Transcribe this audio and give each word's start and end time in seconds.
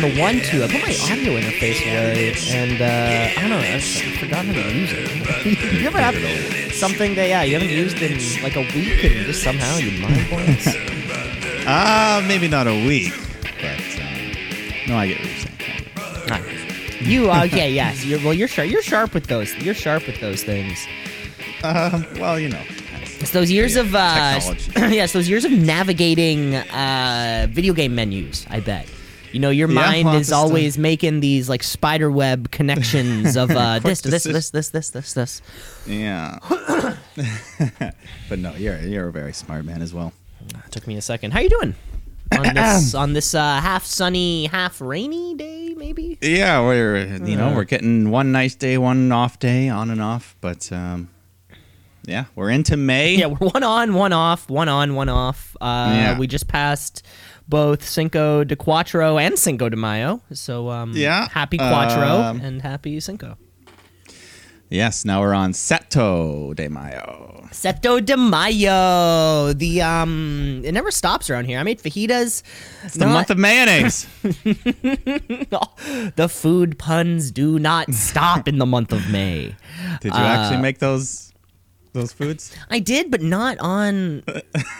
Hello, 0.00 0.14
Mike. 0.14 0.16
Checks 0.16 0.16
on 0.16 0.16
the 0.16 0.20
one 0.20 0.40
two. 0.40 0.64
I 0.64 0.68
put 0.68 0.82
my 0.82 1.12
audio 1.12 1.32
interface 1.38 1.82
away, 1.82 2.34
and 2.50 2.80
uh, 2.80 3.38
I 3.38 3.40
don't 3.40 3.50
know. 3.50 3.58
I've 3.58 3.84
forgotten 4.18 4.54
how 4.54 4.62
to 4.62 4.74
use 4.74 4.90
it. 4.92 5.72
you 5.80 5.86
ever 5.86 5.98
have 5.98 6.14
something 6.74 7.14
that 7.16 7.28
yeah 7.28 7.42
you 7.42 7.54
haven't 7.54 7.68
used 7.70 8.00
in 8.00 8.18
like 8.42 8.56
a 8.56 8.60
week, 8.74 9.04
and 9.04 9.26
just 9.26 9.42
somehow 9.42 9.76
you 9.76 10.00
mind 10.00 10.28
blanks? 10.28 10.68
Uh, 11.66 12.22
maybe 12.26 12.48
not 12.48 12.66
a 12.66 12.86
week, 12.86 13.12
but 13.60 13.78
um, 14.00 14.32
no, 14.88 14.96
I 14.96 15.08
get 15.08 15.20
what 15.20 15.28
you're 15.28 15.36
saying. 15.36 17.02
You 17.02 17.30
okay? 17.30 17.70
Yes. 17.70 18.04
You're 18.04 18.18
well. 18.20 18.32
You're 18.34 18.48
sharp. 18.48 18.70
You're 18.70 18.82
sharp 18.82 19.12
with 19.14 19.26
those. 19.26 19.54
You're 19.56 19.74
sharp 19.74 20.06
with 20.06 20.20
those 20.20 20.42
things. 20.42 20.84
Um, 21.62 22.06
well, 22.18 22.40
you 22.40 22.48
know. 22.48 22.62
It's 23.20 23.30
those 23.32 23.50
years 23.50 23.76
Yeah, 23.76 23.82
of 23.82 23.94
uh, 23.94 24.40
yes, 24.88 25.12
those 25.12 25.28
years 25.28 25.44
of 25.44 25.52
navigating 25.52 26.56
uh, 26.56 27.46
video 27.50 27.74
game 27.74 27.94
menus. 27.94 28.46
I 28.50 28.60
bet. 28.60 28.88
You 29.32 29.38
know, 29.40 29.50
your 29.50 29.68
Yeah, 29.68 29.74
mind 30.02 30.14
is 30.20 30.32
always 30.32 30.76
making 30.78 31.20
these 31.20 31.48
like 31.48 31.62
spider 31.62 32.10
web 32.10 32.50
connections 32.50 33.36
of 33.36 33.50
uh, 33.50 33.78
this 33.80 34.00
this, 34.00 34.24
this, 34.24 34.50
this, 34.50 34.68
this, 34.70 34.90
this, 34.90 35.12
this. 35.14 35.42
Yeah. 35.86 36.38
but 38.28 38.38
no, 38.38 38.54
you're 38.54 38.78
you're 38.80 39.08
a 39.08 39.12
very 39.12 39.32
smart 39.32 39.64
man 39.64 39.82
as 39.82 39.92
well. 39.94 40.12
It 40.48 40.70
Took 40.72 40.86
me 40.86 40.96
a 40.96 41.02
second. 41.02 41.32
How 41.32 41.40
you 41.40 41.48
doing 41.50 41.74
on 42.32 42.42
this 42.54 42.94
on 42.94 43.12
this 43.12 43.34
uh, 43.34 43.60
half 43.60 43.84
sunny, 43.84 44.46
half 44.46 44.80
rainy 44.80 45.34
day? 45.34 45.74
Maybe. 45.76 46.18
Yeah, 46.20 46.60
we're 46.62 46.98
you 47.24 47.36
know 47.36 47.48
Uh. 47.48 47.54
we're 47.54 47.64
getting 47.64 48.10
one 48.10 48.32
nice 48.32 48.54
day, 48.54 48.78
one 48.78 49.12
off 49.12 49.38
day, 49.38 49.68
on 49.68 49.90
and 49.90 50.00
off. 50.02 50.36
But 50.40 50.70
um, 50.72 51.08
yeah, 52.04 52.24
we're 52.34 52.50
into 52.50 52.76
May. 52.76 53.16
Yeah, 53.16 53.26
we're 53.26 53.48
one 53.48 53.62
on, 53.62 53.94
one 53.94 54.12
off, 54.12 54.48
one 54.50 54.68
on, 54.68 54.94
one 54.94 55.08
off. 55.08 55.56
Uh, 55.60 55.92
Yeah. 55.94 56.18
We 56.18 56.26
just 56.26 56.48
passed 56.48 57.04
both 57.50 57.86
Cinco 57.86 58.44
de 58.44 58.56
Cuatro 58.56 59.20
and 59.20 59.38
Cinco 59.38 59.68
de 59.68 59.76
Mayo. 59.76 60.22
So 60.32 60.70
um, 60.70 60.92
Yeah, 60.94 61.28
happy 61.28 61.58
Cuatro 61.58 62.30
um, 62.30 62.40
and 62.40 62.62
happy 62.62 62.98
Cinco. 63.00 63.36
Yes, 64.70 65.04
now 65.04 65.20
we're 65.20 65.34
on 65.34 65.52
Seto 65.52 66.54
de 66.54 66.68
Mayo. 66.68 67.48
Seto 67.50 68.04
de 68.04 68.16
Mayo. 68.16 69.52
The 69.52 69.82
um, 69.82 70.62
it 70.64 70.70
never 70.70 70.92
stops 70.92 71.28
around 71.28 71.46
here. 71.46 71.58
I 71.58 71.64
made 71.64 71.80
fajitas. 71.80 72.44
It's 72.84 72.94
the 72.94 73.06
month 73.06 73.30
of 73.30 73.38
mayonnaise. 73.38 74.06
the 74.22 76.28
food 76.30 76.78
puns 76.78 77.32
do 77.32 77.58
not 77.58 77.92
stop 77.92 78.46
in 78.46 78.58
the 78.58 78.66
month 78.66 78.92
of 78.92 79.10
May. 79.10 79.56
Did 80.00 80.14
you 80.14 80.20
actually 80.20 80.62
make 80.62 80.78
those 80.78 81.29
those 81.92 82.12
foods? 82.12 82.54
I 82.70 82.78
did, 82.78 83.10
but 83.10 83.22
not 83.22 83.58
on. 83.58 84.22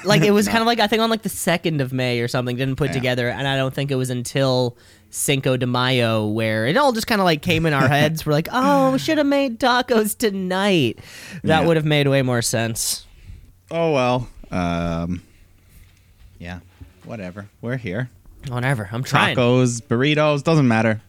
Like 0.04 0.22
it 0.22 0.30
was 0.32 0.46
kind 0.52 0.60
of 0.60 0.66
like 0.66 0.80
I 0.80 0.86
think 0.86 1.02
on 1.02 1.10
like 1.10 1.22
the 1.22 1.28
second 1.28 1.80
of 1.80 1.92
May 1.92 2.20
or 2.20 2.28
something. 2.28 2.56
Didn't 2.56 2.76
put 2.76 2.88
Yeah. 2.90 2.94
together, 2.94 3.28
and 3.28 3.46
I 3.48 3.56
don't 3.56 3.74
think 3.74 3.90
it 3.90 3.96
was 3.96 4.10
until 4.10 4.76
Cinco 5.10 5.56
de 5.56 5.66
Mayo 5.66 6.26
where 6.26 6.66
it 6.66 6.76
all 6.76 6.92
just 6.92 7.06
kind 7.06 7.20
of 7.20 7.24
like 7.24 7.42
came 7.42 7.66
in 7.66 7.72
our 7.72 7.88
heads. 7.96 8.24
We're 8.24 8.32
like, 8.32 8.48
oh, 8.52 8.92
we 8.92 8.98
should 8.98 9.18
have 9.18 9.26
made 9.26 9.58
tacos 9.58 10.16
tonight. 10.16 10.98
That 11.42 11.60
Yeah. 11.62 11.66
would 11.66 11.76
have 11.76 11.86
made 11.86 12.06
way 12.08 12.22
more 12.22 12.42
sense. 12.42 13.06
Oh 13.70 13.92
well. 13.92 14.28
Um, 14.50 15.22
yeah, 16.38 16.60
whatever. 17.04 17.48
We're 17.60 17.76
here. 17.76 18.10
Whatever. 18.48 18.88
I'm 18.90 19.04
trying. 19.04 19.36
Tacos, 19.36 19.82
burritos, 19.82 20.42
doesn't 20.42 20.66
matter. 20.66 21.02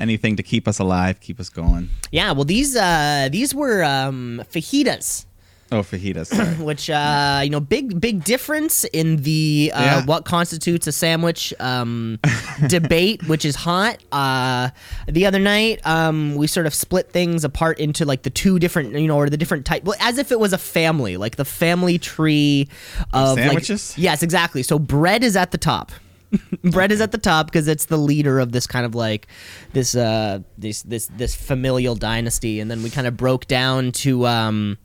Anything 0.00 0.36
to 0.36 0.42
keep 0.42 0.66
us 0.66 0.78
alive, 0.78 1.20
keep 1.20 1.38
us 1.38 1.48
going. 1.50 1.90
Yeah. 2.10 2.32
Well, 2.32 2.44
these 2.44 2.74
uh 2.74 3.28
these 3.30 3.54
were 3.54 3.84
um 3.84 4.42
fajitas. 4.50 5.26
Oh, 5.72 5.82
fajitas. 5.82 6.30
Which 6.64 6.90
uh, 6.90 7.42
you 7.44 7.50
know, 7.50 7.60
big 7.60 8.00
big 8.00 8.24
difference 8.24 8.82
in 8.86 9.18
the 9.22 9.70
uh, 9.72 9.80
Yeah. 9.82 10.04
what 10.04 10.24
constitutes 10.24 10.88
a 10.88 10.92
sandwich 10.92 11.54
um, 11.60 12.18
debate, 12.66 13.22
which 13.28 13.44
is 13.44 13.54
hot. 13.54 13.98
Uh, 14.10 14.70
the 15.06 15.26
other 15.26 15.38
night, 15.38 15.80
um, 15.86 16.34
we 16.34 16.48
sort 16.48 16.66
of 16.66 16.74
split 16.74 17.12
things 17.12 17.44
apart 17.44 17.78
into 17.78 18.04
like 18.04 18.22
the 18.22 18.30
two 18.30 18.58
different, 18.58 18.94
you 18.94 19.06
know, 19.06 19.16
or 19.16 19.30
the 19.30 19.36
different 19.36 19.64
type, 19.64 19.84
well, 19.84 19.96
as 20.00 20.18
if 20.18 20.32
it 20.32 20.40
was 20.40 20.52
a 20.52 20.58
family, 20.58 21.16
like 21.16 21.36
the 21.36 21.44
family 21.44 21.98
tree 22.00 22.68
of 23.12 23.36
like- 23.36 23.44
Sandwiches? 23.46 23.94
yes, 23.96 24.24
exactly. 24.24 24.64
So 24.64 24.76
bread 24.76 25.22
is 25.22 25.36
at 25.36 25.52
the 25.52 25.58
top. 25.58 25.92
bread 26.64 26.92
is 26.92 27.00
at 27.00 27.12
the 27.12 27.18
top 27.18 27.46
because 27.46 27.68
it's 27.68 27.86
the 27.86 27.96
leader 27.96 28.38
of 28.38 28.52
this 28.52 28.66
kind 28.66 28.86
of 28.86 28.94
like 28.94 29.26
this 29.72 29.94
uh 29.94 30.40
this 30.58 30.82
this 30.82 31.06
this 31.06 31.34
familial 31.34 31.94
dynasty. 31.94 32.60
And 32.60 32.70
then 32.70 32.82
we 32.82 32.90
kind 32.90 33.06
of 33.06 33.16
broke 33.16 33.46
down 33.46 33.92
to 33.92 34.26
um 34.26 34.78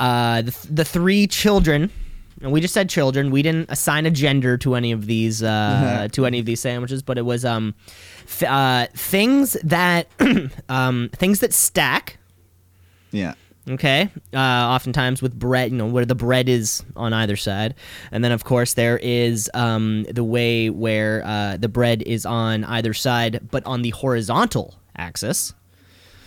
uh 0.00 0.42
the, 0.42 0.66
the 0.70 0.84
three 0.84 1.26
children. 1.26 1.90
And 2.42 2.52
we 2.52 2.60
just 2.60 2.74
said 2.74 2.90
children. 2.90 3.30
We 3.30 3.42
didn't 3.42 3.70
assign 3.70 4.04
a 4.04 4.10
gender 4.10 4.58
to 4.58 4.74
any 4.74 4.92
of 4.92 5.06
these 5.06 5.42
uh 5.42 6.08
to 6.12 6.26
any 6.26 6.38
of 6.38 6.46
these 6.46 6.60
sandwiches 6.60 7.02
but 7.02 7.18
it 7.18 7.22
was 7.22 7.44
um 7.44 7.74
th- 8.38 8.50
uh 8.50 8.86
things 8.94 9.56
that 9.62 10.08
um 10.68 11.10
things 11.14 11.40
that 11.40 11.52
stack 11.52 12.18
yeah. 13.14 13.34
Okay 13.68 14.10
uh, 14.34 14.38
oftentimes 14.38 15.22
with 15.22 15.38
bread 15.38 15.70
you 15.70 15.76
know 15.78 15.86
where 15.86 16.04
the 16.04 16.14
bread 16.14 16.48
is 16.48 16.82
on 16.96 17.12
either 17.14 17.36
side. 17.36 17.74
And 18.12 18.22
then 18.22 18.30
of 18.32 18.44
course 18.44 18.74
there 18.74 18.98
is 18.98 19.50
um, 19.54 20.04
the 20.04 20.24
way 20.24 20.68
where 20.70 21.22
uh, 21.24 21.56
the 21.56 21.68
bread 21.68 22.02
is 22.02 22.26
on 22.26 22.64
either 22.64 22.92
side 22.94 23.40
but 23.50 23.64
on 23.66 23.82
the 23.82 23.90
horizontal 23.90 24.74
axis 24.96 25.52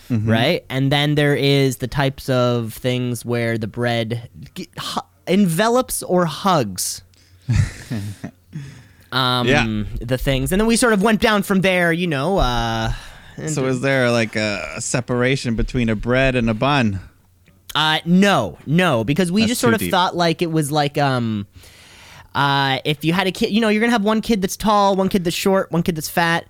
right? 0.09 0.63
And 0.69 0.89
then 0.89 1.15
there 1.15 1.35
is 1.35 1.77
the 1.77 1.87
types 1.87 2.29
of 2.29 2.73
things 2.73 3.25
where 3.25 3.57
the 3.57 3.67
bread 3.67 4.29
g- 4.55 4.69
hu- 4.79 5.01
envelops 5.27 6.01
or 6.01 6.25
hugs. 6.25 7.01
Um, 9.11 9.47
Yeah. 9.47 9.83
the 10.01 10.17
things. 10.17 10.51
And 10.51 10.59
then 10.59 10.67
we 10.67 10.75
sort 10.75 10.91
of 10.93 11.01
went 11.01 11.21
down 11.21 11.43
from 11.43 11.61
there 11.61 11.91
you 11.93 12.07
know 12.07 12.37
uh, 12.39 12.91
So 13.47 13.65
is 13.65 13.81
there 13.81 14.11
like 14.11 14.35
a 14.35 14.81
separation 14.81 15.55
between 15.55 15.89
a 15.89 15.95
bread 15.95 16.35
and 16.35 16.49
a 16.49 16.53
bun? 16.53 16.99
Uh, 17.77 17.99
no, 18.05 18.57
no, 18.65 19.03
because 19.03 19.31
we 19.31 19.41
That's 19.43 19.51
just 19.51 19.61
sort 19.61 19.75
of 19.75 19.79
deep. 19.79 19.91
thought 19.91 20.15
like 20.15 20.41
it 20.41 20.51
was 20.51 20.71
like 20.71 20.97
um, 20.97 21.45
uh, 22.33 22.79
if 22.85 23.05
you 23.05 23.13
had 23.13 23.27
a 23.27 23.31
kid, 23.31 23.51
you 23.51 23.61
know, 23.61 23.69
you're 23.69 23.79
gonna 23.81 23.91
have 23.91 24.03
one 24.03 24.21
kid 24.21 24.41
that's 24.41 24.57
tall, 24.57 24.95
one 24.95 25.09
kid 25.09 25.23
that's 25.23 25.35
short, 25.35 25.71
one 25.71 25.83
kid 25.83 25.95
that's 25.95 26.09
fat, 26.09 26.47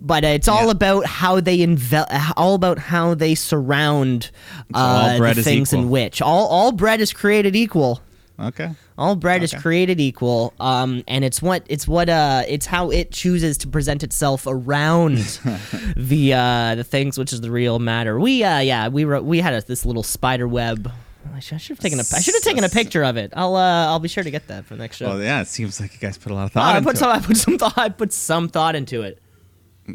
but 0.00 0.22
uh, 0.24 0.28
it's 0.28 0.46
all 0.46 0.66
Yeah. 0.66 0.70
about 0.70 1.06
how 1.06 1.40
they 1.40 1.58
envel, 1.58 2.06
all 2.36 2.54
about 2.54 2.78
how 2.78 3.14
they 3.14 3.34
surround 3.34 4.30
all 4.72 5.20
uh, 5.20 5.34
the 5.34 5.42
things 5.42 5.72
in 5.72 5.90
which 5.90 6.22
all 6.22 6.46
all 6.46 6.70
bread 6.70 7.00
is 7.00 7.12
created 7.12 7.56
equal. 7.56 8.00
Okay. 8.40 8.70
All 8.96 9.16
bread 9.16 9.42
is 9.42 9.52
created 9.52 9.98
equal, 10.00 10.54
um, 10.60 11.02
and 11.08 11.24
it's 11.24 11.42
what 11.42 11.64
it's 11.68 11.88
what 11.88 12.08
uh, 12.08 12.44
it's 12.46 12.66
how 12.66 12.90
it 12.90 13.10
chooses 13.10 13.58
to 13.58 13.68
present 13.68 14.04
itself 14.04 14.44
around 14.46 15.16
the 15.96 16.34
uh, 16.34 16.74
the 16.76 16.84
things 16.84 17.18
which 17.18 17.32
is 17.32 17.40
the 17.40 17.50
real 17.50 17.80
matter. 17.80 18.18
We 18.20 18.44
uh, 18.44 18.60
yeah, 18.60 18.88
we 18.88 19.04
wrote 19.04 19.24
we 19.24 19.40
had 19.40 19.54
a, 19.54 19.60
this 19.62 19.84
little 19.84 20.04
spider 20.04 20.46
web. 20.46 20.92
I 21.34 21.40
should, 21.40 21.56
I 21.56 21.58
should 21.58 21.76
have 21.76 21.82
taken 21.82 21.98
a 21.98 22.02
I 22.02 22.20
should 22.20 22.34
have 22.34 22.42
taken 22.44 22.62
a 22.62 22.68
picture 22.68 23.02
of 23.02 23.16
it. 23.16 23.32
I'll 23.34 23.56
uh, 23.56 23.86
I'll 23.86 23.98
be 23.98 24.08
sure 24.08 24.22
to 24.22 24.30
get 24.30 24.46
that 24.48 24.66
for 24.66 24.74
the 24.76 24.82
next 24.82 24.98
show. 24.98 25.08
Well, 25.08 25.20
yeah, 25.20 25.40
it 25.40 25.48
seems 25.48 25.80
like 25.80 25.92
you 25.94 25.98
guys 25.98 26.16
put 26.16 26.30
a 26.30 26.34
lot 26.36 26.44
of 26.44 26.50
Oh, 26.52 26.60
thought 26.60 26.74
I 26.74 26.78
into 26.78 26.88
put 26.90 26.96
some 26.98 27.10
it. 27.10 27.14
I 27.14 27.20
put 27.20 27.36
some 27.36 27.58
thought 27.58 27.78
I 27.78 27.88
put 27.88 28.12
some 28.12 28.48
thought 28.48 28.76
into 28.76 29.02
it. 29.02 29.20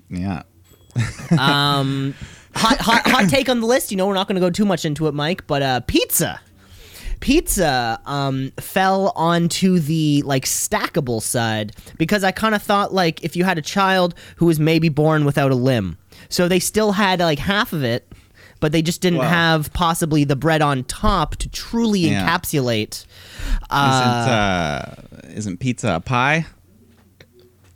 Yeah. 0.10 0.44
Um, 1.32 2.14
hot 2.56 2.80
hot 2.80 3.08
hot 3.08 3.30
take 3.30 3.48
on 3.48 3.62
the 3.62 3.68
list. 3.68 3.90
You 3.92 3.98
know, 3.98 4.08
we're 4.08 4.14
not 4.14 4.28
going 4.28 4.36
to 4.36 4.42
go 4.42 4.50
too 4.50 4.66
much 4.66 4.84
into 4.86 5.08
it, 5.08 5.14
Mike, 5.14 5.48
but 5.48 5.62
uh, 5.62 5.80
pizza. 5.82 6.42
Pizza 7.24 8.02
um, 8.06 8.52
fell 8.60 9.14
onto 9.16 9.80
the 9.80 10.22
like 10.26 10.44
stackable 10.44 11.22
side 11.22 11.74
because 11.98 12.22
I 12.22 12.32
kind 12.32 12.54
of 12.54 12.62
thought 12.62 12.94
like 12.94 13.24
if 13.24 13.38
you 13.38 13.46
had 13.46 13.58
a 13.58 13.62
child 13.62 14.14
who 14.36 14.46
was 14.46 14.60
maybe 14.60 14.90
born 14.90 15.24
without 15.24 15.50
a 15.50 15.56
limb, 15.56 15.98
so 16.28 16.50
they 16.50 16.60
still 16.60 16.92
had 16.92 17.22
like 17.22 17.40
half 17.40 17.72
of 17.72 17.82
it, 17.82 18.12
but 18.60 18.74
they 18.74 18.82
just 18.82 19.00
didn't 19.00 19.20
Wow. 19.20 19.30
have 19.30 19.72
possibly 19.72 20.26
the 20.26 20.36
bread 20.36 20.62
on 20.62 20.84
top 20.84 21.38
to 21.38 21.48
truly 21.48 22.02
Yeah. 22.02 22.28
encapsulate. 22.28 23.06
Uh, 23.70 23.86
isn't 23.94 24.34
uh, 24.34 24.96
isn't 25.38 25.58
pizza 25.62 25.96
a 25.96 26.02
pie? 26.02 26.46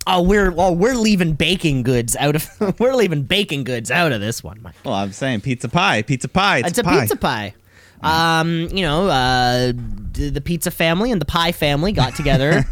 oh, 0.07 0.23
we're 0.23 0.53
oh 0.57 0.73
we're 0.73 0.95
leaving 0.95 1.33
baking 1.33 1.83
goods 1.83 2.17
out 2.17 2.35
of 2.35 2.49
we're 2.81 2.95
leaving 2.95 3.23
baking 3.23 3.63
goods 3.63 3.91
out 3.91 4.11
of 4.11 4.19
this 4.19 4.43
one. 4.43 4.59
Well, 4.83 4.93
I'm 4.93 5.13
saying 5.13 5.39
pizza 5.39 5.69
pie, 5.69 6.01
pizza 6.01 6.27
pie. 6.27 6.57
It's, 6.57 6.69
It's 6.71 6.79
a 6.79 6.83
pie. 6.83 6.99
pizza 6.99 7.15
pie. 7.15 7.53
Um, 8.01 8.67
you 8.71 8.81
know, 8.83 9.07
uh, 9.07 9.73
the 10.13 10.41
pizza 10.43 10.71
family 10.71 11.11
and 11.11 11.19
the 11.21 11.25
pie 11.25 11.51
family 11.51 11.91
got 11.91 12.15
together, 12.15 12.63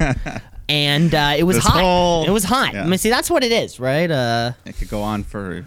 and 0.70 1.14
uh, 1.14 1.34
it 1.38 1.44
was 1.44 1.58
This 1.58 1.66
hot. 1.66 1.82
whole- 1.82 2.26
it 2.26 2.32
was 2.32 2.44
hot. 2.44 2.74
yeah. 2.74 2.84
I 2.84 2.88
mean, 2.88 2.98
see, 2.98 3.10
that's 3.10 3.30
what 3.30 3.44
it 3.44 3.52
is, 3.52 3.80
right? 3.80 4.10
Uh, 4.10 4.52
It 4.66 4.78
could 4.78 4.90
go 4.90 5.02
on 5.02 5.24
for 5.24 5.66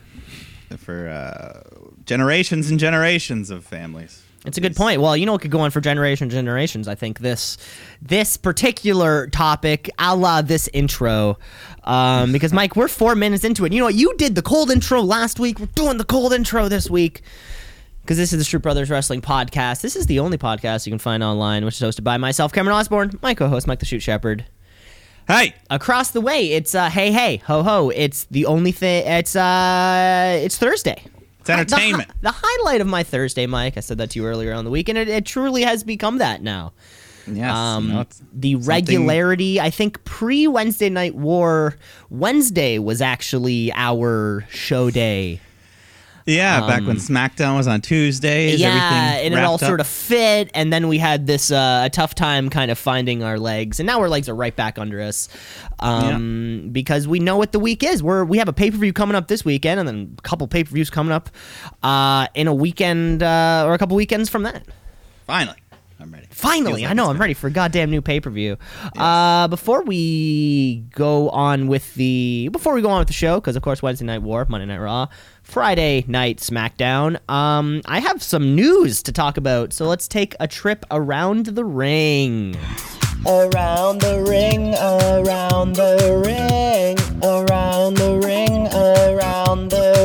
for 0.78 1.08
uh, 1.08 1.60
generations 2.05 2.70
and 2.70 2.78
generations 2.78 3.50
of 3.50 3.64
families. 3.64 4.22
it's 4.44 4.58
a 4.58 4.60
good 4.60 4.76
point. 4.76 5.00
Well, 5.00 5.16
you 5.16 5.26
know, 5.26 5.34
it 5.34 5.40
could 5.40 5.50
go 5.50 5.60
on 5.60 5.70
for 5.70 5.81
generations, 5.81 6.32
and 6.34 6.38
generations. 6.46 6.87
I 6.88 6.94
think 6.94 7.19
this 7.20 7.58
this 8.02 8.37
particular 8.37 9.26
topic, 9.28 9.90
a 9.99 10.14
la 10.14 10.43
this 10.43 10.69
intro, 10.72 11.38
um, 11.84 12.32
because 12.37 12.52
Mike, 12.52 12.76
we're 12.76 12.88
four 12.88 13.14
minutes 13.14 13.44
into 13.44 13.64
it. 13.64 13.72
You 13.72 13.81
know 13.81 13.87
what? 13.87 13.94
You 13.94 14.14
did 14.16 14.34
the 14.34 14.43
cold 14.43 14.70
intro 14.70 15.00
last 15.02 15.40
week. 15.40 15.58
We're 15.58 15.66
doing 15.75 15.99
the 15.99 16.05
cold 16.05 16.32
intro 16.32 16.69
this 16.69 16.88
week. 16.90 17.22
Because 18.08 18.16
this 18.16 18.32
is 18.32 18.38
the 18.38 18.44
Street 18.44 18.62
Brothers 18.62 18.88
Wrestling 18.88 19.20
Podcast. 19.20 19.82
This 19.82 19.94
is 19.94 20.06
the 20.06 20.19
only 20.19 20.38
podcast 20.38 20.87
you 20.87 20.90
can 20.90 20.99
find 20.99 21.22
online, 21.22 21.66
which 21.66 21.78
is 21.78 21.87
hosted 21.87 22.05
by 22.05 22.16
myself, 22.16 22.55
Cameron 22.55 22.75
Osborne, 22.78 23.10
my 23.20 23.34
co-host, 23.34 23.66
Mike 23.66 23.81
the 23.81 23.84
Shoot 23.84 24.00
Shepherd. 24.00 24.46
Hey, 25.26 25.55
Across 25.69 26.12
the 26.12 26.22
way, 26.22 26.52
it's 26.52 26.75
uh, 26.75 26.88
hey 26.88 27.12
hey 27.12 27.37
ho 27.44 27.62
ho. 27.62 27.90
It's 27.94 28.25
the 28.31 28.46
only 28.46 28.72
thing. 28.72 29.06
It's 29.06 29.37
uh, 29.37 30.40
it's 30.43 30.56
Thursday. 30.56 31.05
it's 31.40 31.50
entertainment. 31.50 32.08
The, 32.22 32.31
the 32.31 32.34
highlight 32.34 32.81
of 32.81 32.87
my 32.87 33.02
Thursday, 33.02 33.44
Mike. 33.44 33.76
I 33.76 33.81
said 33.81 33.99
that 33.99 34.08
to 34.12 34.20
you 34.20 34.25
earlier 34.25 34.55
on 34.55 34.64
the 34.64 34.70
week, 34.70 34.88
and 34.88 34.96
it, 34.96 35.08
it 35.08 35.26
truly 35.26 35.60
has 35.64 35.84
become 35.84 36.16
that 36.16 36.40
now. 36.40 36.72
yes. 37.26 37.55
Um, 37.55 37.88
you 37.88 37.93
know, 37.93 38.00
it's 38.00 38.22
the 38.32 38.52
something- 38.55 38.66
regularity, 38.66 39.60
I 39.60 39.69
think 39.69 40.02
pre 40.05 40.49
Wednesday 40.49 40.88
Night 40.88 41.14
War, 41.14 41.76
Wednesday 42.08 42.78
was 42.78 43.02
actually 43.02 43.70
our 43.75 44.46
show 44.49 44.88
day. 44.88 45.43
Yeah, 46.28 46.66
back 46.66 46.86
when 46.86 46.96
SmackDown 46.96 47.56
was 47.56 47.66
on 47.66 47.80
Tuesdays. 47.80 48.56
Um, 48.56 48.60
yeah, 48.60 48.69
everything 48.69 49.26
and 49.26 49.34
it 49.34 49.44
all 49.44 49.54
up. 49.54 49.60
sort 49.60 49.80
of 49.80 49.86
fit. 49.86 50.50
And 50.52 50.70
then 50.70 50.86
we 50.88 50.98
had 50.98 51.26
this 51.26 51.50
uh, 51.50 51.84
a 51.86 51.90
tough 51.90 52.14
time 52.14 52.50
kind 52.50 52.70
of 52.70 52.78
finding 52.78 53.22
our 53.22 53.38
legs, 53.38 53.80
and 53.80 53.86
now 53.86 54.00
our 54.00 54.10
legs 54.10 54.28
are 54.28 54.34
right 54.34 54.54
back 54.54 54.78
under 54.78 55.00
us 55.00 55.30
um, 55.78 56.69
because 56.70 57.08
we 57.08 57.19
know 57.19 57.38
what 57.38 57.52
the 57.52 57.58
week 57.58 57.82
is. 57.82 58.02
We're 58.02 58.25
we 58.25 58.36
have 58.36 58.48
a 58.48 58.52
pay 58.52 58.70
per 58.70 58.76
view 58.76 58.92
coming 58.92 59.16
up 59.16 59.28
this 59.28 59.42
weekend, 59.44 59.80
and 59.80 59.88
then 59.88 60.16
a 60.19 60.22
couple 60.22 60.46
pay 60.48 60.64
per 60.64 60.70
views 60.70 60.90
coming 60.90 61.12
up 61.12 61.30
uh, 61.82 62.26
in 62.34 62.46
a 62.46 62.54
weekend 62.54 63.22
uh, 63.22 63.64
or 63.66 63.72
a 63.72 63.78
couple 63.78 63.96
weekends 63.96 64.28
from 64.28 64.42
that. 64.42 64.66
Finally, 65.26 65.56
I'm 66.00 66.12
ready. 66.12 66.26
Finally, 66.30 66.82
like 66.82 66.90
I 66.90 66.94
know 66.94 67.10
I'm 67.10 67.18
ready 67.18 67.34
for 67.34 67.48
a 67.48 67.50
goddamn 67.50 67.90
new 67.90 68.00
pay 68.00 68.20
per 68.20 68.30
view. 68.30 68.56
Uh, 68.96 69.48
before 69.48 69.82
we 69.82 70.84
go 70.94 71.28
on 71.30 71.66
with 71.66 71.92
the 71.94 72.48
before 72.52 72.74
we 72.74 72.82
go 72.82 72.90
on 72.90 73.00
with 73.00 73.08
the 73.08 73.14
show, 73.14 73.40
because 73.40 73.56
of 73.56 73.62
course 73.62 73.82
Wednesday 73.82 74.04
Night 74.06 74.22
War, 74.22 74.46
Monday 74.48 74.66
Night 74.66 74.78
Raw, 74.78 75.08
Friday 75.42 76.04
Night 76.06 76.38
SmackDown. 76.38 77.18
Um, 77.28 77.82
I 77.86 77.98
have 77.98 78.22
some 78.22 78.54
news 78.54 79.02
to 79.04 79.12
talk 79.12 79.36
about, 79.36 79.72
so 79.72 79.86
let's 79.86 80.06
take 80.06 80.36
a 80.38 80.46
trip 80.46 80.84
around 80.90 81.46
the 81.46 81.64
ring. 81.64 82.56
Around 83.26 84.00
the 84.00 84.24
ring, 84.28 84.74
around 84.76 85.74
the 85.74 86.22
ring, 86.24 86.96
around 87.24 87.96
the 87.96 88.20
ring, 88.24 88.68
around 88.68 89.70
the 89.70 89.97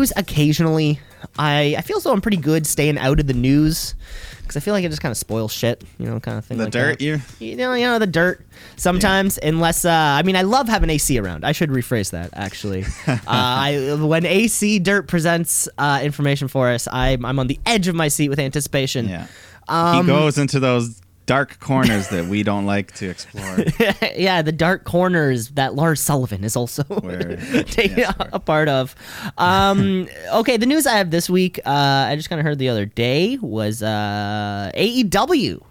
news 0.00 0.12
occasionally. 0.16 0.98
I, 1.38 1.74
I 1.76 1.82
feel 1.82 1.98
as 1.98 2.04
though 2.04 2.12
I'm 2.12 2.20
pretty 2.20 2.38
good 2.38 2.66
staying 2.66 2.98
out 2.98 3.20
of 3.20 3.26
the 3.26 3.34
news 3.34 3.94
because 4.40 4.56
I 4.56 4.60
feel 4.60 4.72
like 4.72 4.84
it 4.84 4.88
just 4.88 5.02
kind 5.02 5.12
of 5.12 5.18
spoils 5.18 5.52
shit, 5.52 5.84
you 5.98 6.06
know, 6.06 6.18
kind 6.18 6.38
of 6.38 6.44
thing. 6.44 6.56
The 6.58 6.64
like 6.64 6.72
dirt, 6.72 6.98
that. 6.98 7.04
you 7.04 7.20
you 7.38 7.56
know, 7.56 7.74
you 7.74 7.84
know 7.84 7.98
the 7.98 8.06
dirt. 8.06 8.44
Sometimes, 8.76 9.38
unless 9.42 9.84
uh, 9.84 9.90
I 9.90 10.22
mean, 10.22 10.34
I 10.34 10.42
love 10.42 10.68
having 10.68 10.90
AC 10.90 11.18
around. 11.18 11.44
I 11.44 11.52
should 11.52 11.70
rephrase 11.70 12.10
that 12.10 12.30
actually. 12.32 12.84
uh, 13.06 13.18
I, 13.26 13.96
when 14.00 14.24
AC 14.24 14.78
Dirt 14.80 15.06
presents 15.06 15.68
uh, 15.78 16.00
information 16.02 16.48
for 16.48 16.68
us, 16.68 16.88
I'm 16.90 17.24
I'm 17.24 17.38
on 17.38 17.46
the 17.46 17.60
edge 17.66 17.86
of 17.86 17.94
my 17.94 18.08
seat 18.08 18.28
with 18.28 18.40
anticipation. 18.40 19.08
Yeah. 19.08 19.26
Um, 19.68 20.06
he 20.06 20.12
goes 20.12 20.38
into 20.38 20.58
those 20.58 21.00
dark 21.30 21.60
corners 21.60 22.08
that 22.08 22.26
we 22.26 22.42
don't 22.42 22.66
like 22.66 22.92
to 22.96 23.08
explore. 23.08 23.58
yeah, 24.16 24.42
the 24.42 24.50
dark 24.50 24.82
corners 24.82 25.50
that 25.50 25.76
Lars 25.76 26.00
Sullivan 26.00 26.42
is 26.42 26.56
also 26.56 26.82
taking 27.66 27.98
yes, 27.98 28.12
a, 28.18 28.30
a 28.32 28.40
part 28.40 28.68
of. 28.68 28.96
Um, 29.38 30.08
okay, 30.34 30.56
the 30.56 30.66
news 30.66 30.88
I 30.88 30.96
have 30.96 31.12
this 31.12 31.30
week, 31.30 31.60
uh, 31.64 31.70
I 32.10 32.16
just 32.16 32.28
kind 32.28 32.40
of 32.40 32.44
heard 32.44 32.58
the 32.58 32.68
other 32.68 32.84
day, 32.84 33.38
was 33.40 33.80
uh, 33.80 34.72
AEW. 34.74 35.62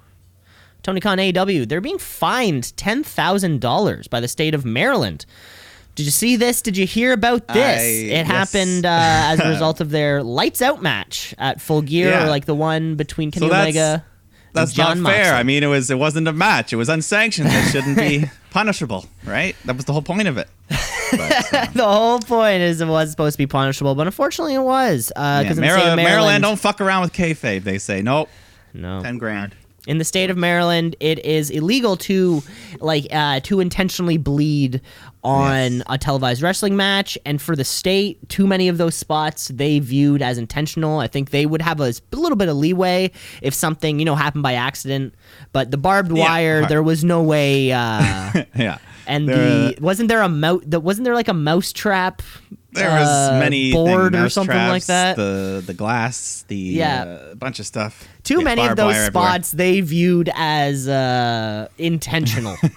Tony 0.81 1.01
Khan 1.01 1.17
AEW. 1.17 1.67
They're 1.67 1.81
being 1.81 1.97
fined 1.97 2.75
ten 2.77 3.03
thousand 3.03 3.59
dollars 3.59 4.07
by 4.07 4.21
the 4.21 4.29
state 4.29 4.53
of 4.53 4.63
Maryland. 4.63 5.25
Did 5.95 6.05
you 6.05 6.11
see 6.11 6.37
this? 6.37 6.61
Did 6.61 6.77
you 6.77 6.85
hear 6.87 7.11
about 7.11 7.49
this? 7.49 7.81
I- 7.81 7.83
it 7.83 8.07
yes. 8.07 8.27
happened 8.27 8.85
uh, 8.85 8.89
as 8.89 9.41
a 9.41 9.49
result 9.49 9.81
of 9.81 9.89
their 9.89 10.23
lights 10.23 10.61
out 10.61 10.81
match 10.81 11.35
at 11.37 11.59
Full 11.59 11.81
Gear, 11.81 12.11
Yeah. 12.11 12.23
or 12.23 12.29
like 12.29 12.45
the 12.45 12.55
one 12.55 12.95
between 12.95 13.31
Kenny 13.31 13.49
So 13.49 13.53
Omega. 13.53 14.05
That's 14.53 14.73
Jon 14.73 15.01
not 15.03 15.11
fair. 15.11 15.23
Moxley. 15.25 15.39
I 15.39 15.43
mean, 15.43 15.63
it 15.63 15.67
was 15.67 15.89
it 15.91 15.97
wasn't 15.97 16.27
a 16.27 16.33
match. 16.33 16.73
It 16.73 16.77
was 16.77 16.89
unsanctioned. 16.89 17.49
It 17.51 17.71
shouldn't 17.71 17.97
be 17.97 18.25
punishable, 18.51 19.05
right? 19.25 19.55
That 19.65 19.75
was 19.75 19.85
the 19.85 19.93
whole 19.93 20.01
point 20.01 20.27
of 20.27 20.37
it. 20.37 20.47
But, 21.11 21.53
um, 21.53 21.67
the 21.73 21.85
whole 21.87 22.19
point 22.19 22.61
is 22.61 22.81
it 22.81 22.87
was 22.87 23.11
supposed 23.11 23.35
to 23.35 23.37
be 23.37 23.47
punishable, 23.47 23.95
but 23.95 24.07
unfortunately 24.07 24.55
it 24.55 24.61
was. 24.61 25.11
Uh, 25.15 25.19
yeah, 25.19 25.41
because 25.43 25.57
in 25.57 25.61
the 25.61 25.67
Mary- 25.67 25.79
state 25.79 25.89
of 25.89 25.95
Maryland, 25.95 26.13
Maryland, 26.13 26.43
don't 26.43 26.59
fuck 26.59 26.81
around 26.81 27.01
with 27.01 27.13
kayfabe. 27.13 27.63
They 27.63 27.77
say 27.77 28.01
nope, 28.01 28.29
no. 28.73 29.01
ten 29.01 29.17
grand. 29.17 29.55
In 29.87 29.97
the 29.97 30.05
state 30.05 30.29
of 30.29 30.37
Maryland, 30.37 30.95
it 30.99 31.25
is 31.25 31.49
illegal 31.49 31.97
to 31.97 32.43
like 32.79 33.07
uh, 33.11 33.39
to 33.41 33.59
intentionally 33.59 34.17
bleed 34.17 34.81
on 35.23 35.77
Yes. 35.77 35.83
a 35.89 35.97
televised 35.97 36.41
wrestling 36.41 36.75
match, 36.77 37.17
and 37.25 37.41
for 37.41 37.55
the 37.55 37.63
state, 37.65 38.17
too 38.29 38.47
many 38.47 38.67
of 38.69 38.77
those 38.77 38.95
spots 38.95 39.49
they 39.49 39.79
viewed 39.79 40.21
as 40.21 40.37
intentional. 40.37 40.99
I 40.99 41.07
think 41.07 41.31
they 41.31 41.45
would 41.45 41.61
have 41.61 41.79
a 41.81 41.93
little 42.13 42.37
bit 42.37 42.47
of 42.47 42.55
leeway 42.57 43.11
if 43.41 43.53
something 43.53 43.99
you 43.99 44.05
know 44.05 44.15
happened 44.15 44.43
by 44.43 44.53
accident, 44.53 45.13
but 45.51 45.71
the 45.71 45.77
barbed 45.77 46.11
Yeah. 46.15 46.23
wire, 46.23 46.65
there 46.67 46.81
was 46.83 47.03
no 47.03 47.21
way. 47.21 47.71
Uh, 47.71 48.43
Yeah, 48.55 48.77
and 49.07 49.27
There- 49.27 49.37
the 49.73 49.77
wasn't 49.81 50.07
there 50.09 50.21
a 50.21 50.29
mouse? 50.29 50.61
Wasn't 50.65 51.03
there 51.03 51.15
like 51.15 51.27
a 51.27 51.33
mouse 51.33 51.73
trap? 51.73 52.21
There 52.71 52.87
was 52.89 53.09
uh, 53.09 53.39
many 53.39 53.71
board 53.73 54.13
thing, 54.13 54.21
or 54.21 54.29
something 54.29 54.55
like 54.55 54.85
that. 54.85 55.15
The 55.17 55.63
the 55.65 55.73
glass, 55.73 56.45
the 56.47 56.55
Yeah. 56.55 57.03
uh, 57.03 57.35
bunch 57.35 57.59
of 57.59 57.65
stuff. 57.65 58.07
Too 58.23 58.37
Yeah, 58.37 58.43
many 58.43 58.61
of 58.61 58.75
those 58.77 58.93
wire 58.93 59.05
everywhere. 59.07 59.25
spots 59.31 59.51
they 59.51 59.81
viewed 59.81 60.29
as 60.35 60.87
uh, 60.87 61.67
intentional. 61.77 62.55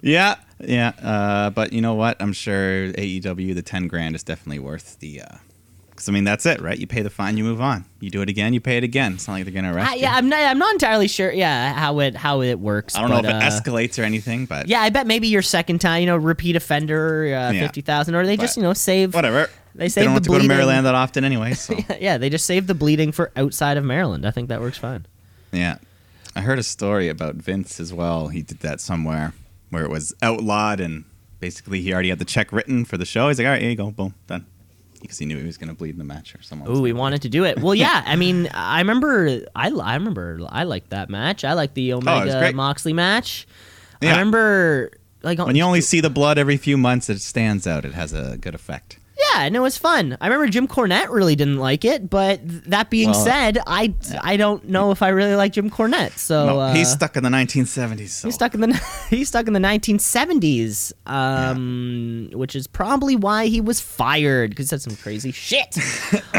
Yeah, 0.00 0.36
yeah. 0.60 0.88
Uh, 1.02 1.50
but 1.50 1.72
you 1.72 1.80
know 1.80 1.94
what? 1.94 2.16
I'm 2.20 2.32
sure 2.32 2.92
AEW 2.92 3.54
the 3.54 3.62
ten 3.62 3.88
grand 3.88 4.14
is 4.14 4.22
definitely 4.22 4.58
worth 4.60 4.98
the. 5.00 5.22
Because 5.90 6.08
I 6.08 6.12
mean, 6.12 6.22
that's 6.22 6.46
it, 6.46 6.60
right? 6.60 6.78
You 6.78 6.86
pay 6.86 7.02
the 7.02 7.10
fine, 7.10 7.36
you 7.36 7.42
move 7.42 7.60
on. 7.60 7.84
You 7.98 8.08
do 8.08 8.22
it 8.22 8.28
again, 8.28 8.54
you 8.54 8.60
pay 8.60 8.76
it 8.76 8.84
again. 8.84 9.14
It's 9.14 9.26
not 9.26 9.34
like 9.34 9.44
they're 9.44 9.52
gonna 9.52 9.74
arrest 9.74 9.90
I, 9.90 9.94
you. 9.96 10.02
yeah, 10.02 10.14
I'm 10.14 10.28
not. 10.28 10.40
I'm 10.40 10.58
not 10.58 10.72
entirely 10.72 11.08
sure. 11.08 11.32
Yeah, 11.32 11.72
how 11.74 11.98
it 11.98 12.14
how 12.14 12.40
it 12.40 12.60
works. 12.60 12.94
I 12.94 13.00
don't 13.00 13.10
know 13.10 13.16
but, 13.16 13.24
if 13.24 13.30
it 13.30 13.34
uh, 13.42 13.50
escalates 13.50 13.98
or 13.98 14.04
anything, 14.04 14.46
but 14.46 14.68
Yeah, 14.68 14.80
I 14.80 14.90
bet 14.90 15.08
maybe 15.08 15.26
your 15.26 15.42
second 15.42 15.80
time, 15.80 16.00
you 16.00 16.06
know, 16.06 16.16
repeat 16.16 16.54
offender, 16.54 17.24
uh, 17.24 17.50
Yeah. 17.50 17.60
fifty 17.62 17.80
thousand, 17.80 18.14
or 18.14 18.24
they 18.24 18.36
just 18.36 18.56
you 18.56 18.62
know 18.62 18.74
save. 18.74 19.12
whatever. 19.12 19.50
They 19.74 19.88
save 19.88 20.02
They 20.02 20.04
don't 20.04 20.14
the 20.14 20.18
have 20.18 20.22
to 20.22 20.30
go 20.30 20.38
to. 20.38 20.44
Maryland 20.46 20.86
that 20.86 20.94
often 20.94 21.24
anyway. 21.24 21.54
So 21.54 21.74
Yeah, 22.00 22.16
they 22.18 22.30
just 22.30 22.46
save 22.46 22.68
the 22.68 22.74
bleeding 22.74 23.10
for 23.10 23.32
outside 23.36 23.76
of 23.76 23.84
Maryland. 23.84 24.24
I 24.24 24.30
think 24.30 24.48
that 24.50 24.60
works 24.60 24.78
fine. 24.78 25.04
yeah, 25.50 25.78
I 26.36 26.42
heard 26.42 26.60
a 26.60 26.62
story 26.64 27.08
about 27.08 27.34
Vince 27.34 27.80
as 27.80 27.92
well. 27.92 28.28
He 28.28 28.42
did 28.42 28.60
that 28.60 28.80
somewhere 28.80 29.32
where 29.70 29.84
it 29.84 29.90
was 29.90 30.14
outlawed, 30.22 30.80
and 30.80 31.04
basically 31.40 31.80
he 31.80 31.92
already 31.92 32.08
had 32.10 32.18
the 32.18 32.24
check 32.24 32.52
written 32.52 32.84
for 32.84 32.96
the 32.96 33.04
show. 33.04 33.28
He's 33.28 33.38
like, 33.38 33.46
all 33.46 33.52
right, 33.52 33.60
here 33.62 33.70
you 33.70 33.76
go, 33.76 33.90
boom, 33.90 34.14
done. 34.26 34.46
Because 35.00 35.18
he 35.18 35.26
knew 35.26 35.38
he 35.38 35.46
was 35.46 35.56
gonna 35.56 35.74
bleed 35.74 35.90
in 35.90 35.98
the 35.98 36.04
match 36.04 36.34
or 36.34 36.42
someone. 36.42 36.68
was 36.68 36.78
Ooh, 36.78 36.82
we 36.82 36.92
wanted 36.92 37.22
to 37.22 37.28
do 37.28 37.44
it. 37.44 37.60
Well, 37.60 37.74
yeah. 37.74 38.02
I 38.04 38.16
mean, 38.16 38.48
I 38.52 38.80
remember. 38.80 39.42
I, 39.54 39.70
I 39.70 39.94
remember. 39.94 40.40
I 40.48 40.64
liked 40.64 40.90
that 40.90 41.08
match. 41.08 41.44
I 41.44 41.52
liked 41.52 41.74
the 41.74 41.92
Oh, 41.92 41.98
Omega 41.98 42.36
great. 42.40 42.56
Moxley 42.56 42.92
match. 42.92 43.46
I 44.02 44.10
remember 44.10 44.90
like 45.22 45.38
When 45.38 45.54
you 45.54 45.62
only 45.62 45.80
see 45.82 46.00
the 46.00 46.10
blood 46.10 46.36
every 46.38 46.56
few 46.56 46.76
months, 46.76 47.08
it 47.08 47.20
stands 47.20 47.66
out. 47.66 47.84
It 47.84 47.94
has 47.94 48.12
a 48.12 48.38
good 48.38 48.54
effect. 48.56 48.98
Yeah, 49.34 49.42
and 49.44 49.56
it 49.56 49.60
was 49.60 49.76
fun. 49.76 50.16
I 50.20 50.26
remember 50.26 50.46
Jim 50.48 50.68
Cornette 50.68 51.08
really 51.10 51.36
didn't 51.36 51.58
like 51.58 51.84
it, 51.84 52.08
but 52.08 52.46
th- 52.48 52.62
that 52.64 52.90
being 52.90 53.10
Well, 53.10 53.24
said, 53.24 53.58
I 53.66 53.94
I 54.22 54.36
don't 54.36 54.68
know 54.68 54.90
if 54.90 55.02
I 55.02 55.08
really 55.08 55.34
like 55.34 55.52
Jim 55.52 55.70
Cornette. 55.70 56.16
So 56.18 56.46
no, 56.46 56.60
uh, 56.60 56.74
he's 56.74 56.90
stuck 56.90 57.16
in 57.16 57.22
the 57.24 57.30
1970s. 57.30 58.08
So. 58.08 58.28
he's 58.28 58.34
stuck 58.34 58.54
in 58.54 58.60
the 58.60 58.74
he's 59.10 59.28
stuck 59.28 59.46
in 59.46 59.52
the 59.52 59.60
1970s, 59.60 60.92
um, 61.06 62.30
which 62.32 62.54
is 62.56 62.66
probably 62.66 63.16
why 63.16 63.46
he 63.46 63.60
was 63.60 63.80
fired 63.80 64.50
because 64.50 64.66
he 64.66 64.68
said 64.68 64.82
some 64.82 64.96
crazy 64.96 65.32
shit 65.32 65.76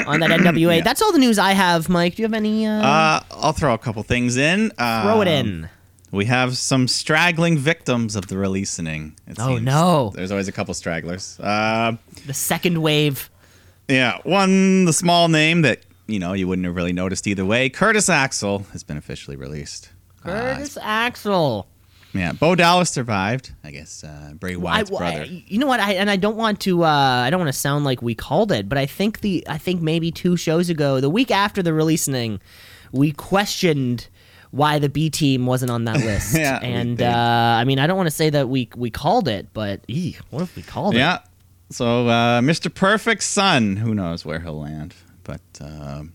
on 0.08 0.20
that 0.22 0.30
NWA. 0.32 0.70
Yeah. 0.80 0.82
That's 0.84 1.02
all 1.02 1.12
the 1.12 1.20
news 1.20 1.40
I 1.40 1.52
have, 1.54 1.90
Mike. 1.90 2.16
Do 2.16 2.22
you 2.22 2.26
have 2.28 2.34
any? 2.34 2.66
Uh, 2.68 2.82
Uh, 2.84 3.20
I'll 3.32 3.54
throw 3.54 3.74
a 3.74 3.78
couple 3.78 4.04
things 4.04 4.38
in. 4.38 4.72
Um, 4.78 5.02
throw 5.04 5.22
it 5.22 5.28
in. 5.28 5.70
We 6.12 6.26
have 6.26 6.58
some 6.58 6.88
straggling 6.88 7.58
victims 7.58 8.16
of 8.16 8.28
the 8.28 8.38
releasing. 8.38 9.16
Oh, 9.38 9.48
seems. 9.50 9.62
no. 9.62 10.12
There's 10.16 10.32
always 10.32 10.48
a 10.48 10.52
couple 10.52 10.74
stragglers. 10.74 11.40
Uh, 11.40 11.98
The 12.26 12.34
second 12.34 12.82
wave. 12.82 13.30
yeah, 13.88 14.18
one 14.24 14.86
the 14.86 14.94
small 14.94 15.28
name 15.28 15.62
that 15.64 15.82
you 16.08 16.18
know 16.20 16.34
you 16.34 16.48
wouldn't 16.48 16.66
have 16.66 16.76
really 16.76 16.94
noticed 16.94 17.28
either 17.28 17.46
way. 17.46 17.70
Curtis 17.70 18.10
Axel 18.10 18.66
has 18.72 18.84
been 18.84 18.98
officially 18.98 19.36
released. 19.38 19.90
Uh, 20.24 20.30
Curtis 20.30 20.78
Axel. 20.82 21.68
yeah, 22.14 22.32
Bo 22.32 22.56
Dallas 22.56 22.90
survived. 22.90 23.52
I 23.64 23.70
guess 23.70 24.04
uh, 24.04 24.34
Bray 24.34 24.56
Wyatt's 24.56 24.92
I- 24.92 24.98
brother. 24.98 25.26
you 25.26 25.60
know 25.60 25.68
what? 25.68 25.80
I 25.80 25.94
and 25.94 26.10
I 26.10 26.16
don't 26.16 26.36
want 26.38 26.60
to. 26.62 26.84
Uh, 26.84 26.88
I 26.88 27.30
don't 27.30 27.40
want 27.40 27.50
to 27.54 27.60
sound 27.60 27.86
like 27.86 28.02
we 28.02 28.16
called 28.16 28.52
it, 28.52 28.68
but 28.68 28.80
I 28.80 28.88
think 28.88 29.22
the. 29.22 29.44
I 29.48 29.60
think 29.60 29.82
maybe 29.84 30.12
two 30.12 30.36
shows 30.38 30.70
ago, 30.72 31.00
the 31.00 31.10
week 31.10 31.30
after 31.30 31.62
the 31.62 31.72
releasing, 31.74 32.42
we 32.92 33.12
questioned 33.12 34.08
why 34.52 34.80
the 34.80 34.90
B 34.90 35.10
team 35.10 35.46
wasn't 35.46 35.72
on 35.72 35.86
that 35.86 35.98
list. 36.06 36.36
Yeah, 36.38 36.60
and 36.62 37.02
uh, 37.02 37.56
I 37.60 37.64
mean, 37.66 37.80
I 37.80 37.88
don't 37.88 37.98
want 37.98 38.08
to 38.08 38.16
say 38.16 38.30
that 38.30 38.50
we 38.50 38.70
we 38.76 38.90
called 38.90 39.28
it, 39.28 39.48
but 39.54 39.82
ee, 39.88 40.16
what 40.30 40.42
if 40.44 40.56
we 40.56 40.62
called 40.64 40.96
it? 40.96 41.00
Yeah. 41.00 41.20
So 41.72 42.08
uh, 42.08 42.42
Mr. 42.42 42.74
Perfect's 42.74 43.26
son, 43.26 43.76
who 43.78 43.94
knows 43.94 44.26
where 44.26 44.40
he'll 44.40 44.60
land? 44.60 44.96
But 45.24 45.42
um, 45.62 46.14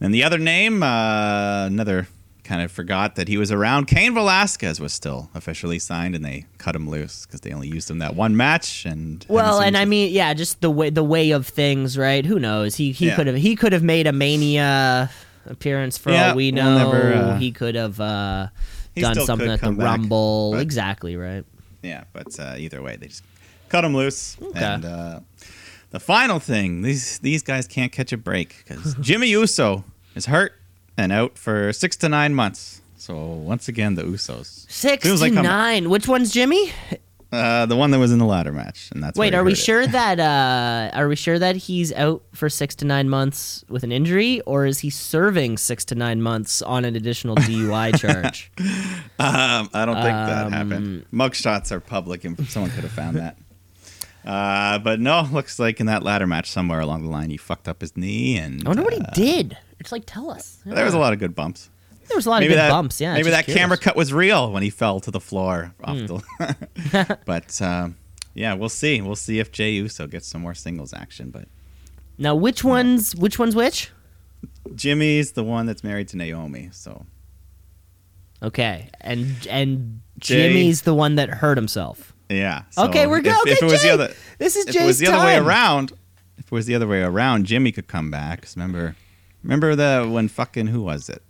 and 0.00 0.12
the 0.12 0.24
other 0.24 0.38
name, 0.38 0.82
uh, 0.82 1.66
another 1.66 2.08
kind 2.42 2.60
of 2.60 2.70
forgot 2.70 3.14
that 3.14 3.26
he 3.28 3.38
was 3.38 3.50
around. 3.50 3.86
Cain 3.86 4.12
Velasquez 4.12 4.78
was 4.80 4.92
still 4.92 5.30
officially 5.34 5.78
signed, 5.78 6.14
and 6.14 6.22
they 6.24 6.44
cut 6.58 6.74
him 6.76 6.90
loose 6.90 7.24
because 7.24 7.40
they 7.40 7.52
only 7.52 7.68
used 7.68 7.88
him 7.88 8.00
that 8.00 8.14
one 8.16 8.36
match. 8.36 8.84
And 8.84 9.24
Well, 9.28 9.60
and 9.60 9.76
I 9.78 9.84
mean, 9.84 10.12
yeah, 10.12 10.34
just 10.34 10.60
the 10.60 10.70
way 10.70 10.90
the 10.90 11.04
way 11.04 11.30
of 11.30 11.46
things, 11.46 11.96
right? 11.96 12.26
Who 12.26 12.38
knows? 12.40 12.74
He 12.74 12.90
he 12.92 13.06
Yeah. 13.06 13.16
could 13.16 13.28
have 13.28 13.36
he 13.36 13.54
could 13.56 13.72
have 13.72 13.82
made 13.84 14.06
a 14.08 14.12
Mania 14.12 15.08
appearance 15.46 15.98
for 15.98 16.10
Yeah, 16.10 16.30
all 16.30 16.36
we 16.36 16.52
we'll 16.52 16.62
know. 16.64 16.78
never, 16.78 17.14
uh, 17.14 17.38
he 17.38 17.52
could 17.52 17.74
have 17.74 18.00
uh, 18.00 18.48
done 18.96 19.20
something 19.20 19.48
at 19.50 19.60
the 19.60 19.72
back, 19.72 19.84
Rumble. 19.98 20.52
but- 20.52 20.60
exactly 20.62 21.16
right. 21.16 21.44
yeah, 21.82 22.04
but 22.12 22.38
uh, 22.38 22.54
either 22.58 22.82
way, 22.82 22.96
they 22.96 23.06
just 23.08 23.22
cut 23.68 23.84
him 23.84 23.94
loose. 23.94 24.36
Okay. 24.40 24.64
And 24.64 24.84
uh, 24.84 25.20
the 25.90 26.00
final 26.00 26.38
thing, 26.38 26.82
these 26.82 27.18
these 27.20 27.42
guys 27.42 27.66
can't 27.66 27.92
catch 27.92 28.12
a 28.12 28.16
break 28.16 28.64
because 28.66 28.94
Jimmy 29.00 29.28
Uso 29.28 29.84
is 30.14 30.26
hurt 30.26 30.52
and 30.96 31.12
out 31.12 31.36
for 31.38 31.72
six 31.72 31.96
to 31.96 32.08
nine 32.08 32.34
months. 32.34 32.80
So 32.96 33.16
once 33.26 33.68
again, 33.68 33.96
the 33.96 34.02
Usos. 34.02 34.64
Six 34.70 35.04
to 35.04 35.14
like 35.16 35.32
nine. 35.34 35.90
Which 35.90 36.08
one's 36.08 36.32
Jimmy? 36.32 36.72
Uh, 37.34 37.66
the 37.66 37.76
one 37.76 37.90
that 37.90 37.98
was 37.98 38.12
in 38.12 38.18
the 38.18 38.24
ladder 38.24 38.52
match, 38.52 38.90
and 38.92 39.02
that's 39.02 39.18
Wait, 39.18 39.34
are 39.34 39.42
we 39.42 39.52
it. 39.52 39.58
sure 39.58 39.86
that 39.86 40.20
uh, 40.20 40.96
are 40.96 41.08
we 41.08 41.16
sure 41.16 41.38
that 41.38 41.56
he's 41.56 41.92
out 41.92 42.22
for 42.32 42.48
six 42.48 42.74
to 42.76 42.84
nine 42.84 43.08
months 43.08 43.64
with 43.68 43.82
an 43.82 43.90
injury, 43.92 44.40
or 44.42 44.66
is 44.66 44.78
he 44.80 44.90
serving 44.90 45.58
six 45.58 45.84
to 45.86 45.94
nine 45.94 46.22
months 46.22 46.62
on 46.62 46.84
an 46.84 46.94
additional 46.96 47.34
DUI 47.36 47.98
charge? 48.00 48.50
Um, 49.18 49.68
I 49.74 49.84
don't 49.84 49.94
think 49.96 50.04
that 50.06 50.46
Um, 50.46 50.52
happened. 50.52 51.06
Mugshots 51.12 51.72
are 51.72 51.80
public, 51.80 52.24
and 52.24 52.46
someone 52.48 52.70
could 52.70 52.84
have 52.84 52.92
found 52.92 53.16
that. 53.16 53.36
Uh, 54.24 54.78
but 54.78 55.00
no, 55.00 55.28
looks 55.32 55.58
like 55.58 55.80
in 55.80 55.86
that 55.86 56.02
ladder 56.02 56.26
match 56.26 56.50
somewhere 56.50 56.80
along 56.80 57.02
the 57.02 57.10
line, 57.10 57.30
he 57.30 57.36
fucked 57.36 57.68
up 57.68 57.80
his 57.80 57.96
knee, 57.96 58.36
and 58.38 58.62
I 58.64 58.68
wonder 58.70 58.82
what 58.82 58.94
he 58.94 59.00
uh, 59.00 59.10
did. 59.12 59.56
It's 59.80 59.92
like 59.92 60.04
tell 60.06 60.30
us. 60.30 60.58
There 60.64 60.84
was 60.84 60.94
a 60.94 60.98
lot 60.98 61.12
of 61.12 61.18
good 61.18 61.34
bumps. 61.34 61.68
There 62.08 62.16
was 62.16 62.26
a 62.26 62.30
lot 62.30 62.40
maybe 62.40 62.52
of 62.54 62.56
good 62.58 62.62
that 62.62 62.70
bumps. 62.70 63.00
Yeah, 63.00 63.14
maybe 63.14 63.30
that 63.30 63.44
curious. 63.44 63.60
camera 63.60 63.76
cut 63.78 63.96
was 63.96 64.12
real 64.12 64.52
when 64.52 64.62
he 64.62 64.70
fell 64.70 65.00
to 65.00 65.10
the 65.10 65.20
floor 65.20 65.74
off 65.82 65.96
Hmm. 65.98 66.06
the. 66.06 67.18
but 67.26 67.60
um, 67.62 67.96
yeah, 68.34 68.54
we'll 68.54 68.68
see. 68.68 69.00
We'll 69.00 69.16
see 69.16 69.38
if 69.38 69.50
Jay 69.52 69.70
Uso 69.72 70.06
gets 70.06 70.26
some 70.26 70.42
more 70.42 70.54
singles 70.54 70.92
action. 70.92 71.30
But 71.30 71.48
Now, 72.18 72.34
which 72.34 72.62
one's 72.64 73.14
which 73.16 73.38
one's 73.38 73.54
which? 73.56 73.90
Jimmy's 74.74 75.32
the 75.32 75.44
one 75.44 75.66
that's 75.66 75.82
married 75.84 76.08
to 76.08 76.16
Naomi, 76.16 76.68
so 76.72 77.06
Okay, 78.42 78.90
and 79.00 79.34
and 79.48 80.00
Jay- 80.18 80.48
Jimmy's 80.48 80.82
the 80.82 80.94
one 80.94 81.14
that 81.14 81.28
hurt 81.30 81.56
himself. 81.56 82.12
yeah. 82.28 82.62
So 82.70 82.84
Okay, 82.88 83.06
we're 83.06 83.20
good. 83.22 83.32
If, 83.32 83.40
Okay, 83.42 83.52
if 83.52 83.62
it 83.62 83.64
was 83.64 83.82
Jay, 83.82 83.88
the 83.88 83.94
other, 83.94 84.14
this 84.38 84.56
is 84.56 84.66
if 84.66 84.74
Jay's 84.74 84.82
it 84.82 84.86
was 84.86 84.98
the 84.98 85.06
other 85.08 85.24
way 85.24 85.36
around, 85.36 85.92
if 86.36 86.46
it 86.46 86.50
was 86.52 86.66
the 86.66 86.74
other 86.74 86.86
way 86.86 87.00
around, 87.02 87.46
Jimmy 87.46 87.72
could 87.72 87.88
come 87.88 88.10
back. 88.10 88.42
'Cause 88.42 88.56
remember, 88.56 88.96
remember 89.42 89.74
the 89.74 90.06
when 90.10 90.28
fucking 90.28 90.66
who 90.66 90.82
was 90.82 91.08
it? 91.08 91.22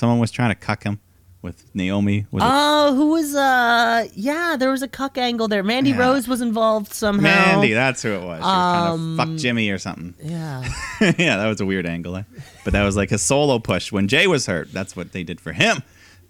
Someone 0.00 0.18
was 0.18 0.30
trying 0.30 0.48
to 0.48 0.54
cuck 0.54 0.82
him 0.84 0.98
with 1.42 1.62
Naomi. 1.74 2.24
Was 2.30 2.42
it 2.42 2.46
Oh, 2.50 2.94
who 2.94 3.10
was 3.10 3.34
uh? 3.34 4.08
Yeah, 4.14 4.56
there 4.58 4.70
was 4.70 4.80
a 4.80 4.88
cuck 4.88 5.18
angle 5.18 5.46
there. 5.46 5.62
Mandy 5.62 5.90
Yeah. 5.90 5.98
Rose 5.98 6.26
was 6.26 6.40
involved 6.40 6.94
somehow. 6.94 7.22
Mandy? 7.22 7.74
That's 7.74 8.00
who 8.02 8.12
it 8.12 8.22
was. 8.22 8.38
She 8.38 8.44
was 8.44 8.50
trying 8.50 8.92
Um, 8.92 9.16
to 9.18 9.24
fuck 9.26 9.36
Jimmy 9.36 9.68
or 9.68 9.76
something. 9.76 10.14
Yeah. 10.22 10.64
yeah, 11.18 11.36
that 11.36 11.46
was 11.48 11.60
a 11.60 11.66
weird 11.66 11.84
angle. 11.84 12.16
eh? 12.16 12.22
But 12.64 12.72
that 12.72 12.82
was 12.82 12.96
like 12.96 13.12
a 13.12 13.18
solo 13.18 13.58
push 13.58 13.92
when 13.92 14.08
Jay 14.08 14.26
was 14.26 14.46
hurt. 14.46 14.72
That's 14.72 14.96
what 14.96 15.12
they 15.12 15.22
did 15.22 15.38
for 15.38 15.52
him. 15.52 15.82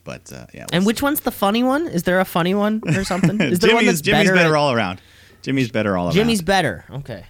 But 0.03 0.33
uh, 0.33 0.47
yeah. 0.53 0.67
And 0.73 0.83
we'll 0.83 0.87
which 0.89 1.03
one's 1.03 1.21
the 1.21 1.31
funny 1.31 1.63
one? 1.63 1.87
Is 1.87 2.03
there 2.03 2.19
a 2.19 2.25
funny 2.25 2.55
one 2.55 2.83
or 2.97 3.05
something? 3.13 3.41
Is 3.41 3.61
there 3.61 3.73
one 3.75 3.87
that's 3.87 4.01
Jimmy's 4.01 4.25
better? 4.27 4.35
better, 4.35 4.55
at- 4.57 4.59
all 4.59 4.73
around. 4.73 5.01
Jimmy's 5.43 5.71
better 5.71 5.97
all 5.97 6.07
around. 6.07 6.15
Jimmy's 6.15 6.43
better. 6.43 6.85
Okay. 6.91 7.25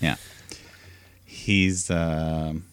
yeah. 0.00 0.16
He's 1.24 1.90
um, 1.90 2.64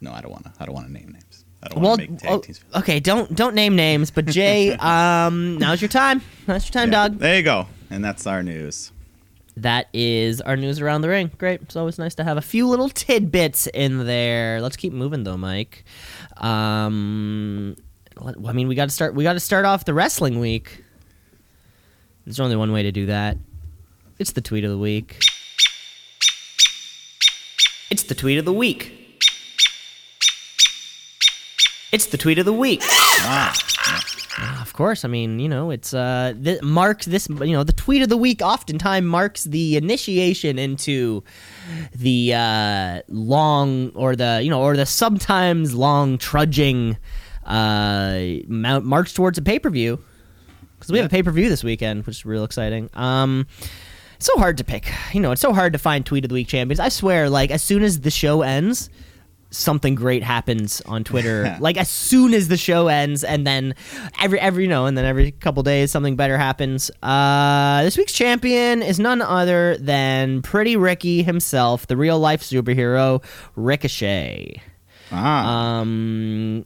no, 0.00 0.12
I 0.12 0.20
don't 0.20 0.32
want 0.32 0.44
to. 0.46 0.52
I 0.58 0.64
don't 0.66 0.74
want 0.74 0.86
to 0.88 0.92
name 0.92 1.12
names. 1.12 1.22
I 1.66 1.74
don't 1.74 1.80
Well, 1.82 1.90
want 1.90 2.02
to 2.02 2.10
make 2.10 2.20
tag 2.20 2.30
oh, 2.32 2.38
teams. 2.40 2.60
okay. 2.76 3.00
Don't 3.00 3.34
don't 3.34 3.54
name 3.54 3.76
names, 3.76 4.10
but 4.10 4.24
Jay, 4.26 4.72
um, 4.78 5.58
now's 5.58 5.80
your 5.82 5.88
time. 5.88 6.22
Now's 6.46 6.66
your 6.66 6.72
time, 6.72 6.90
Yeah, 6.92 7.08
dog. 7.08 7.18
There 7.18 7.36
you 7.36 7.42
go. 7.42 7.66
And 7.90 8.04
that's 8.04 8.26
our 8.26 8.42
news. 8.42 8.92
That 9.58 9.88
is 9.94 10.40
our 10.42 10.56
news 10.56 10.80
around 10.80 11.00
the 11.00 11.08
ring. 11.08 11.30
Great. 11.38 11.62
It's 11.62 11.76
always 11.76 11.98
nice 11.98 12.14
to 12.16 12.24
have 12.24 12.36
a 12.36 12.42
few 12.42 12.68
little 12.68 12.88
tidbits 12.90 13.66
in 13.68 14.04
there. 14.06 14.60
Let's 14.60 14.76
keep 14.76 14.92
moving 14.92 15.24
though, 15.24 15.36
Mike. 15.38 15.84
Um, 16.36 17.76
I 18.18 18.52
mean, 18.52 18.68
we 18.68 18.74
got 18.74 18.84
to 18.88 18.94
start. 18.94 19.14
We 19.14 19.24
got 19.24 19.32
to 19.34 19.40
start 19.40 19.64
off 19.64 19.84
the 19.86 19.94
wrestling 19.94 20.40
week. 20.40 20.84
There's 22.26 22.40
only 22.40 22.56
one 22.56 22.72
way 22.72 22.82
to 22.82 22.92
do 22.92 23.06
that. 23.06 23.38
It's 24.18 24.32
the 24.32 24.40
tweet 24.40 24.64
of 24.64 24.70
the 24.70 24.78
week. 24.78 25.22
It's 27.90 28.02
the 28.02 28.14
tweet 28.14 28.38
of 28.38 28.44
the 28.44 28.52
week. 28.52 29.05
It's 31.96 32.04
the 32.04 32.18
tweet 32.18 32.38
of 32.38 32.44
the 32.44 32.52
week. 32.52 32.82
Ah, 34.38 34.60
Of 34.60 34.74
course, 34.74 35.02
I 35.02 35.08
mean, 35.08 35.38
you 35.40 35.48
know, 35.48 35.70
it's 35.70 35.94
uh 35.94 36.34
th- 36.44 36.60
marks 36.60 37.06
this, 37.06 37.26
you 37.30 37.54
know, 37.56 37.64
the 37.64 37.72
tweet 37.72 38.02
of 38.02 38.10
the 38.10 38.18
week 38.18 38.42
oftentimes 38.42 39.06
marks 39.06 39.44
the 39.44 39.78
initiation 39.78 40.58
into 40.58 41.24
the 41.94 42.34
uh 42.34 43.00
long 43.08 43.92
or 43.94 44.14
the, 44.14 44.40
you 44.44 44.50
know, 44.50 44.60
or 44.60 44.76
the 44.76 44.84
sometimes 44.84 45.74
long 45.74 46.18
trudging 46.18 46.98
uh 47.46 48.20
march 48.46 49.14
towards 49.14 49.38
a 49.38 49.42
pay-per-view. 49.42 49.98
Cuz 50.80 50.90
we 50.92 50.98
have 50.98 51.06
a 51.06 51.14
pay-per-view 51.16 51.48
this 51.48 51.64
weekend, 51.64 52.04
which 52.04 52.16
is 52.18 52.26
real 52.26 52.44
exciting. 52.44 52.90
Um 52.92 53.46
it's 54.16 54.26
so 54.26 54.36
hard 54.38 54.58
to 54.58 54.64
pick. 54.64 54.92
You 55.14 55.20
know, 55.20 55.32
it's 55.32 55.40
so 55.40 55.54
hard 55.54 55.72
to 55.72 55.78
find 55.78 56.04
tweet 56.04 56.26
of 56.26 56.28
the 56.28 56.34
week 56.34 56.48
champions. 56.48 56.78
I 56.78 56.90
swear 56.90 57.30
like 57.30 57.50
as 57.50 57.62
soon 57.62 57.82
as 57.82 58.00
the 58.00 58.10
show 58.10 58.42
ends, 58.42 58.90
something 59.50 59.94
great 59.94 60.22
happens 60.22 60.80
on 60.82 61.04
Twitter. 61.04 61.56
like 61.60 61.76
as 61.76 61.88
soon 61.88 62.34
as 62.34 62.48
the 62.48 62.56
show 62.56 62.88
ends, 62.88 63.24
and 63.24 63.46
then 63.46 63.74
every 64.20 64.38
every 64.40 64.64
you 64.64 64.68
know, 64.68 64.86
and 64.86 64.96
then 64.96 65.04
every 65.04 65.32
couple 65.32 65.62
days 65.62 65.90
something 65.90 66.16
better 66.16 66.36
happens. 66.38 66.90
Uh, 67.02 67.82
this 67.84 67.96
week's 67.96 68.12
champion 68.12 68.82
is 68.82 68.98
none 68.98 69.22
other 69.22 69.76
than 69.78 70.42
Pretty 70.42 70.76
Ricky 70.76 71.22
himself, 71.22 71.86
the 71.86 71.96
real 71.96 72.18
life 72.18 72.42
superhero 72.42 73.22
Ricochet. 73.54 74.60
ah. 75.12 75.80
Um, 75.80 76.64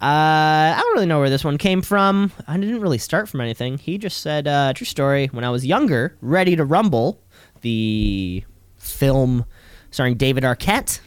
uh, 0.00 0.76
I 0.76 0.80
don't 0.80 0.94
really 0.94 1.06
know 1.06 1.18
where 1.18 1.30
this 1.30 1.42
one 1.42 1.58
came 1.58 1.82
from. 1.82 2.30
I 2.46 2.56
didn't 2.56 2.80
really 2.80 2.98
start 2.98 3.28
from 3.28 3.40
anything. 3.40 3.78
He 3.78 3.98
just 3.98 4.20
said, 4.20 4.46
uh, 4.46 4.72
true 4.72 4.84
story. 4.84 5.26
When 5.32 5.42
I 5.42 5.50
was 5.50 5.66
younger, 5.66 6.16
Ready 6.20 6.54
to 6.54 6.64
Rumble, 6.64 7.20
the 7.62 8.44
film 8.76 9.44
starring 9.90 10.16
David 10.16 10.44
Arquette. 10.44 11.00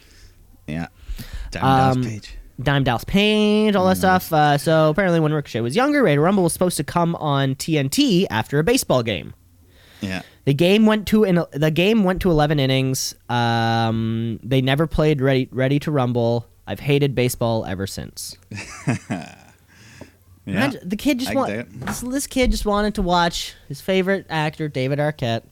yeah. 0.66 0.88
Diamond 1.52 1.72
um, 1.96 2.02
Dallas 2.02 2.06
Page. 2.12 2.34
Dime 2.62 2.84
Dallas 2.84 3.04
Page, 3.04 3.74
all 3.74 3.86
that 3.86 3.96
stuff. 3.96 4.32
Uh, 4.32 4.58
so 4.58 4.90
apparently, 4.90 5.20
when 5.20 5.32
Ricochet 5.32 5.60
was 5.62 5.74
younger, 5.74 6.02
Ready 6.02 6.16
to 6.16 6.20
Rumble 6.20 6.42
was 6.44 6.52
supposed 6.52 6.76
to 6.76 6.84
come 6.84 7.14
on 7.16 7.54
TNT 7.54 8.26
after 8.30 8.58
a 8.58 8.64
baseball 8.64 9.02
game. 9.02 9.34
Yeah. 10.00 10.22
The 10.44 10.54
game 10.54 10.86
went 10.86 11.06
to 11.08 11.24
an, 11.24 11.44
the 11.52 11.70
game 11.70 12.04
went 12.04 12.20
to 12.22 12.30
eleven 12.30 12.58
innings. 12.60 13.14
Um, 13.28 14.38
they 14.42 14.60
never 14.60 14.86
played 14.86 15.20
Ready 15.20 15.48
Ready 15.50 15.78
to 15.80 15.90
Rumble. 15.90 16.46
I've 16.66 16.80
hated 16.80 17.14
baseball 17.14 17.64
ever 17.64 17.86
since. 17.86 18.36
Yeah. 20.44 20.54
Imagine- 20.54 20.88
the 20.88 20.96
kid 20.96 21.20
just 21.20 21.34
want 21.36 21.80
this, 21.86 22.00
this 22.00 22.26
kid 22.26 22.50
just 22.50 22.66
wanted 22.66 22.96
to 22.96 23.02
watch 23.02 23.54
his 23.68 23.80
favorite 23.80 24.26
actor, 24.28 24.66
David 24.68 24.98
Arquette. 24.98 25.44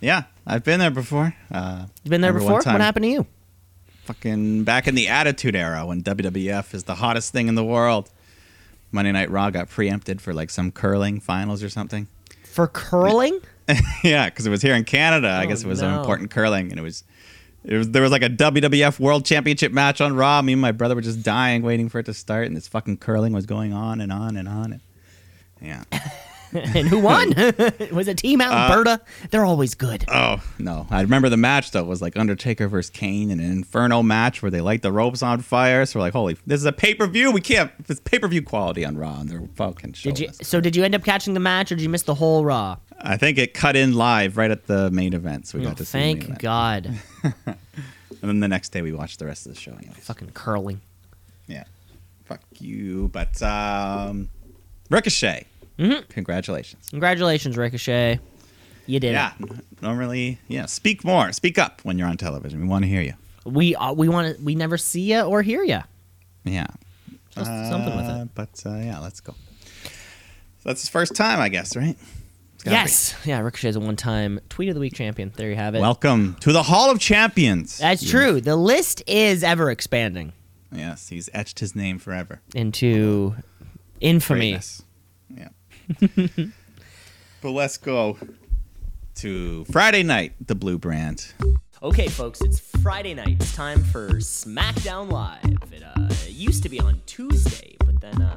Yeah. 0.00 0.24
I've 0.44 0.64
been 0.64 0.80
there 0.80 0.90
before. 0.90 1.36
Uh, 1.52 1.86
You 2.02 2.10
been 2.10 2.20
there 2.20 2.32
before? 2.32 2.54
What 2.56 2.66
happened 2.80 3.04
to 3.04 3.08
you? 3.10 3.26
Fucking 4.08 4.64
back 4.64 4.88
in 4.88 4.94
the 4.94 5.06
Attitude 5.08 5.54
Era 5.54 5.84
when 5.84 6.02
WWF 6.02 6.72
is 6.72 6.84
the 6.84 6.94
hottest 6.94 7.30
thing 7.30 7.46
in 7.46 7.54
the 7.56 7.64
world. 7.64 8.10
Monday 8.90 9.12
Night 9.12 9.30
Raw 9.30 9.50
got 9.50 9.68
preempted 9.68 10.22
for 10.22 10.32
like 10.32 10.48
some 10.48 10.72
curling 10.72 11.20
finals 11.20 11.62
or 11.62 11.68
something. 11.68 12.08
For 12.44 12.66
curling? 12.66 13.38
yeah, 14.02 14.30
because 14.30 14.46
it 14.46 14.50
was 14.50 14.62
here 14.62 14.74
in 14.74 14.84
Canada. 14.84 15.28
I 15.28 15.44
Oh, 15.44 15.48
guess 15.48 15.62
it 15.62 15.66
was 15.66 15.82
no. 15.82 15.88
an 15.90 15.98
important 16.00 16.30
curling, 16.30 16.70
and 16.70 16.80
it 16.80 16.82
was, 16.82 17.04
it 17.64 17.76
was 17.76 17.90
there 17.90 18.00
was 18.00 18.10
like 18.10 18.22
a 18.22 18.30
WWF 18.30 18.98
World 18.98 19.26
Championship 19.26 19.72
match 19.72 20.00
on 20.00 20.16
Raw. 20.16 20.40
Me 20.40 20.54
and 20.54 20.62
my 20.62 20.72
brother 20.72 20.94
were 20.94 21.02
just 21.02 21.22
dying, 21.22 21.60
waiting 21.60 21.90
for 21.90 21.98
it 21.98 22.06
to 22.06 22.14
start, 22.14 22.46
and 22.46 22.56
this 22.56 22.66
fucking 22.66 22.96
curling 22.96 23.34
was 23.34 23.44
going 23.44 23.74
on 23.74 24.00
and 24.00 24.10
on 24.10 24.38
and 24.38 24.48
on. 24.48 24.80
Yeah. 25.60 25.84
and 26.74 26.88
who 26.88 26.98
won? 27.00 27.28
was 27.92 28.08
it 28.08 28.18
Team 28.18 28.40
Uh, 28.40 28.44
Alberta? 28.44 29.00
They're 29.30 29.44
always 29.44 29.74
good. 29.74 30.04
Oh 30.08 30.42
no! 30.58 30.86
I 30.90 31.02
remember 31.02 31.28
the 31.28 31.36
match 31.36 31.70
though. 31.70 31.80
It 31.80 31.86
was 31.86 32.00
like 32.02 32.16
Undertaker 32.16 32.68
versus 32.68 32.90
Kane 32.90 33.30
in 33.30 33.40
an 33.40 33.50
Inferno 33.50 34.02
match 34.02 34.42
where 34.42 34.50
they 34.50 34.60
light 34.60 34.82
the 34.82 34.92
ropes 34.92 35.22
on 35.22 35.40
fire. 35.40 35.84
So 35.86 35.98
we're 35.98 36.04
like, 36.06 36.12
holy, 36.12 36.36
this 36.46 36.60
is 36.60 36.64
a 36.66 36.72
pay 36.72 36.94
per 36.94 37.06
view. 37.06 37.30
We 37.30 37.40
can't. 37.40 37.70
It's 37.88 38.00
pay 38.00 38.18
per 38.18 38.28
view 38.28 38.42
quality 38.42 38.84
on 38.84 38.96
Raw, 38.96 39.20
and 39.20 39.28
they're 39.28 39.42
fucking 39.56 39.92
Did 40.02 40.18
you? 40.18 40.28
So 40.42 40.60
did 40.60 40.74
you 40.76 40.84
end 40.84 40.94
up 40.94 41.04
catching 41.04 41.34
the 41.34 41.40
match, 41.40 41.70
or 41.72 41.74
did 41.76 41.82
you 41.82 41.88
miss 41.88 42.02
the 42.02 42.14
whole 42.14 42.44
Raw? 42.44 42.76
I 43.00 43.16
think 43.16 43.38
it 43.38 43.54
cut 43.54 43.76
in 43.76 43.92
live 43.94 44.36
right 44.36 44.50
at 44.50 44.66
the 44.66 44.90
main 44.90 45.12
event, 45.14 45.46
so 45.46 45.58
we 45.58 45.64
Oh, 45.64 45.68
got 45.68 45.76
to 45.76 45.84
see. 45.84 45.92
thank. 45.92 46.38
God. 46.40 46.94
And 48.20 48.28
then 48.28 48.40
the 48.40 48.48
next 48.48 48.70
day 48.70 48.82
we 48.82 48.90
watched 48.92 49.20
the 49.20 49.26
rest 49.26 49.46
of 49.46 49.54
the 49.54 49.60
show. 49.60 49.70
Anyways. 49.72 49.98
Fucking 49.98 50.30
curling. 50.30 50.80
Yeah. 51.46 51.62
Fuck 52.24 52.40
you. 52.58 53.08
But 53.12 53.40
um, 53.42 54.28
Ricochet. 54.90 55.46
Mhm. 55.78 56.08
Congratulations. 56.08 56.88
Congratulations, 56.90 57.56
Ricochet. 57.56 58.18
You 58.86 59.00
did 59.00 59.10
it. 59.10 59.12
Yeah. 59.12 59.32
Normally, 59.82 60.38
yeah. 60.48 60.66
Speak 60.66 61.04
more. 61.04 61.30
Speak 61.32 61.58
up 61.58 61.80
when 61.84 61.98
you're 61.98 62.08
on 62.08 62.16
television. 62.16 62.60
We 62.60 62.66
want 62.68 62.84
to 62.84 62.88
hear 62.88 63.02
you. 63.02 63.14
We 63.44 63.74
uh, 63.76 63.92
we 63.92 64.08
want 64.08 64.36
to. 64.36 64.42
We 64.42 64.54
never 64.54 64.76
see 64.78 65.12
you 65.12 65.20
or 65.22 65.42
hear 65.42 65.62
you. 65.62 65.80
Yeah. 66.44 66.66
something 67.34 67.96
with 67.96 68.06
Uh, 68.06 68.22
it. 68.24 68.28
But 68.34 68.62
uh, 68.66 68.76
yeah, 68.78 68.98
let's 68.98 69.20
go. 69.20 69.34
So 69.84 69.90
that's 70.64 70.80
his 70.80 70.88
first 70.90 71.14
time, 71.14 71.38
I 71.40 71.48
guess, 71.48 71.76
right? 71.76 71.96
Yes, 72.66 73.14
yeah. 73.24 73.38
Ricochet's 73.40 73.76
a 73.76 73.80
one-time 73.80 74.40
tweet 74.48 74.68
of 74.68 74.74
the 74.74 74.80
week 74.80 74.92
champion. 74.94 75.32
There 75.36 75.48
you 75.48 75.54
have 75.54 75.74
it. 75.76 75.80
Welcome 75.80 76.36
to 76.40 76.52
the 76.52 76.64
Hall 76.64 76.90
of 76.90 76.98
Champions. 76.98 77.78
That's 77.78 78.06
true. 78.08 78.40
The 78.40 78.56
list 78.56 79.02
is 79.06 79.44
ever 79.44 79.70
expanding 79.70 80.32
Yes, 80.72 81.08
he's 81.08 81.30
etched 81.32 81.60
his 81.60 81.74
name 81.76 81.98
forever. 81.98 82.40
into 82.54 83.36
infamy. 84.00 84.50
Greatness. 84.50 84.82
Yeah. 85.34 85.48
but 87.40 87.50
let's 87.50 87.78
go 87.78 88.18
to 89.16 89.64
Friday 89.66 90.02
night, 90.02 90.34
the 90.46 90.54
Blue 90.54 90.78
Brand. 90.78 91.32
Okay, 91.82 92.08
folks, 92.08 92.40
it's 92.40 92.58
Friday 92.58 93.14
night. 93.14 93.36
It's 93.40 93.54
time 93.54 93.82
for 93.84 94.08
SmackDown 94.14 95.10
Live. 95.10 95.44
It, 95.72 95.82
uh, 95.82 96.08
it 96.26 96.30
used 96.30 96.62
to 96.64 96.68
be 96.68 96.80
on 96.80 97.00
Tuesday, 97.06 97.76
but 97.80 98.00
then 98.00 98.20
uh, 98.20 98.36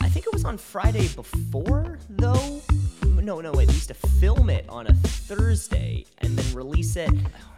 I 0.00 0.08
think 0.08 0.26
it 0.26 0.32
was 0.32 0.44
on 0.44 0.56
Friday 0.58 1.08
before, 1.08 1.98
though. 2.08 2.60
No, 3.04 3.40
no, 3.40 3.52
wait. 3.52 3.68
They 3.68 3.74
used 3.74 3.88
to 3.88 3.94
film 3.94 4.50
it 4.50 4.64
on 4.68 4.86
a 4.86 4.94
Thursday 4.94 6.06
and 6.18 6.36
then 6.36 6.54
release 6.56 6.96
it. 6.96 7.10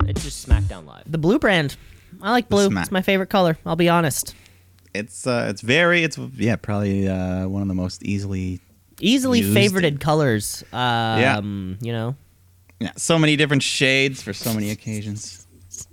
It's 0.06 0.22
just 0.22 0.46
SmackDown 0.46 0.86
Live. 0.86 1.04
The 1.10 1.18
blue 1.18 1.38
brand. 1.38 1.76
I 2.20 2.30
like 2.30 2.48
blue. 2.48 2.68
Smack- 2.68 2.84
It's 2.84 2.92
my 2.92 3.02
favorite 3.02 3.28
color. 3.28 3.58
I'll 3.64 3.76
be 3.76 3.88
honest. 3.88 4.34
It's 4.94 5.26
uh, 5.26 5.46
it's 5.50 5.60
very, 5.60 6.04
it's 6.04 6.18
yeah, 6.36 6.56
probably 6.56 7.08
uh, 7.08 7.48
one 7.48 7.62
of 7.62 7.68
the 7.68 7.74
most 7.74 8.02
easily 8.04 8.60
Easily 9.00 9.40
Used. 9.40 9.56
favorited 9.56 10.00
colors. 10.00 10.62
Um, 10.72 11.78
You 11.80 11.92
know. 11.92 12.16
Yeah, 12.80 12.90
so 12.96 13.18
many 13.18 13.36
different 13.36 13.62
shades 13.62 14.20
for 14.22 14.32
so 14.32 14.52
many 14.52 14.70
occasions. 14.70 15.46
It's 15.68 15.86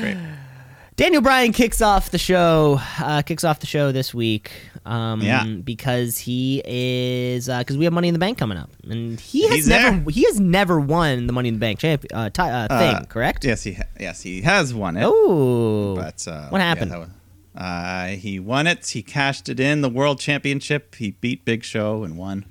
great. 0.00 0.16
Daniel 0.96 1.22
Bryan 1.22 1.52
kicks 1.52 1.80
off 1.80 2.10
the 2.10 2.18
show. 2.18 2.78
Uh, 2.98 3.22
kicks 3.22 3.42
off 3.42 3.60
the 3.60 3.66
show 3.66 3.90
this 3.90 4.12
week. 4.12 4.50
Um, 4.84 5.20
Yeah. 5.22 5.44
because 5.44 6.18
he 6.18 6.62
is 6.64 7.46
because 7.46 7.76
we 7.78 7.84
have 7.84 7.92
Money 7.92 8.08
in 8.08 8.14
the 8.14 8.18
Bank 8.20 8.38
coming 8.38 8.56
up, 8.58 8.70
and 8.88 9.18
he 9.20 9.42
has 9.48 9.52
He's 9.56 9.68
never 9.68 9.96
there. 9.96 10.10
he 10.10 10.24
has 10.24 10.38
never 10.40 10.78
won 10.80 11.26
the 11.26 11.32
Money 11.32 11.48
in 11.48 11.54
the 11.54 11.60
Bank 11.60 11.78
champ 11.80 12.04
uh, 12.12 12.28
ti- 12.30 12.42
uh, 12.42 12.68
thing. 12.68 12.94
Uh, 12.96 13.04
correct? 13.08 13.44
Yes, 13.44 13.62
he 13.62 13.74
ha- 13.74 13.84
yes 13.98 14.20
he 14.22 14.42
has 14.42 14.72
won 14.74 14.96
it. 14.96 15.04
Oh, 15.04 15.96
but 15.96 16.26
uh, 16.28 16.48
what 16.48 16.58
yeah, 16.58 16.68
happened? 16.68 16.90
was- 16.92 17.08
uh, 17.56 18.08
he 18.08 18.38
won 18.40 18.66
it. 18.66 18.86
He 18.88 19.02
cashed 19.02 19.48
it 19.48 19.58
in 19.60 19.80
the 19.80 19.88
World 19.88 20.20
Championship. 20.20 20.94
He 20.96 21.12
beat 21.12 21.44
Big 21.44 21.64
Show 21.64 22.04
and 22.04 22.16
won. 22.16 22.44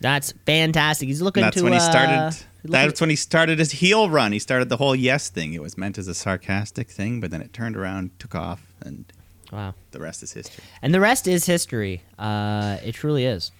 that's 0.00 0.32
fantastic. 0.46 1.08
He's 1.08 1.20
looking 1.22 1.42
That's 1.42 1.56
to. 1.56 1.62
when 1.64 1.72
he 1.72 1.78
uh, 1.78 1.90
started. 1.90 2.36
looking- 2.62 2.70
That's 2.72 3.00
when 3.00 3.10
he 3.10 3.16
started 3.16 3.58
his 3.58 3.72
heel 3.72 4.08
run. 4.08 4.32
He 4.32 4.38
started 4.38 4.68
the 4.68 4.76
whole 4.78 4.96
yes 4.96 5.28
thing. 5.28 5.52
It 5.52 5.60
was 5.62 5.76
meant 5.76 5.98
as 5.98 6.08
a 6.08 6.14
sarcastic 6.14 6.88
thing, 6.90 7.20
but 7.20 7.30
then 7.30 7.42
it 7.42 7.52
turned 7.52 7.76
around, 7.76 8.18
took 8.18 8.34
off, 8.34 8.62
and 8.80 9.04
wow. 9.52 9.74
the 9.90 10.00
rest 10.00 10.22
is 10.22 10.32
history. 10.32 10.64
And 10.80 10.94
the 10.94 11.00
rest 11.00 11.26
is 11.26 11.44
history. 11.46 12.02
Uh, 12.18 12.78
it 12.84 12.92
truly 12.92 13.24
is. 13.26 13.50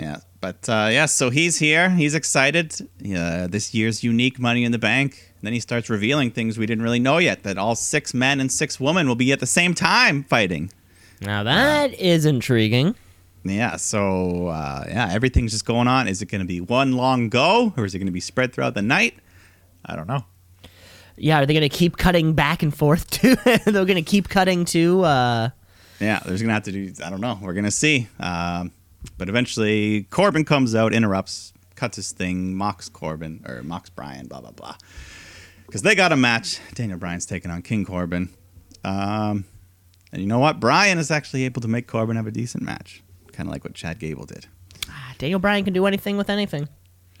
Yeah, 0.00 0.18
but 0.40 0.66
uh, 0.68 0.88
yeah, 0.90 1.04
so 1.06 1.28
he's 1.28 1.58
here. 1.58 1.90
He's 1.90 2.14
excited. 2.14 2.72
Uh, 3.04 3.46
this 3.48 3.74
year's 3.74 4.02
unique 4.02 4.38
Money 4.38 4.64
in 4.64 4.72
the 4.72 4.78
Bank. 4.78 5.34
Then 5.42 5.52
he 5.52 5.60
starts 5.60 5.90
revealing 5.90 6.30
things 6.30 6.56
we 6.58 6.64
didn't 6.66 6.82
really 6.84 6.98
know 7.00 7.18
yet. 7.18 7.42
That 7.42 7.58
all 7.58 7.74
six 7.74 8.14
men 8.14 8.40
and 8.40 8.50
six 8.50 8.80
women 8.80 9.06
will 9.08 9.14
be 9.14 9.30
at 9.32 9.40
the 9.40 9.46
same 9.46 9.74
time 9.74 10.24
fighting. 10.24 10.72
Now 11.20 11.42
that 11.42 11.92
is 11.94 12.24
intriguing. 12.24 12.94
Yeah, 13.44 13.76
so 13.76 14.46
uh, 14.48 14.84
yeah, 14.88 15.08
everything's 15.12 15.52
just 15.52 15.66
going 15.66 15.88
on. 15.88 16.08
Is 16.08 16.22
it 16.22 16.26
going 16.26 16.40
to 16.42 16.46
be 16.46 16.60
one 16.60 16.92
long 16.92 17.28
go, 17.28 17.72
or 17.76 17.84
is 17.84 17.94
it 17.94 17.98
going 17.98 18.06
to 18.06 18.12
be 18.12 18.20
spread 18.20 18.52
throughout 18.54 18.74
the 18.74 18.82
night? 18.82 19.14
I 19.84 19.96
don't 19.96 20.06
know. 20.08 20.24
Yeah, 21.16 21.40
are 21.42 21.46
they 21.46 21.52
going 21.52 21.68
to 21.68 21.74
keep 21.76 21.98
cutting 21.98 22.32
back 22.32 22.62
and 22.62 22.74
forth 22.74 23.10
too? 23.10 23.36
They're 23.36 23.84
going 23.84 23.96
to 23.96 24.02
keep 24.02 24.28
cutting 24.30 24.64
to. 24.66 25.02
Uh, 25.04 25.48
Yeah, 26.00 26.20
there's 26.24 26.40
gonna 26.40 26.54
have 26.54 26.62
to 26.64 26.72
do. 26.72 26.92
I 27.04 27.10
don't 27.10 27.20
know. 27.20 27.38
We're 27.42 27.52
gonna 27.52 27.70
see. 27.70 28.08
Um, 28.18 28.72
but 29.18 29.28
eventually, 29.28 30.04
Corbin 30.04 30.44
comes 30.44 30.74
out, 30.74 30.92
interrupts, 30.92 31.52
cuts 31.74 31.96
his 31.96 32.12
thing, 32.12 32.54
mocks 32.54 32.88
Corbin 32.88 33.44
or 33.46 33.62
mocks 33.62 33.90
Bryan, 33.90 34.26
blah 34.26 34.40
blah 34.40 34.50
blah. 34.50 34.76
Because 35.66 35.82
they 35.82 35.94
got 35.94 36.12
a 36.12 36.16
match. 36.16 36.58
Daniel 36.74 36.98
Bryan's 36.98 37.26
taking 37.26 37.50
on 37.50 37.62
King 37.62 37.84
Corbin. 37.84 38.30
Um, 38.84 39.44
and 40.12 40.20
you 40.20 40.26
know 40.26 40.40
what? 40.40 40.58
Bryan 40.58 40.98
is 40.98 41.10
actually 41.10 41.44
able 41.44 41.60
to 41.60 41.68
make 41.68 41.86
Corbin 41.86 42.16
have 42.16 42.26
a 42.26 42.32
decent 42.32 42.64
match, 42.64 43.02
kind 43.32 43.48
of 43.48 43.52
like 43.52 43.62
what 43.62 43.74
Chad 43.74 43.98
Gable 43.98 44.24
did. 44.24 44.46
Daniel 45.18 45.38
Bryan 45.38 45.64
can 45.64 45.74
do 45.74 45.84
anything 45.86 46.16
with 46.16 46.30
anything. 46.30 46.66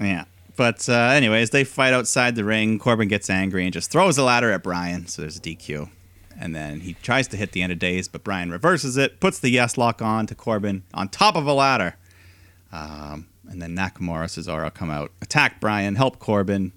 Yeah. 0.00 0.24
But 0.56 0.88
uh, 0.88 0.92
anyways, 0.92 1.50
they 1.50 1.64
fight 1.64 1.92
outside 1.92 2.34
the 2.34 2.44
ring. 2.44 2.78
Corbin 2.78 3.08
gets 3.08 3.30
angry 3.30 3.64
and 3.64 3.72
just 3.72 3.90
throws 3.90 4.18
a 4.18 4.24
ladder 4.24 4.50
at 4.50 4.62
Bryan. 4.62 5.06
So 5.06 5.22
there's 5.22 5.36
a 5.36 5.40
DQ. 5.40 5.90
And 6.42 6.54
then 6.56 6.80
he 6.80 6.94
tries 6.94 7.28
to 7.28 7.36
hit 7.36 7.52
the 7.52 7.60
end 7.60 7.70
of 7.70 7.78
days, 7.78 8.08
but 8.08 8.24
Bryan 8.24 8.50
reverses 8.50 8.96
it, 8.96 9.20
puts 9.20 9.38
the 9.38 9.50
yes 9.50 9.76
lock 9.76 10.00
on 10.00 10.26
to 10.26 10.34
Corbin 10.34 10.84
on 10.94 11.10
top 11.10 11.36
of 11.36 11.46
a 11.46 11.52
ladder. 11.52 11.96
Um, 12.72 13.26
and 13.46 13.60
then 13.60 13.76
Nakamura, 13.76 14.24
Cesaro 14.24 14.72
come 14.72 14.88
out, 14.90 15.12
attack 15.20 15.60
Bryan, 15.60 15.96
help 15.96 16.18
Corbin. 16.18 16.72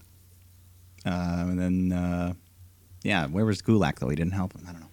Um, 1.06 1.52
and 1.52 1.60
then, 1.60 1.92
uh, 1.98 2.34
yeah, 3.04 3.28
where 3.28 3.46
was 3.46 3.62
Gulak 3.62 4.00
though? 4.00 4.10
He 4.10 4.16
didn't 4.18 4.34
help 4.34 4.54
him. 4.54 4.66
I 4.68 4.72
don't 4.74 4.82
know. 4.82 4.88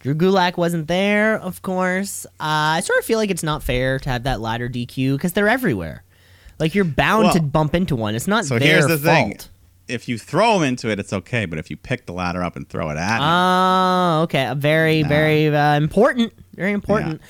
Drew 0.00 0.14
Gulak 0.14 0.56
wasn't 0.56 0.88
there, 0.88 1.38
of 1.38 1.62
course. 1.62 2.24
Uh, 2.26 2.28
I 2.40 2.80
sort 2.80 2.98
of 2.98 3.04
feel 3.04 3.18
like 3.18 3.30
it's 3.30 3.42
not 3.42 3.62
fair 3.62 3.98
to 4.00 4.08
have 4.10 4.24
that 4.24 4.40
ladder 4.40 4.68
DQ 4.68 5.16
because 5.16 5.34
they're 5.34 5.48
everywhere. 5.48 6.02
Like 6.58 6.74
you're 6.74 6.84
bound 6.84 7.24
Well, 7.24 7.34
to 7.34 7.42
bump 7.42 7.74
into 7.76 7.94
one. 7.94 8.14
It's 8.16 8.26
not 8.26 8.44
So 8.44 8.58
their 8.58 8.68
here's 8.68 8.86
the 8.86 8.98
thing: 8.98 9.30
fault. 9.32 9.48
If 9.90 10.08
you 10.08 10.16
throw 10.18 10.56
him 10.56 10.62
into 10.62 10.88
it, 10.90 10.98
it's 10.98 11.12
okay. 11.12 11.44
But 11.44 11.58
if 11.58 11.70
you 11.70 11.76
pick 11.76 12.06
the 12.06 12.12
ladder 12.12 12.42
up 12.42 12.56
and 12.56 12.68
throw 12.68 12.90
it 12.90 12.96
at 12.96 13.16
him, 13.18 13.22
Oh, 13.22 14.20
okay. 14.24 14.52
Very, 14.56 15.02
Nah. 15.02 15.08
very 15.08 15.48
uh, 15.48 15.76
important. 15.76 16.32
Very 16.54 16.72
important. 16.72 17.20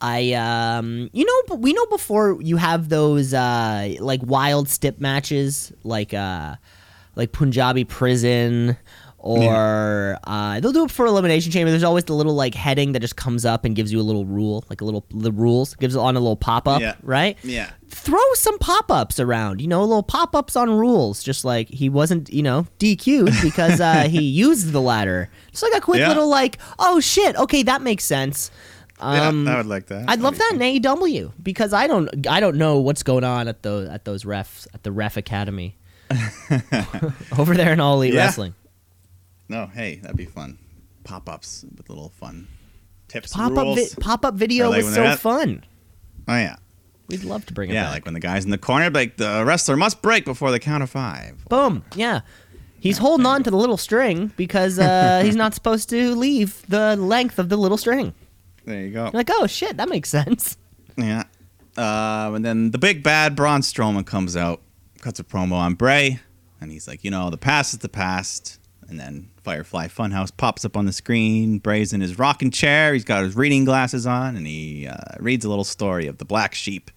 I 0.00 0.32
um, 0.32 1.10
you 1.12 1.24
know, 1.24 1.56
we 1.56 1.72
know 1.72 1.86
before 1.86 2.40
you 2.40 2.56
have 2.56 2.88
those 2.88 3.34
uh 3.34 3.94
like 4.00 4.20
wild 4.24 4.68
stip 4.68 4.98
matches, 4.98 5.72
like 5.84 6.14
uh, 6.14 6.56
like 7.16 7.32
Punjabi 7.32 7.84
prison. 7.84 8.76
Or 9.22 10.18
uh, 10.24 10.60
they'll 10.60 10.72
do 10.72 10.84
it 10.86 10.90
for 10.90 11.04
elimination 11.04 11.52
chamber. 11.52 11.70
There's 11.70 11.82
always 11.82 12.04
the 12.04 12.14
little 12.14 12.34
like 12.34 12.54
heading 12.54 12.92
that 12.92 13.00
just 13.00 13.16
comes 13.16 13.44
up 13.44 13.66
and 13.66 13.76
gives 13.76 13.92
you 13.92 14.00
a 14.00 14.02
little 14.02 14.24
rule, 14.24 14.64
like 14.70 14.80
a 14.80 14.84
little 14.84 15.04
the 15.10 15.30
rules 15.30 15.74
gives 15.74 15.94
it 15.94 15.98
on 15.98 16.16
a 16.16 16.20
little 16.20 16.36
pop 16.36 16.66
up, 16.66 16.80
Yeah. 16.80 16.94
right? 17.02 17.36
yeah, 17.42 17.70
throw 17.88 18.18
some 18.34 18.58
pop-ups 18.58 19.20
around 19.20 19.60
you 19.60 19.66
know 19.68 19.80
little 19.84 20.02
pop-ups 20.02 20.56
on 20.56 20.70
rules 20.70 21.22
just 21.22 21.44
like 21.44 21.68
he 21.68 21.88
wasn't 21.90 22.32
you 22.32 22.42
know 22.42 22.66
dq'd 22.78 23.42
because 23.42 23.78
uh, 23.80 24.02
he 24.08 24.22
used 24.22 24.72
the 24.72 24.80
ladder 24.80 25.28
just 25.50 25.62
like 25.64 25.74
a 25.74 25.80
quick 25.80 25.98
Yeah. 25.98 26.08
little 26.08 26.28
like 26.28 26.56
oh 26.78 27.00
shit 27.00 27.36
okay 27.36 27.62
that 27.64 27.82
makes 27.82 28.04
sense 28.04 28.50
um, 29.00 29.46
yeah, 29.46 29.54
I 29.54 29.56
would 29.58 29.66
like 29.66 29.86
that. 29.86 30.08
I'd 30.10 30.20
love 30.20 30.36
that 30.38 30.52
in 30.54 30.58
AEW 30.60 31.32
because 31.42 31.72
I 31.72 31.86
don't 31.86 32.26
I 32.28 32.38
don't 32.40 32.56
know 32.56 32.78
what's 32.78 33.02
going 33.02 33.24
on 33.24 33.48
at 33.48 33.62
those 33.62 33.88
at 33.88 34.04
those 34.04 34.24
refs 34.24 34.66
at 34.74 34.82
the 34.82 34.92
ref 34.92 35.16
academy 35.16 35.76
over 37.38 37.54
there 37.54 37.72
in 37.72 37.80
All 37.80 37.96
Elite 37.96 38.14
Yeah. 38.14 38.24
Wrestling. 38.26 38.54
No, 39.50 39.66
hey, 39.66 39.96
that'd 39.96 40.16
be 40.16 40.24
fun. 40.24 40.58
Pop 41.04 41.28
ups 41.28 41.64
with 41.76 41.88
little 41.88 42.08
fun 42.08 42.46
tips. 43.08 43.32
Pop 43.34 43.50
and 43.50 43.58
up 43.58 43.64
rules. 43.64 43.94
vi- 43.94 44.00
pop 44.00 44.24
up 44.24 44.34
video 44.34 44.70
like 44.70 44.84
was 44.84 44.94
so 44.94 45.16
fun. 45.16 45.64
oh 46.28 46.36
yeah, 46.36 46.56
We'd 47.10 47.24
love 47.24 47.44
to 47.46 47.52
bring 47.52 47.70
it 47.70 47.74
yeah. 47.74 47.86
back. 47.86 47.92
Like 47.94 48.04
when 48.04 48.14
the 48.14 48.20
guys 48.20 48.44
in 48.44 48.52
the 48.52 48.58
corner, 48.58 48.88
like 48.88 49.16
the 49.16 49.42
wrestler 49.44 49.76
must 49.76 50.00
break 50.00 50.24
before 50.24 50.52
the 50.52 50.60
count 50.60 50.84
of 50.84 50.90
five. 50.90 51.44
Boom. 51.48 51.84
Yeah. 51.96 52.20
He's 52.78 52.98
holding 52.98 53.26
on 53.26 53.42
to 53.42 53.50
the 53.50 53.56
little 53.56 53.76
string 53.76 54.32
because 54.36 54.78
uh, 54.78 55.20
he's 55.24 55.34
not 55.34 55.52
supposed 55.52 55.90
to 55.90 56.14
leave 56.14 56.62
the 56.68 56.94
length 56.94 57.40
of 57.40 57.48
the 57.48 57.56
little 57.56 57.76
string. 57.76 58.14
There 58.64 58.80
you 58.80 58.92
go. 58.92 59.04
You're 59.04 59.10
like, 59.12 59.30
oh 59.32 59.48
shit, 59.48 59.76
that 59.78 59.88
makes 59.88 60.08
sense. 60.08 60.56
Yeah. 60.96 61.24
Uh, 61.76 62.30
and 62.34 62.44
then 62.44 62.70
the 62.70 62.78
big 62.78 63.02
bad 63.02 63.34
Braun 63.34 63.62
Strowman 63.62 64.06
comes 64.06 64.36
out, 64.36 64.62
cuts 65.00 65.18
a 65.18 65.24
promo 65.24 65.54
on 65.54 65.74
Bray, 65.74 66.20
and 66.60 66.70
he's 66.70 66.86
like, 66.86 67.02
you 67.02 67.10
know, 67.10 67.30
the 67.30 67.38
past 67.38 67.72
is 67.72 67.80
the 67.80 67.88
past. 67.88 68.59
And 68.90 68.98
then 68.98 69.30
Firefly 69.44 69.86
Funhouse 69.86 70.36
pops 70.36 70.64
up 70.64 70.76
on 70.76 70.84
the 70.84 70.92
screen. 70.92 71.58
Bray's 71.58 71.92
in 71.92 72.00
his 72.00 72.18
rocking 72.18 72.50
chair. 72.50 72.92
He's 72.92 73.04
got 73.04 73.22
his 73.22 73.36
reading 73.36 73.64
glasses 73.64 74.04
on, 74.04 74.36
and 74.36 74.46
he 74.46 74.88
uh, 74.88 74.96
reads 75.20 75.44
a 75.44 75.48
little 75.48 75.64
story 75.64 76.08
of 76.08 76.18
the 76.18 76.24
black 76.24 76.54
sheep. 76.54 76.90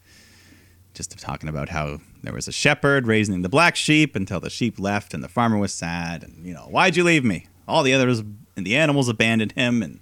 Just 0.96 1.18
talking 1.20 1.50
about 1.50 1.70
how 1.70 2.02
there 2.24 2.34
was 2.34 2.48
a 2.48 2.52
shepherd 2.52 3.06
raising 3.06 3.44
the 3.44 3.50
black 3.50 3.76
sheep 3.76 4.16
until 4.16 4.40
the 4.40 4.50
sheep 4.50 4.80
left, 4.80 5.14
and 5.14 5.24
the 5.24 5.28
farmer 5.28 5.58
was 5.58 5.72
sad. 5.72 6.24
And, 6.24 6.44
you 6.46 6.54
know, 6.54 6.68
why'd 6.70 6.96
you 6.96 7.04
leave 7.04 7.24
me? 7.24 7.48
All 7.68 7.84
the 7.84 7.94
others 7.94 8.20
and 8.20 8.66
the 8.66 8.76
animals 8.76 9.08
abandoned 9.08 9.52
him, 9.52 9.84
and 9.84 10.00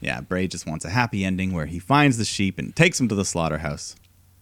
yeah, 0.00 0.20
Bray 0.20 0.48
just 0.48 0.66
wants 0.66 0.84
a 0.84 0.90
happy 0.90 1.24
ending 1.24 1.52
where 1.52 1.66
he 1.66 1.78
finds 1.78 2.18
the 2.18 2.24
sheep 2.24 2.58
and 2.58 2.74
takes 2.74 3.00
him 3.00 3.08
to 3.08 3.14
the 3.14 3.24
slaughterhouse. 3.24 3.94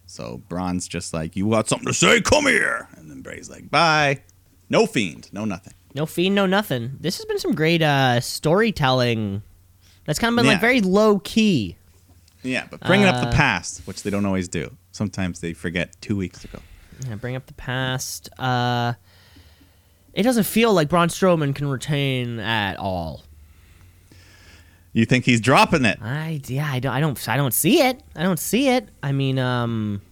So 0.07 0.43
Braun's 0.49 0.89
just 0.89 1.13
like, 1.13 1.37
You 1.37 1.51
got 1.51 1.69
something 1.69 1.89
to 1.89 1.95
say? 1.95 2.21
Come 2.23 2.47
here. 2.47 2.89
And 2.97 3.11
then 3.11 3.21
Bray's 3.21 3.51
like, 3.51 3.71
Bye. 3.71 4.23
No 4.71 4.87
fiend, 4.87 5.31
no 5.33 5.45
nothing. 5.45 5.75
No 5.95 6.07
fiend, 6.07 6.35
no 6.35 6.47
nothing. 6.47 6.97
This 7.01 7.17
has 7.19 7.25
been 7.27 7.39
some 7.39 7.55
great 7.55 7.81
uh, 7.83 8.21
storytelling. 8.21 9.43
That's 10.07 10.19
kind 10.19 10.33
of 10.33 10.37
been 10.37 10.47
like 10.47 10.61
very 10.61 10.81
low 10.81 11.21
key. 11.21 11.77
Yeah, 12.43 12.67
but 12.71 12.81
bringing 12.81 13.07
up 13.07 13.15
Uh, 13.17 13.31
the 13.31 13.37
past, 13.37 13.87
which 13.87 14.03
they 14.03 14.11
don't 14.11 14.27
always 14.27 14.49
do. 14.49 14.77
Sometimes 14.93 15.41
they 15.41 15.55
forget 15.55 15.97
two 16.01 16.17
weeks 16.17 16.45
ago. 16.45 16.59
Yeah, 17.09 17.15
bring 17.15 17.37
up 17.37 17.47
the 17.47 17.55
past. 17.55 18.29
Uh, 18.39 18.95
it 20.13 20.23
doesn't 20.25 20.45
feel 20.45 20.73
like 20.75 20.89
Braun 20.89 21.09
Strowman 21.09 21.55
can 21.55 21.67
retain 21.67 22.39
at 22.41 22.77
all. 22.77 23.23
You 24.93 25.05
think 25.07 25.25
he's 25.25 25.41
dropping 25.41 25.85
it? 25.85 25.99
I 26.03 26.41
yeah, 26.47 26.71
I 26.71 26.79
don't 26.81 26.93
I 26.93 27.01
don't 27.01 27.29
I 27.29 27.37
don't 27.37 27.55
see 27.55 27.81
it. 27.83 28.01
I 28.15 28.23
don't 28.23 28.39
see 28.39 28.69
it. 28.69 28.89
I 29.03 29.11
mean, 29.11 29.39
um 29.41 30.03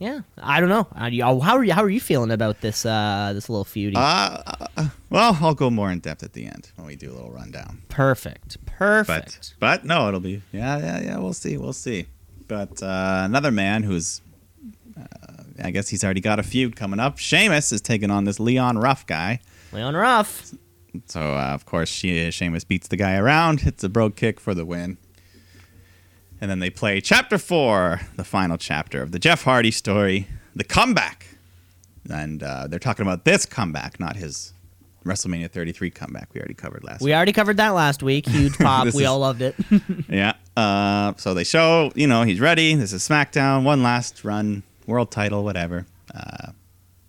yeah, 0.00 0.20
I 0.36 0.60
don't 0.60 0.68
know. 0.68 0.86
How, 0.96 1.08
do 1.08 1.16
you, 1.16 1.24
how 1.24 1.56
are 1.56 1.64
you 1.64 1.72
how 1.72 1.82
are 1.82 1.90
you 1.90 2.00
feeling 2.00 2.30
about 2.30 2.60
this 2.60 2.86
uh 2.86 3.32
this 3.34 3.48
little 3.48 3.64
feud? 3.64 3.94
Uh, 3.96 4.42
uh, 4.76 4.88
well, 5.10 5.36
I'll 5.40 5.54
go 5.54 5.70
more 5.70 5.90
in 5.90 6.00
depth 6.00 6.22
at 6.22 6.32
the 6.32 6.46
end 6.46 6.70
when 6.76 6.86
we 6.86 6.96
do 6.96 7.10
a 7.10 7.14
little 7.14 7.30
rundown. 7.30 7.82
Perfect. 7.88 8.64
Perfect. 8.66 9.54
But 9.58 9.80
but 9.80 9.84
no, 9.84 10.08
it'll 10.08 10.20
be 10.20 10.42
yeah 10.52 10.78
yeah 10.78 11.00
yeah. 11.02 11.18
We'll 11.18 11.32
see 11.32 11.56
we'll 11.56 11.72
see. 11.72 12.06
But 12.46 12.82
uh, 12.82 13.22
another 13.24 13.50
man 13.50 13.82
who's 13.82 14.20
uh, 14.98 15.42
I 15.62 15.70
guess 15.70 15.88
he's 15.88 16.04
already 16.04 16.20
got 16.20 16.38
a 16.38 16.42
feud 16.42 16.76
coming 16.76 17.00
up. 17.00 17.18
Sheamus 17.18 17.72
is 17.72 17.80
taking 17.80 18.10
on 18.10 18.24
this 18.24 18.38
Leon 18.38 18.78
Ruff 18.78 19.06
guy. 19.06 19.40
Leon 19.72 19.94
Ruff. 19.96 20.52
So 21.06 21.20
uh, 21.20 21.50
of 21.54 21.66
course 21.66 21.88
she, 21.88 22.30
Sheamus 22.30 22.64
beats 22.64 22.88
the 22.88 22.96
guy 22.96 23.16
around, 23.16 23.60
hits 23.60 23.84
a 23.84 23.88
brogue 23.88 24.16
kick 24.16 24.40
for 24.40 24.54
the 24.54 24.64
win. 24.64 24.98
And 26.40 26.50
then 26.50 26.60
they 26.60 26.70
play 26.70 27.00
chapter 27.00 27.36
four, 27.38 28.00
the 28.16 28.24
final 28.24 28.56
chapter 28.56 29.02
of 29.02 29.10
the 29.12 29.18
Jeff 29.18 29.42
Hardy 29.42 29.70
story, 29.70 30.28
the 30.54 30.64
comeback. 30.64 31.26
And 32.10 32.42
uh, 32.42 32.66
they're 32.68 32.78
talking 32.78 33.02
about 33.04 33.24
this 33.24 33.44
comeback, 33.44 33.98
not 34.00 34.16
his 34.16 34.52
WrestleMania 35.04 35.50
33 35.50 35.90
comeback 35.90 36.32
we 36.34 36.40
already 36.40 36.54
covered 36.54 36.84
last 36.84 37.00
week. 37.00 37.06
We 37.06 37.10
week. 37.10 37.16
already 37.16 37.32
covered 37.32 37.56
that 37.56 37.70
last 37.70 38.02
week. 38.02 38.26
Huge 38.28 38.56
pop. 38.58 38.84
We 38.94 39.02
is- 39.02 39.06
all 39.06 39.18
loved 39.18 39.42
it. 39.42 39.54
Yeah. 40.08 40.34
Uh, 40.56 41.12
so 41.16 41.34
they 41.34 41.44
show, 41.44 41.92
you 41.94 42.06
know, 42.06 42.22
he's 42.22 42.40
ready. 42.40 42.74
This 42.74 42.92
is 42.92 43.06
SmackDown, 43.06 43.62
one 43.64 43.82
last 43.82 44.24
run, 44.24 44.62
world 44.86 45.10
title, 45.10 45.44
whatever. 45.44 45.86
Uh, 46.14 46.52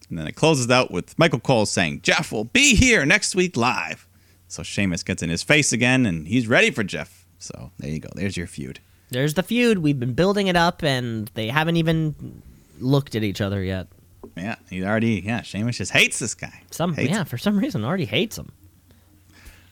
and 0.09 0.17
then 0.17 0.27
it 0.27 0.35
closes 0.35 0.69
out 0.69 0.91
with 0.91 1.17
Michael 1.17 1.39
Cole 1.39 1.65
saying, 1.65 2.01
Jeff 2.01 2.31
will 2.31 2.43
be 2.45 2.75
here 2.75 3.05
next 3.05 3.35
week 3.35 3.55
live. 3.55 4.07
So 4.47 4.63
Sheamus 4.63 5.03
gets 5.03 5.21
in 5.23 5.29
his 5.29 5.43
face 5.43 5.71
again, 5.71 6.05
and 6.07 6.27
he's 6.27 6.47
ready 6.47 6.71
for 6.71 6.83
Jeff. 6.83 7.25
So 7.37 7.71
there 7.79 7.89
you 7.91 7.99
go. 7.99 8.09
There's 8.15 8.35
your 8.35 8.47
feud. 8.47 8.79
There's 9.09 9.33
the 9.33 9.43
feud. 9.43 9.79
We've 9.79 9.99
been 9.99 10.13
building 10.13 10.47
it 10.47 10.55
up, 10.55 10.83
and 10.83 11.29
they 11.33 11.47
haven't 11.49 11.77
even 11.77 12.41
looked 12.79 13.15
at 13.15 13.23
each 13.23 13.41
other 13.41 13.63
yet. 13.63 13.87
Yeah, 14.35 14.55
he 14.69 14.83
already, 14.83 15.21
yeah, 15.25 15.41
Sheamus 15.41 15.77
just 15.77 15.91
hates 15.91 16.19
this 16.19 16.35
guy. 16.35 16.63
Some 16.71 16.93
Hates 16.93 17.11
yeah, 17.11 17.23
for 17.23 17.37
some 17.37 17.57
reason, 17.57 17.83
already 17.83 18.05
hates 18.05 18.37
him. 18.37 18.51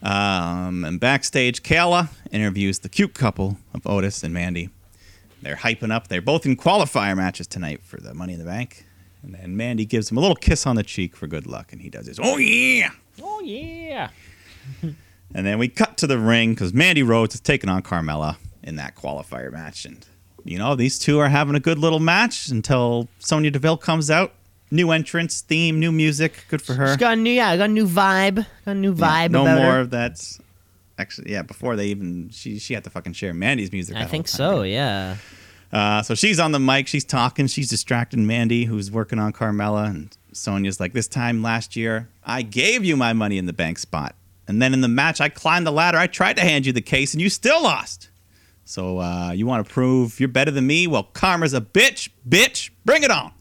Um, 0.02 0.84
and 0.84 1.00
backstage, 1.00 1.64
Kayla 1.64 2.10
interviews 2.32 2.80
the 2.80 2.90
cute 2.90 3.14
couple 3.14 3.58
of 3.74 3.86
Otis 3.88 4.24
and 4.24 4.34
Mandy. 4.34 4.70
They're 5.42 5.56
hyping 5.56 5.92
up. 5.92 6.08
They're 6.08 6.22
both 6.22 6.46
in 6.46 6.58
qualifier 6.58 7.16
matches 7.16 7.48
tonight 7.48 7.84
for 7.84 7.98
the 8.00 8.14
Money 8.14 8.34
in 8.34 8.40
the 8.40 8.46
Bank. 8.46 8.86
And 9.24 9.34
then 9.34 9.58
Mandy 9.58 9.86
gives 9.86 10.12
him 10.12 10.18
a 10.18 10.22
little 10.22 10.36
kiss 10.36 10.66
on 10.68 10.76
the 10.76 10.84
cheek 10.84 11.16
for 11.16 11.28
good 11.28 11.48
luck, 11.48 11.72
and 11.72 11.82
he 11.82 11.90
does 11.90 12.08
his, 12.08 12.20
oh 12.22 12.38
yeah! 12.38 12.92
Oh 13.22 13.42
yeah. 13.42 14.10
And 15.36 15.46
then 15.46 15.60
we 15.60 15.68
cut 15.68 15.98
to 15.98 16.08
the 16.08 16.18
ring 16.18 16.54
because 16.54 16.74
Mandy 16.74 17.04
Rose 17.04 17.34
is 17.34 17.42
taking 17.42 17.70
on 17.70 17.82
Carmella 17.82 18.38
in 18.68 18.76
that 18.76 18.96
qualifier 18.96 19.52
match. 19.52 19.86
And, 19.86 20.06
you 20.44 20.58
know, 20.60 20.76
these 20.76 21.00
two 21.00 21.18
are 21.20 21.30
having 21.30 21.56
a 21.56 21.60
good 21.60 21.80
little 21.80 22.00
match 22.00 22.50
until 22.50 23.08
Sonya 23.20 23.50
Deville 23.52 23.78
comes 23.78 24.12
out. 24.12 24.34
New 24.70 24.92
entrance, 24.92 25.40
theme, 25.42 25.80
new 25.80 25.94
music. 25.94 26.44
Good 26.50 26.62
for 26.62 26.74
her. 26.74 26.88
She's 26.88 26.98
got 26.98 27.14
a 27.14 27.16
new 27.16 27.32
yeah, 27.32 27.56
got 27.56 27.70
a 27.70 27.74
new 27.74 27.88
vibe. 27.88 28.46
Got 28.66 28.72
a 28.72 28.74
new 28.76 28.94
Yeah, 28.94 29.28
vibe. 29.28 29.32
no 29.32 29.44
about 29.44 29.58
more 29.62 29.72
her. 29.72 29.80
of 29.80 29.92
that. 29.92 30.22
Actually, 30.98 31.32
yeah. 31.32 31.42
Before 31.42 31.78
they 31.78 31.88
even 31.88 32.30
she 32.34 32.60
she 32.60 32.74
had 32.74 32.84
to 32.84 32.90
fucking 32.90 33.14
share 33.14 33.34
Mandy's 33.34 33.72
music. 33.72 33.96
I 33.96 34.04
think 34.06 34.28
so. 34.28 34.64
Yeah. 34.64 35.16
Uh, 35.72 36.02
so 36.02 36.16
she's 36.16 36.38
on 36.40 36.52
the 36.52 36.60
mic. 36.60 36.88
She's 36.88 37.06
talking. 37.06 37.48
She's 37.48 37.70
distracting 37.70 38.28
Mandy, 38.28 38.66
who's 38.66 38.92
working 38.92 39.20
on 39.20 39.32
Carmella, 39.32 39.86
and 39.90 40.18
Sonya's 40.34 40.82
like, 40.82 40.92
"This 40.92 41.08
time 41.08 41.42
last 41.42 41.78
year, 41.78 42.10
I 42.26 42.42
gave 42.42 42.84
you 42.84 42.98
my 42.98 43.14
money 43.14 43.38
in 43.38 43.46
the 43.46 43.54
bank 43.54 43.80
spot, 43.80 44.16
and 44.50 44.62
then 44.62 44.74
in 44.74 44.82
the 44.82 44.88
match, 44.90 45.22
I 45.22 45.30
climbed 45.30 45.66
the 45.66 45.72
ladder. 45.72 45.98
I 45.98 46.08
tried 46.08 46.36
to 46.38 46.42
hand 46.42 46.66
you 46.66 46.74
the 46.74 46.82
case, 46.82 47.14
and 47.14 47.22
you 47.22 47.30
still 47.30 47.64
lost. 47.64 48.10
So 48.68 49.00
uh, 49.00 49.32
you 49.32 49.46
want 49.46 49.66
to 49.66 49.74
prove 49.74 50.20
you're 50.20 50.28
better 50.28 50.52
than 50.52 50.68
me? 50.68 50.88
Well, 50.88 51.04
karma's 51.04 51.54
a 51.54 51.62
bitch, 51.62 52.10
bitch. 52.28 52.70
Bring 52.84 53.02
it 53.04 53.10
on. 53.12 53.32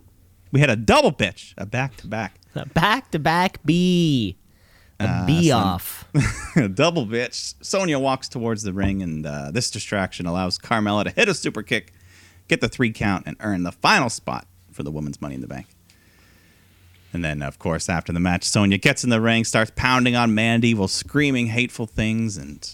We 0.52 0.60
had 0.60 0.70
a 0.70 0.76
double 0.76 1.10
bitch, 1.10 1.52
a 1.58 1.66
back 1.66 1.96
to 1.96 2.06
back." 2.06 2.38
A 2.54 2.64
back 2.64 3.10
to 3.10 3.18
back 3.18 3.58
B. 3.66 4.38
A 5.00 5.04
Uh, 5.04 5.26
B 5.26 5.50
off. 5.50 6.06
Double 6.74 7.06
bitch. 7.06 7.54
Sonya 7.60 7.98
walks 7.98 8.28
towards 8.28 8.62
the 8.62 8.72
ring, 8.72 9.02
and 9.02 9.26
uh, 9.26 9.50
this 9.50 9.70
distraction 9.70 10.24
allows 10.26 10.58
Carmella 10.58 11.04
to 11.04 11.10
hit 11.10 11.28
a 11.28 11.34
super 11.34 11.62
kick, 11.62 11.92
get 12.48 12.60
the 12.62 12.68
three 12.68 12.92
count, 12.92 13.24
and 13.26 13.36
earn 13.40 13.64
the 13.64 13.72
final 13.72 14.08
spot 14.08 14.46
for 14.72 14.84
the 14.84 14.90
women's 14.90 15.20
Money 15.20 15.34
in 15.34 15.40
the 15.42 15.46
Bank. 15.48 15.66
And 17.12 17.22
then, 17.24 17.42
of 17.42 17.58
course, 17.58 17.88
after 17.90 18.12
the 18.12 18.20
match, 18.20 18.44
Sonya 18.44 18.78
gets 18.78 19.02
in 19.04 19.10
the 19.10 19.20
ring, 19.20 19.44
starts 19.44 19.72
pounding 19.74 20.14
on 20.16 20.34
Mandy 20.34 20.72
while 20.72 20.88
screaming 20.88 21.48
hateful 21.48 21.86
things, 21.86 22.36
and 22.38 22.66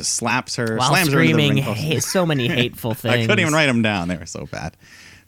just 0.00 0.14
slaps 0.14 0.56
her, 0.56 0.76
While 0.76 0.88
slams 0.88 1.12
her 1.12 1.20
into 1.20 1.36
the 1.36 1.42
screaming 1.44 1.62
ha- 1.62 1.98
so 2.00 2.24
many 2.24 2.48
hateful 2.62 2.94
things. 2.94 3.14
I 3.14 3.20
couldn't 3.22 3.40
even 3.40 3.52
write 3.52 3.66
them 3.66 3.82
down; 3.82 4.08
they 4.08 4.16
were 4.16 4.26
so 4.26 4.46
bad. 4.46 4.76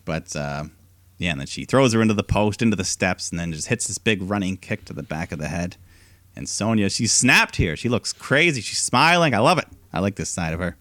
But 0.04 0.34
uh, 0.34 0.64
yeah, 1.18 1.32
and 1.32 1.40
then 1.40 1.46
she 1.46 1.64
throws 1.64 1.92
her 1.92 2.00
into 2.00 2.14
the 2.14 2.24
post, 2.24 2.62
into 2.62 2.76
the 2.76 2.84
steps, 2.84 3.30
and 3.30 3.38
then 3.38 3.52
just 3.52 3.68
hits 3.68 3.86
this 3.86 3.98
big 3.98 4.22
running 4.22 4.56
kick 4.56 4.84
to 4.86 4.92
the 4.92 5.02
back 5.02 5.30
of 5.32 5.38
the 5.38 5.48
head. 5.48 5.76
And 6.34 6.48
Sonya, 6.48 6.88
she's 6.88 7.12
snapped 7.12 7.56
here. 7.56 7.76
She 7.76 7.90
looks 7.90 8.12
crazy. 8.12 8.62
She's 8.62 8.78
smiling. 8.78 9.34
I 9.34 9.38
love 9.38 9.58
it. 9.58 9.66
I 9.92 10.00
like 10.00 10.16
this 10.16 10.30
side 10.30 10.54
of 10.54 10.60
her. 10.60 10.76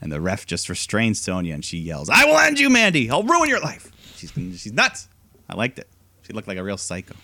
And 0.00 0.10
the 0.10 0.20
ref 0.20 0.44
just 0.44 0.68
restrains 0.68 1.20
Sonya, 1.20 1.54
and 1.54 1.64
she 1.64 1.78
yells, 1.78 2.10
"I 2.10 2.24
will 2.24 2.38
end 2.38 2.58
you, 2.58 2.68
Mandy. 2.68 3.08
I'll 3.08 3.22
ruin 3.22 3.48
your 3.48 3.60
life." 3.60 3.90
She's 4.16 4.32
she's 4.32 4.72
nuts. 4.72 5.08
I 5.48 5.54
liked 5.54 5.78
it. 5.78 5.88
She 6.22 6.32
looked 6.32 6.48
like 6.48 6.58
a 6.58 6.64
real 6.64 6.76
psycho. 6.76 7.14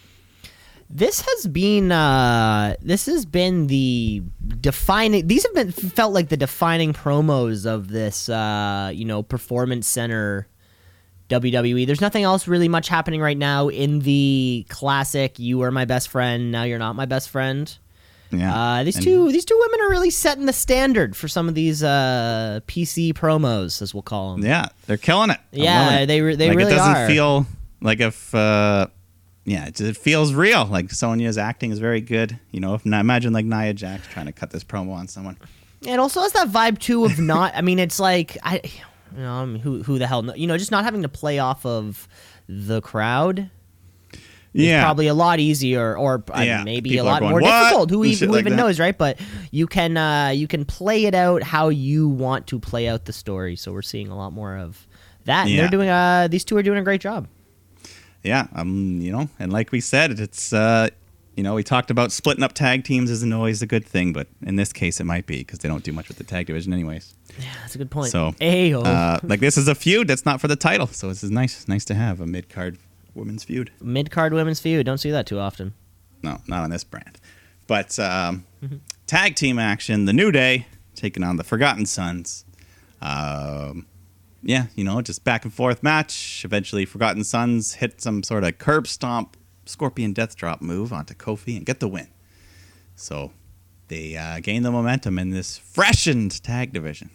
This 0.90 1.20
has 1.20 1.46
been 1.46 1.92
uh 1.92 2.74
this 2.81 3.07
has 3.07 3.27
been 3.27 3.66
the 3.66 4.22
defining 4.61 5.27
these 5.27 5.44
have 5.44 5.55
been 5.55 5.70
felt 5.70 6.14
like 6.14 6.31
the 6.31 6.37
defining 6.37 6.94
promos 6.94 7.66
of 7.66 7.88
this 7.88 8.29
uh 8.31 8.90
you 8.94 9.05
know 9.05 9.22
performance 9.22 9.87
center 9.87 10.48
WWE. 11.29 11.87
There's 11.87 12.01
nothing 12.01 12.24
else 12.24 12.48
really 12.48 12.68
much 12.68 12.88
happening 12.88 13.20
right 13.20 13.37
now 13.37 13.68
in 13.68 13.98
the 14.01 14.64
classic 14.70 15.38
you 15.38 15.59
were 15.59 15.70
my 15.70 15.85
best 15.85 16.09
friend, 16.09 16.51
now 16.51 16.62
you're 16.62 16.79
not 16.79 16.96
my 16.96 17.05
best 17.05 17.29
friend. 17.29 17.77
Yeah. 18.31 18.55
Uh, 18.55 18.85
these 18.85 18.96
And- 18.96 19.05
two 19.05 19.31
these 19.31 19.44
two 19.44 19.59
women 19.59 19.81
are 19.87 19.90
really 19.90 20.11
setting 20.11 20.46
the 20.46 20.53
standard 20.55 21.14
for 21.16 21.29
some 21.29 21.48
of 21.48 21.55
these 21.55 21.83
uh, 21.83 22.61
PC 22.66 23.12
promos, 23.12 23.83
as 23.83 23.92
we'll 23.92 24.03
call 24.03 24.33
them. 24.37 24.44
Yeah, 24.44 24.68
they're 24.87 24.96
killing 24.96 25.29
it. 25.31 25.38
I'm 25.53 25.59
Yeah, 25.59 25.98
it. 26.01 26.07
they 26.07 26.22
re- 26.22 26.35
they 26.37 26.48
like, 26.48 26.57
really 26.57 26.72
it 26.72 26.77
doesn't 26.77 26.96
are. 26.96 27.07
feel 27.09 27.46
like 27.83 28.01
if 28.01 28.35
uh 28.35 28.87
yeah, 29.48 29.66
it, 29.66 29.80
it 29.80 29.96
feels 29.96 30.34
real. 30.34 30.66
Like 30.66 30.90
Sonya's 30.90 31.38
acting 31.38 31.70
is 31.70 31.78
very 31.78 32.00
good. 32.00 32.38
You 32.50 32.61
know, 32.61 32.74
if 32.74 32.87
I 32.87 33.00
imagine 33.00 33.32
like 33.32 33.46
Nia 33.46 33.72
Jax 33.74 34.06
trying 34.08 34.26
to 34.26 34.32
cut 34.32 34.50
this 34.50 34.62
promo 34.64 34.92
on 34.92 35.08
someone. 35.08 35.37
It 35.82 35.98
also 35.98 36.20
has 36.22 36.32
that 36.32 36.48
vibe 36.48 36.78
too 36.78 37.04
of 37.04 37.18
not. 37.18 37.54
I 37.54 37.62
mean, 37.62 37.78
it's 37.78 37.98
like 38.00 38.37
I, 38.42 38.61
you 39.16 39.22
know, 39.22 39.32
I 39.32 39.44
mean, 39.44 39.61
who 39.61 39.82
who 39.82 39.98
the 39.98 40.06
hell, 40.06 40.37
you 40.37 40.46
know, 40.46 40.58
just 40.58 40.70
not 40.70 40.84
having 40.84 41.02
to 41.02 41.08
play 41.08 41.38
off 41.38 41.64
of 41.64 42.06
the 42.48 42.80
crowd. 42.80 43.38
is 44.54 44.64
Yeah, 44.66 44.82
probably 44.82 45.06
a 45.06 45.14
lot 45.14 45.38
easier, 45.38 45.96
or 45.96 46.24
uh, 46.34 46.40
Yeah, 46.42 46.64
maybe 46.64 46.90
a 46.90 46.92
people 46.94 47.08
are 47.08 47.12
lot 47.12 47.20
going, 47.20 47.30
more 47.30 47.40
"What?" 47.42 47.62
difficult. 47.62 47.90
Who, 47.90 48.04
even, 48.04 48.28
who 48.28 48.34
like 48.34 48.40
even 48.40 48.56
that. 48.56 48.62
knows, 48.62 48.80
right? 48.80 48.96
But 48.98 49.18
you 49.50 49.66
can 49.66 49.96
uh, 49.96 50.28
you 50.34 50.48
can 50.48 50.64
play 50.64 51.04
it 51.06 51.14
out 51.14 51.42
how 51.42 51.68
you 51.68 52.08
want 52.08 52.46
to 52.48 52.58
play 52.58 52.88
out 52.88 53.04
the 53.04 53.12
story. 53.12 53.54
So 53.56 53.72
we're 53.72 53.82
seeing 53.82 54.08
a 54.08 54.16
lot 54.16 54.32
more 54.32 54.56
of 54.56 54.84
that. 55.26 55.42
And 55.42 55.50
Yeah. 55.50 55.61
they're 55.62 55.70
doing. 55.70 55.88
Uh, 55.88 56.26
these 56.28 56.44
two 56.44 56.56
are 56.56 56.62
doing 56.62 56.78
a 56.78 56.82
great 56.82 57.00
job. 57.00 57.28
Yeah. 58.22 58.46
Um, 58.54 59.00
you 59.00 59.12
know, 59.12 59.28
and 59.38 59.52
like 59.52 59.72
we 59.72 59.81
said, 59.81 60.18
it's 60.18 60.52
uh, 60.52 60.88
you 61.37 61.44
know, 61.44 61.54
we 61.54 61.62
talked 61.62 61.90
about 61.90 62.11
splitting 62.11 62.42
up 62.42 62.52
tag 62.52 62.83
teams 62.83 63.11
isn't 63.11 63.33
always 63.33 63.62
a 63.62 63.66
good 63.66 63.87
thing, 63.87 64.12
but 64.12 64.26
in 64.42 64.57
this 64.57 64.72
case, 64.72 64.98
it 64.98 65.04
might 65.04 65.24
be 65.24 65.38
because 65.38 65.61
they 65.61 65.68
don't 65.68 65.85
do 65.85 65.92
much 65.92 66.09
with 66.09 66.18
the 66.18 66.24
tag 66.24 66.46
division, 66.46 66.72
anyways. 66.72 67.14
Yeah, 67.38 67.44
that's 67.61 67.76
a 67.76 67.78
good 67.78 67.92
point. 67.92 68.11
So, 68.11 68.33
Ayo. 68.40 68.85
Uh, 68.85 69.20
like 69.22 69.38
this 69.38 69.57
is 69.57 69.68
a 69.68 69.74
feud 69.76 70.09
that's 70.09 70.26
not 70.26 70.40
for 70.40 70.48
the 70.48 70.57
title, 70.57 70.88
so 70.88 71.09
this 71.09 71.22
is 71.22 71.31
nice. 71.31 71.68
Nice 71.68 71.85
to 71.87 71.94
have 71.94 72.20
a 72.20 72.26
mid 72.26 72.48
card 72.48 72.78
women's 73.14 73.44
feud. 73.44 73.70
mid 73.81 74.11
card 74.11 74.33
women's 74.33 74.59
feud. 74.59 74.85
Don't 74.85 74.98
see 74.98 75.11
that 75.12 75.26
too 75.26 75.38
often. 75.38 75.74
No, 76.22 76.40
not 76.48 76.64
on 76.64 76.70
this 76.70 76.83
brand. 76.83 77.20
But 77.68 77.98
um, 78.00 78.44
tag 79.07 79.37
team 79.37 79.59
action, 79.59 80.07
the 80.07 80.12
New 80.12 80.33
Day 80.33 80.66
taking 80.96 81.22
on 81.22 81.37
the 81.37 81.44
Forgotten 81.44 81.87
Sons. 81.87 82.44
Um, 83.00 83.87
yeah, 84.42 84.66
you 84.74 84.85
know, 84.85 85.01
just 85.03 85.24
back 85.24 85.44
and 85.44 85.53
forth 85.53 85.83
match. 85.83 86.42
Eventually, 86.44 86.85
Forgotten 86.85 87.24
Sons 87.24 87.74
hit 87.74 88.01
some 88.01 88.22
sort 88.22 88.44
of 88.44 88.59
curb 88.59 88.87
stomp, 88.87 89.37
Scorpion 89.66 90.12
Death 90.12 90.37
Drop 90.37 90.61
move 90.62 90.92
onto 90.92 91.14
Kofi 91.14 91.57
and 91.57 91.66
get 91.66 91.81
the 91.81 91.88
win. 91.88 92.09
So 92.96 93.33
they 93.88 94.16
uh, 94.16 94.40
gain 94.40 94.62
the 94.62 94.70
momentum 94.70 95.18
in 95.18 95.31
this 95.31 95.59
freshened 95.59 96.42
tag 96.42 96.72
division. 96.72 97.11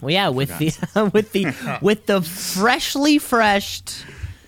Well, 0.00 0.10
yeah, 0.10 0.28
with 0.28 0.56
the 0.58 1.10
with 1.12 1.32
the 1.32 1.78
with 1.82 2.06
the 2.06 2.22
freshly 2.22 3.18
freshed 3.18 4.04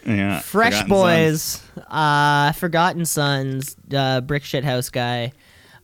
Yeah, 0.07 0.41
fresh 0.41 0.83
Forgotten 0.83 0.89
boys, 0.89 1.63
uh, 1.89 2.53
Forgotten 2.53 3.05
Sons, 3.05 3.77
uh, 3.93 4.21
Brick 4.21 4.45
Shit 4.45 4.65
House 4.65 4.91
guy. 4.91 5.33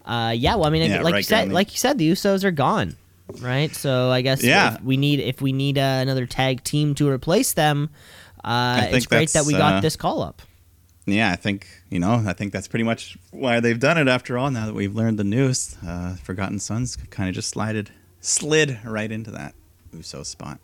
Uh, 0.04 0.32
yeah, 0.36 0.54
well, 0.54 0.66
I 0.66 0.70
mean, 0.70 0.88
Yeah, 0.88 1.02
like 1.02 1.16
you 1.16 1.22
said, 1.24 1.50
like 1.52 1.72
you 1.72 1.78
said, 1.78 1.98
the 1.98 2.08
Usos 2.10 2.44
are 2.44 2.52
gone, 2.52 2.96
right? 3.40 3.74
So 3.74 4.10
I 4.10 4.20
guess 4.22 4.42
Yeah. 4.42 4.74
if 4.76 4.82
we 4.82 4.96
need 4.96 5.20
if 5.20 5.40
we 5.40 5.52
need 5.52 5.78
uh, 5.78 5.98
another 6.02 6.26
tag 6.26 6.64
team 6.64 6.94
to 6.96 7.08
replace 7.08 7.52
them, 7.54 7.90
uh, 8.44 8.86
it's 8.90 9.06
great 9.06 9.30
that 9.30 9.44
we 9.46 9.52
got 9.52 9.74
uh, 9.74 9.80
this 9.80 9.96
call 9.96 10.22
up. 10.22 10.42
Yeah, 11.06 11.30
I 11.30 11.36
think 11.36 11.68
you 11.88 11.98
know. 12.00 12.24
I 12.26 12.32
think 12.32 12.52
that's 12.52 12.66
pretty 12.68 12.82
much 12.84 13.16
why 13.30 13.60
they've 13.60 13.78
done 13.78 13.96
it. 13.98 14.08
After 14.08 14.36
all, 14.36 14.50
now 14.50 14.66
that 14.66 14.74
we've 14.74 14.94
learned 14.94 15.18
the 15.18 15.24
news, 15.24 15.76
uh, 15.86 16.16
Forgotten 16.16 16.58
Sons 16.58 16.96
kind 17.10 17.28
of 17.28 17.34
just 17.34 17.48
slided 17.48 17.90
slid 18.20 18.80
right 18.84 19.10
into 19.12 19.30
that 19.30 19.54
Uso 19.92 20.24
spot. 20.24 20.58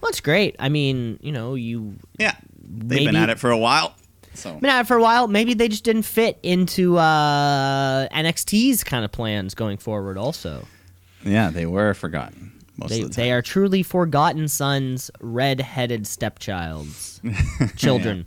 Well, 0.00 0.08
it's 0.08 0.20
great. 0.20 0.56
I 0.58 0.68
mean, 0.70 1.18
you 1.22 1.32
know, 1.32 1.54
you 1.54 1.96
Yeah, 2.18 2.34
they've 2.60 3.04
been 3.06 3.14
at 3.16 3.28
it 3.30 3.38
for 3.38 3.50
a 3.50 3.58
while. 3.58 3.94
So 4.34 4.54
been 4.54 4.70
at 4.70 4.80
it 4.80 4.86
for 4.86 4.96
a 4.96 5.02
while. 5.02 5.28
Maybe 5.28 5.52
they 5.52 5.68
just 5.68 5.84
didn't 5.84 6.02
fit 6.04 6.38
into 6.42 6.96
uh, 6.96 8.08
NXT's 8.08 8.82
kind 8.84 9.04
of 9.04 9.12
plans 9.12 9.54
going 9.54 9.76
forward. 9.76 10.16
Also, 10.16 10.66
yeah, 11.24 11.50
they 11.50 11.66
were 11.66 11.94
forgotten 11.94 12.52
most 12.76 12.90
they 12.90 13.02
of 13.02 13.10
the 13.10 13.16
they 13.16 13.32
are 13.32 13.42
truly 13.42 13.82
forgotten 13.82 14.48
sons, 14.48 15.10
red-headed 15.20 16.04
stepchilds, 16.04 17.20
children. 17.76 18.26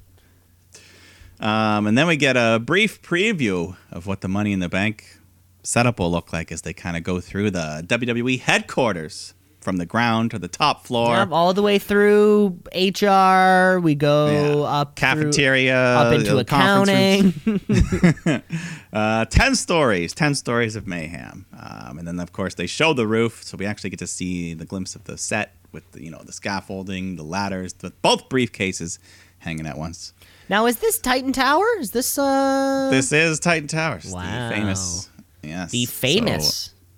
Um, 1.40 1.88
and 1.88 1.98
then 1.98 2.08
we 2.08 2.16
get 2.16 2.38
a 2.38 2.60
brief 2.60 3.02
preview 3.02 3.76
of 3.92 4.08
what 4.08 4.22
the 4.22 4.28
Money 4.28 4.54
in 4.54 4.60
the 4.60 4.70
Bank 4.70 5.20
setup 5.64 6.00
will 6.00 6.12
look 6.12 6.32
like 6.32 6.52
as 6.52 6.62
they 6.62 6.74
kind 6.74 6.96
of 6.96 7.04
go 7.04 7.20
through 7.20 7.52
the 7.52 7.84
WWE 7.86 8.40
headquarters 8.40 9.34
from 9.66 9.78
the 9.78 9.86
ground 9.86 10.32
to 10.32 10.40
the 10.40 10.48
top 10.48 10.86
floor. 10.86 11.16
Yep, 11.16 11.30
all 11.32 11.52
the 11.54 11.62
way 11.64 11.80
through 11.80 12.58
HR. 12.74 13.80
We 13.82 13.96
go 13.96 14.28
Yeah. 14.62 14.64
up 14.82 14.98
through- 14.98 15.08
cafeteria, 15.08 15.76
up 15.98 16.14
into 16.14 16.36
the 16.36 16.46
conference 16.46 17.36
accounting. 17.36 18.42
Uh, 18.94 19.26
10 19.26 19.56
stories, 19.56 20.14
10 20.14 20.36
stories 20.36 20.78
of 20.78 20.88
mayhem. 20.88 21.46
Um, 21.60 21.98
and 22.00 22.08
then, 22.08 22.18
of 22.22 22.32
course, 22.32 22.54
they 22.56 22.66
show 22.66 22.94
the 22.94 23.06
roof, 23.06 23.44
so 23.44 23.58
we 23.58 23.66
actually 23.66 23.90
get 23.90 24.00
to 24.00 24.08
see 24.08 24.54
the 24.54 24.64
glimpse 24.64 24.96
of 24.96 25.04
the 25.04 25.18
set 25.18 25.54
with 25.74 25.92
the, 25.92 26.02
you 26.02 26.10
know, 26.10 26.22
the 26.24 26.32
scaffolding, 26.32 27.18
the 27.18 27.24
ladders, 27.24 27.76
with 27.82 28.02
both 28.02 28.30
briefcases 28.30 28.98
hanging 29.40 29.66
at 29.68 29.78
once. 29.78 30.14
now, 30.48 30.66
is 30.66 30.78
this 30.78 30.98
Titan 31.00 31.34
Tower? 31.34 31.66
Is 31.80 31.92
this 31.92 32.18
uh 32.18 32.88
This 32.90 33.12
is 33.12 33.38
Titan 33.42 33.68
Towers, 33.68 34.06
Wow. 34.10 34.48
the 34.50 34.56
famous. 34.56 35.10
Yes. 35.44 35.72
the 35.72 35.86
So, 35.86 35.92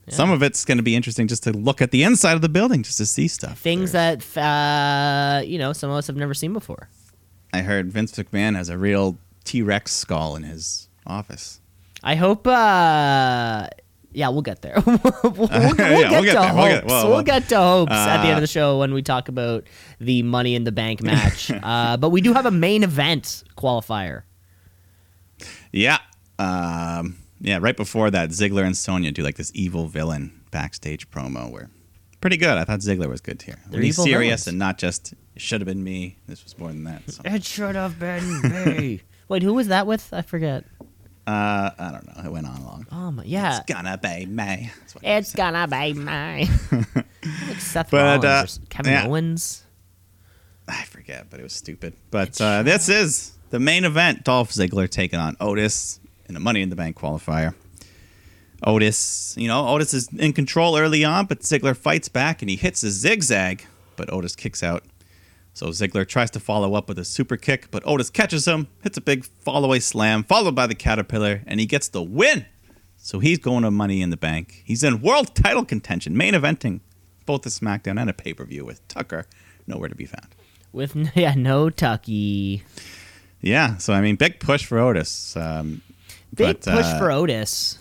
Some 0.10 0.32
of 0.32 0.42
it's 0.42 0.64
going 0.66 0.78
to 0.78 0.84
be 0.84 0.96
interesting 0.96 1.28
just 1.28 1.44
to 1.44 1.52
look 1.52 1.82
at 1.82 1.92
the 1.92 2.04
inside 2.04 2.34
of 2.34 2.42
the 2.42 2.50
building, 2.50 2.82
just 2.84 2.98
to 3.00 3.06
see 3.06 3.28
stuff. 3.28 3.60
things 3.60 3.92
There's- 3.92 4.24
that 4.34 4.42
uh, 4.42 5.42
you 5.46 5.58
know 5.58 5.74
some 5.74 5.90
of 5.90 5.98
us 5.98 6.08
have 6.08 6.16
never 6.16 6.34
seen 6.34 6.54
before? 6.54 6.90
I 7.54 7.62
heard 7.62 7.92
Vince 7.92 8.12
McMahon 8.14 8.56
has 8.56 8.70
a 8.70 8.78
real 8.78 9.18
T 9.44 9.62
Rex 9.62 9.92
skull 9.94 10.36
in 10.36 10.44
his 10.44 10.88
office. 11.06 11.60
I 12.04 12.16
hope. 12.16 12.46
uh 12.48 13.68
yeah, 14.14 14.30
we'll 14.30 14.42
get 14.42 14.62
there. 14.64 14.82
we'll, 14.86 15.00
we'll, 15.04 15.32
we'll 15.34 15.48
Yeah, 15.52 15.76
get 15.76 16.12
we'll 16.12 16.24
get 16.24 16.34
to 16.34 16.40
there. 16.40 16.50
hopes. 16.82 16.86
We'll 17.04 17.22
get- 17.22 17.42
well, 17.42 17.42
to 17.42 17.58
hopes 17.58 17.92
at 17.92 18.22
the 18.24 18.28
end 18.30 18.34
Uh, 18.34 18.38
of 18.38 18.42
the 18.42 18.48
show 18.48 18.80
when 18.80 18.94
we 18.94 19.02
talk 19.04 19.28
about 19.30 19.66
the 20.00 20.24
Money 20.24 20.56
in 20.56 20.64
the 20.64 20.72
Bank 20.72 21.04
match. 21.04 21.52
uh, 21.64 21.98
but 21.98 22.10
we 22.10 22.22
do 22.22 22.34
have 22.34 22.46
a 22.48 22.52
main 22.52 22.84
event 22.84 23.44
qualifier. 23.58 24.24
Yeah. 25.72 26.00
Um, 26.40 27.18
yeah, 27.40 27.60
right 27.62 27.78
before 27.78 28.12
that, 28.12 28.30
Ziggler 28.30 28.64
and 28.64 28.76
Sonya 28.76 29.12
do 29.12 29.24
like 29.24 29.36
this 29.36 29.52
evil 29.54 29.88
villain 29.88 30.42
backstage 30.52 31.10
promo 31.10 31.52
where 31.52 31.70
pretty 32.22 32.38
good. 32.38 32.58
I 32.58 32.64
thought 32.64 32.80
Ziggler 32.80 33.10
was 33.10 33.22
good 33.22 33.42
here. 33.42 33.60
They're 33.70 33.82
He's 33.82 33.96
serious 33.96 34.46
villains. 34.46 34.48
and 34.48 34.60
not 34.60 34.78
just 34.78 35.14
it 35.36 35.42
should 35.42 35.62
have 35.62 35.68
been 35.68 35.84
me. 35.84 36.18
This 36.28 36.44
was 36.44 36.58
more 36.58 36.70
than 36.70 36.84
that. 36.86 37.10
So. 37.10 37.22
It 37.26 37.44
should 37.44 37.76
have 37.76 38.00
been 38.00 38.42
me. 38.42 39.02
Wait, 39.30 39.44
who 39.44 39.54
was 39.54 39.68
that 39.68 39.86
with? 39.86 40.12
I 40.14 40.22
forget. 40.22 40.64
Uh, 41.28 41.72
I 41.78 41.92
don't 41.92 42.08
know. 42.08 42.24
It 42.24 42.32
went 42.32 42.48
on 42.48 42.64
long. 42.64 42.88
Oh 42.92 43.12
my, 43.12 43.24
yeah. 43.24 43.58
It's 43.58 43.72
gonna 43.72 43.98
be 43.98 44.26
me. 44.26 44.72
It's 45.04 45.34
gonna 45.34 45.68
be 45.68 45.94
me. 45.94 46.50
like 47.48 47.60
Seth 47.60 47.92
But, 47.92 48.24
Rollins 48.24 48.60
uh, 48.60 48.66
Kevin 48.70 48.94
yeah. 48.94 49.08
Owens. 49.08 49.64
I 50.70 50.84
forget, 50.86 51.30
but 51.30 51.40
it 51.40 51.44
was 51.44 51.54
stupid. 51.54 51.94
But 52.12 52.40
uh, 52.40 52.64
this 52.64 52.88
is 52.90 53.34
the 53.50 53.60
main 53.60 53.84
event. 53.84 54.24
Dolph 54.24 54.52
Ziggler 54.52 54.90
taking 54.90 55.20
on 55.20 55.36
Otis 55.40 56.00
in 56.28 56.36
a 56.36 56.40
Money 56.40 56.62
in 56.62 56.70
the 56.70 56.76
Bank 56.76 56.98
qualifier. 56.98 57.54
Otis, 58.64 59.36
you 59.38 59.48
know, 59.48 59.68
Otis 59.68 59.94
is 59.94 60.10
in 60.14 60.34
control 60.34 60.78
early 60.78 61.04
on, 61.06 61.26
but 61.26 61.42
Ziggler 61.42 61.78
fights 61.78 62.10
back 62.10 62.42
and 62.42 62.50
he 62.50 62.56
hits 62.56 62.82
a 62.84 62.90
zigzag, 62.90 63.66
but 63.96 64.12
Otis 64.12 64.36
kicks 64.36 64.64
out. 64.64 64.84
So 65.54 65.68
Ziggler 65.68 66.08
tries 66.08 66.32
to 66.32 66.40
follow 66.40 66.76
up 66.76 66.88
with 66.88 67.00
a 67.00 67.06
super 67.06 67.38
kick, 67.38 67.70
but 67.72 67.84
Otis 67.86 68.10
catches 68.10 68.48
him, 68.48 68.68
hits 68.84 68.98
a 68.98 69.02
big 69.02 69.26
fallaway 69.46 69.82
slam, 69.82 70.24
followed 70.24 70.56
by 70.56 70.68
the 70.68 70.76
Caterpillar, 70.76 71.44
and 71.48 71.60
he 71.60 71.66
gets 71.66 71.88
the 71.88 72.02
win. 72.02 72.46
So 72.98 73.20
he's 73.20 73.40
going 73.40 73.64
to 73.64 73.72
Money 73.72 74.02
in 74.02 74.10
the 74.10 74.18
Bank. 74.18 74.64
He's 74.66 74.84
in 74.84 75.02
world 75.02 75.36
title 75.36 75.66
contention, 75.66 76.18
main 76.18 76.34
eventing 76.34 76.82
both 77.26 77.44
the 77.44 77.50
SmackDown 77.50 78.00
and 78.00 78.10
a 78.10 78.14
pay 78.14 78.34
per 78.34 78.44
view 78.46 78.66
with 78.66 78.88
Tucker 78.88 79.26
nowhere 79.68 79.90
to 79.90 79.96
be 79.96 80.06
found. 80.06 80.28
With 80.74 80.96
yeah, 81.16 81.36
no 81.36 81.70
Tucky. 81.70 82.64
Yeah, 83.42 83.78
so 83.78 83.94
I 83.94 84.02
mean, 84.02 84.16
big 84.16 84.40
push 84.40 84.66
for 84.66 84.80
Otis. 84.80 85.36
Um, 85.38 85.82
Big 86.34 86.46
but, 86.48 86.62
push 86.62 86.86
uh, 86.86 87.00
for 87.00 87.12
Otis. 87.12 87.80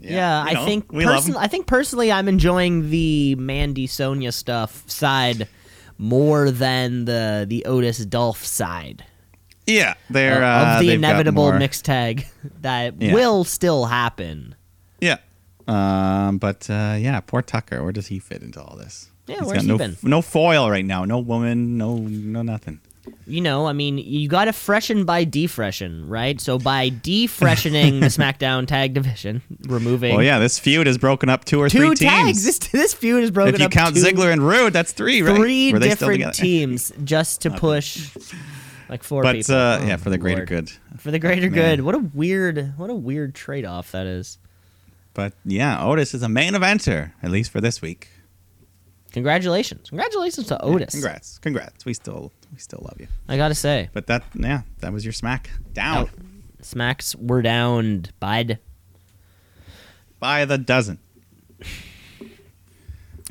Yeah, 0.00 0.42
you 0.44 0.50
I 0.50 0.52
know, 0.54 0.64
think 0.64 0.92
we 0.92 1.04
love 1.04 1.16
person- 1.24 1.36
I 1.36 1.46
think 1.46 1.66
personally, 1.66 2.10
I'm 2.10 2.26
enjoying 2.28 2.90
the 2.90 3.36
Mandy 3.36 3.86
Sonya 3.86 4.32
stuff 4.32 4.88
side 4.90 5.46
more 5.98 6.50
than 6.50 7.04
the 7.04 7.44
the 7.48 7.64
Otis 7.66 7.98
Dolph 8.06 8.44
side 8.44 9.04
Yeah, 9.66 9.94
they're 10.10 10.38
of, 10.42 10.42
uh, 10.42 10.70
of 10.74 10.80
the 10.80 10.92
inevitable 10.92 11.52
mixed 11.52 11.84
tag 11.84 12.26
that 12.62 13.00
Yeah. 13.00 13.14
will 13.14 13.44
still 13.44 13.84
happen. 13.84 14.56
Yeah, 15.00 15.18
um, 15.68 16.38
but 16.38 16.68
uh, 16.68 16.96
yeah, 16.98 17.20
poor 17.20 17.42
Tucker. 17.42 17.82
Where 17.84 17.92
does 17.92 18.08
he 18.08 18.18
fit 18.18 18.42
into 18.42 18.60
all 18.60 18.76
this? 18.76 19.08
Yeah, 19.28 19.36
He's 19.36 19.46
where's 19.46 19.52
got 19.58 19.62
he 19.62 19.68
no, 19.68 19.78
been? 19.78 19.96
no 20.02 20.20
foil 20.22 20.68
right 20.68 20.84
now. 20.84 21.04
No 21.04 21.20
woman. 21.20 21.78
No, 21.78 21.96
no 21.98 22.42
nothing. 22.42 22.80
You 23.26 23.40
know, 23.40 23.66
I 23.66 23.72
mean, 23.72 23.98
you 23.98 24.28
got 24.28 24.44
to 24.44 24.52
freshen 24.52 25.04
by 25.04 25.24
defreshen, 25.24 26.04
right? 26.08 26.40
So 26.40 26.56
by 26.58 26.90
defreshening 26.90 27.98
the 28.00 28.06
SmackDown 28.18 28.66
tag 28.66 28.94
division, 28.94 29.42
removing 29.62 30.14
Well, 30.14 30.22
yeah, 30.24 30.38
this 30.38 30.58
feud 30.60 30.86
is 30.86 30.98
broken 30.98 31.28
up 31.28 31.44
two 31.44 31.60
or 31.60 31.68
two 31.68 31.78
three 31.78 31.94
tags. 31.96 32.44
This 32.44 32.58
this 32.58 32.94
feud 32.94 33.24
is 33.24 33.30
broken 33.32 33.54
up. 33.56 33.60
if 33.60 33.62
you 33.62 33.68
count 33.70 33.96
two- 33.96 34.02
Ziggler 34.02 34.32
and 34.32 34.46
Roode, 34.46 34.72
that's 34.72 34.92
three, 34.92 35.20
right? 35.22 35.34
three 35.36 35.72
Were 35.72 35.80
different 35.80 36.32
teams 36.34 36.92
just 37.04 37.40
to 37.42 37.50
push 37.50 38.08
like 38.88 39.02
four 39.02 39.22
But 39.24 39.34
people. 39.36 39.54
uh, 39.56 39.78
Oh, 39.80 39.86
yeah, 39.86 39.96
for 39.96 40.10
the 40.10 40.18
greater 40.18 40.38
Lord. 40.40 40.48
good. 40.48 40.70
For 40.98 41.10
the 41.10 41.18
greater 41.18 41.50
Man. 41.50 41.52
good. 41.78 41.80
What 41.80 41.96
a 41.96 41.98
weird, 41.98 42.74
what 42.76 42.88
a 42.90 42.94
weird 42.94 43.34
trade 43.34 43.64
off 43.64 43.90
that 43.92 44.06
is. 44.06 44.38
But 45.14 45.32
yeah, 45.44 45.82
Otis 45.84 46.14
is 46.14 46.22
a 46.22 46.28
main 46.28 46.52
eventer 46.52 47.12
at 47.22 47.30
least 47.32 47.50
for 47.50 47.60
this 47.60 47.82
week. 47.82 48.08
Congratulations, 49.12 49.88
congratulations 49.90 50.46
to 50.46 50.54
Yeah, 50.54 50.66
Otis. 50.70 50.90
congrats, 50.92 51.38
congrats. 51.38 51.84
We 51.84 51.92
still, 51.94 52.32
we 52.52 52.58
still 52.58 52.82
love 52.84 53.00
you. 53.00 53.06
I 53.28 53.36
gotta 53.36 53.54
say, 53.54 53.88
But 53.92 54.06
that, 54.08 54.24
yeah, 54.34 54.62
that 54.80 54.92
was 54.92 55.04
your 55.04 55.12
smack 55.12 55.50
down 55.72 56.10
smacks 56.64 57.14
were 57.16 57.42
downed, 57.42 58.12
bud. 58.20 58.58
by 60.18 60.44
the 60.44 60.58
dozen. 60.58 60.98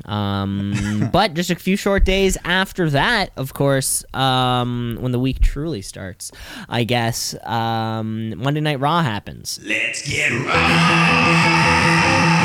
Um, 0.04 1.08
but 1.12 1.34
just 1.34 1.50
a 1.50 1.54
few 1.54 1.76
short 1.76 2.04
days 2.04 2.36
after 2.44 2.90
that, 2.90 3.30
of 3.36 3.54
course, 3.54 4.04
um, 4.14 4.98
when 5.00 5.12
the 5.12 5.18
week 5.18 5.40
truly 5.40 5.82
starts, 5.82 6.30
I 6.68 6.84
guess 6.84 7.34
um, 7.44 8.36
Monday 8.38 8.60
Night 8.60 8.80
Raw 8.80 9.02
happens. 9.02 9.60
Let's 9.64 10.08
get 10.08 10.30
raw. 10.30 12.41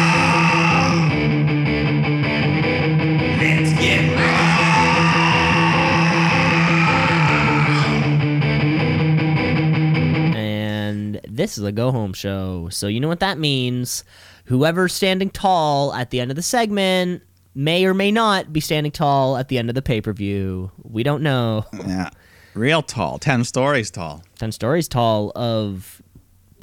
This 11.38 11.58
is 11.58 11.64
a 11.64 11.72
go 11.72 11.92
home 11.92 12.14
show. 12.14 12.70
So 12.70 12.88
you 12.88 13.00
know 13.00 13.08
what 13.08 13.20
that 13.22 13.38
means. 13.38 14.04
Whoever's 14.46 14.94
standing 14.94 15.30
tall 15.30 15.94
at 15.94 16.10
the 16.10 16.20
end 16.20 16.32
of 16.32 16.36
the 16.36 16.44
segment 16.44 17.24
may 17.56 17.86
or 17.86 17.94
may 17.94 18.12
not 18.12 18.54
be 18.54 18.60
standing 18.60 18.92
tall 18.92 19.38
at 19.38 19.48
the 19.48 19.58
end 19.58 19.70
of 19.70 19.76
the 19.76 19.82
pay 19.82 20.02
per 20.02 20.14
view. 20.14 20.72
We 20.84 21.04
don't 21.04 21.24
know. 21.24 21.66
Yeah, 21.86 22.10
real 22.54 22.82
tall, 22.82 23.20
ten 23.20 23.44
stories 23.44 23.92
tall. 23.92 24.24
Ten 24.38 24.52
stories 24.52 24.88
tall 24.88 25.32
of 25.36 26.02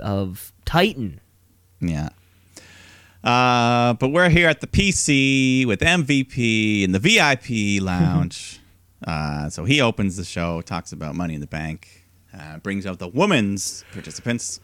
of 0.01 0.53
Titan. 0.65 1.21
Yeah. 1.81 2.11
Uh, 3.23 3.95
but 3.95 4.11
we're 4.11 4.29
here 4.29 4.49
at 4.49 4.61
the 4.61 4.67
PC 4.67 5.67
with 5.67 5.81
MVP 5.81 6.83
in 6.83 6.93
the 6.93 6.99
VIP 6.99 7.83
lounge. 7.83 8.61
uh, 9.07 9.49
so 9.49 9.65
he 9.65 9.81
opens 9.81 10.17
the 10.17 10.25
show, 10.25 10.61
talks 10.61 10.93
about 10.93 11.15
Money 11.15 11.35
in 11.35 11.41
the 11.41 11.47
Bank, 11.47 12.04
uh, 12.38 12.59
brings 12.59 12.87
out 12.87 12.99
the 12.99 13.09
women's 13.09 13.85
participants. 13.92 14.61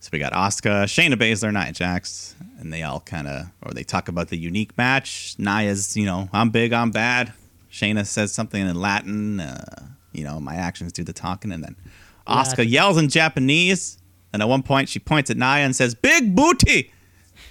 So 0.00 0.10
we 0.12 0.18
got 0.18 0.32
Asuka, 0.32 0.84
Shayna 0.84 1.14
Baszler, 1.14 1.52
Nia 1.52 1.72
Jax, 1.72 2.36
and 2.58 2.72
they 2.72 2.82
all 2.82 3.00
kind 3.00 3.26
of, 3.26 3.46
or 3.62 3.72
they 3.72 3.82
talk 3.82 4.08
about 4.08 4.28
the 4.28 4.36
unique 4.36 4.76
match. 4.78 5.34
Nia's, 5.38 5.96
you 5.96 6.04
know, 6.04 6.28
I'm 6.32 6.50
big, 6.50 6.72
I'm 6.72 6.90
bad. 6.90 7.32
Shayna 7.72 8.06
says 8.06 8.32
something 8.32 8.60
in 8.64 8.76
Latin, 8.80 9.40
uh, 9.40 9.86
you 10.12 10.22
know, 10.24 10.38
my 10.38 10.54
actions 10.54 10.92
do 10.92 11.02
the 11.02 11.12
talking, 11.12 11.50
and 11.50 11.64
then 11.64 11.76
Asuka 12.26 12.58
Latin. 12.58 12.68
yells 12.68 12.98
in 12.98 13.08
Japanese, 13.08 13.98
and 14.32 14.42
at 14.42 14.48
one 14.48 14.62
point 14.62 14.88
she 14.88 14.98
points 14.98 15.30
at 15.30 15.36
Nia 15.36 15.64
and 15.64 15.74
says, 15.74 15.94
"Big 15.94 16.34
booty." 16.34 16.92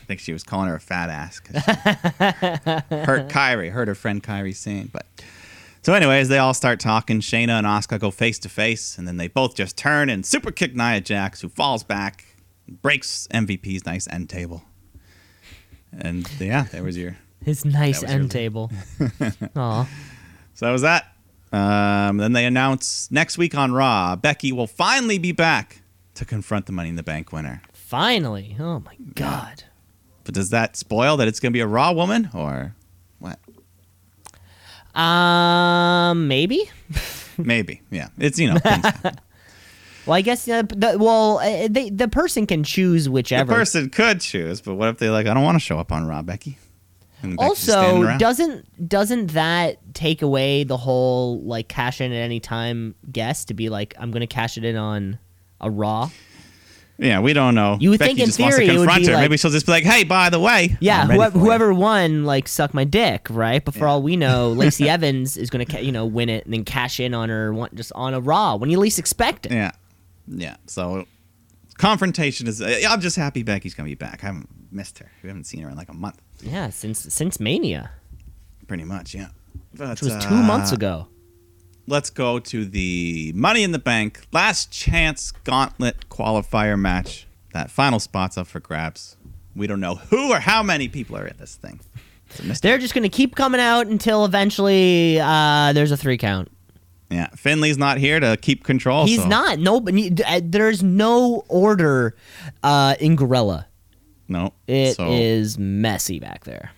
I 0.03 0.05
think 0.07 0.19
she 0.19 0.33
was 0.33 0.43
calling 0.43 0.67
her 0.67 0.75
a 0.75 0.79
fat 0.79 1.09
ass. 1.09 1.39
hurt 1.47 3.29
Kairi, 3.29 3.71
heard 3.71 3.87
her 3.87 3.95
friend 3.95 4.21
Kairi 4.23 4.55
saying. 4.55 4.89
But 4.93 5.05
so, 5.85 5.93
anyways, 5.93 6.29
they 6.29 6.39
all 6.39 6.53
start 6.53 6.79
talking. 6.79 7.19
Shayna 7.21 7.49
and 7.59 7.67
Asuka 7.67 7.99
go 7.99 8.09
face 8.11 8.39
to 8.39 8.49
face, 8.49 8.97
and 8.97 9.07
then 9.07 9.17
they 9.17 9.27
both 9.27 9.55
just 9.55 9.77
turn 9.77 10.09
and 10.09 10.25
super 10.25 10.51
kick 10.51 10.75
Nia 10.75 10.99
Jax, 11.01 11.41
who 11.41 11.49
falls 11.49 11.83
back, 11.83 12.25
breaks 12.81 13.27
MVP's 13.33 13.85
nice 13.85 14.07
end 14.09 14.29
table. 14.29 14.63
And 15.97 16.29
yeah, 16.39 16.63
there 16.71 16.83
was 16.83 16.97
your 16.97 17.15
His 17.43 17.63
nice 17.63 18.03
end 18.03 18.23
your- 18.23 18.29
table. 18.29 18.71
Aw. 19.55 19.87
So 20.55 20.65
that 20.65 20.71
was 20.71 20.81
that. 20.81 21.11
Um, 21.53 22.17
then 22.17 22.33
they 22.33 22.45
announce 22.45 23.09
next 23.11 23.37
week 23.37 23.55
on 23.55 23.71
Raw, 23.71 24.15
Becky 24.15 24.51
will 24.51 24.67
finally 24.67 25.17
be 25.19 25.31
back 25.31 25.81
to 26.15 26.25
confront 26.25 26.65
the 26.65 26.71
Money 26.71 26.89
in 26.89 26.95
the 26.95 27.03
Bank 27.03 27.31
winner. 27.31 27.61
Finally. 27.71 28.57
Oh 28.59 28.79
my 28.79 28.95
god. 29.13 29.63
But 30.23 30.33
does 30.33 30.49
that 30.49 30.75
spoil 30.75 31.15
that 31.17 31.27
it's 31.27 31.39
going 31.39 31.51
to 31.51 31.55
be 31.55 31.61
a 31.61 31.67
Raw 31.67 31.91
woman 31.93 32.29
or? 32.33 32.75
Um, 34.95 36.27
maybe. 36.27 36.69
Maybe. 37.37 37.81
Yeah. 37.91 38.09
It's, 38.17 38.39
you 38.39 38.53
know. 38.53 38.59
Well, 40.05 40.15
I 40.15 40.21
guess 40.21 40.47
uh, 40.47 40.61
the 40.61 40.97
well, 40.99 41.39
uh, 41.39 41.67
they, 41.69 41.89
the 41.89 42.07
person 42.07 42.45
can 42.45 42.63
choose 42.63 43.05
the 43.05 43.11
whichever. 43.11 43.51
person 43.53 43.89
could 43.89 44.21
choose, 44.21 44.61
but 44.61 44.75
what 44.75 44.89
if 44.89 44.99
they 44.99 45.09
like, 45.09 45.25
I 45.25 45.33
don't 45.33 45.43
want 45.43 45.55
to 45.55 45.59
show 45.59 45.79
up 45.79 45.91
on 45.91 46.05
Raw, 46.05 46.21
Becky? 46.21 46.59
And 47.23 47.37
Becky's 47.37 47.57
just 47.57 47.63
standing 47.63 48.05
also, 48.05 48.17
doesn't 48.19 48.89
doesn't 48.89 49.27
that 49.31 49.77
take 49.95 50.21
away 50.21 50.63
the 50.63 50.77
whole 50.77 51.41
like 51.41 51.67
cash 51.67 52.01
in 52.01 52.11
at 52.11 52.17
any 52.17 52.39
time 52.39 52.93
guess 53.11 53.45
to 53.45 53.53
be 53.53 53.69
like 53.69 53.95
I'm 53.97 54.11
going 54.11 54.21
to 54.21 54.27
cash 54.27 54.57
it 54.57 54.63
in 54.63 54.75
on 54.75 55.17
a 55.59 55.71
Raw? 55.71 56.11
Yeah, 56.97 57.19
we 57.19 57.33
don't 57.33 57.55
know. 57.55 57.77
You 57.79 57.89
would 57.89 57.99
Becky 57.99 58.09
think 58.11 58.19
in 58.21 58.25
just 58.27 58.39
wants 58.39 58.55
to 58.55 58.61
theory 58.61 58.73
it 58.73 58.79
would 58.79 58.85
confront 58.85 59.01
be 59.03 59.07
her. 59.07 59.13
like- 59.15 59.21
Maybe 59.23 59.37
she'll 59.37 59.51
just 59.51 59.65
be 59.65 59.71
like, 59.73 59.83
"Hey, 59.83 60.05
by 60.05 60.29
the 60.29 60.39
way, 60.39 60.77
Yeah, 60.79 61.01
I'm 61.01 61.09
ready 61.09 61.17
whoever, 61.19 61.31
for 61.31 61.37
you." 61.39 61.43
whoever 61.43 61.73
won, 61.73 62.23
like, 62.23 62.47
suck 62.47 62.73
my 62.73 62.85
dick, 62.85 63.27
right? 63.29 63.63
But 63.63 63.73
for 63.73 63.81
Yeah. 63.81 63.85
all 63.91 64.01
we 64.01 64.15
know, 64.15 64.51
Lacey 64.57 64.87
Evans 64.89 65.35
is 65.35 65.49
going 65.49 65.65
to, 65.65 65.71
ca- 65.71 65.81
you 65.81 65.91
know, 65.91 66.05
win 66.05 66.29
it 66.29 66.45
and 66.45 66.53
then 66.53 66.63
cash 66.63 66.99
in 67.01 67.13
on 67.13 67.27
her 67.29 67.53
one, 67.53 67.69
just 67.73 67.91
on 67.95 68.13
a 68.13 68.21
Raw 68.21 68.55
when 68.55 68.69
you 68.69 68.79
least 68.79 68.97
expect 68.97 69.45
it. 69.45 69.51
Yeah, 69.51 69.71
yeah. 70.27 70.55
So 70.67 71.05
confrontation 71.77 72.47
is. 72.47 72.61
uh, 72.61 72.79
I'm 72.87 73.01
just 73.01 73.15
happy 73.17 73.43
Becky's 73.43 73.73
gonna 73.73 73.89
be 73.89 73.95
back. 73.95 74.23
I 74.23 74.27
haven't 74.27 74.47
missed 74.71 74.99
her. 74.99 75.11
We 75.21 75.27
haven't 75.27 75.45
seen 75.45 75.61
her 75.63 75.69
in 75.69 75.75
like 75.75 75.89
a 75.89 75.93
month, 75.93 76.21
Yeah, 76.41 76.69
since 76.69 76.99
since 77.13 77.39
Mania, 77.39 77.91
pretty 78.67 78.85
much. 78.85 79.13
Yeah, 79.13 79.27
but, 79.75 79.89
which 79.89 80.01
was 80.01 80.13
two 80.23 80.33
uh, 80.35 80.43
months 80.43 80.71
ago. 80.71 81.07
Let's 81.87 82.09
go 82.09 82.39
to 82.39 82.65
the 82.65 83.31
Money 83.35 83.63
in 83.63 83.71
the 83.71 83.79
Bank 83.79 84.21
last 84.31 84.71
chance 84.71 85.31
gauntlet 85.31 86.09
qualifier 86.09 86.79
match. 86.79 87.27
That 87.53 87.69
final 87.69 87.99
spot's 87.99 88.37
up 88.37 88.47
for 88.47 88.59
grabs. 88.59 89.17
We 89.55 89.67
don't 89.67 89.79
know 89.79 89.95
who 89.95 90.31
or 90.31 90.39
how 90.39 90.63
many 90.63 90.87
people 90.87 91.15
are 91.17 91.27
in 91.27 91.37
this 91.37 91.55
thing. 91.55 91.79
It's 92.29 92.39
a 92.39 92.43
mystery. 92.43 92.69
They're 92.71 92.79
just 92.79 92.93
going 92.93 93.03
to 93.03 93.09
keep 93.09 93.35
coming 93.35 93.61
out 93.61 93.87
until 93.87 94.25
eventually 94.25 95.19
uh, 95.21 95.73
there's 95.73 95.91
a 95.91 95.97
three 95.97 96.17
count. 96.17 96.51
Yeah, 97.11 97.27
Finlay's 97.35 97.77
not 97.77 97.99
here 97.99 98.19
to 98.19 98.35
keep 98.35 98.63
control. 98.63 99.05
He's 99.05 99.21
so- 99.21 99.27
not. 99.27 99.59
No, 99.59 99.79
but 99.79 99.93
uh, 100.25 100.41
there's 100.43 100.81
no 100.81 101.45
order 101.47 102.15
uh, 102.63 102.95
in 102.99 103.15
Gorilla. 103.15 103.67
No, 104.27 104.53
It 104.65 104.97
is 104.99 105.53
so, 105.53 105.59
messy 105.61 106.19
back 106.19 106.45
there. 106.45 106.71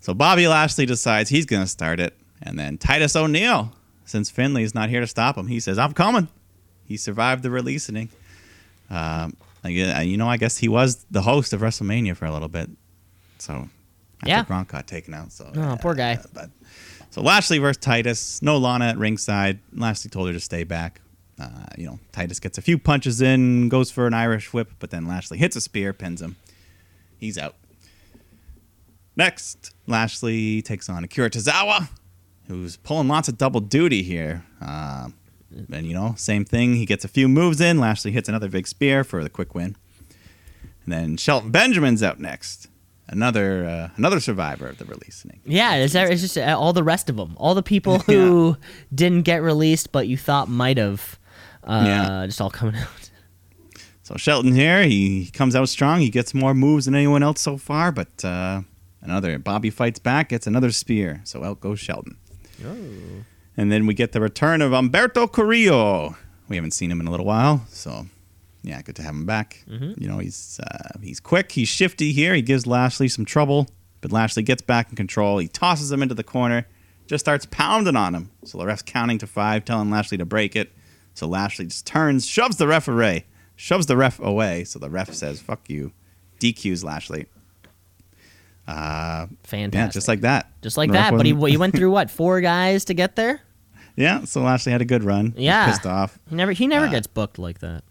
So 0.00 0.14
Bobby 0.14 0.48
Lashley 0.48 0.86
decides 0.86 1.28
he's 1.28 1.44
going 1.44 1.62
to 1.62 1.68
start 1.68 2.00
it, 2.00 2.16
and 2.42 2.58
then 2.58 2.78
Titus 2.78 3.14
O'Neil, 3.14 3.74
since 4.10 4.30
Finlay 4.30 4.62
is 4.64 4.74
not 4.74 4.88
here 4.90 5.00
to 5.00 5.06
stop 5.06 5.36
him, 5.36 5.46
he 5.46 5.60
says, 5.60 5.78
"I'm 5.78 5.92
coming." 5.92 6.28
He 6.84 6.96
survived 6.96 7.42
the 7.42 7.50
releasing. 7.50 8.08
Um, 8.90 9.36
you 9.64 10.16
know, 10.16 10.28
I 10.28 10.36
guess 10.36 10.58
he 10.58 10.68
was 10.68 11.06
the 11.10 11.22
host 11.22 11.52
of 11.52 11.60
WrestleMania 11.60 12.16
for 12.16 12.24
a 12.24 12.32
little 12.32 12.48
bit. 12.48 12.68
So 13.38 13.68
after 14.22 14.28
Yeah. 14.28 14.44
Gronk 14.44 14.68
got 14.68 14.86
taken 14.86 15.14
out. 15.14 15.32
So 15.32 15.52
Oh, 15.54 15.76
poor 15.80 15.94
guy. 15.94 16.14
uh, 16.14 16.22
but 16.34 16.50
so 17.10 17.22
Lashley 17.22 17.58
versus 17.58 17.76
Titus. 17.80 18.42
No 18.42 18.56
Lana 18.58 18.86
at 18.86 18.98
ringside. 18.98 19.60
Lashley 19.74 20.10
told 20.10 20.26
her 20.28 20.32
to 20.32 20.40
stay 20.40 20.64
back. 20.64 21.00
Uh, 21.38 21.48
you 21.78 21.86
know, 21.86 21.98
Titus 22.12 22.38
gets 22.40 22.58
a 22.58 22.62
few 22.62 22.76
punches 22.78 23.22
in, 23.22 23.68
goes 23.68 23.90
for 23.90 24.06
an 24.06 24.12
Irish 24.14 24.52
whip, 24.52 24.72
but 24.78 24.90
then 24.90 25.06
Lashley 25.06 25.38
hits 25.38 25.56
a 25.56 25.60
spear, 25.60 25.92
pins 25.92 26.20
him. 26.20 26.36
He's 27.18 27.38
out. 27.38 27.54
Next, 29.16 29.74
Lashley 29.86 30.62
takes 30.62 30.88
on 30.88 31.04
Akira 31.04 31.30
Tozawa, 31.30 31.88
who's 32.50 32.76
pulling 32.76 33.08
lots 33.08 33.28
of 33.28 33.38
double 33.38 33.60
duty 33.60 34.02
here. 34.02 34.44
Um, 34.60 35.14
and, 35.72 35.86
you 35.86 35.94
know, 35.94 36.14
same 36.16 36.44
thing. 36.44 36.74
He 36.74 36.84
gets 36.84 37.04
a 37.04 37.08
few 37.08 37.28
moves 37.28 37.60
in. 37.60 37.78
Lashley 37.78 38.10
hits 38.12 38.28
another 38.28 38.48
big 38.48 38.66
spear 38.66 39.02
for 39.04 39.22
the 39.22 39.30
quick 39.30 39.54
win. 39.54 39.76
And 40.84 40.92
then 40.92 41.16
Shelton 41.16 41.50
Benjamin's 41.50 42.02
out 42.02 42.18
next. 42.20 42.68
Another 43.08 43.64
uh, 43.64 43.88
another 43.96 44.20
survivor 44.20 44.68
of 44.68 44.78
the 44.78 44.84
releasing. 44.84 45.40
Yeah, 45.44 45.74
it's, 45.76 45.94
it's 45.96 46.20
just 46.22 46.38
uh, 46.38 46.56
all 46.56 46.72
the 46.72 46.84
rest 46.84 47.10
of 47.10 47.16
them, 47.16 47.34
all 47.38 47.54
the 47.56 47.62
people 47.62 47.98
who 48.06 48.56
didn't 48.94 49.22
get 49.22 49.42
released 49.42 49.90
but 49.90 50.06
you 50.06 50.16
thought 50.16 50.48
might 50.48 50.76
have, 50.78 51.18
uh, 51.64 51.82
Yeah. 51.84 52.26
just 52.26 52.40
all 52.40 52.50
coming 52.50 52.76
out. 52.76 53.10
So 54.04 54.14
Shelton 54.16 54.54
here, 54.54 54.84
he 54.84 55.26
comes 55.32 55.56
out 55.56 55.68
strong. 55.68 56.00
He 56.00 56.10
gets 56.10 56.34
more 56.34 56.54
moves 56.54 56.84
than 56.84 56.94
anyone 56.94 57.22
else 57.24 57.40
so 57.40 57.56
far, 57.56 57.90
but 57.92 58.24
uh, 58.24 58.62
another 59.02 59.38
Bobby 59.38 59.70
fights 59.70 59.98
back, 59.98 60.28
gets 60.30 60.46
another 60.46 60.70
spear. 60.70 61.20
So 61.24 61.42
out 61.44 61.60
goes 61.60 61.80
Shelton. 61.80 62.16
And 63.56 63.70
then 63.70 63.86
we 63.86 63.94
get 63.94 64.12
the 64.12 64.20
return 64.20 64.62
of 64.62 64.72
Humberto 64.72 65.30
Carrillo. 65.30 66.16
We 66.48 66.56
haven't 66.56 66.72
seen 66.72 66.90
him 66.90 67.00
in 67.00 67.06
a 67.06 67.10
little 67.10 67.26
while, 67.26 67.64
so 67.68 68.06
yeah, 68.62 68.80
good 68.82 68.96
to 68.96 69.02
have 69.02 69.14
him 69.14 69.26
back. 69.26 69.62
You 69.98 70.08
know, 70.08 70.18
he's 70.18 70.60
uh, 70.60 70.98
he's 71.02 71.20
quick, 71.20 71.52
he's 71.52 71.68
shifty 71.68 72.12
here. 72.12 72.34
He 72.34 72.42
gives 72.42 72.66
Lashley 72.66 73.08
some 73.08 73.24
trouble, 73.24 73.68
but 74.00 74.12
Lashley 74.12 74.42
gets 74.42 74.62
back 74.62 74.90
in 74.90 74.96
control. 74.96 75.38
He 75.38 75.48
tosses 75.48 75.90
him 75.92 76.02
into 76.02 76.14
the 76.14 76.24
corner, 76.24 76.66
just 77.06 77.24
starts 77.24 77.46
pounding 77.50 77.96
on 77.96 78.14
him. 78.14 78.30
So 78.44 78.58
the 78.58 78.66
ref's 78.66 78.82
counting 78.82 79.18
to 79.18 79.26
five, 79.26 79.64
telling 79.64 79.90
Lashley 79.90 80.18
to 80.18 80.24
break 80.26 80.56
it. 80.56 80.72
So 81.14 81.26
Lashley 81.26 81.66
just 81.66 81.86
turns, 81.86 82.26
shoves 82.26 82.56
the 82.56 82.66
ref 82.66 82.88
away, 82.88 83.26
shoves 83.56 83.86
the 83.86 83.96
ref 83.96 84.18
away. 84.20 84.64
So 84.64 84.78
the 84.78 84.90
ref 84.90 85.12
says, 85.12 85.40
"Fuck 85.40 85.68
you," 85.68 85.92
DQs 86.40 86.82
Lashley. 86.84 87.26
Uh, 88.68 89.26
Fantastic. 89.44 89.74
yeah, 89.74 89.88
just 89.88 90.08
like 90.08 90.20
that. 90.20 90.50
Just 90.62 90.76
like 90.76 90.92
that. 90.92 91.12
But 91.16 91.26
he, 91.26 91.34
he 91.34 91.56
went 91.56 91.74
through 91.74 91.90
what 91.90 92.10
four 92.10 92.40
guys 92.40 92.84
to 92.86 92.94
get 92.94 93.16
there. 93.16 93.40
Yeah, 93.96 94.24
so 94.24 94.42
Lashley 94.42 94.72
had 94.72 94.80
a 94.80 94.84
good 94.84 95.02
run. 95.04 95.34
Yeah. 95.36 95.66
pissed 95.66 95.86
off. 95.86 96.18
He 96.28 96.36
never 96.36 96.52
he 96.52 96.66
never 96.66 96.86
Uh, 96.86 96.90
gets 96.90 97.06
booked 97.06 97.38
like 97.38 97.58
that. 97.60 97.82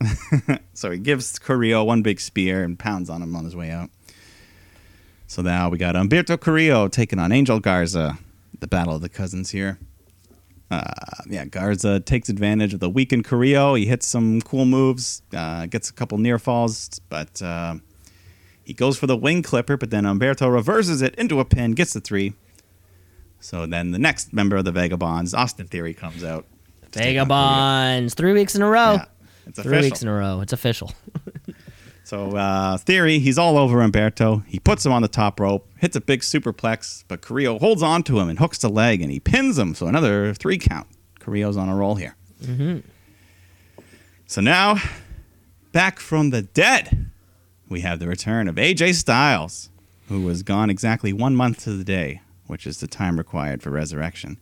So 0.74 0.92
he 0.92 0.98
gives 0.98 1.40
Carrillo 1.40 1.82
one 1.82 2.02
big 2.02 2.20
spear 2.20 2.62
and 2.62 2.78
pounds 2.78 3.10
on 3.10 3.20
him 3.20 3.34
on 3.34 3.44
his 3.44 3.56
way 3.56 3.70
out. 3.72 3.90
So 5.26 5.42
now 5.42 5.68
we 5.68 5.76
got 5.76 5.96
Humberto 5.96 6.38
Carrillo 6.40 6.86
taking 6.86 7.18
on 7.18 7.32
Angel 7.32 7.58
Garza. 7.58 8.16
The 8.60 8.68
battle 8.68 8.94
of 8.94 9.00
the 9.02 9.08
cousins 9.08 9.50
here. 9.50 9.78
Uh, 10.70 10.82
yeah, 11.28 11.44
Garza 11.46 11.98
takes 11.98 12.28
advantage 12.28 12.74
of 12.74 12.80
the 12.80 12.88
weakened 12.90 13.24
Carrillo. 13.24 13.74
He 13.74 13.86
hits 13.86 14.06
some 14.06 14.40
cool 14.42 14.66
moves, 14.66 15.22
uh, 15.36 15.66
gets 15.66 15.90
a 15.90 15.92
couple 15.92 16.18
near 16.18 16.38
falls, 16.38 17.00
but 17.08 17.42
uh, 17.42 17.74
he 18.68 18.74
goes 18.74 18.98
for 18.98 19.06
the 19.06 19.16
wing 19.16 19.42
clipper, 19.42 19.76
but 19.76 19.90
then 19.90 20.04
Humberto 20.04 20.52
reverses 20.52 21.00
it 21.02 21.14
into 21.16 21.40
a 21.40 21.44
pin, 21.44 21.72
gets 21.72 21.94
the 21.94 22.00
three. 22.00 22.34
So 23.40 23.66
then 23.66 23.92
the 23.92 23.98
next 23.98 24.32
member 24.32 24.56
of 24.56 24.64
the 24.64 24.72
Vagabonds, 24.72 25.32
Austin 25.34 25.66
Theory, 25.66 25.94
comes 25.94 26.22
out. 26.22 26.44
to 26.82 26.90
take 26.90 27.18
on 27.18 27.26
Carrillo. 27.26 27.26
Vagabonds, 27.26 28.14
three 28.14 28.32
weeks 28.34 28.54
in 28.54 28.62
a 28.62 28.68
row. 28.68 28.92
Yeah, 28.94 29.04
it's 29.46 29.60
Three 29.62 29.72
official. 29.78 29.86
weeks 29.90 30.02
in 30.02 30.08
a 30.08 30.14
row. 30.14 30.40
It's 30.42 30.52
official. 30.52 30.92
So 32.04 32.36
uh, 32.36 32.78
theory, 32.78 33.18
he's 33.18 33.36
all 33.38 33.58
over 33.58 33.78
Humberto. 33.78 34.42
He 34.46 34.58
puts 34.58 34.84
him 34.86 34.92
on 34.92 35.02
the 35.02 35.08
top 35.08 35.38
rope, 35.40 35.68
hits 35.76 35.94
a 35.94 36.00
big 36.00 36.20
superplex, 36.20 37.04
but 37.06 37.20
Carrillo 37.20 37.58
holds 37.58 37.82
on 37.82 38.02
to 38.04 38.18
him 38.18 38.28
and 38.30 38.38
hooks 38.38 38.58
the 38.58 38.70
leg, 38.70 39.02
and 39.02 39.10
he 39.12 39.20
pins 39.20 39.58
him. 39.58 39.74
So 39.74 39.86
another 39.88 40.32
three 40.34 40.56
count. 40.58 40.86
Carrillo's 41.20 41.56
on 41.58 41.68
a 41.68 41.74
roll 41.76 41.96
here. 41.96 42.16
So 44.26 44.40
now, 44.40 44.76
back 45.72 45.98
from 46.00 46.30
the 46.30 46.42
dead, 46.42 47.10
we 47.68 47.80
have 47.80 47.98
the 47.98 48.06
return 48.08 48.48
of 48.48 48.56
AJ 48.56 48.94
Styles, 48.94 49.70
who 50.08 50.22
was 50.22 50.42
gone 50.42 50.70
exactly 50.70 51.12
one 51.12 51.34
month 51.36 51.62
to 51.64 51.70
the 51.72 51.84
day, 51.84 52.20
which 52.46 52.66
is 52.66 52.80
the 52.80 52.86
time 52.86 53.16
required 53.18 53.62
for 53.62 53.70
resurrection 53.70 54.38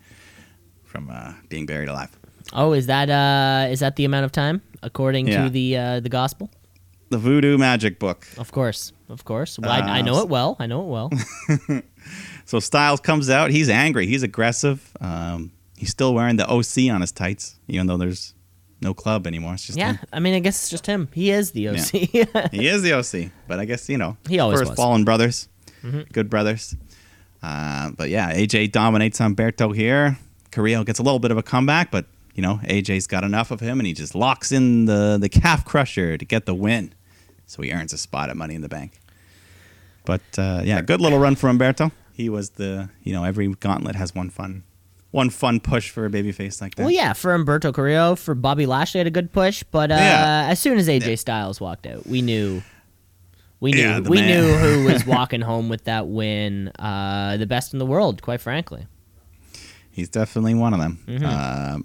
from 0.84 1.10
uh, 1.10 1.34
being 1.48 1.66
buried 1.66 1.88
alive. 1.88 2.10
Oh, 2.52 2.72
is 2.72 2.86
that 2.86 3.10
uh 3.10 3.66
is 3.72 3.80
that 3.80 3.96
the 3.96 4.04
amount 4.04 4.24
of 4.24 4.30
time 4.32 4.62
according 4.82 5.26
Yeah. 5.26 5.44
to 5.44 5.50
the 5.50 5.76
uh, 5.76 6.00
the 6.00 6.08
gospel? 6.08 6.50
The 7.10 7.18
Voodoo 7.18 7.56
Magic 7.58 7.98
Book. 7.98 8.26
Of 8.38 8.50
course, 8.52 8.92
of 9.08 9.24
course. 9.24 9.58
Well, 9.58 9.70
I, 9.70 9.78
I 9.80 10.00
Uh, 10.00 10.02
know 10.02 10.20
it 10.22 10.28
well. 10.28 10.56
I 10.58 10.66
know 10.66 10.82
it 10.82 10.88
well. 10.88 11.10
So 12.44 12.60
Styles 12.60 13.00
comes 13.00 13.28
out. 13.28 13.50
He's 13.50 13.68
angry. 13.68 14.06
He's 14.06 14.22
aggressive. 14.22 14.92
Um, 15.00 15.50
he's 15.76 15.90
still 15.90 16.14
wearing 16.14 16.36
the 16.36 16.46
OC 16.48 16.88
on 16.94 17.00
his 17.00 17.10
tights, 17.10 17.58
even 17.66 17.88
though 17.88 17.96
there's 17.96 18.34
no 18.80 18.92
club 18.94 19.26
anymore. 19.26 19.54
It's 19.54 19.66
just 19.66 19.78
yeah, 19.78 19.92
him. 19.94 19.98
I 20.12 20.20
mean, 20.20 20.34
I 20.34 20.40
guess 20.40 20.56
it's 20.62 20.70
just 20.70 20.86
him. 20.86 21.08
He 21.12 21.30
is 21.30 21.52
the 21.52 21.68
OC. 21.70 21.90
He 22.52 22.68
is 22.68 22.82
the 22.82 22.92
OC, 22.94 23.30
but 23.48 23.58
I 23.58 23.64
guess 23.64 23.88
you 23.88 23.98
know 23.98 24.16
He 24.28 24.38
always 24.38 24.58
first 24.60 24.70
was. 24.72 24.76
fallen 24.76 25.04
brothers, 25.04 25.48
Mhm. 25.82 26.10
good 26.12 26.28
brothers. 26.30 26.76
Uh, 27.42 27.90
but 27.90 28.08
yeah, 28.10 28.32
AJ 28.34 28.72
dominates 28.72 29.18
Humberto 29.18 29.74
here. 29.74 30.18
Carrillo 30.50 30.84
gets 30.84 30.98
a 30.98 31.02
little 31.02 31.18
bit 31.18 31.30
of 31.30 31.36
a 31.38 31.42
comeback, 31.42 31.90
but 31.90 32.06
you 32.34 32.42
know 32.42 32.60
AJ's 32.64 33.06
got 33.06 33.24
enough 33.24 33.50
of 33.50 33.60
him, 33.60 33.78
and 33.80 33.86
he 33.86 33.92
just 33.92 34.14
locks 34.14 34.52
in 34.52 34.86
the 34.86 35.18
the 35.20 35.28
calf 35.28 35.64
crusher 35.64 36.16
to 36.18 36.24
get 36.24 36.46
the 36.46 36.54
win. 36.54 36.92
So 37.46 37.62
he 37.62 37.72
earns 37.72 37.92
a 37.92 37.98
spot 37.98 38.28
at 38.30 38.36
Money 38.36 38.54
in 38.56 38.62
the 38.62 38.68
Bank. 38.68 38.98
But 40.04 40.22
uh, 40.38 40.62
yeah, 40.64 40.80
good 40.82 41.00
little 41.00 41.18
run 41.18 41.34
for 41.36 41.48
Humberto. 41.48 41.92
He 42.12 42.28
was 42.28 42.50
the 42.50 42.88
you 43.02 43.12
know 43.12 43.24
every 43.24 43.48
gauntlet 43.48 43.96
has 43.96 44.14
one 44.14 44.30
fun, 44.30 44.62
one 45.16 45.30
fun 45.30 45.58
push 45.58 45.90
for 45.90 46.06
a 46.06 46.10
babyface 46.10 46.60
like 46.60 46.74
that. 46.76 46.82
well, 46.84 46.92
yeah, 46.92 47.12
for 47.12 47.36
Humberto 47.36 47.74
Carrillo, 47.74 48.14
for 48.14 48.34
Bobby 48.36 48.66
Lashley 48.66 48.98
had 48.98 49.06
a 49.06 49.10
good 49.10 49.32
push, 49.32 49.62
but 49.64 49.90
uh, 49.90 49.94
Yeah. 49.94 50.46
as 50.48 50.60
soon 50.60 50.78
as 50.78 50.86
AJ 50.88 51.08
Yeah. 51.08 51.14
Styles 51.16 51.60
walked 51.60 51.86
out, 51.86 52.06
we 52.06 52.22
knew 52.22 52.62
We 53.58 53.72
knew 53.72 53.78
Yeah, 53.80 54.00
we 54.00 54.20
man. 54.20 54.28
knew 54.28 54.54
who 54.54 54.84
was 54.92 55.06
walking 55.06 55.40
home 55.40 55.68
with 55.70 55.84
that 55.84 56.06
win. 56.06 56.68
Uh, 56.78 57.38
the 57.38 57.46
best 57.46 57.72
in 57.72 57.78
the 57.78 57.86
world, 57.86 58.20
quite 58.22 58.40
frankly. 58.42 58.86
He's 59.90 60.10
definitely 60.10 60.54
one 60.54 60.74
of 60.74 60.80
them. 60.80 60.98
Mm-hmm. 61.06 61.24
Uh, 61.24 61.78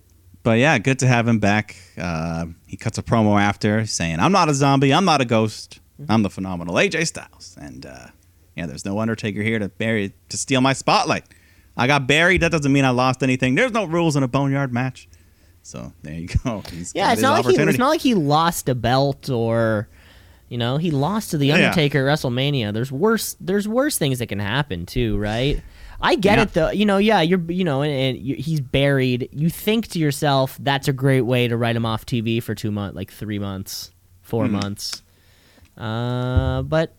but 0.44 0.60
yeah, 0.60 0.78
good 0.80 1.00
to 1.00 1.08
have 1.08 1.28
him 1.28 1.40
back. 1.40 1.78
Uh, 1.98 2.48
he 2.68 2.76
cuts 2.76 2.98
a 2.98 3.04
promo 3.04 3.40
after 3.40 3.86
saying, 3.86 4.20
"I'm 4.20 4.34
not 4.34 4.50
a 4.50 4.54
zombie. 4.54 4.94
I'm 4.94 5.06
not 5.06 5.22
a 5.22 5.26
ghost. 5.26 5.80
Mm-hmm. 6.02 6.12
I'm 6.12 6.24
the 6.24 6.30
phenomenal 6.30 6.76
AJ 6.76 7.08
Styles." 7.08 7.58
And 7.62 7.86
uh, 7.86 8.08
yeah, 8.58 8.66
there's 8.66 8.84
no 8.84 9.00
Undertaker 9.00 9.42
here 9.42 9.60
to 9.60 9.70
bury 9.70 10.14
to 10.28 10.38
steal 10.38 10.60
my 10.60 10.74
spotlight. 10.74 11.24
I 11.78 11.88
got 11.88 12.06
buried. 12.08 12.42
That 12.42 12.52
doesn't 12.52 12.72
mean 12.72 12.86
I 12.86 12.90
lost 12.90 13.24
anything. 13.24 13.56
There's 13.56 13.72
no 13.72 13.86
rules 13.86 14.16
in 14.16 14.24
a 14.24 14.28
boneyard 14.28 14.74
match. 14.74 15.08
So 15.64 15.94
there 16.04 16.14
you 16.16 16.28
go. 16.28 16.64
He's 16.72 16.92
Yeah, 16.96 17.12
it's 17.14 17.22
not 17.22 17.46
like 17.46 17.56
he, 17.56 17.62
it's 17.62 17.78
not 17.78 17.90
like 17.90 18.02
he 18.02 18.14
lost 18.14 18.68
a 18.68 18.76
belt 18.76 19.30
or, 19.30 19.88
you 20.50 20.58
know, 20.58 20.78
he 20.78 20.92
lost 20.92 21.32
to 21.32 21.38
the 21.38 21.48
Yeah, 21.48 21.58
yeah. 21.58 21.64
Undertaker 21.70 22.08
at 22.08 22.18
WrestleMania. 22.20 22.74
There's 22.74 22.92
worse. 22.92 23.36
There's 23.40 23.68
worse 23.68 23.98
things 23.98 24.20
that 24.20 24.28
can 24.28 24.40
happen 24.40 24.86
too, 24.86 25.18
right? 25.18 25.62
I 26.02 26.16
get 26.16 26.38
Yeah. 26.40 26.44
it 26.44 26.54
though. 26.54 26.70
You 26.72 26.86
know, 26.86 26.98
yeah, 26.98 27.22
you're, 27.22 27.40
you 27.52 27.64
know, 27.64 27.84
and, 27.84 27.94
and 27.94 28.18
you, 28.26 28.36
he's 28.36 28.60
buried. 28.60 29.30
You 29.32 29.50
think 29.50 29.88
to 29.90 30.00
yourself, 30.00 30.58
that's 30.60 30.88
a 30.88 30.94
great 30.94 31.22
way 31.22 31.48
to 31.48 31.56
write 31.56 31.76
him 31.76 31.86
off 31.86 32.06
TV 32.08 32.42
for 32.42 32.56
two 32.56 32.72
months, 32.72 32.96
like 32.96 33.12
three 33.14 33.40
months, 33.40 33.92
4 34.24 34.48
Hmm. 34.48 34.52
months. 34.54 35.04
Uh, 35.78 36.64
but 36.64 36.96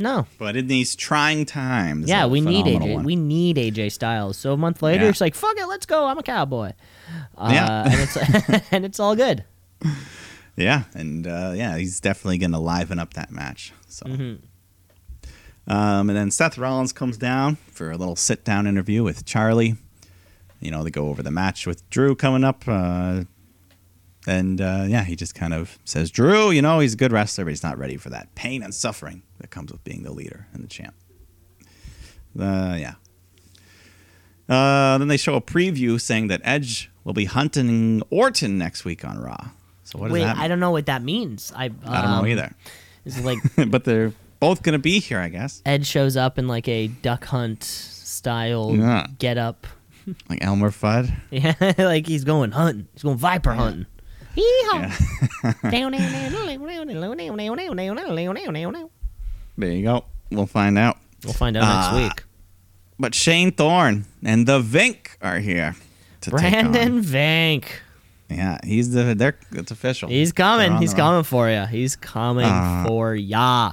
no, 0.00 0.26
But 0.38 0.56
in 0.56 0.66
these 0.66 0.96
trying 0.96 1.44
times, 1.46 2.08
yeah, 2.08 2.26
we 2.26 2.40
need 2.40 2.64
AJ. 2.66 2.94
one. 2.94 3.04
We 3.04 3.14
need 3.16 3.56
AJ 3.56 3.92
Styles. 3.92 4.36
So 4.36 4.52
a 4.52 4.56
month 4.56 4.82
later, 4.82 5.04
Yeah. 5.04 5.10
it's 5.10 5.20
like, 5.20 5.34
fuck 5.36 5.56
it, 5.56 5.66
let's 5.66 5.86
go. 5.86 6.06
I'm 6.06 6.18
a 6.18 6.22
cowboy. 6.22 6.72
Uh, 7.36 7.50
Yeah. 7.52 7.84
and 7.84 8.00
it's 8.00 8.16
and 8.72 8.84
it's 8.84 8.98
all 8.98 9.14
good. 9.14 9.44
Yeah, 10.56 10.84
and 10.94 11.26
uh, 11.26 11.52
yeah, 11.54 11.76
he's 11.78 12.00
definitely 12.00 12.38
going 12.38 12.52
to 12.52 12.58
liven 12.58 12.98
up 12.98 13.14
that 13.14 13.30
match. 13.30 13.72
So, 13.88 14.06
Mm-hmm. 14.06 15.70
um, 15.72 16.10
and 16.10 16.16
then 16.18 16.30
Seth 16.30 16.58
Rollins 16.58 16.92
comes 16.92 17.16
down 17.16 17.56
for 17.72 17.90
a 17.90 17.96
little 17.96 18.16
sit 18.16 18.44
down 18.44 18.66
interview 18.66 19.02
with 19.02 19.24
Charlie. 19.24 19.76
You 20.60 20.70
know, 20.70 20.82
they 20.84 20.90
go 20.90 21.08
over 21.08 21.22
the 21.22 21.30
match 21.30 21.66
with 21.66 21.88
Drew 21.90 22.14
coming 22.14 22.44
up, 22.44 22.64
uh, 22.66 23.24
and 24.26 24.60
uh, 24.60 24.84
yeah, 24.86 25.04
he 25.04 25.16
just 25.16 25.34
kind 25.34 25.54
of 25.54 25.78
says, 25.84 26.10
"Drew, 26.10 26.50
you 26.50 26.62
know, 26.62 26.80
he's 26.80 26.94
a 26.94 26.96
good 26.96 27.12
wrestler, 27.12 27.44
but 27.44 27.50
he's 27.50 27.62
not 27.62 27.78
ready 27.78 27.96
for 27.96 28.10
that 28.10 28.34
pain 28.34 28.62
and 28.62 28.74
suffering 28.74 29.22
that 29.38 29.50
comes 29.50 29.72
with 29.72 29.82
being 29.84 30.02
the 30.02 30.12
leader 30.12 30.46
and 30.52 30.62
the 30.62 30.68
champ." 30.68 30.94
Uh, 32.38 32.76
yeah. 32.78 32.94
Uh, 34.48 34.98
then 34.98 35.08
they 35.08 35.16
show 35.16 35.36
a 35.36 35.40
preview 35.40 36.00
saying 36.00 36.26
that 36.28 36.40
Edge 36.44 36.90
will 37.04 37.12
be 37.12 37.24
hunting 37.26 38.02
Orton 38.10 38.58
next 38.58 38.84
week 38.84 39.04
on 39.04 39.18
Raw. 39.18 39.50
So 39.84 39.98
what 39.98 40.08
does 40.08 40.14
Wait, 40.14 40.20
that 40.20 40.36
mean? 40.36 40.44
I 40.44 40.48
don't 40.48 40.60
know 40.60 40.70
what 40.70 40.86
that 40.86 41.02
means. 41.02 41.52
I 41.54 41.64
I 41.64 41.68
don't 41.68 42.10
know 42.10 42.18
um, 42.18 42.26
either. 42.26 42.52
It's 43.04 43.20
like 43.20 43.38
but 43.70 43.84
they're 43.84 44.12
both 44.40 44.62
going 44.62 44.72
to 44.72 44.78
be 44.78 44.98
here, 45.00 45.18
I 45.18 45.28
guess. 45.28 45.62
Ed 45.64 45.86
shows 45.86 46.16
up 46.16 46.38
in 46.38 46.48
like 46.48 46.66
a 46.68 46.88
duck 46.88 47.26
hunt 47.26 47.62
style 47.64 48.74
Yeah. 48.74 49.06
get 49.18 49.38
up. 49.38 49.66
Like 50.28 50.42
Elmer 50.42 50.70
Fudd. 50.70 51.12
Yeah, 51.30 51.54
like 51.78 52.06
he's 52.06 52.24
going 52.24 52.50
hunting. 52.52 52.88
He's 52.94 53.02
going 53.02 53.18
viper 53.18 53.52
hunting. 53.52 53.86
Yeah. 54.34 54.96
There 59.58 59.72
you 59.72 59.82
go. 59.82 60.04
We'll 60.30 60.46
find 60.46 60.78
out. 60.78 60.98
We'll 61.24 61.32
find 61.34 61.56
out 61.56 61.64
Ah, 61.64 61.92
next 61.98 62.02
week. 62.02 62.24
But 62.98 63.14
Shane 63.14 63.52
Thorne 63.52 64.06
and 64.24 64.46
the 64.46 64.60
Vink 64.60 65.16
are 65.20 65.38
here. 65.38 65.74
To 66.22 66.30
take 66.30 66.40
Brandon 66.40 66.98
on. 66.98 67.02
Vank. 67.04 67.64
Yeah, 68.28 68.58
he's 68.64 68.92
the. 68.92 69.14
They're. 69.14 69.36
It's 69.52 69.70
official. 69.70 70.08
He's 70.08 70.32
coming. 70.32 70.76
He's 70.76 70.94
coming 70.94 71.24
for 71.24 71.50
you. 71.50 71.64
He's 71.66 71.96
coming 71.96 72.44
Ah. 72.46 72.84
for 72.86 73.14
ya. 73.14 73.72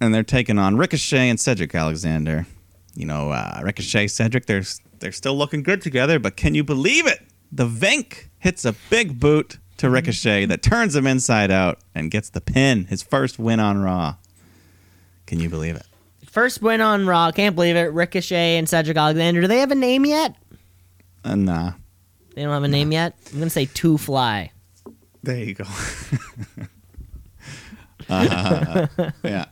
And 0.00 0.12
they're 0.12 0.22
taking 0.24 0.58
on 0.58 0.76
Ricochet 0.76 1.28
and 1.28 1.38
Cedric 1.38 1.74
Alexander. 1.74 2.46
You 2.94 3.06
know, 3.06 3.30
uh, 3.30 3.60
Ricochet, 3.62 4.08
Cedric. 4.08 4.46
They're 4.46 4.64
they're 4.98 5.12
still 5.12 5.36
looking 5.36 5.62
good 5.62 5.80
together. 5.80 6.18
But 6.18 6.36
can 6.36 6.54
you 6.54 6.64
believe 6.64 7.06
it? 7.06 7.20
The 7.52 7.66
Vink 7.68 8.28
hits 8.42 8.64
a 8.64 8.74
big 8.90 9.20
boot 9.20 9.58
to 9.76 9.88
Ricochet 9.88 10.46
that 10.46 10.62
turns 10.62 10.96
him 10.96 11.06
inside 11.06 11.52
out 11.52 11.78
and 11.94 12.10
gets 12.10 12.28
the 12.28 12.40
pin. 12.40 12.86
His 12.86 13.00
first 13.00 13.38
win 13.38 13.60
on 13.60 13.80
Raw. 13.80 14.16
Can 15.26 15.38
you 15.38 15.48
believe 15.48 15.76
it? 15.76 15.86
First 16.28 16.60
win 16.60 16.80
on 16.80 17.06
Raw. 17.06 17.30
Can't 17.30 17.54
believe 17.54 17.76
it. 17.76 17.92
Ricochet 17.92 18.58
and 18.58 18.68
Cedric 18.68 18.96
Alexander. 18.96 19.42
Do 19.42 19.46
they 19.46 19.60
have 19.60 19.70
a 19.70 19.76
name 19.76 20.04
yet? 20.04 20.34
Uh, 21.24 21.36
nah. 21.36 21.72
They 22.34 22.42
don't 22.42 22.52
have 22.52 22.64
a 22.64 22.68
name 22.68 22.90
yet. 22.90 23.16
I'm 23.32 23.38
gonna 23.38 23.48
say 23.50 23.66
Two 23.66 23.96
Fly. 23.96 24.50
There 25.22 25.38
you 25.38 25.54
go. 25.54 25.64
Uh, 28.10 28.88
yeah. 29.22 29.46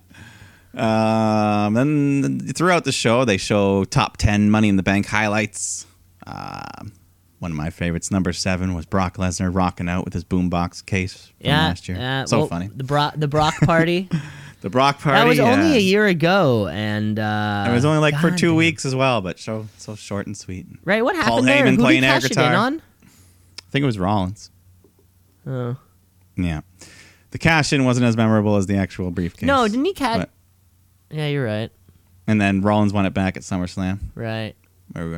Um, 0.74 1.72
then 1.74 2.40
throughout 2.40 2.84
the 2.84 2.92
show, 2.92 3.24
they 3.24 3.36
show 3.36 3.84
top 3.84 4.16
10 4.18 4.50
Money 4.50 4.68
in 4.68 4.76
the 4.76 4.82
Bank 4.82 5.06
highlights. 5.06 5.86
Um 6.26 6.92
one 7.40 7.50
of 7.50 7.56
my 7.56 7.70
favorites, 7.70 8.10
number 8.10 8.32
seven, 8.32 8.74
was 8.74 8.86
Brock 8.86 9.16
Lesnar 9.16 9.52
rocking 9.52 9.88
out 9.88 10.04
with 10.04 10.14
his 10.14 10.24
boombox 10.24 10.84
case 10.86 11.26
from 11.26 11.34
Yeah, 11.48 11.58
last 11.66 11.88
year. 11.88 11.98
yeah, 11.98 12.24
so 12.26 12.38
well, 12.40 12.46
funny. 12.48 12.68
The 12.68 12.84
Brock, 12.84 13.14
the 13.16 13.28
Brock 13.28 13.54
party. 13.64 14.08
The 14.62 14.68
Brock 14.68 15.00
party. 15.00 15.18
that 15.18 15.26
was 15.26 15.38
only 15.40 15.74
a 15.74 15.80
year 15.80 16.04
ago, 16.06 16.68
and 16.68 17.18
uh, 17.18 17.64
It 17.66 17.72
was 17.72 17.86
only 17.86 17.98
like 17.98 18.14
for 18.16 18.30
two 18.30 18.48
damn. 18.48 18.56
weeks 18.56 18.84
as 18.84 18.94
well, 18.94 19.22
but 19.22 19.38
so 19.38 19.66
so 19.78 19.94
short 19.94 20.26
and 20.26 20.36
sweet. 20.36 20.66
Right? 20.84 21.02
What 21.02 21.16
happened 21.16 21.30
Paul 21.30 21.42
there? 21.44 21.64
Heyman 21.64 21.76
Who 21.76 21.78
playing 21.78 22.04
air 22.04 22.12
cash 22.12 22.24
it 22.26 22.32
in 22.32 22.36
guitar. 22.36 22.54
on? 22.54 22.82
I 23.02 23.70
think 23.70 23.84
it 23.84 23.86
was 23.86 23.98
Rollins. 23.98 24.50
Oh. 25.46 25.78
Yeah. 26.36 26.60
The 27.30 27.38
cash 27.38 27.72
in 27.72 27.86
wasn't 27.86 28.04
as 28.04 28.18
memorable 28.18 28.56
as 28.56 28.66
the 28.66 28.76
actual 28.76 29.10
briefcase. 29.10 29.46
No, 29.46 29.66
didn't 29.66 29.86
he 29.86 29.94
catch? 29.94 30.18
But- 30.18 30.30
Yeah, 31.10 31.28
you're 31.28 31.46
right. 31.46 31.70
And 32.26 32.38
then 32.38 32.60
Rollins 32.60 32.92
won 32.92 33.06
it 33.06 33.14
back 33.14 33.38
at 33.38 33.42
SummerSlam. 33.42 33.98
Right. 34.14 34.56
There 34.94 35.04
we 35.04 35.10
go. 35.12 35.16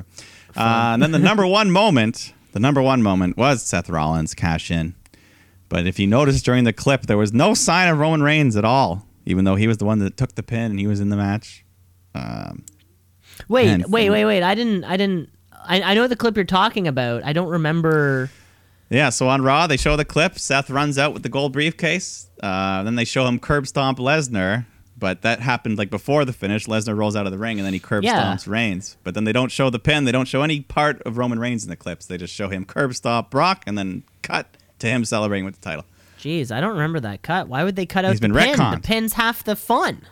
Uh, 0.56 0.92
and 0.94 1.02
then 1.02 1.12
the 1.12 1.18
number 1.18 1.46
one 1.46 1.70
moment, 1.70 2.32
the 2.52 2.60
number 2.60 2.82
one 2.82 3.02
moment 3.02 3.36
was 3.36 3.62
Seth 3.62 3.88
Rollins 3.88 4.34
cash 4.34 4.70
in. 4.70 4.94
But 5.68 5.86
if 5.86 5.98
you 5.98 6.06
notice 6.06 6.42
during 6.42 6.64
the 6.64 6.72
clip, 6.72 7.02
there 7.02 7.16
was 7.16 7.32
no 7.32 7.54
sign 7.54 7.88
of 7.88 7.98
Roman 7.98 8.22
Reigns 8.22 8.56
at 8.56 8.64
all, 8.64 9.06
even 9.24 9.44
though 9.44 9.54
he 9.56 9.66
was 9.66 9.78
the 9.78 9.86
one 9.86 9.98
that 10.00 10.16
took 10.18 10.34
the 10.34 10.42
pin 10.42 10.70
and 10.72 10.78
he 10.78 10.86
was 10.86 11.00
in 11.00 11.08
the 11.08 11.16
match. 11.16 11.64
Um, 12.14 12.64
Wait, 13.48 13.88
wait, 13.88 14.10
wait, 14.10 14.24
wait. 14.26 14.42
I 14.42 14.54
didn't. 14.54 14.84
I 14.84 14.96
didn't. 14.98 15.30
I, 15.64 15.80
I 15.82 15.94
know 15.94 16.06
the 16.06 16.16
clip 16.16 16.36
you're 16.36 16.44
talking 16.44 16.86
about. 16.86 17.24
I 17.24 17.32
don't 17.32 17.48
remember. 17.48 18.30
yeah, 18.90 19.08
so 19.08 19.28
on 19.28 19.40
Raw, 19.42 19.66
they 19.66 19.78
show 19.78 19.96
the 19.96 20.04
clip. 20.04 20.38
Seth 20.38 20.68
runs 20.68 20.98
out 20.98 21.14
with 21.14 21.22
the 21.22 21.28
gold 21.30 21.52
briefcase. 21.54 22.28
Uh, 22.42 22.82
then 22.82 22.94
they 22.96 23.04
show 23.06 23.26
him 23.26 23.38
curb 23.38 23.66
stomp 23.66 23.98
Lesnar. 23.98 24.66
But 25.02 25.22
that 25.22 25.40
happened 25.40 25.78
like 25.78 25.90
before 25.90 26.24
the 26.24 26.32
finish. 26.32 26.66
Lesnar 26.66 26.96
rolls 26.96 27.16
out 27.16 27.26
of 27.26 27.32
the 27.32 27.38
ring 27.38 27.58
and 27.58 27.66
then 27.66 27.72
he 27.72 27.80
curb 27.80 28.04
Yeah. 28.04 28.22
stomps 28.22 28.46
Reigns. 28.46 28.96
But 29.02 29.14
then 29.14 29.24
they 29.24 29.32
don't 29.32 29.50
show 29.50 29.68
the 29.68 29.80
pin. 29.80 30.04
They 30.04 30.12
don't 30.12 30.28
show 30.28 30.42
any 30.42 30.60
part 30.60 31.02
of 31.02 31.18
Roman 31.18 31.40
Reigns 31.40 31.64
in 31.64 31.70
the 31.70 31.76
clips. 31.76 32.06
They 32.06 32.16
just 32.16 32.32
show 32.32 32.48
him 32.48 32.64
curb 32.64 32.94
stomp 32.94 33.28
Brock 33.28 33.64
and 33.66 33.76
then 33.76 34.04
cut 34.22 34.56
to 34.78 34.86
him 34.86 35.04
celebrating 35.04 35.44
with 35.44 35.56
the 35.56 35.60
title. 35.60 35.84
Jeez, 36.20 36.52
I 36.52 36.60
don't 36.60 36.70
remember 36.74 37.00
that 37.00 37.22
cut. 37.22 37.48
Why 37.48 37.64
would 37.64 37.74
they 37.74 37.84
cut 37.84 38.04
out 38.04 38.12
He's 38.12 38.20
the 38.20 38.28
been 38.28 38.36
pin? 38.38 38.56
The 38.56 38.80
pin's 38.80 39.14
half 39.14 39.42
the 39.42 39.56
fun. 39.56 40.02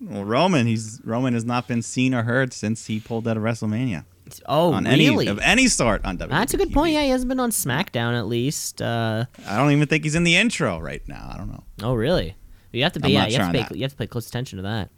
Well, 0.00 0.24
Roman, 0.24 0.66
he's 0.66 1.00
Roman 1.04 1.32
has 1.34 1.44
not 1.44 1.68
been 1.68 1.80
seen 1.82 2.12
or 2.12 2.24
heard 2.24 2.52
since 2.52 2.86
he 2.86 2.98
pulled 2.98 3.28
out 3.28 3.36
of 3.36 3.44
WrestleMania 3.44 4.04
Oh, 4.46 4.72
on 4.72 4.84
really? 4.84 5.06
any 5.06 5.26
of 5.26 5.38
any 5.40 5.66
sort 5.68 6.04
on 6.04 6.16
WWE. 6.18 6.28
That's 6.30 6.54
a 6.54 6.56
good 6.56 6.72
point. 6.72 6.92
Yeah, 6.94 7.02
he 7.02 7.10
hasn't 7.10 7.28
been 7.28 7.38
on 7.40 7.50
SmackDown 7.50 8.18
at 8.18 8.26
least. 8.26 8.80
Uh, 8.82 9.26
I 9.46 9.56
don't 9.56 9.70
even 9.72 9.86
think 9.88 10.02
he's 10.04 10.14
in 10.16 10.24
the 10.24 10.36
intro 10.36 10.78
right 10.80 11.02
now. 11.08 11.30
I 11.32 11.36
don't 11.36 11.48
know. 11.48 11.64
oh, 11.82 11.94
really? 11.94 12.34
You 12.72 12.82
have 12.84 12.92
to 12.94 13.00
be. 13.00 13.10
Yeah, 13.12 13.26
you 13.26 13.38
have 13.38 13.52
to 13.52 13.64
pay. 13.64 13.74
You 13.76 13.82
have 13.82 13.92
to 13.92 13.96
pay 13.96 14.06
close 14.06 14.28
attention 14.28 14.56
to 14.58 14.62
that. 14.62 14.90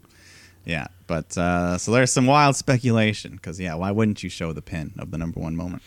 Yeah, 0.65 0.87
but 1.07 1.37
uh, 1.37 1.77
so 1.77 1.91
there's 1.91 2.11
some 2.11 2.25
wild 2.25 2.55
speculation 2.55 3.33
because 3.33 3.59
yeah, 3.59 3.75
why 3.75 3.91
wouldn't 3.91 4.23
you 4.23 4.29
show 4.29 4.53
the 4.53 4.61
pin 4.61 4.93
of 4.97 5.11
the 5.11 5.17
number 5.17 5.39
one 5.39 5.55
moment? 5.55 5.81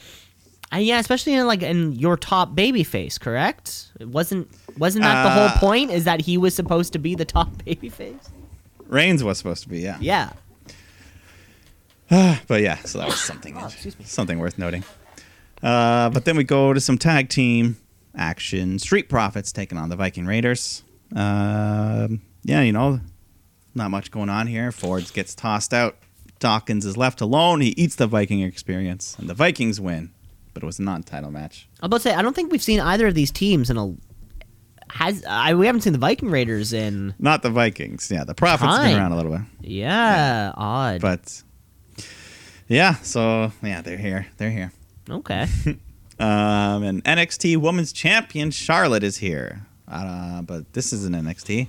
Uh, 0.72 0.78
yeah, 0.78 0.98
especially 0.98 1.32
in 1.34 1.46
like 1.46 1.62
in 1.62 1.92
your 1.92 2.16
top 2.16 2.54
baby 2.54 2.82
face, 2.84 3.16
correct? 3.18 3.92
It 4.00 4.08
wasn't 4.08 4.50
wasn't 4.76 5.04
that 5.04 5.22
the 5.22 5.30
Uh, 5.30 5.48
whole 5.48 5.58
point? 5.58 5.90
Is 5.92 6.04
that 6.04 6.20
he 6.20 6.36
was 6.36 6.54
supposed 6.54 6.92
to 6.92 6.98
be 6.98 7.14
the 7.14 7.24
top 7.24 7.48
baby 7.64 7.88
face? 7.88 8.28
Reigns 8.86 9.22
was 9.24 9.38
supposed 9.38 9.62
to 9.62 9.68
be 9.68 9.80
yeah, 9.80 9.96
Yeah. 10.00 10.32
but 12.46 12.62
yeah, 12.62 12.76
so 12.84 12.98
that 12.98 13.06
was 13.06 13.20
something 13.20 13.56
Oh, 13.60 13.68
something 14.04 14.38
worth 14.38 14.58
noting. 14.58 14.84
Uh, 15.62 16.10
but 16.10 16.24
then 16.24 16.36
we 16.36 16.44
go 16.44 16.72
to 16.72 16.80
some 16.80 16.98
tag 16.98 17.28
team 17.28 17.76
action. 18.14 18.78
Street 18.78 19.08
Profits 19.08 19.52
taking 19.52 19.78
on 19.78 19.88
the 19.88 19.96
Viking 19.96 20.26
Raiders. 20.26 20.82
Um 21.14 22.22
yeah, 22.44 22.62
you 22.62 22.72
know, 22.72 23.00
not 23.74 23.90
much 23.90 24.10
going 24.10 24.28
on 24.28 24.46
here. 24.46 24.70
Fords 24.72 25.10
gets 25.10 25.34
tossed 25.34 25.74
out. 25.74 25.96
Dawkins 26.38 26.84
is 26.84 26.96
left 26.96 27.20
alone. 27.20 27.60
He 27.60 27.68
eats 27.70 27.96
the 27.96 28.06
Viking 28.06 28.40
experience, 28.42 29.16
and 29.18 29.28
the 29.28 29.34
Vikings 29.34 29.80
win. 29.80 30.12
But 30.54 30.62
it 30.62 30.66
was 30.66 30.78
a 30.78 30.82
non-title 30.82 31.30
match. 31.30 31.68
I'm 31.80 31.86
about 31.86 31.98
to 31.98 32.02
say 32.04 32.14
I 32.14 32.22
don't 32.22 32.34
think 32.36 32.52
we've 32.52 32.62
seen 32.62 32.80
either 32.80 33.06
of 33.08 33.14
these 33.14 33.30
teams 33.30 33.68
in 33.70 33.76
a 33.76 33.94
has 34.90 35.24
I 35.28 35.54
we 35.54 35.66
haven't 35.66 35.82
seen 35.82 35.92
the 35.92 35.98
Viking 35.98 36.30
Raiders 36.30 36.72
in 36.72 37.14
Not 37.18 37.42
the 37.42 37.50
Vikings. 37.50 38.10
Yeah, 38.10 38.24
the 38.24 38.34
Profits 38.34 38.70
have 38.70 38.84
been 38.84 38.96
around 38.98 39.12
a 39.12 39.16
little 39.16 39.32
bit, 39.32 39.40
yeah, 39.60 40.52
odd. 40.56 41.00
but 41.00 41.42
yeah. 42.68 42.94
So 42.96 43.52
yeah, 43.62 43.80
they're 43.82 43.98
here. 43.98 44.26
They're 44.36 44.50
here. 44.50 44.72
okay. 45.10 45.46
Um, 46.18 46.82
and 46.82 47.04
NXT 47.04 47.58
Women's 47.58 47.92
Champion 47.92 48.50
Charlotte 48.50 49.02
is 49.02 49.18
here. 49.18 49.66
Uh, 49.88 50.42
but 50.42 50.72
this 50.72 50.92
isn't 50.92 51.14
NXT. 51.14 51.68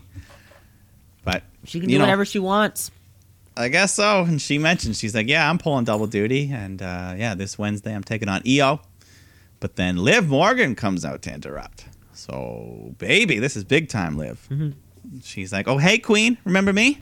But 1.24 1.44
She 1.66 1.80
can 1.80 1.90
do 1.90 1.98
know, 1.98 2.04
whatever 2.04 2.26
she 2.26 2.40
wants. 2.40 2.92
I 3.56 3.70
guess 3.70 3.94
so. 3.94 4.22
And 4.24 4.42
she 4.42 4.58
mentioned 4.58 4.96
she's 4.96 5.16
like, 5.16 5.28
yeah, 5.28 5.50
I'm 5.50 5.58
pulling 5.58 5.86
double 5.86 6.08
duty, 6.08 6.52
and 6.52 6.82
uh, 6.82 7.16
yeah, 7.18 7.36
this 7.36 7.58
Wednesday 7.58 7.94
I'm 7.94 8.04
taking 8.04 8.30
on 8.30 8.42
Io. 8.48 8.80
But 9.60 9.76
then 9.76 9.98
Liv 9.98 10.30
Morgan 10.30 10.76
comes 10.76 11.04
out 11.04 11.22
to 11.24 11.34
interrupt. 11.34 11.86
So, 12.14 12.94
baby, 12.98 13.40
this 13.40 13.56
is 13.56 13.64
big 13.64 13.90
time, 13.90 14.18
Liv. 14.18 14.48
She's 15.24 15.52
like, 15.52 15.68
oh, 15.68 15.78
hey, 15.78 15.98
Queen, 15.98 16.38
remember 16.46 16.74
me? 16.74 17.02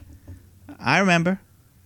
I 0.79 0.99
remember. 0.99 1.39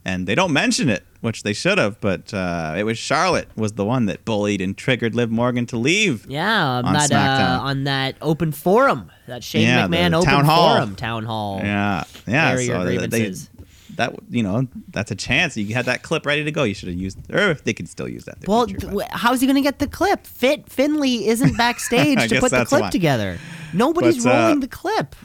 And 0.06 0.28
they 0.28 0.36
don't 0.36 0.54
mention 0.54 0.90
it, 0.90 1.04
which 1.22 1.44
they 1.44 1.54
should 1.54 1.78
have, 1.78 2.00
but 2.00 2.34
uh, 2.34 2.76
it 2.78 2.84
was 2.84 2.98
Charlotte 2.98 3.50
was 3.56 3.74
the 3.74 3.86
one 3.86 4.06
that 4.06 4.24
bullied 4.26 4.62
and 4.62 4.78
triggered 4.78 5.16
Liv 5.16 5.30
Morgan 5.30 5.66
to 5.68 5.78
leave. 5.78 6.26
Yeah, 6.30 6.64
on, 6.84 6.94
that 6.94 7.12
uh, 7.12 7.60
on 7.62 7.84
that 7.86 8.16
open 8.22 8.52
forum, 8.52 9.12
that 9.28 9.44
Shane 9.44 9.64
Yeah, 9.64 9.88
the 9.88 9.96
McMahon 9.96 10.14
open 10.14 10.46
forum, 10.46 10.96
town 10.96 11.26
hall. 11.26 11.60
Yeah, 11.62 12.04
yeah. 12.26 12.56
So 12.56 12.86
they, 12.86 13.34
that 13.96 14.16
you 14.30 14.44
know, 14.44 14.68
that's 14.90 15.12
a 15.12 15.16
chance. 15.16 15.58
You 15.58 15.74
had 15.74 15.86
that 15.86 16.04
clip 16.04 16.26
ready 16.26 16.46
to 16.46 16.52
go. 16.52 16.64
You 16.64 16.74
should 16.74 16.88
have 16.90 16.98
used, 16.98 17.18
or 17.34 17.56
they 17.56 17.74
could 17.74 17.90
still 17.90 18.08
use 18.08 18.24
that. 18.26 18.38
Well, 18.48 18.66
future, 18.66 18.80
th- 18.88 18.94
but- 18.94 19.12
wh- 19.12 19.16
how's 19.18 19.42
he 19.42 19.48
going 19.48 19.56
to 19.58 19.62
get 19.62 19.80
the 19.80 19.88
clip? 19.88 20.26
Fit 20.26 20.70
Finlay 20.72 21.28
isn't 21.28 21.58
backstage 21.58 22.30
to 22.30 22.40
put 22.40 22.52
the 22.52 22.64
clip 22.66 22.82
why. 22.82 22.90
together. 22.92 23.38
Nobody's 23.74 24.24
But, 24.24 24.34
uh, 24.36 24.38
rolling 24.40 24.60
the 24.62 24.68
clip. 24.70 25.16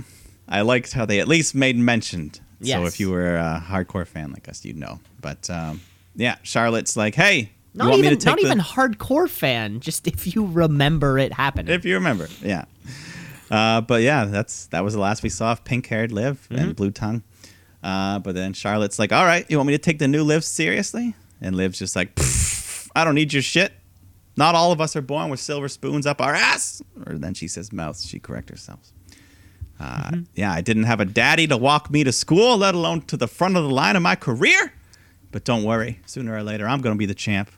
I 0.48 0.62
liked 0.62 0.92
how 0.92 1.06
they 1.06 1.20
at 1.20 1.28
least 1.28 1.54
made 1.54 1.76
mentioned. 1.76 2.40
So 2.62 2.86
if 2.86 2.98
you 2.98 3.10
were 3.10 3.36
a 3.36 3.62
hardcore 3.66 4.06
fan 4.06 4.32
like 4.32 4.48
us, 4.48 4.64
you'd 4.64 4.78
know. 4.78 4.98
But 5.24 5.48
um, 5.48 5.80
yeah, 6.14 6.36
Charlotte's 6.42 6.96
like, 6.98 7.14
hey, 7.14 7.38
you 7.38 7.48
Not 7.72 7.94
even 7.94 8.12
not 8.24 8.36
the- 8.38 8.44
even 8.44 8.58
hardcore 8.60 9.28
fan. 9.28 9.80
Just 9.80 10.06
if 10.06 10.34
you 10.36 10.44
remember 10.46 11.18
it 11.18 11.32
happening. 11.32 11.74
if 11.74 11.84
you 11.86 11.94
remember, 11.94 12.28
yeah. 12.42 12.66
Uh, 13.50 13.80
but 13.80 14.02
yeah, 14.02 14.26
that's 14.26 14.66
that 14.66 14.84
was 14.84 14.92
the 14.94 15.00
last 15.00 15.22
we 15.22 15.28
saw 15.30 15.52
of 15.52 15.64
pink-haired 15.64 16.12
Liv 16.12 16.46
Mm-hmm. 16.50 16.62
and 16.62 16.76
blue 16.76 16.90
tongue. 16.90 17.22
Uh, 17.82 18.18
but 18.18 18.34
then 18.34 18.52
Charlotte's 18.52 18.98
like, 18.98 19.12
all 19.12 19.24
right, 19.24 19.44
you 19.50 19.56
want 19.56 19.66
me 19.66 19.72
to 19.74 19.78
take 19.78 19.98
the 19.98 20.08
new 20.08 20.22
Liv 20.24 20.44
seriously? 20.44 21.14
And 21.40 21.56
Liv's 21.56 21.78
just 21.78 21.96
like, 21.96 22.12
I 22.96 23.04
don't 23.04 23.14
need 23.14 23.32
your 23.32 23.42
shit. 23.42 23.72
Not 24.36 24.54
all 24.54 24.72
of 24.72 24.80
us 24.80 24.96
are 24.96 25.02
born 25.02 25.30
with 25.30 25.40
silver 25.40 25.68
spoons 25.68 26.06
up 26.06 26.20
our 26.20 26.34
ass. 26.34 26.82
Or 27.06 27.14
then 27.18 27.34
she 27.34 27.46
says 27.48 27.72
mouth. 27.72 28.00
She 28.00 28.18
corrects 28.18 28.50
herself. 28.50 28.80
Uh, 29.80 30.10
Mm-hmm. 30.10 30.20
Yeah, 30.34 30.52
I 30.52 30.60
didn't 30.60 30.84
have 30.84 31.00
a 31.00 31.04
daddy 31.04 31.46
to 31.48 31.56
walk 31.56 31.90
me 31.90 32.04
to 32.04 32.12
school, 32.12 32.56
let 32.58 32.74
alone 32.74 33.02
to 33.02 33.16
the 33.16 33.26
front 33.28 33.56
of 33.56 33.64
the 33.64 33.70
line 33.70 33.96
of 33.96 34.02
my 34.02 34.14
career. 34.16 34.72
But 35.34 35.42
don't 35.42 35.64
worry, 35.64 35.98
sooner 36.06 36.32
or 36.32 36.44
later, 36.44 36.68
I'm 36.68 36.80
going 36.80 36.94
to 36.94 36.98
be 36.98 37.06
the 37.06 37.14
champ. 37.14 37.50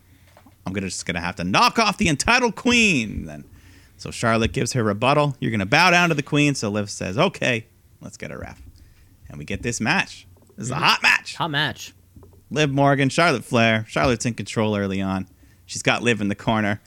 I'm 0.64 0.72
gonna 0.72 0.86
just 0.86 1.04
gonna 1.04 1.20
have 1.20 1.36
to 1.36 1.44
knock 1.44 1.78
off 1.78 1.98
the 1.98 2.08
entitled 2.08 2.56
queen. 2.56 3.26
Then, 3.26 3.44
so 3.98 4.10
Charlotte 4.10 4.54
gives 4.54 4.72
her 4.72 4.82
rebuttal. 4.82 5.36
You're 5.40 5.50
gonna 5.50 5.66
bow 5.66 5.90
down 5.90 6.08
to 6.08 6.14
the 6.14 6.22
queen. 6.22 6.54
So 6.54 6.70
Liv 6.70 6.88
says, 6.88 7.18
"Okay, 7.18 7.66
let's 8.00 8.16
get 8.16 8.30
a 8.30 8.38
ref," 8.38 8.62
and 9.28 9.38
we 9.38 9.44
get 9.44 9.62
this 9.62 9.78
match. 9.78 10.26
This 10.56 10.64
is 10.64 10.70
a 10.70 10.74
mm-hmm. 10.74 10.84
hot 10.84 11.02
match. 11.02 11.36
Hot 11.36 11.50
match. 11.50 11.92
Liv 12.50 12.70
Morgan, 12.70 13.10
Charlotte 13.10 13.44
Flair. 13.44 13.84
Charlotte's 13.88 14.24
in 14.24 14.32
control 14.32 14.74
early 14.74 15.02
on. 15.02 15.28
She's 15.66 15.82
got 15.82 16.02
Liv 16.02 16.22
in 16.22 16.28
the 16.28 16.34
corner. 16.34 16.80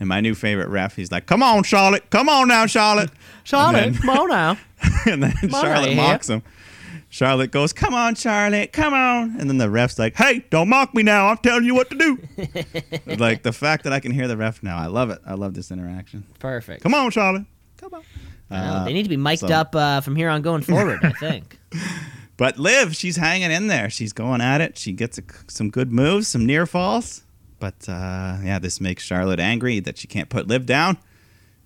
And 0.00 0.08
my 0.08 0.22
new 0.22 0.34
favorite 0.34 0.70
ref, 0.70 0.96
he's 0.96 1.12
like, 1.12 1.26
"Come 1.26 1.42
on, 1.42 1.62
Charlotte. 1.62 2.08
Come 2.08 2.30
on 2.30 2.48
now, 2.48 2.64
Charlotte." 2.64 3.10
Charlotte, 3.44 3.92
then- 3.92 3.94
come 3.94 4.08
on 4.08 4.28
now. 4.30 4.58
and 5.06 5.22
then 5.22 5.34
Charlotte 5.50 5.94
mocks 5.94 6.30
him. 6.30 6.42
Charlotte 7.12 7.50
goes, 7.50 7.74
"Come 7.74 7.92
on, 7.92 8.14
Charlotte, 8.14 8.72
come 8.72 8.94
on!" 8.94 9.36
And 9.38 9.50
then 9.50 9.58
the 9.58 9.68
ref's 9.68 9.98
like, 9.98 10.16
"Hey, 10.16 10.46
don't 10.48 10.70
mock 10.70 10.94
me 10.94 11.02
now. 11.02 11.26
I'm 11.26 11.36
telling 11.36 11.64
you 11.64 11.74
what 11.74 11.90
to 11.90 11.96
do." 11.98 12.18
like 13.18 13.42
the 13.42 13.52
fact 13.52 13.84
that 13.84 13.92
I 13.92 14.00
can 14.00 14.12
hear 14.12 14.26
the 14.26 14.36
ref 14.38 14.62
now, 14.62 14.78
I 14.78 14.86
love 14.86 15.10
it. 15.10 15.18
I 15.26 15.34
love 15.34 15.52
this 15.52 15.70
interaction. 15.70 16.24
Perfect. 16.38 16.82
Come 16.82 16.94
on, 16.94 17.10
Charlotte. 17.10 17.44
Come 17.76 17.92
on. 17.92 18.02
Uh, 18.50 18.84
they 18.86 18.94
need 18.94 19.02
to 19.02 19.10
be 19.10 19.18
mic'd 19.18 19.40
so- 19.40 19.48
up 19.48 19.76
uh, 19.76 20.00
from 20.00 20.16
here 20.16 20.30
on 20.30 20.40
going 20.40 20.62
forward. 20.62 21.00
I 21.04 21.10
think. 21.20 21.58
But 22.38 22.58
Liv, 22.58 22.96
she's 22.96 23.16
hanging 23.16 23.50
in 23.50 23.66
there. 23.66 23.90
She's 23.90 24.14
going 24.14 24.40
at 24.40 24.62
it. 24.62 24.78
She 24.78 24.92
gets 24.92 25.18
a, 25.18 25.22
some 25.48 25.68
good 25.68 25.92
moves, 25.92 26.28
some 26.28 26.46
near 26.46 26.64
falls. 26.64 27.24
But 27.60 27.86
uh, 27.90 28.38
yeah, 28.42 28.58
this 28.58 28.80
makes 28.80 29.04
Charlotte 29.04 29.38
angry 29.38 29.80
that 29.80 29.98
she 29.98 30.08
can't 30.08 30.30
put 30.30 30.48
Liv 30.48 30.64
down. 30.64 30.96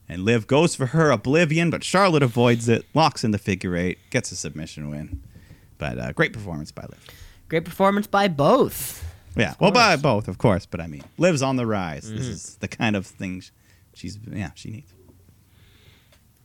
And 0.08 0.24
Liv 0.24 0.48
goes 0.48 0.74
for 0.74 0.86
her 0.86 1.12
oblivion, 1.12 1.70
but 1.70 1.84
Charlotte 1.84 2.24
avoids 2.24 2.68
it, 2.68 2.84
locks 2.94 3.22
in 3.22 3.30
the 3.30 3.38
figure 3.38 3.76
eight, 3.76 3.98
gets 4.10 4.32
a 4.32 4.36
submission 4.36 4.90
win. 4.90 5.22
But 5.78 5.98
uh, 5.98 6.12
great 6.12 6.32
performance 6.32 6.72
by 6.72 6.82
Liv. 6.82 7.04
Great 7.48 7.64
performance 7.64 8.06
by 8.06 8.28
both. 8.28 9.04
Yeah, 9.36 9.54
well, 9.60 9.70
by 9.70 9.96
both, 9.96 10.28
of 10.28 10.38
course. 10.38 10.64
But 10.66 10.80
I 10.80 10.86
mean, 10.86 11.04
Liv's 11.18 11.42
on 11.42 11.56
the 11.56 11.66
rise. 11.66 12.06
Mm-hmm. 12.06 12.16
This 12.16 12.26
is 12.26 12.56
the 12.56 12.68
kind 12.68 12.96
of 12.96 13.06
thing 13.06 13.42
she's 13.94 14.18
yeah 14.30 14.50
she 14.54 14.70
needs. 14.70 14.92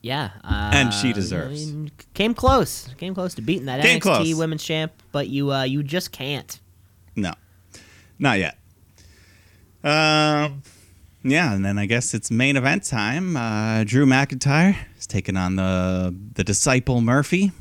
Yeah, 0.01 0.32
uh, 0.43 0.71
And 0.73 0.91
she 0.93 1.13
deserves. 1.13 1.69
I 1.69 1.73
mean, 1.73 1.91
came 2.15 2.34
close. 2.34 2.89
Came 2.97 3.13
close 3.13 3.36
to 3.36 3.41
beating 3.41 3.65
that 3.67 3.82
Came 3.82 3.99
NXT 3.99 4.01
close. 4.01 4.36
Women's 4.36 4.63
Champ, 4.63 4.91
but 5.11 5.27
you 5.29 5.51
uh, 5.51 5.63
you 5.63 5.84
just 5.84 6.11
can't. 6.11 6.59
No, 7.15 7.34
not 8.17 8.39
yet. 8.39 8.57
Um, 9.84 10.63
yeah, 11.23 11.53
and 11.53 11.63
then 11.63 11.77
I 11.77 11.86
guess 11.86 12.13
it's 12.13 12.32
main 12.32 12.57
event 12.57 12.84
time. 12.84 13.38
Uh, 13.38 13.84
Drew 13.84 14.05
McIntyre 14.05 14.75
is 14.97 15.05
taking 15.05 15.38
on 15.38 15.55
the 15.55 16.15
the 16.34 16.43
disciple 16.43 17.01
Murphy, 17.01 17.51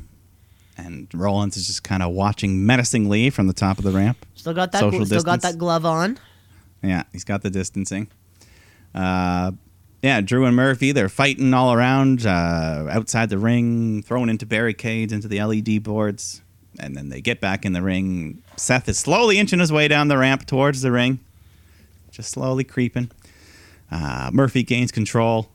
and 0.85 1.07
Rollins 1.13 1.57
is 1.57 1.67
just 1.67 1.83
kind 1.83 2.03
of 2.03 2.11
watching 2.11 2.65
menacingly 2.65 3.29
from 3.29 3.47
the 3.47 3.53
top 3.53 3.77
of 3.77 3.83
the 3.83 3.91
ramp. 3.91 4.25
Still 4.35 4.53
got 4.53 4.71
that. 4.71 4.79
Social 4.79 5.05
still 5.05 5.23
got 5.23 5.41
that 5.41 5.57
glove 5.57 5.85
on. 5.85 6.17
Yeah, 6.81 7.03
he's 7.11 7.23
got 7.23 7.41
the 7.41 7.49
distancing. 7.49 8.09
Uh, 8.93 9.51
yeah, 10.01 10.19
Drew 10.21 10.45
and 10.45 10.55
Murphy, 10.55 10.91
they're 10.91 11.09
fighting 11.09 11.53
all 11.53 11.73
around 11.73 12.25
uh, 12.25 12.87
outside 12.89 13.29
the 13.29 13.37
ring, 13.37 14.01
thrown 14.01 14.29
into 14.29 14.45
barricades, 14.45 15.13
into 15.13 15.27
the 15.27 15.41
LED 15.43 15.83
boards. 15.83 16.41
And 16.79 16.95
then 16.95 17.09
they 17.09 17.21
get 17.21 17.39
back 17.39 17.65
in 17.65 17.73
the 17.73 17.81
ring. 17.81 18.41
Seth 18.55 18.89
is 18.89 18.97
slowly 18.97 19.37
inching 19.37 19.59
his 19.59 19.71
way 19.71 19.87
down 19.87 20.07
the 20.07 20.17
ramp 20.17 20.47
towards 20.47 20.81
the 20.81 20.91
ring, 20.91 21.19
just 22.09 22.31
slowly 22.31 22.63
creeping. 22.63 23.11
Uh, 23.91 24.31
Murphy 24.33 24.63
gains 24.63 24.91
control. 24.91 25.49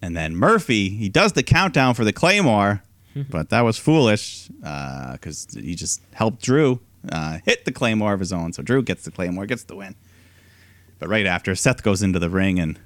And 0.00 0.16
then 0.16 0.36
Murphy, 0.36 0.90
he 0.90 1.08
does 1.08 1.32
the 1.32 1.42
countdown 1.42 1.94
for 1.94 2.04
the 2.04 2.12
Claymore, 2.12 2.82
but 3.14 3.50
that 3.50 3.60
was 3.62 3.78
foolish 3.78 4.48
because 4.48 5.48
he 5.52 5.74
just 5.74 6.00
helped 6.12 6.42
Drew 6.42 6.80
uh, 7.10 7.38
hit 7.44 7.64
the 7.64 7.72
Claymore 7.72 8.12
of 8.12 8.20
his 8.20 8.32
own. 8.32 8.52
So 8.52 8.62
Drew 8.62 8.82
gets 8.82 9.04
the 9.04 9.10
Claymore, 9.10 9.46
gets 9.46 9.64
the 9.64 9.76
win. 9.76 9.94
But 10.98 11.08
right 11.08 11.26
after, 11.26 11.54
Seth 11.54 11.82
goes 11.82 12.02
into 12.02 12.18
the 12.18 12.30
ring 12.30 12.58
and, 12.58 12.78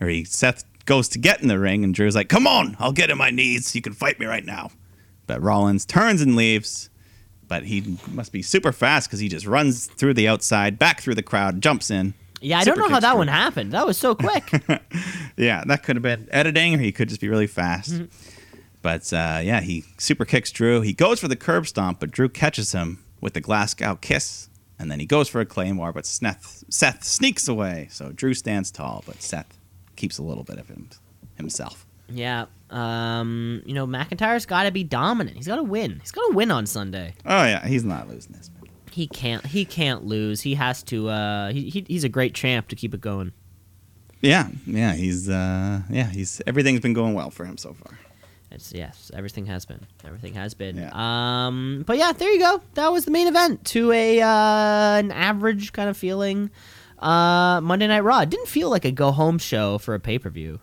or 0.00 0.08
he 0.08 0.24
Seth 0.24 0.64
goes 0.86 1.08
to 1.10 1.18
get 1.18 1.42
in 1.42 1.48
the 1.48 1.58
ring, 1.58 1.84
and 1.84 1.94
Drew's 1.94 2.14
like, 2.14 2.28
"Come 2.28 2.46
on, 2.46 2.76
I'll 2.78 2.92
get 2.92 3.10
in 3.10 3.18
my 3.18 3.30
knees. 3.30 3.74
You 3.74 3.82
can 3.82 3.92
fight 3.92 4.18
me 4.18 4.26
right 4.26 4.44
now." 4.44 4.70
But 5.26 5.42
Rollins 5.42 5.84
turns 5.84 6.20
and 6.22 6.34
leaves, 6.34 6.90
but 7.46 7.64
he 7.64 7.98
must 8.10 8.32
be 8.32 8.42
super 8.42 8.72
fast 8.72 9.08
because 9.08 9.20
he 9.20 9.28
just 9.28 9.46
runs 9.46 9.86
through 9.86 10.14
the 10.14 10.26
outside, 10.28 10.78
back 10.78 11.00
through 11.00 11.14
the 11.14 11.22
crowd, 11.22 11.60
jumps 11.60 11.90
in. 11.90 12.14
Yeah, 12.40 12.58
I 12.58 12.64
don't 12.64 12.78
know 12.78 12.88
how 12.88 12.98
that 12.98 13.10
Drew. 13.10 13.18
one 13.18 13.28
happened. 13.28 13.72
That 13.72 13.86
was 13.86 13.96
so 13.98 14.14
quick. 14.14 14.50
Yeah, 15.36 15.64
that 15.66 15.82
could 15.82 15.96
have 15.96 16.02
been 16.02 16.28
editing, 16.30 16.74
or 16.74 16.78
he 16.78 16.92
could 16.92 17.08
just 17.08 17.20
be 17.20 17.28
really 17.28 17.46
fast. 17.46 17.92
Mm-hmm. 17.92 18.04
But 18.82 19.12
uh, 19.12 19.40
yeah, 19.42 19.60
he 19.60 19.84
super 19.98 20.24
kicks 20.24 20.50
Drew. 20.50 20.80
He 20.80 20.92
goes 20.92 21.20
for 21.20 21.28
the 21.28 21.36
curb 21.36 21.66
stomp, 21.66 22.00
but 22.00 22.10
Drew 22.10 22.28
catches 22.28 22.72
him 22.72 23.04
with 23.20 23.34
the 23.34 23.40
Glasgow 23.40 23.96
kiss, 24.00 24.48
and 24.78 24.90
then 24.90 24.98
he 24.98 25.06
goes 25.06 25.28
for 25.28 25.40
a 25.40 25.46
claymore, 25.46 25.92
but 25.92 26.04
Seth, 26.04 26.64
Seth 26.68 27.04
sneaks 27.04 27.46
away. 27.46 27.86
So 27.90 28.10
Drew 28.10 28.34
stands 28.34 28.70
tall, 28.72 29.04
but 29.06 29.22
Seth 29.22 29.56
keeps 29.94 30.18
a 30.18 30.22
little 30.24 30.42
bit 30.42 30.58
of 30.58 30.68
him 30.68 30.90
himself. 31.36 31.86
yeah. 32.08 32.46
Um, 32.70 33.62
you 33.66 33.74
know, 33.74 33.86
McIntyre's 33.86 34.46
got 34.46 34.62
to 34.62 34.70
be 34.70 34.82
dominant. 34.82 35.36
He's 35.36 35.46
got 35.46 35.56
to 35.56 35.62
win. 35.62 35.98
He's 36.00 36.10
got 36.10 36.26
to 36.30 36.34
win 36.34 36.50
on 36.50 36.64
Sunday. 36.64 37.12
Oh 37.26 37.44
yeah, 37.44 37.66
he's 37.66 37.84
not 37.84 38.08
losing 38.08 38.32
this. 38.32 38.50
Man. 38.54 38.70
He 38.90 39.06
can't. 39.06 39.44
He 39.44 39.66
can't 39.66 40.06
lose. 40.06 40.40
He 40.40 40.54
has 40.54 40.82
to. 40.84 41.10
Uh, 41.10 41.52
he, 41.52 41.68
he 41.68 41.84
he's 41.86 42.02
a 42.04 42.08
great 42.08 42.34
champ 42.34 42.68
to 42.68 42.76
keep 42.76 42.94
it 42.94 43.02
going. 43.02 43.32
Yeah, 44.22 44.48
yeah, 44.66 44.94
he's 44.94 45.28
uh, 45.28 45.82
yeah, 45.90 46.06
he's 46.06 46.40
everything's 46.46 46.80
been 46.80 46.94
going 46.94 47.12
well 47.12 47.30
for 47.30 47.44
him 47.44 47.58
so 47.58 47.74
far. 47.74 47.98
It's 48.52 48.72
yes, 48.72 49.10
everything 49.14 49.46
has 49.46 49.64
been. 49.64 49.80
Everything 50.04 50.34
has 50.34 50.54
been. 50.54 50.76
Yeah. 50.76 50.90
Um, 50.92 51.84
but 51.86 51.96
yeah, 51.98 52.12
there 52.12 52.30
you 52.30 52.38
go. 52.38 52.62
That 52.74 52.92
was 52.92 53.04
the 53.04 53.10
main 53.10 53.26
event 53.26 53.64
to 53.66 53.90
a 53.92 54.20
uh, 54.20 54.98
an 54.98 55.10
average 55.10 55.72
kind 55.72 55.88
of 55.88 55.96
feeling. 55.96 56.50
Uh, 56.98 57.60
Monday 57.60 57.88
Night 57.88 58.00
Raw 58.04 58.20
It 58.20 58.30
didn't 58.30 58.46
feel 58.48 58.70
like 58.70 58.84
a 58.84 58.92
go 58.92 59.10
home 59.10 59.38
show 59.38 59.78
for 59.78 59.94
a 59.94 60.00
pay 60.00 60.18
per 60.18 60.30
view. 60.30 60.60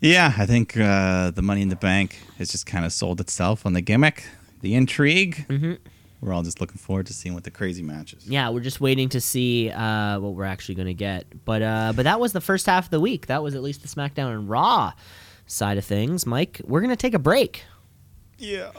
Yeah, 0.00 0.34
I 0.36 0.44
think 0.44 0.76
uh, 0.76 1.30
the 1.30 1.40
Money 1.40 1.62
in 1.62 1.68
the 1.70 1.76
Bank 1.76 2.18
has 2.36 2.50
just 2.50 2.66
kind 2.66 2.84
of 2.84 2.92
sold 2.92 3.20
itself 3.20 3.64
on 3.64 3.72
the 3.72 3.80
gimmick, 3.80 4.24
the 4.60 4.74
intrigue. 4.74 5.46
Mhm. 5.48 5.78
We're 6.20 6.32
all 6.32 6.42
just 6.42 6.60
looking 6.60 6.78
forward 6.78 7.06
to 7.06 7.12
seeing 7.14 7.34
what 7.34 7.44
the 7.44 7.50
crazy 7.50 7.82
matches. 7.82 8.26
Yeah, 8.26 8.48
we're 8.50 8.60
just 8.60 8.80
waiting 8.80 9.10
to 9.10 9.20
see 9.20 9.70
uh, 9.70 10.18
what 10.20 10.32
we're 10.34 10.44
actually 10.44 10.74
going 10.74 10.88
to 10.88 10.94
get. 10.94 11.26
But 11.44 11.62
uh, 11.62 11.92
but 11.94 12.04
that 12.04 12.18
was 12.18 12.32
the 12.32 12.40
first 12.40 12.64
half 12.66 12.86
of 12.86 12.90
the 12.90 13.00
week. 13.00 13.26
That 13.26 13.42
was 13.42 13.54
at 13.54 13.62
least 13.62 13.82
the 13.82 13.88
SmackDown 13.88 14.32
and 14.32 14.48
Raw 14.48 14.92
side 15.46 15.78
of 15.78 15.84
things, 15.84 16.26
Mike, 16.26 16.60
we're 16.64 16.80
going 16.80 16.90
to 16.90 16.96
take 16.96 17.14
a 17.14 17.18
break. 17.18 17.64
Yeah. 18.38 18.70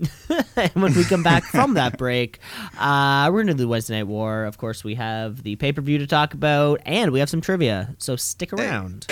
and 0.56 0.70
when 0.74 0.94
we 0.94 1.04
come 1.04 1.22
back 1.22 1.44
from 1.44 1.74
that 1.74 1.96
break, 1.96 2.38
uh, 2.78 3.28
we're 3.32 3.44
going 3.44 3.48
to 3.48 3.54
do 3.54 3.58
the 3.58 3.68
Wednesday 3.68 3.98
Night 3.98 4.08
War. 4.08 4.44
Of 4.44 4.58
course, 4.58 4.82
we 4.82 4.96
have 4.96 5.42
the 5.42 5.56
pay 5.56 5.72
per 5.72 5.80
view 5.80 5.98
to 5.98 6.06
talk 6.06 6.34
about, 6.34 6.80
and 6.84 7.12
we 7.12 7.20
have 7.20 7.30
some 7.30 7.40
trivia. 7.40 7.94
So 7.98 8.16
stick 8.16 8.52
around. 8.52 9.06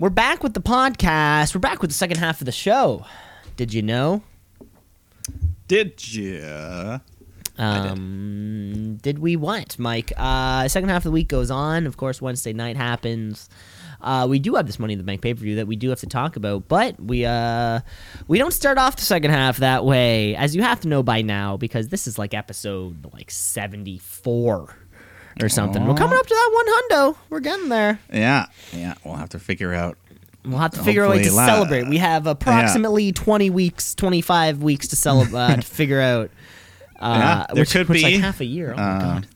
We're 0.00 0.10
back 0.10 0.42
with 0.42 0.52
the 0.52 0.60
podcast. 0.60 1.54
We're 1.54 1.60
back 1.60 1.80
with 1.80 1.90
the 1.90 1.94
second 1.94 2.18
half 2.18 2.42
of 2.42 2.44
the 2.44 2.52
show. 2.52 3.06
Did 3.56 3.72
you 3.72 3.80
know? 3.80 4.22
Did 5.66 6.14
you? 6.14 7.00
Um, 7.56 8.98
did. 9.00 9.18
we 9.18 9.36
what, 9.36 9.78
Mike? 9.78 10.12
Uh, 10.16 10.68
second 10.68 10.88
half 10.88 10.98
of 10.98 11.04
the 11.04 11.10
week 11.12 11.28
goes 11.28 11.50
on. 11.50 11.86
Of 11.86 11.96
course, 11.96 12.20
Wednesday 12.20 12.52
night 12.52 12.76
happens. 12.76 13.48
Uh, 14.00 14.26
we 14.28 14.38
do 14.38 14.54
have 14.56 14.66
this 14.66 14.78
Money 14.78 14.92
in 14.92 14.98
the 14.98 15.04
Bank 15.04 15.22
pay 15.22 15.32
per 15.32 15.40
view 15.40 15.56
that 15.56 15.66
we 15.66 15.76
do 15.76 15.88
have 15.88 16.00
to 16.00 16.06
talk 16.06 16.36
about, 16.36 16.68
but 16.68 17.00
we 17.00 17.24
uh, 17.24 17.80
we 18.28 18.38
don't 18.38 18.52
start 18.52 18.76
off 18.76 18.96
the 18.96 19.02
second 19.02 19.30
half 19.30 19.58
that 19.58 19.84
way, 19.84 20.36
as 20.36 20.54
you 20.54 20.62
have 20.62 20.80
to 20.80 20.88
know 20.88 21.02
by 21.02 21.22
now, 21.22 21.56
because 21.56 21.88
this 21.88 22.06
is 22.06 22.18
like 22.18 22.34
episode 22.34 23.06
like 23.14 23.30
seventy 23.30 23.98
four 23.98 24.76
or 25.40 25.48
something. 25.48 25.86
We're 25.86 25.94
coming 25.94 26.18
up 26.18 26.26
to 26.26 26.34
that 26.34 26.50
one 26.52 26.66
hundo. 26.66 27.16
We're 27.30 27.40
getting 27.40 27.68
there. 27.68 27.98
Yeah, 28.12 28.46
yeah. 28.72 28.94
We'll 29.04 29.16
have 29.16 29.30
to 29.30 29.38
figure 29.38 29.72
out. 29.72 29.96
We'll 30.44 30.58
have 30.58 30.72
to 30.72 30.82
figure 30.82 31.04
out 31.04 31.08
a 31.08 31.10
way 31.16 31.22
to 31.24 31.32
la- 31.32 31.46
celebrate. 31.46 31.88
We 31.88 31.98
have 31.98 32.26
approximately 32.26 33.12
20 33.12 33.50
weeks, 33.50 33.94
25 33.94 34.62
weeks 34.62 34.88
to 34.88 34.96
celebrate 34.96 35.38
uh, 35.40 35.56
to 35.56 35.62
figure 35.62 36.00
out. 36.00 36.30
Uh, 36.96 37.18
Yeah, 37.18 37.46
there 37.54 37.62
which, 37.62 37.72
could 37.72 37.88
which, 37.88 38.02
like 38.04 38.14
be, 38.14 38.18
half 38.20 38.40
a 38.40 38.44
year. 38.44 38.72
Oh 38.72 38.76
my 38.76 38.82
uh, 38.82 39.00
god. 39.00 39.26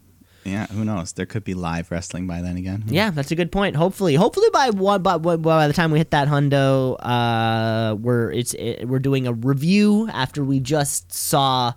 Yeah, 0.45 0.67
who 0.69 0.85
knows? 0.85 1.13
There 1.13 1.27
could 1.27 1.43
be 1.45 1.53
live 1.55 1.91
wrestling 1.91 2.27
by 2.27 2.41
then 2.41 2.57
again. 2.57 2.85
Yeah, 2.87 3.11
that's 3.11 3.31
a 3.33 3.35
good 3.35 3.51
point. 3.53 3.75
Hopefully, 3.77 4.15
hopefully 4.15 4.49
by 4.53 4.71
one, 4.71 5.03
by, 5.03 5.19
by, 5.19 5.37
by 5.37 5.67
the 5.67 5.75
time 5.75 5.91
we 5.91 5.99
hit 5.99 6.13
that 6.13 6.29
hundo, 6.29 6.97
uh, 7.01 7.97
we're 7.97 8.31
it's 8.31 8.55
it, 8.55 8.89
we're 8.89 9.01
doing 9.01 9.27
a 9.27 9.33
review 9.35 10.09
after 10.11 10.43
we 10.45 10.61
just 10.61 11.13
saw 11.13 11.73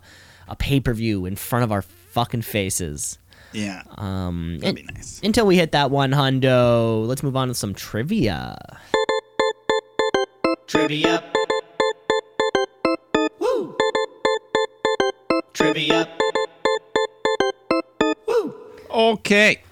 a 0.48 0.56
pay 0.56 0.80
per 0.80 0.94
view 0.94 1.26
in 1.26 1.36
front 1.36 1.64
of 1.64 1.72
our 1.72 1.82
fucking 1.82 2.44
faces. 2.44 3.18
Yeah. 3.52 3.82
Um, 3.98 4.60
That'd 4.60 4.78
and- 4.78 4.88
be 4.88 4.94
nice. 4.94 5.20
Until 5.24 5.46
we 5.48 5.58
hit 5.58 5.74
that 5.74 5.92
one 5.92 6.12
hundo, 6.12 7.06
let's 7.08 7.24
move 7.24 7.36
on 7.36 7.50
to 7.50 7.54
some 7.56 7.74
trivia. 7.74 8.56
Trivia. 10.72 11.22
Woo. 13.40 13.76
Trivia. 15.52 16.08
Woo. 18.26 18.56
Okay. 18.90 19.64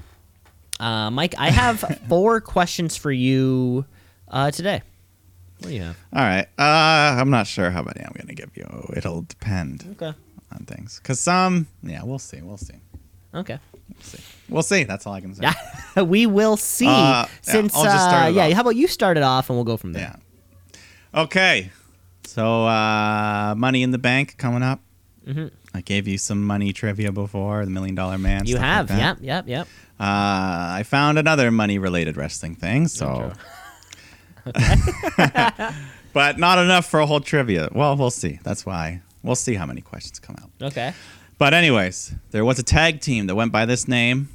Uh, 0.78 1.10
Mike, 1.10 1.36
I 1.38 1.52
have 1.52 2.02
four 2.10 2.41
questions 2.41 2.97
for 2.97 3.14
you 3.14 3.86
uh, 4.28 4.52
today. 4.52 4.82
What 5.60 5.70
do 5.70 5.74
you 5.74 5.84
have? 5.84 5.97
All 6.12 6.22
right. 6.22 6.47
Uh, 6.60 7.22
I'm 7.22 7.30
not 7.30 7.47
sure 7.47 7.70
how 7.72 7.82
many 7.82 8.02
I'm 8.02 8.12
gonna 8.20 8.34
give 8.34 8.58
you. 8.58 8.68
It'll 8.93 9.22
depend 9.22 9.86
Okay. 9.93 10.14
on 10.52 10.66
things. 10.66 11.00
Cause 11.00 11.22
some, 11.22 11.68
yeah, 11.82 12.04
we'll 12.04 12.20
see. 12.20 12.41
We'll 12.41 12.58
see. 12.58 12.76
Okay. 13.34 13.58
We'll 13.88 14.04
see. 14.04 14.24
We'll 14.50 14.64
see. 14.64 14.84
That's 14.84 15.08
all 15.08 15.14
I 15.14 15.22
can 15.22 15.34
say. 15.34 15.43
Yeah, 15.95 16.02
we 16.04 16.26
will 16.26 16.58
see. 16.58 16.88
Uh, 16.88 16.89
yeah, 16.89 17.26
since 17.39 17.74
I'll 17.74 17.86
just 17.86 18.04
start 18.04 18.26
uh, 18.26 18.30
it 18.32 18.36
yeah, 18.36 18.47
off. 18.47 18.52
how 18.52 18.62
about 18.64 18.76
you 18.76 18.88
start 18.89 19.16
it 19.16 19.24
off 19.24 19.50
and 19.50 19.58
we'll 19.58 19.64
go 19.64 19.78
from 19.78 19.93
there. 19.93 20.02
Yeah. 20.14 20.16
Okay. 21.14 21.72
So, 22.26 22.66
uh, 22.66 23.55
Money 23.57 23.84
in 23.84 23.91
the 23.91 23.97
Bank 23.97 24.36
coming 24.38 24.64
up. 24.64 24.82
Mhm. 25.28 25.51
I 25.74 25.82
gave 25.82 26.07
you 26.07 26.18
some 26.18 26.45
money 26.45 26.74
trivia 26.74 27.12
before, 27.12 27.64
the 27.64 27.72
Million 27.72 27.95
Dollar 27.95 28.18
Man. 28.18 28.45
You 28.45 28.57
stuff 28.57 28.89
like 28.89 28.89
have, 28.89 28.99
yep, 28.99 29.18
yep, 29.22 29.47
yep. 29.47 29.68
Uh, 29.99 30.74
I 30.80 30.84
found 30.86 31.20
another 31.20 31.51
money 31.51 31.78
related 31.78 32.18
wrestling 32.18 32.55
thing, 32.55 32.88
so. 32.88 33.34
but 36.14 36.38
not 36.39 36.57
enough 36.57 36.86
for 36.86 36.99
a 36.99 37.05
whole 37.05 37.20
trivia. 37.20 37.70
Well, 37.72 37.95
we'll 37.95 38.10
see. 38.10 38.39
That's 38.43 38.66
why. 38.66 39.01
We'll 39.22 39.36
see 39.36 39.55
how 39.55 39.66
many 39.66 39.82
questions 39.82 40.20
come 40.20 40.36
out. 40.41 40.49
Okay. 40.70 40.93
But, 41.38 41.53
anyways, 41.53 42.14
there 42.32 42.43
was 42.43 42.57
a 42.60 42.64
tag 42.64 43.01
team 43.01 43.28
that 43.28 43.36
went 43.36 43.51
by 43.51 43.66
this 43.66 43.88
name 43.88 44.30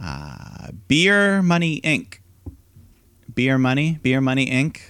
uh, 0.00 0.68
Beer 0.86 1.42
Money 1.42 1.80
Inc. 1.80 2.18
Beer 3.34 3.58
Money? 3.58 3.98
Beer 4.02 4.20
Money 4.20 4.46
Inc. 4.46 4.80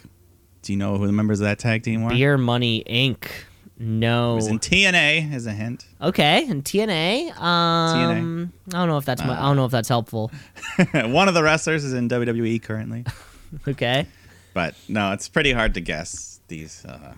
Do 0.69 0.75
you 0.75 0.79
know 0.79 0.99
who 0.99 1.07
the 1.07 1.15
members 1.15 1.41
of 1.41 1.45
that 1.45 1.59
tag 1.59 1.83
team 1.83 2.03
were? 2.03 2.11
Beer 2.11 2.37
Money 2.37 2.85
Inc. 2.87 3.25
It 3.25 3.31
No. 3.79 4.35
was 4.35 4.49
in 4.49 4.59
TNA, 4.59 5.33
as 5.33 5.47
a 5.47 5.53
hint. 5.55 5.87
okay, 5.99 6.45
and 6.47 6.63
TNA. 6.63 7.31
Um, 7.41 8.53
I 8.69 8.73
don't 8.73 8.89
know 8.89 8.99
if 8.99 9.07
that's 9.07 9.25
my, 9.25 9.33
I 9.35 9.45
don't 9.45 9.57
know 9.57 9.65
if 9.65 9.71
that's 9.71 9.89
helpful. 9.89 10.31
One 10.93 11.27
of 11.27 11.33
the 11.33 11.43
wrestlers 11.43 11.85
is 11.85 11.95
in 11.95 12.11
WWE 12.11 12.63
currently. 12.63 13.07
Okay. 13.67 14.07
But 14.53 14.75
no, 14.89 15.13
it's 15.13 15.27
pretty 15.27 15.53
hard 15.53 15.73
to 15.73 15.81
guess 15.81 16.39
these 16.49 16.85
uh, 16.85 17.15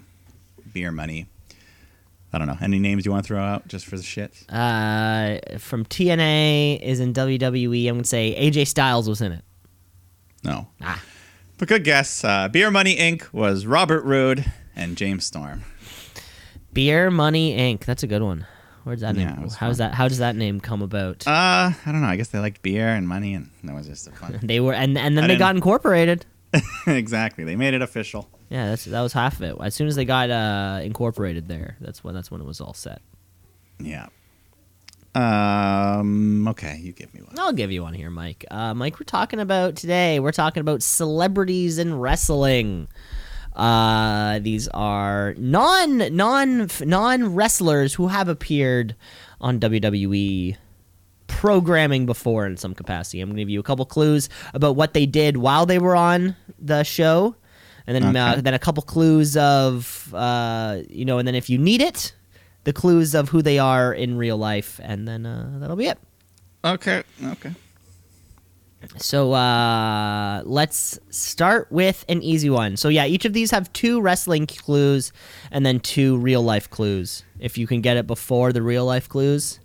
beer 0.72 0.92
money. 0.92 1.26
I 2.32 2.38
don't 2.38 2.46
know. 2.46 2.56
Any 2.62 2.78
names 2.78 3.04
you 3.04 3.10
want 3.10 3.24
to 3.24 3.26
throw 3.26 3.42
out 3.42 3.66
just 3.66 3.84
for 3.84 3.96
the 3.96 4.04
shit? 4.04 4.30
Uh, 4.48 5.38
from 5.58 5.84
TNA 5.86 6.80
is 6.82 7.00
in 7.00 7.14
WWE. 7.14 7.88
I'm 7.88 7.96
gonna 7.96 8.04
say 8.04 8.36
AJ 8.38 8.68
Styles 8.68 9.08
was 9.08 9.20
in 9.20 9.32
it. 9.32 9.42
No. 10.44 10.68
Ah. 10.80 11.02
But 11.60 11.68
good 11.68 11.84
guess. 11.84 12.24
Uh, 12.24 12.48
beer 12.48 12.70
Money 12.70 12.96
Inc. 12.96 13.32
was 13.34 13.66
Robert 13.66 14.02
Roode 14.04 14.50
and 14.74 14.96
James 14.96 15.26
Storm. 15.26 15.62
Beer 16.72 17.10
Money 17.10 17.54
Inc. 17.56 17.84
That's 17.84 18.02
a 18.02 18.06
good 18.06 18.22
one. 18.22 18.46
Where's 18.84 19.02
that 19.02 19.14
Yeah, 19.14 19.34
name? 19.34 19.48
How's 19.50 19.76
that? 19.76 19.92
How 19.92 20.08
does 20.08 20.18
that 20.18 20.36
name 20.36 20.58
come 20.60 20.80
about? 20.80 21.26
Uh, 21.28 21.30
I 21.30 21.74
don't 21.84 22.00
know. 22.00 22.06
I 22.08 22.16
guess 22.16 22.28
they 22.28 22.38
liked 22.38 22.62
beer 22.62 22.88
and 22.88 23.06
money, 23.06 23.34
and 23.34 23.50
that 23.64 23.74
was 23.74 23.86
just 23.86 24.08
a 24.08 24.12
fun. 24.12 24.40
they 24.42 24.58
were, 24.58 24.72
and 24.72 24.96
and 24.96 25.16
then 25.18 25.24
I 25.24 25.26
they 25.26 25.34
didn't- 25.34 25.38
got 25.40 25.54
incorporated. 25.56 26.24
exactly. 26.86 27.44
They 27.44 27.56
made 27.56 27.74
it 27.74 27.82
official. 27.82 28.28
Yeah, 28.48 28.70
that's 28.70 28.86
that 28.86 29.00
was 29.02 29.12
half 29.12 29.34
of 29.34 29.42
it. 29.42 29.56
As 29.62 29.74
soon 29.74 29.86
as 29.86 29.96
they 29.96 30.06
got 30.06 30.30
uh, 30.30 30.80
incorporated 30.82 31.46
there, 31.46 31.76
that's 31.80 32.02
when 32.02 32.14
that's 32.14 32.30
when 32.30 32.40
it 32.40 32.46
was 32.46 32.60
all 32.62 32.72
set. 32.74 33.02
Yeah. 33.78 34.06
Um. 35.14 36.46
Okay, 36.48 36.78
you 36.80 36.92
give 36.92 37.12
me 37.12 37.22
one. 37.22 37.38
I'll 37.38 37.52
give 37.52 37.72
you 37.72 37.82
one 37.82 37.94
here, 37.94 38.10
Mike. 38.10 38.44
Uh, 38.50 38.74
Mike, 38.74 39.00
we're 39.00 39.04
talking 39.04 39.40
about 39.40 39.74
today. 39.76 40.20
We're 40.20 40.30
talking 40.32 40.60
about 40.60 40.82
celebrities 40.82 41.78
in 41.78 41.98
wrestling. 41.98 42.88
Uh, 43.54 44.38
these 44.38 44.68
are 44.68 45.34
non 45.36 45.98
non 46.16 46.68
non 46.84 47.34
wrestlers 47.34 47.94
who 47.94 48.06
have 48.08 48.28
appeared 48.28 48.94
on 49.40 49.58
WWE 49.58 50.56
programming 51.26 52.06
before 52.06 52.46
in 52.46 52.56
some 52.56 52.74
capacity. 52.74 53.20
I'm 53.20 53.28
going 53.28 53.36
to 53.36 53.42
give 53.42 53.50
you 53.50 53.60
a 53.60 53.64
couple 53.64 53.84
clues 53.86 54.28
about 54.54 54.76
what 54.76 54.94
they 54.94 55.06
did 55.06 55.36
while 55.36 55.66
they 55.66 55.78
were 55.78 55.96
on 55.96 56.36
the 56.58 56.84
show, 56.84 57.34
and 57.86 57.96
then 57.96 58.16
uh, 58.16 58.40
then 58.40 58.54
a 58.54 58.58
couple 58.58 58.82
clues 58.82 59.36
of 59.36 60.12
uh, 60.14 60.80
you 60.88 61.04
know, 61.04 61.18
and 61.18 61.26
then 61.26 61.34
if 61.34 61.50
you 61.50 61.58
need 61.58 61.80
it, 61.80 62.14
the 62.64 62.72
clues 62.72 63.14
of 63.14 63.28
who 63.30 63.42
they 63.42 63.58
are 63.58 63.92
in 63.92 64.16
real 64.16 64.36
life, 64.36 64.80
and 64.82 65.06
then 65.06 65.26
uh, 65.26 65.56
that'll 65.58 65.76
be 65.76 65.86
it. 65.86 65.98
Okay. 66.64 67.02
Okay. 67.24 67.52
So 68.96 69.32
uh, 69.32 70.42
let's 70.44 70.98
start 71.10 71.70
with 71.70 72.04
an 72.08 72.22
easy 72.22 72.48
one. 72.48 72.76
So 72.76 72.88
yeah, 72.88 73.04
each 73.04 73.24
of 73.24 73.32
these 73.32 73.50
have 73.50 73.72
two 73.72 74.00
wrestling 74.00 74.46
clues 74.46 75.12
and 75.50 75.66
then 75.66 75.80
two 75.80 76.16
real 76.18 76.42
life 76.42 76.68
clues. 76.70 77.22
If 77.38 77.58
you 77.58 77.66
can 77.66 77.82
get 77.82 77.96
it 77.96 78.06
before 78.06 78.52
the 78.52 78.62
real 78.62 78.86
life 78.86 79.08
clues, 79.08 79.60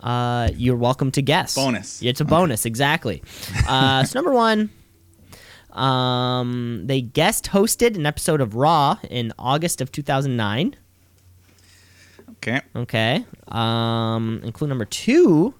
uh, 0.00 0.48
you're 0.54 0.76
welcome 0.76 1.10
to 1.12 1.22
guess. 1.22 1.54
Bonus. 1.54 2.02
It's 2.02 2.20
a 2.20 2.24
bonus, 2.24 2.64
exactly. 2.64 3.22
Uh, 3.68 4.04
so 4.04 4.18
number 4.18 4.32
one, 4.32 4.70
um, 5.72 6.82
they 6.86 7.02
guest 7.02 7.46
hosted 7.46 7.96
an 7.96 8.06
episode 8.06 8.40
of 8.40 8.54
Raw 8.54 8.98
in 9.08 9.32
August 9.38 9.80
of 9.80 9.92
2009. 9.92 10.76
Okay. 12.42 12.60
Okay. 12.74 13.24
Um, 13.48 14.40
and 14.42 14.54
clue 14.54 14.66
number 14.66 14.86
two. 14.86 15.54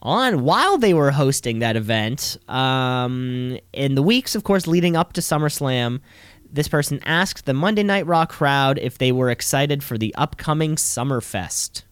On 0.00 0.42
while 0.44 0.76
they 0.76 0.92
were 0.92 1.10
hosting 1.10 1.60
that 1.60 1.76
event, 1.76 2.36
um, 2.46 3.58
in 3.72 3.94
the 3.94 4.02
weeks, 4.02 4.34
of 4.34 4.44
course, 4.44 4.66
leading 4.66 4.96
up 4.96 5.14
to 5.14 5.22
SummerSlam, 5.22 6.00
this 6.52 6.68
person 6.68 7.00
asked 7.06 7.46
the 7.46 7.54
Monday 7.54 7.82
Night 7.82 8.06
Raw 8.06 8.26
crowd 8.26 8.78
if 8.78 8.98
they 8.98 9.12
were 9.12 9.30
excited 9.30 9.82
for 9.82 9.96
the 9.96 10.14
upcoming 10.16 10.76
Summerfest. 10.76 11.84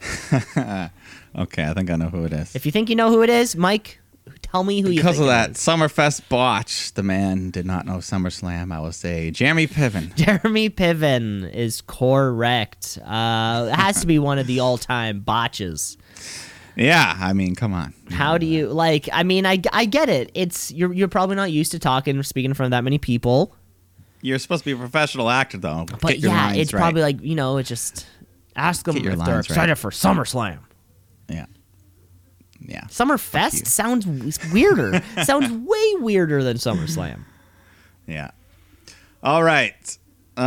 Okay. 1.36 1.64
I 1.64 1.74
think 1.74 1.90
I 1.90 1.96
know 1.96 2.08
who 2.08 2.24
it 2.24 2.32
is. 2.32 2.56
If 2.56 2.66
you 2.66 2.72
think 2.72 2.88
you 2.88 2.96
know 2.96 3.10
who 3.10 3.22
it 3.22 3.30
is, 3.30 3.54
Mike, 3.54 4.00
tell 4.50 4.64
me 4.64 4.80
who 4.80 4.90
you 4.90 5.00
are. 5.00 5.02
because 5.02 5.18
of 5.18 5.26
that. 5.26 5.52
Summerfest 5.52 6.28
botch, 6.28 6.92
the 6.94 7.02
man 7.02 7.50
did 7.50 7.66
not 7.66 7.86
know 7.86 7.98
SummerSlam. 7.98 8.72
I 8.72 8.80
will 8.80 8.92
say 8.92 9.30
Jeremy 9.30 9.66
Piven. 9.66 10.14
Jeremy 10.16 10.70
Piven 10.70 11.52
is 11.52 11.82
correct. 11.82 12.98
Uh, 13.04 13.68
it 13.72 13.76
has 13.76 14.00
to 14.00 14.06
be 14.06 14.18
one 14.18 14.38
of 14.38 14.46
the 14.46 14.60
all-time 14.60 15.20
botches. 15.20 15.96
Yeah, 16.76 17.16
I 17.18 17.32
mean, 17.32 17.56
come 17.56 17.74
on. 17.74 17.92
How 18.10 18.38
do 18.38 18.46
you 18.46 18.68
like? 18.68 19.08
I 19.12 19.24
mean, 19.24 19.44
I, 19.46 19.60
I 19.72 19.84
get 19.84 20.08
it. 20.08 20.30
It's 20.34 20.70
you're 20.70 20.92
you're 20.92 21.08
probably 21.08 21.34
not 21.34 21.50
used 21.50 21.72
to 21.72 21.78
talking 21.80 22.16
or 22.16 22.22
speaking 22.22 22.52
in 22.52 22.54
front 22.54 22.68
of 22.68 22.70
that 22.76 22.84
many 22.84 22.98
people, 22.98 23.52
You're 24.22 24.38
supposed 24.38 24.62
to 24.62 24.64
be 24.66 24.72
a 24.72 24.76
professional 24.76 25.28
actor, 25.28 25.58
though. 25.58 25.86
but 25.90 26.02
Get 26.02 26.18
your 26.20 26.30
yeah, 26.30 26.46
lines 26.46 26.58
it's 26.58 26.72
right. 26.72 26.78
probably 26.80 27.02
like 27.02 27.20
you 27.20 27.34
know, 27.34 27.56
it's 27.56 27.68
just 27.68 28.06
ask 28.54 28.84
them 28.84 28.94
Get 28.94 29.02
your 29.02 29.12
if 29.14 29.18
they're 29.18 29.26
lines 29.34 29.50
right. 29.50 29.56
excited 29.56 29.74
for 29.74 29.90
SummerSlam. 29.90 30.60
yeah, 31.28 31.46
yeah. 32.60 32.84
Summerfest 32.84 33.66
sounds 33.66 34.06
weirder. 34.52 35.02
sounds 35.24 35.50
way 35.50 35.94
weirder 35.96 36.42
than 36.42 36.56
SummerSlam. 36.56 37.20
yeah. 38.06 38.30
All 39.22 39.42
right. 39.42 39.98
Uh, 40.36 40.40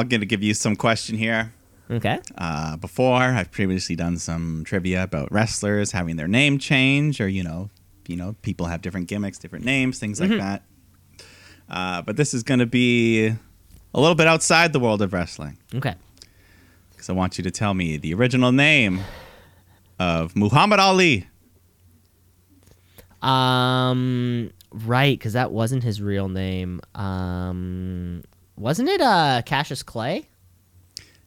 I'm 0.00 0.08
gonna 0.08 0.26
give 0.26 0.42
you 0.42 0.54
some 0.54 0.76
question 0.76 1.16
here. 1.16 1.52
Okay. 1.90 2.20
Uh, 2.38 2.76
before 2.76 3.16
I've 3.22 3.50
previously 3.50 3.96
done 3.96 4.16
some 4.18 4.62
trivia 4.64 5.02
about 5.02 5.30
wrestlers 5.32 5.92
having 5.92 6.16
their 6.16 6.28
name 6.28 6.58
change 6.58 7.20
or 7.20 7.28
you 7.28 7.42
know 7.42 7.70
you 8.08 8.16
know, 8.16 8.34
people 8.42 8.66
have 8.66 8.82
different 8.82 9.06
gimmicks, 9.06 9.38
different 9.38 9.64
names, 9.64 9.98
things 10.00 10.20
like 10.20 10.30
that. 10.30 10.62
Uh, 11.70 12.02
but 12.02 12.16
this 12.16 12.34
is 12.34 12.42
going 12.42 12.58
to 12.58 12.66
be 12.66 13.28
a 13.28 14.00
little 14.00 14.16
bit 14.16 14.26
outside 14.26 14.72
the 14.72 14.80
world 14.80 15.00
of 15.00 15.12
wrestling 15.12 15.56
Okay. 15.72 15.94
because 16.90 17.08
I 17.08 17.12
want 17.12 17.38
you 17.38 17.44
to 17.44 17.50
tell 17.52 17.74
me 17.74 17.96
the 17.96 18.12
original 18.14 18.50
name 18.50 19.00
of 20.02 20.34
Muhammad 20.36 20.80
Ali. 20.80 21.26
Um, 23.20 24.50
right, 24.72 25.16
because 25.16 25.34
that 25.34 25.52
wasn't 25.52 25.84
his 25.84 26.02
real 26.02 26.28
name. 26.28 26.80
Um, 26.94 28.24
wasn't 28.56 28.88
it 28.88 29.00
uh 29.00 29.42
Cassius 29.46 29.82
Clay? 29.82 30.28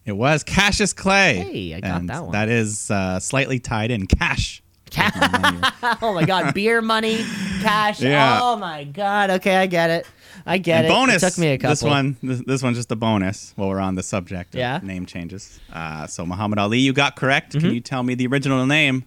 It 0.06 0.12
was 0.12 0.44
Cassius 0.44 0.94
Clay. 0.94 1.36
Hey, 1.38 1.74
I 1.74 1.80
got 1.80 2.02
And 2.02 2.10
that 2.10 2.24
one. 2.24 2.32
That 2.32 2.50
is 2.50 2.92
uh, 2.92 3.20
slightly 3.20 3.60
tied 3.60 3.90
in. 3.90 4.06
Cash. 4.06 4.62
oh 4.98 6.14
my 6.14 6.26
God, 6.26 6.54
beer 6.54 6.82
money, 6.82 7.18
cash. 7.62 8.02
Yeah. 8.02 8.40
Oh 8.42 8.56
my 8.56 8.84
God. 8.84 9.30
Okay, 9.32 9.56
I 9.56 9.66
get 9.66 9.90
it. 9.90 10.08
I 10.46 10.58
get 10.60 10.78
And 10.78 10.86
it. 10.86 10.90
bonus. 10.90 11.24
It 11.24 11.30
took 11.30 11.38
me 11.40 11.48
a 11.54 11.58
couple. 11.58 11.72
This 11.72 11.84
one, 11.84 12.18
this, 12.22 12.42
this 12.46 12.62
one's 12.64 12.78
just 12.78 12.92
a 12.92 12.96
bonus 12.96 13.54
while 13.56 13.70
we're 13.70 13.80
on 13.80 13.96
the 13.96 14.04
subject 14.04 14.54
of 14.54 14.60
Yeah. 14.60 14.80
name 14.84 15.06
changes. 15.06 15.60
Uh, 15.74 16.06
so 16.08 16.26
Muhammad 16.26 16.60
Ali, 16.60 16.80
you 16.80 16.94
got 16.94 17.16
correct. 17.16 17.54
Mm-hmm. 17.54 17.60
Can 17.66 17.74
you 17.74 17.82
tell 17.82 18.04
me 18.04 18.14
the 18.16 18.28
original 18.28 18.66
name 18.66 19.06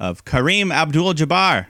of 0.00 0.24
Kareem 0.24 0.72
Abdul-Jabbar? 0.72 1.66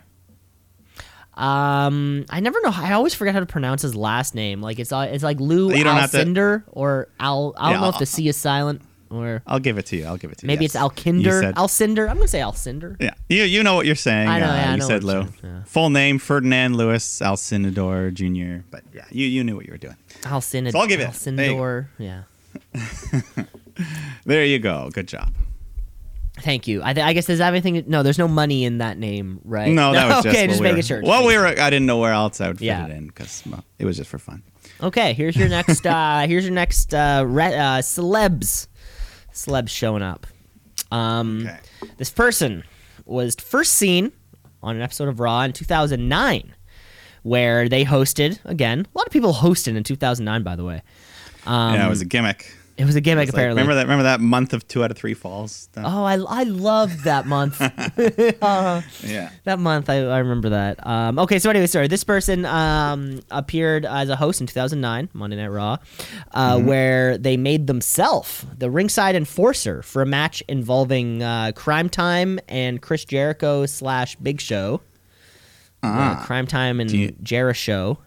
Um, 1.35 2.25
I 2.31 2.41
never 2.41 2.61
know. 2.63 2.73
I 2.75 2.93
always 2.95 3.15
forget 3.15 3.33
how 3.33 3.41
to 3.41 3.47
pronounce 3.47 3.83
his 3.83 3.95
last 3.95 4.35
name. 4.35 4.61
Like 4.61 4.81
it's 4.81 4.91
uh, 4.91 5.09
it's 5.11 5.23
like 5.23 5.39
Lou 5.39 5.71
don't 5.85 5.95
to- 5.95 6.01
or 6.73 7.09
Al. 7.21 7.55
I 7.57 7.67
don't 7.73 7.75
Yeah, 7.75 7.81
know 7.87 7.89
if 7.91 7.99
the 7.99 8.07
C 8.07 8.27
is 8.29 8.37
silent 8.37 8.83
or 9.11 9.43
I'll 9.47 9.59
give 9.61 9.79
it 9.79 9.87
to 9.87 9.97
you. 9.97 10.05
I'll 10.07 10.17
give 10.17 10.31
it 10.33 10.39
to 10.39 10.47
you. 10.47 10.49
maybe 10.49 10.65
yes. 10.65 10.75
it's 10.75 10.83
Alkinder. 10.83 11.41
said- 11.41 11.55
Alcinder. 11.57 12.09
I'm 12.09 12.17
gonna 12.17 12.29
say 12.29 12.41
Alcinder. 12.41 12.97
Yeah, 13.01 13.15
you 13.29 13.45
you 13.45 13.63
know 13.63 13.75
what 13.75 13.87
you're 13.87 13.95
saying. 13.95 14.29
I 14.29 14.41
know, 14.41 14.47
Uh, 14.47 14.55
yeah, 14.55 14.69
I 14.69 14.73
you 14.73 14.79
know 14.79 14.87
said 14.87 15.05
Lou. 15.05 15.27
Yeah. 15.43 15.63
Full 15.65 15.91
name 15.91 16.19
Ferdinand 16.19 16.77
Louis 16.77 17.21
Alcindor 17.21 18.13
Jr. 18.13 18.65
But 18.71 18.83
yeah, 18.95 19.05
you 19.11 19.27
you 19.27 19.45
knew 19.45 19.57
what 19.57 19.67
you 19.67 19.73
were 19.73 19.79
doing. 19.79 19.97
Alcindor. 20.23 20.73
So 20.73 20.79
I'll 20.79 20.87
give 20.87 21.01
it. 21.01 21.13
that. 21.13 21.37
There. 21.37 21.51
Alcindor. 21.53 21.87
Yeah. 21.99 22.23
There 24.25 24.45
you 24.45 24.59
go. 24.59 24.91
Good 24.93 25.07
job. 25.09 25.33
Thank 26.41 26.67
you. 26.69 26.83
I, 26.85 26.93
th- 26.93 27.05
I 27.07 27.13
guess 27.13 27.27
there's 27.27 27.41
everything. 27.41 27.85
No, 27.87 28.03
there's 28.03 28.19
no 28.19 28.29
money 28.29 28.65
in 28.65 28.79
that 28.79 28.99
name, 28.99 29.41
right? 29.45 29.73
No, 29.73 29.93
that 29.93 30.07
was 30.17 30.25
just 30.25 30.37
okay. 30.37 30.47
Just 30.49 30.61
we 30.61 30.65
making 30.69 30.83
sure. 30.83 31.01
Well, 31.03 31.27
we 31.27 31.37
were. 31.37 31.47
I 31.47 31.71
didn't 31.71 31.87
know 31.87 31.99
where 31.99 32.13
else 32.13 32.41
I 32.41 32.49
would 32.49 32.59
fit 32.59 32.65
Yeah. 32.67 32.87
it 32.87 32.91
in 32.91 33.07
because 33.07 33.43
well, 33.49 33.65
it 33.79 33.85
was 33.85 33.97
just 33.97 34.11
for 34.11 34.19
fun. 34.19 34.43
Okay, 34.83 35.13
here's 35.15 35.37
your 35.37 35.49
next. 35.49 35.87
uh 35.87 36.27
Here's 36.27 36.45
your 36.45 36.53
next 36.55 36.95
uh, 36.95 37.25
re- 37.27 37.55
uh 37.57 37.79
celebs. 37.83 38.67
Celebs 39.47 39.69
showing 39.71 40.03
up. 40.03 40.27
Um, 40.91 41.47
Okay. 41.47 41.59
This 41.97 42.11
person 42.11 42.65
was 43.05 43.35
first 43.37 43.75
seen 43.75 44.13
on 44.63 44.77
an 44.77 44.83
episode 44.83 45.09
of 45.09 45.21
Raw 45.21 45.43
in 45.43 45.53
2009, 45.53 46.55
where 47.23 47.69
they 47.69 47.85
hosted 47.85 48.39
again. 48.45 48.87
A 48.95 48.99
lot 48.99 49.07
of 49.07 49.13
people 49.13 49.33
hosted 49.33 49.77
in 49.77 49.85
2009, 49.85 50.43
by 50.43 50.57
the 50.57 50.65
way. 50.65 50.83
Um, 51.47 51.75
yeah, 51.75 51.87
it 51.87 51.89
was 51.91 52.01
a 52.01 52.05
gimmick. 52.05 52.55
It 52.79 52.85
was 52.87 52.95
a 52.95 53.01
gimmick 53.01 53.25
It's 53.25 53.33
like- 53.33 53.41
apparently. 53.41 53.63
remember 53.63 53.75
that? 53.75 53.83
Remember 53.83 54.05
that 54.05 54.21
month 54.21 54.53
of 54.53 54.67
two 54.69 54.85
out 54.85 54.93
of 54.93 54.97
three 54.97 55.13
falls? 55.15 55.69
That- 55.73 55.85
Oh, 55.85 56.05
I 56.05 56.15
I 56.15 56.45
loved 56.45 57.03
that 57.05 57.27
month. 57.27 57.61
yeah. 58.41 59.31
that 59.45 59.59
month, 59.59 59.91
I, 59.91 59.97
I 60.05 60.19
remember 60.19 60.51
that. 60.51 60.87
Um, 60.87 61.19
okay, 61.19 61.39
so 61.41 61.51
anyway, 61.51 61.67
sorry. 61.67 61.89
This 61.89 62.05
person 62.05 62.45
um, 62.47 63.21
appeared 63.33 63.85
as 63.85 64.09
a 64.09 64.17
host 64.17 64.41
in 64.41 64.47
2009, 64.47 65.09
Monday 65.13 65.37
Night 65.37 65.49
Raw, 65.49 65.79
uh, 66.33 66.61
where 66.61 67.19
they 67.19 67.37
made 67.37 67.67
themselves 67.67 68.47
the 68.57 68.71
ringside 68.71 69.17
enforcer 69.17 69.83
for 69.83 70.01
a 70.03 70.07
match 70.07 70.43
involving 70.49 71.23
uh, 71.23 71.51
Cryme 71.57 71.91
Tyme 71.91 72.39
and 72.49 72.81
Chris 72.81 73.05
Jericho 73.05 73.67
slash 73.67 74.15
Big 74.17 74.41
Show. 74.41 74.81
Uh, 75.83 76.25
Cryme 76.25 76.47
Tyme 76.47 76.81
and 76.81 76.91
you- 76.91 77.13
Jericho 77.23 77.99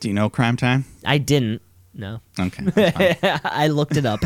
Do 0.00 0.08
you 0.08 0.14
know 0.14 0.28
Cryme 0.30 0.56
Tyme? 0.58 0.84
I 1.04 1.18
didn't. 1.18 1.62
No. 1.94 2.20
Okay. 2.38 3.18
I 3.44 3.68
looked 3.68 3.96
it 3.96 4.06
up. 4.06 4.20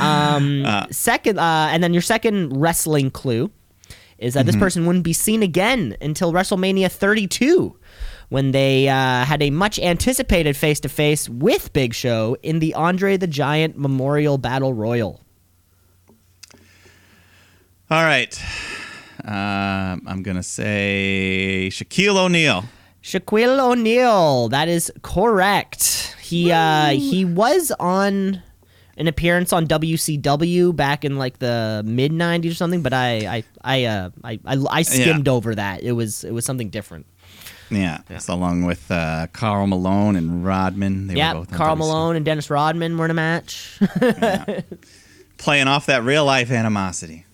um, 0.00 0.64
second, 0.90 1.38
uh, 1.38 1.68
and 1.70 1.82
then 1.82 1.92
your 1.92 2.02
second 2.02 2.60
wrestling 2.60 3.10
clue 3.10 3.50
is 4.18 4.34
that 4.34 4.46
this 4.46 4.56
person 4.56 4.86
wouldn't 4.86 5.04
be 5.04 5.12
seen 5.12 5.42
again 5.42 5.96
until 6.00 6.32
WrestleMania 6.32 6.90
32, 6.90 7.76
when 8.28 8.52
they 8.52 8.88
uh, 8.88 9.24
had 9.24 9.42
a 9.42 9.50
much 9.50 9.78
anticipated 9.80 10.56
face 10.56 10.78
to 10.80 10.88
face 10.88 11.28
with 11.28 11.72
Big 11.72 11.94
Show 11.94 12.36
in 12.42 12.60
the 12.60 12.74
Andre 12.74 13.16
the 13.16 13.26
Giant 13.26 13.76
Memorial 13.76 14.38
Battle 14.38 14.72
Royal. 14.72 15.20
All 17.90 18.02
right. 18.02 18.40
Um, 19.24 20.02
I'm 20.06 20.22
gonna 20.22 20.42
say 20.42 21.68
Shaquille 21.70 22.16
O'Neal. 22.16 22.64
Shaquille 23.04 23.60
O'Neal. 23.60 24.48
That 24.48 24.68
is 24.68 24.90
correct. 25.02 26.16
He 26.20 26.50
uh, 26.50 26.88
he 26.88 27.26
was 27.26 27.70
on 27.78 28.42
an 28.96 29.08
appearance 29.08 29.52
on 29.52 29.66
WCW 29.66 30.74
back 30.74 31.04
in 31.04 31.18
like 31.18 31.38
the 31.38 31.82
mid 31.84 32.12
'90s 32.12 32.52
or 32.52 32.54
something, 32.54 32.80
but 32.82 32.94
I 32.94 33.26
I 33.26 33.44
I 33.62 33.84
uh, 33.84 34.10
I, 34.24 34.40
I, 34.46 34.64
I 34.70 34.82
skimmed 34.82 35.28
over 35.28 35.54
that. 35.54 35.82
It 35.82 35.92
was 35.92 36.24
it 36.24 36.32
was 36.32 36.46
something 36.46 36.70
different. 36.70 37.04
Yeah. 37.70 37.98
So 38.18 38.32
along 38.34 38.64
with 38.64 38.90
uh, 38.90 39.26
Karl 39.32 39.66
Malone 39.66 40.16
and 40.16 40.44
Rodman. 40.44 41.06
They 41.08 41.14
Yeah, 41.14 41.34
were 41.34 41.40
both 41.40 41.52
Karl 41.52 41.76
WC. 41.76 41.78
Malone 41.78 42.16
and 42.16 42.24
Dennis 42.24 42.48
Rodman 42.48 42.96
were 42.96 43.04
in 43.04 43.10
a 43.10 43.14
match. 43.14 43.78
playing 45.38 45.68
off 45.68 45.86
that 45.86 46.04
real 46.04 46.24
life 46.24 46.50
animosity. 46.50 47.26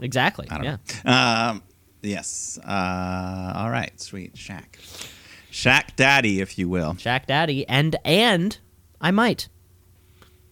exactly. 0.00 0.48
I 0.50 0.56
don't 0.56 0.64
yeah. 0.64 0.76
know. 1.04 1.12
Um, 1.50 1.62
yes. 2.04 2.58
Uh, 2.64 3.52
all 3.56 3.70
right. 3.70 3.98
Sweet. 4.00 4.34
Shaq. 4.34 4.76
Shaq 5.50 5.96
Daddy, 5.96 6.40
if 6.40 6.58
you 6.58 6.68
will. 6.68 6.94
Shaq 6.94 7.26
Daddy 7.26 7.66
and 7.68 7.96
and 8.04 8.58
I 9.00 9.10
might. 9.10 9.48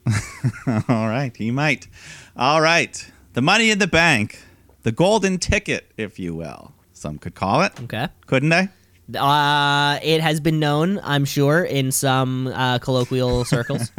All 0.88 1.08
right. 1.08 1.36
He 1.36 1.50
might. 1.50 1.88
All 2.36 2.60
right. 2.60 3.10
The 3.34 3.42
money 3.42 3.70
in 3.70 3.78
the 3.78 3.86
bank. 3.86 4.42
The 4.82 4.92
golden 4.92 5.38
ticket, 5.38 5.92
if 5.96 6.18
you 6.18 6.34
will. 6.34 6.72
Some 6.92 7.18
could 7.18 7.34
call 7.34 7.62
it. 7.62 7.80
Okay. 7.82 8.08
Couldn't 8.26 8.48
they? 8.48 8.68
Uh, 9.16 9.98
it 10.02 10.20
has 10.20 10.40
been 10.40 10.58
known, 10.58 11.00
I'm 11.02 11.24
sure, 11.24 11.62
in 11.64 11.92
some 11.92 12.48
uh, 12.48 12.78
colloquial 12.78 13.44
circles. 13.54 13.92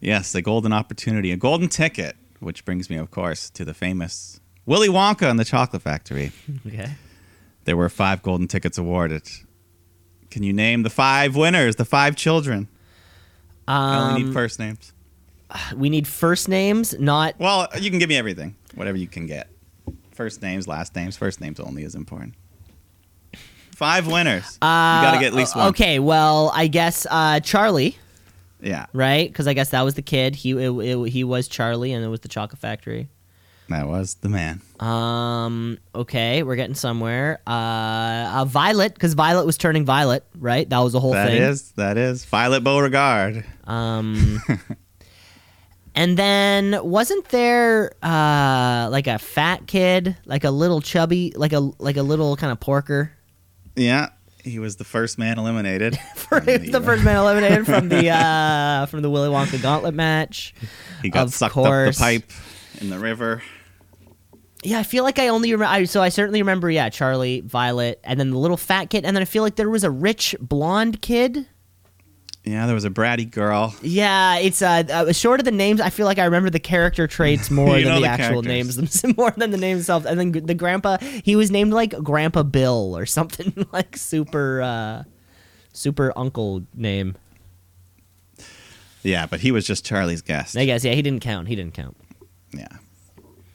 Yes, 0.00 0.32
the 0.32 0.42
golden 0.42 0.72
opportunity, 0.72 1.32
a 1.32 1.36
golden 1.36 1.68
ticket, 1.68 2.16
which 2.40 2.64
brings 2.64 2.88
me, 2.90 2.96
of 2.96 3.10
course, 3.10 3.50
to 3.50 3.64
the 3.64 3.74
famous 3.74 4.40
Willy 4.66 4.88
Wonka 4.88 5.28
and 5.30 5.38
the 5.38 5.44
Chocolate 5.44 5.82
Factory. 5.82 6.32
okay. 6.66 6.92
There 7.64 7.76
were 7.76 7.88
five 7.88 8.22
golden 8.22 8.48
tickets 8.48 8.78
awarded. 8.78 9.22
Can 10.30 10.42
you 10.42 10.52
name 10.52 10.82
the 10.82 10.90
five 10.90 11.36
winners, 11.36 11.76
the 11.76 11.84
five 11.84 12.16
children? 12.16 12.68
I 13.68 13.96
only 13.98 14.22
Um, 14.22 14.26
need 14.28 14.32
first 14.34 14.58
names. 14.58 14.92
we 15.76 15.88
need 15.88 16.06
first 16.08 16.48
names, 16.48 16.94
not 16.98 17.34
Well, 17.38 17.68
you 17.80 17.90
can 17.90 17.98
give 17.98 18.08
me 18.08 18.16
everything, 18.16 18.56
whatever 18.74 18.98
you 18.98 19.06
can 19.06 19.26
get. 19.26 19.48
First 20.12 20.42
names, 20.42 20.66
last 20.68 20.94
names, 20.94 21.16
first 21.16 21.40
names 21.40 21.58
only 21.60 21.82
is 21.84 21.94
important. 21.94 22.34
Five 23.74 24.06
winners. 24.06 24.44
you 24.54 24.58
got 24.60 25.12
to 25.12 25.18
get 25.18 25.28
at 25.28 25.34
least 25.34 25.56
Uh, 25.56 25.60
one. 25.60 25.68
Okay, 25.70 25.98
well, 25.98 26.50
I 26.54 26.68
guess 26.68 27.06
uh, 27.10 27.40
Charlie, 27.40 27.96
Yeah, 28.62 28.86
right? 28.92 29.28
Because 29.28 29.46
I 29.48 29.52
guess 29.54 29.70
that 29.70 29.82
was 29.82 29.94
the 29.94 30.02
kid. 30.02 30.36
He 30.36 30.50
it, 30.52 30.70
it- 30.70 31.10
he 31.10 31.24
was 31.24 31.48
Charlie, 31.48 31.92
and 31.92 32.04
it 32.04 32.08
was 32.08 32.20
the 32.20 32.28
Chocolate 32.28 32.60
Factory. 32.60 33.08
That 33.70 33.86
was 33.88 34.14
the 34.16 34.28
man. 34.28 34.60
Um. 34.78 35.78
Okay, 35.94 36.42
we're 36.42 36.56
getting 36.56 36.74
somewhere. 36.74 37.40
Uh, 37.46 37.50
uh 38.40 38.44
Violet, 38.46 38.92
because 38.94 39.14
Violet 39.14 39.46
was 39.46 39.56
turning 39.56 39.84
Violet, 39.86 40.24
right? 40.38 40.68
That 40.68 40.80
was 40.80 40.92
the 40.92 41.00
whole 41.00 41.12
That 41.12 41.28
thing. 41.28 41.42
is, 41.42 41.72
that 41.72 41.96
is 41.96 42.24
Violet 42.26 42.62
Beauregarde. 42.62 43.44
Um. 43.64 44.40
and 45.94 46.18
then 46.18 46.78
wasn't 46.84 47.26
there 47.30 47.92
uh 48.02 48.88
like 48.90 49.06
a 49.06 49.18
fat 49.18 49.66
kid, 49.66 50.16
like 50.26 50.44
a 50.44 50.50
little 50.50 50.80
chubby, 50.80 51.32
like 51.36 51.52
a 51.54 51.60
like 51.78 51.96
a 51.96 52.02
little 52.02 52.36
kind 52.36 52.52
of 52.52 52.60
porker? 52.60 53.12
Yeah, 53.76 54.10
he 54.42 54.58
was 54.58 54.76
the 54.76 54.84
first 54.84 55.18
man 55.18 55.38
eliminated. 55.38 55.98
For 56.16 56.40
from 56.42 56.66
the 56.70 56.80
first 56.82 57.02
man 57.04 57.16
eliminated 57.16 57.64
from 57.66 57.88
the 57.88 58.10
uh 58.10 58.86
from 58.86 59.00
the 59.02 59.08
Willy 59.10 59.28
Wonka 59.30 59.62
Gauntlet 59.62 59.94
match. 59.94 60.54
He 61.00 61.08
got 61.10 61.28
Of 61.28 61.34
sucked 61.34 61.54
course. 61.54 61.96
up 62.00 62.06
the 62.06 62.20
pipe 62.20 62.30
in 62.80 62.90
the 62.90 62.98
river. 62.98 63.42
Yeah, 64.64 64.78
I 64.78 64.82
feel 64.82 65.04
like 65.04 65.18
I 65.18 65.28
only 65.28 65.52
remember. 65.52 65.86
So 65.86 66.02
I 66.02 66.08
certainly 66.08 66.40
remember. 66.40 66.70
Yeah, 66.70 66.88
Charlie, 66.88 67.42
Violet, 67.42 68.00
and 68.02 68.18
then 68.18 68.30
the 68.30 68.38
little 68.38 68.56
fat 68.56 68.90
kid, 68.90 69.04
and 69.04 69.14
then 69.14 69.22
I 69.22 69.26
feel 69.26 69.42
like 69.42 69.56
there 69.56 69.68
was 69.68 69.84
a 69.84 69.90
rich 69.90 70.34
blonde 70.40 71.02
kid. 71.02 71.46
Yeah, 72.44 72.66
there 72.66 72.74
was 72.74 72.84
a 72.84 72.90
bratty 72.90 73.30
girl. 73.30 73.74
Yeah, 73.80 74.36
it's 74.36 74.60
uh, 74.60 74.82
uh 74.90 75.12
short 75.12 75.40
of 75.40 75.44
the 75.44 75.50
names. 75.50 75.80
I 75.80 75.88
feel 75.88 76.04
like 76.04 76.18
I 76.18 76.24
remember 76.24 76.50
the 76.50 76.60
character 76.60 77.06
traits 77.06 77.50
more 77.50 77.80
than 77.80 77.94
the, 77.94 78.00
the 78.00 78.06
actual 78.06 78.42
names 78.42 78.78
more 79.16 79.30
than 79.30 79.50
the 79.50 79.56
names 79.56 79.80
themselves. 79.80 80.06
And 80.06 80.20
then 80.20 80.32
the 80.32 80.54
grandpa, 80.54 80.98
he 80.98 81.36
was 81.36 81.50
named 81.50 81.72
like 81.72 81.90
Grandpa 82.02 82.42
Bill 82.42 82.96
or 82.96 83.06
something 83.06 83.66
like 83.72 83.96
super 83.96 84.60
uh 84.60 85.04
super 85.72 86.12
uncle 86.16 86.62
name. 86.74 87.16
Yeah, 89.02 89.26
but 89.26 89.40
he 89.40 89.50
was 89.50 89.66
just 89.66 89.84
Charlie's 89.84 90.22
guest. 90.22 90.56
I 90.56 90.66
guess 90.66 90.84
yeah, 90.84 90.92
he 90.92 91.02
didn't 91.02 91.22
count. 91.22 91.48
He 91.48 91.56
didn't 91.56 91.74
count. 91.74 91.96
Yeah. 92.52 92.68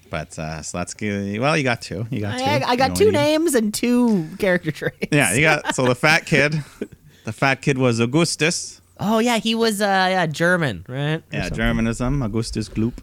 But 0.09 0.37
uh, 0.39 0.61
so 0.61 0.77
that's 0.77 0.93
good. 0.93 1.39
Well, 1.39 1.57
you 1.57 1.63
got 1.63 1.81
two. 1.81 2.05
You 2.09 2.21
got 2.21 2.37
two. 2.39 2.43
I, 2.45 2.59
I 2.65 2.71
You 2.73 2.77
got 2.77 2.89
know 2.89 2.95
two 2.95 3.11
names 3.11 3.55
and 3.55 3.73
two 3.73 4.27
character 4.39 4.71
traits. 4.71 5.07
Yeah, 5.11 5.33
you 5.33 5.41
got 5.41 5.75
so 5.75 5.85
the 5.85 5.95
fat 6.05 6.25
kid. 6.25 6.53
The 7.25 7.33
fat 7.33 7.61
kid 7.61 7.77
was 7.77 7.99
Augustus. 7.99 8.81
Oh 8.99 9.19
yeah, 9.19 9.37
he 9.37 9.55
was 9.55 9.81
uh 9.81 9.85
yeah 10.11 10.25
German, 10.25 10.85
right? 10.89 11.15
Or 11.17 11.23
Yeah, 11.31 11.41
something. 11.43 11.57
Germanism. 11.57 12.21
Augustus 12.21 12.67
Gloop. 12.69 12.97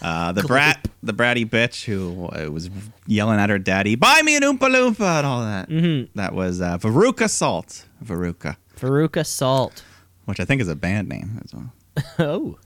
Uh, 0.00 0.32
the 0.32 0.42
brat, 0.42 0.88
the 1.02 1.12
bratty 1.14 1.48
bitch 1.48 1.84
who 1.84 2.28
was 2.52 2.68
yelling 3.06 3.38
at 3.38 3.50
her 3.50 3.58
daddy, 3.58 3.94
"Buy 3.94 4.20
me 4.22 4.34
an 4.34 4.42
Oompa 4.42 4.58
Loompa" 4.68 5.18
and 5.18 5.26
all 5.26 5.40
that. 5.42 5.68
Mm-hmm. 5.68 6.18
That 6.18 6.34
was 6.34 6.60
uh, 6.60 6.78
Veruca 6.78 7.30
Salt. 7.30 7.84
Veruca, 8.04 8.56
Veruca 8.80 9.24
Salt. 9.24 9.84
which 10.24 10.40
I 10.40 10.44
think 10.44 10.60
is 10.60 10.66
a 10.68 10.74
band 10.74 11.08
name 11.08 11.40
as 11.44 11.54
well. 11.54 11.72
oh. 12.18 12.58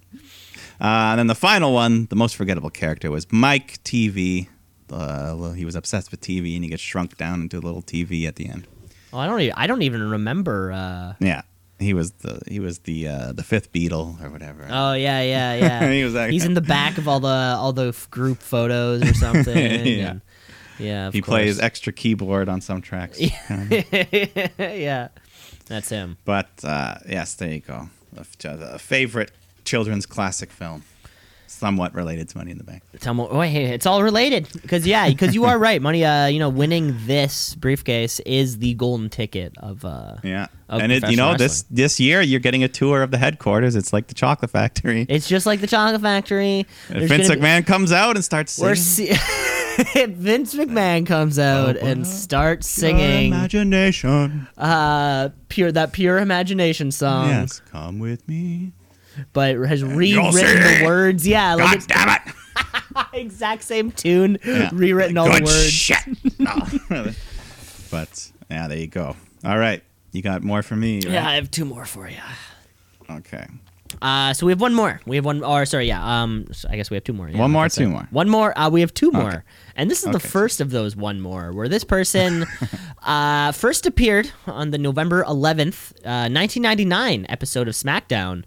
Uh, 0.81 1.11
and 1.11 1.19
then 1.19 1.27
the 1.27 1.35
final 1.35 1.73
one, 1.73 2.07
the 2.11 2.17
most 2.17 2.37
forgettable 2.37 2.71
character 2.71 3.11
was 3.11 3.27
Mike 3.33 3.83
Teavee. 3.85 4.49
Uh, 4.91 5.53
he 5.53 5.65
was 5.65 5.75
obsessed 5.75 6.11
with 6.11 6.21
TV, 6.21 6.55
and 6.55 6.63
he 6.65 6.71
gets 6.71 6.83
shrunk 6.83 7.17
down 7.17 7.41
into 7.43 7.59
a 7.59 7.61
little 7.61 7.83
TV 7.83 8.27
at 8.27 8.37
the 8.37 8.49
end. 8.49 8.67
Oh, 9.13 9.19
I 9.19 9.27
don't 9.27 9.41
even 9.41 9.55
I 9.57 9.67
don't 9.67 9.83
even 9.83 10.11
remember 10.11 10.73
uh 10.73 11.15
Yeah, 11.21 11.43
he 11.79 11.95
was 11.95 12.11
the 12.13 12.41
he 12.47 12.61
was 12.61 12.81
the 12.81 13.09
uh, 13.09 13.33
the 13.33 13.43
fifth 13.43 13.73
Beatle 13.73 14.23
or 14.23 14.31
whatever. 14.31 14.67
Oh 14.71 14.93
yeah, 14.93 15.23
yeah, 15.23 15.55
yeah. 15.57 15.91
He 15.91 16.05
was 16.05 16.13
that 16.13 16.31
He's 16.31 16.43
guy. 16.43 16.49
in 16.49 16.55
the 16.55 16.61
back 16.61 16.99
of 16.99 17.09
all 17.09 17.21
the 17.21 17.29
all 17.59 17.73
the 17.73 17.97
group 18.11 18.43
photos 18.43 19.03
or 19.03 19.15
something. 19.15 19.57
Yeah. 19.87 20.11
and- 20.11 20.21
yeah. 20.79 21.07
of 21.07 21.15
he 21.15 21.23
plays 21.23 21.59
extra 21.59 21.91
keyboard 21.93 22.51
on 22.51 22.61
some 22.61 22.83
tracks. 22.83 23.19
Yeah. 24.59 25.09
That's 25.67 25.89
him. 25.89 26.17
but 26.25 26.51
uh, 26.63 26.99
yes, 27.09 27.35
there 27.35 27.51
you 27.51 27.61
go. 27.61 27.89
A 28.45 28.79
favorite 28.79 29.31
children's 29.67 30.07
classic 30.07 30.51
film, 30.51 30.83
somewhat 31.47 31.95
related 31.95 32.29
to 32.31 32.39
Money 32.39 32.53
in 32.53 32.59
the 32.59 32.65
Bank. 32.65 32.83
Tell 33.01 33.13
me, 33.15 33.27
wait, 33.31 33.51
hey, 33.51 33.65
it's 33.67 33.85
all 33.87 34.03
related 34.03 34.49
because 34.63 34.87
yeah, 34.87 35.09
because 35.09 35.35
you 35.35 35.45
are 35.45 35.59
right. 35.59 35.83
Money, 35.83 36.05
uh, 36.05 36.27
you 36.27 36.39
know, 36.39 36.49
winning 36.49 36.97
this 37.07 37.55
briefcase 37.55 38.21
is 38.21 38.59
the 38.59 38.73
golden 38.75 39.09
ticket 39.11 39.53
of 39.59 39.85
uh. 39.85 40.17
Yeah, 40.23 40.47
Of 40.69 40.81
and 40.81 40.91
it, 40.93 41.09
you 41.11 41.17
know 41.17 41.37
this 41.37 41.63
this 41.71 42.01
year 42.01 42.21
you're 42.23 42.41
getting 42.41 42.65
a 42.65 42.69
tour 42.69 43.03
of 43.03 43.11
the 43.11 43.19
headquarters. 43.19 43.77
It's 43.77 43.93
like 43.93 44.07
the 44.07 44.15
Chocolate 44.15 44.51
Factory. 44.51 45.05
It's 45.09 45.29
just 45.29 45.45
like 45.47 45.61
the 45.61 45.67
Chocolate 45.67 46.01
Factory. 46.01 46.67
Vince 46.89 47.29
gonna 47.29 47.41
be- 47.41 47.43
McMahon 47.43 47.67
comes 47.67 47.93
out 47.93 48.17
and 48.17 48.25
starts 48.25 48.53
singing. 48.53 48.71
We're 48.71 48.75
see- 48.77 49.13
Vince 50.07 50.55
McMahon 50.55 51.07
comes 51.07 51.39
out 51.39 51.77
and 51.77 52.07
starts 52.07 52.67
singing 52.67 53.27
imagination. 53.33 54.49
uh 54.57 55.29
pure 55.51 55.71
that 55.71 55.93
pure 55.93 56.17
imagination 56.19 56.91
song, 56.91 57.29
yes, 57.29 57.61
come 57.71 57.99
with 57.99 58.27
me. 58.27 58.73
But 59.33 59.57
has 59.57 59.83
rewritten 59.85 60.33
the 60.33 60.83
words. 60.85 61.27
Yeah, 61.27 61.55
like 61.55 61.65
God 61.67 61.75
it's 61.77 61.87
damn 61.87 62.09
it! 62.09 62.35
exact 63.13 63.63
same 63.63 63.91
tune, 63.93 64.39
Yeah. 64.45 64.71
rewritten 64.73 65.17
all 65.19 65.27
Good 65.31 65.43
the 65.43 65.45
words. 65.47 65.71
shit. 65.71 65.99
No. 66.39 67.11
but 67.91 68.31
yeah, 68.51 68.69
there 68.69 68.79
you 68.79 68.87
go. 68.87 69.17
All 69.45 69.59
right, 69.59 69.83
you 70.13 70.23
got 70.23 70.43
more 70.43 70.63
for 70.63 70.77
me. 70.77 70.97
right? 70.97 71.13
Yeah, 71.13 71.29
I 71.29 71.35
have 71.35 71.51
two 71.51 71.65
more 71.65 71.85
for 71.85 72.09
you. 72.09 72.17
Okay. 73.11 73.47
Uh, 74.03 74.33
so 74.35 74.45
we 74.45 74.53
have 74.53 74.61
one 74.61 74.75
more. 74.75 75.01
We 75.07 75.17
have 75.17 75.25
one. 75.25 75.43
Or 75.45 75.65
sorry, 75.65 75.87
yeah. 75.87 76.23
Um, 76.23 76.47
so 76.53 76.69
I 76.71 76.77
guess 76.77 76.91
we 76.91 76.97
have 76.97 77.05
two 77.05 77.13
more. 77.13 77.29
Yeah, 77.29 77.39
One 77.39 77.51
more, 77.53 77.63
like 77.63 77.73
two 77.73 77.89
more? 77.89 78.07
One 78.11 78.29
more. 78.29 78.57
Uh, 78.59 78.69
we 78.69 78.81
have 78.81 78.93
two 78.93 79.11
more, 79.13 79.45
and 79.77 79.91
this 79.91 80.05
is 80.05 80.13
the 80.13 80.21
first 80.21 80.61
of 80.61 80.71
those 80.71 80.97
one 80.97 81.21
more, 81.21 81.53
where 81.53 81.69
this 81.69 81.85
person 81.85 82.45
uh, 83.05 83.53
first 83.53 83.87
appeared 83.87 84.31
on 84.47 84.71
the 84.71 84.79
November 84.79 85.23
eleventh, 85.23 85.93
uh, 86.05 86.29
nineteen 86.29 86.63
ninety 86.65 86.85
nine 86.85 87.27
episode 87.29 87.69
of 87.69 87.75
SmackDown, 87.75 88.43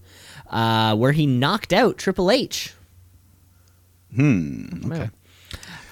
uh, 0.50 0.96
where 0.96 1.12
he 1.12 1.26
knocked 1.26 1.74
out 1.74 1.98
Triple 1.98 2.32
H. 2.32 2.74
Hmm. 4.16 4.92
Okay. 4.92 5.10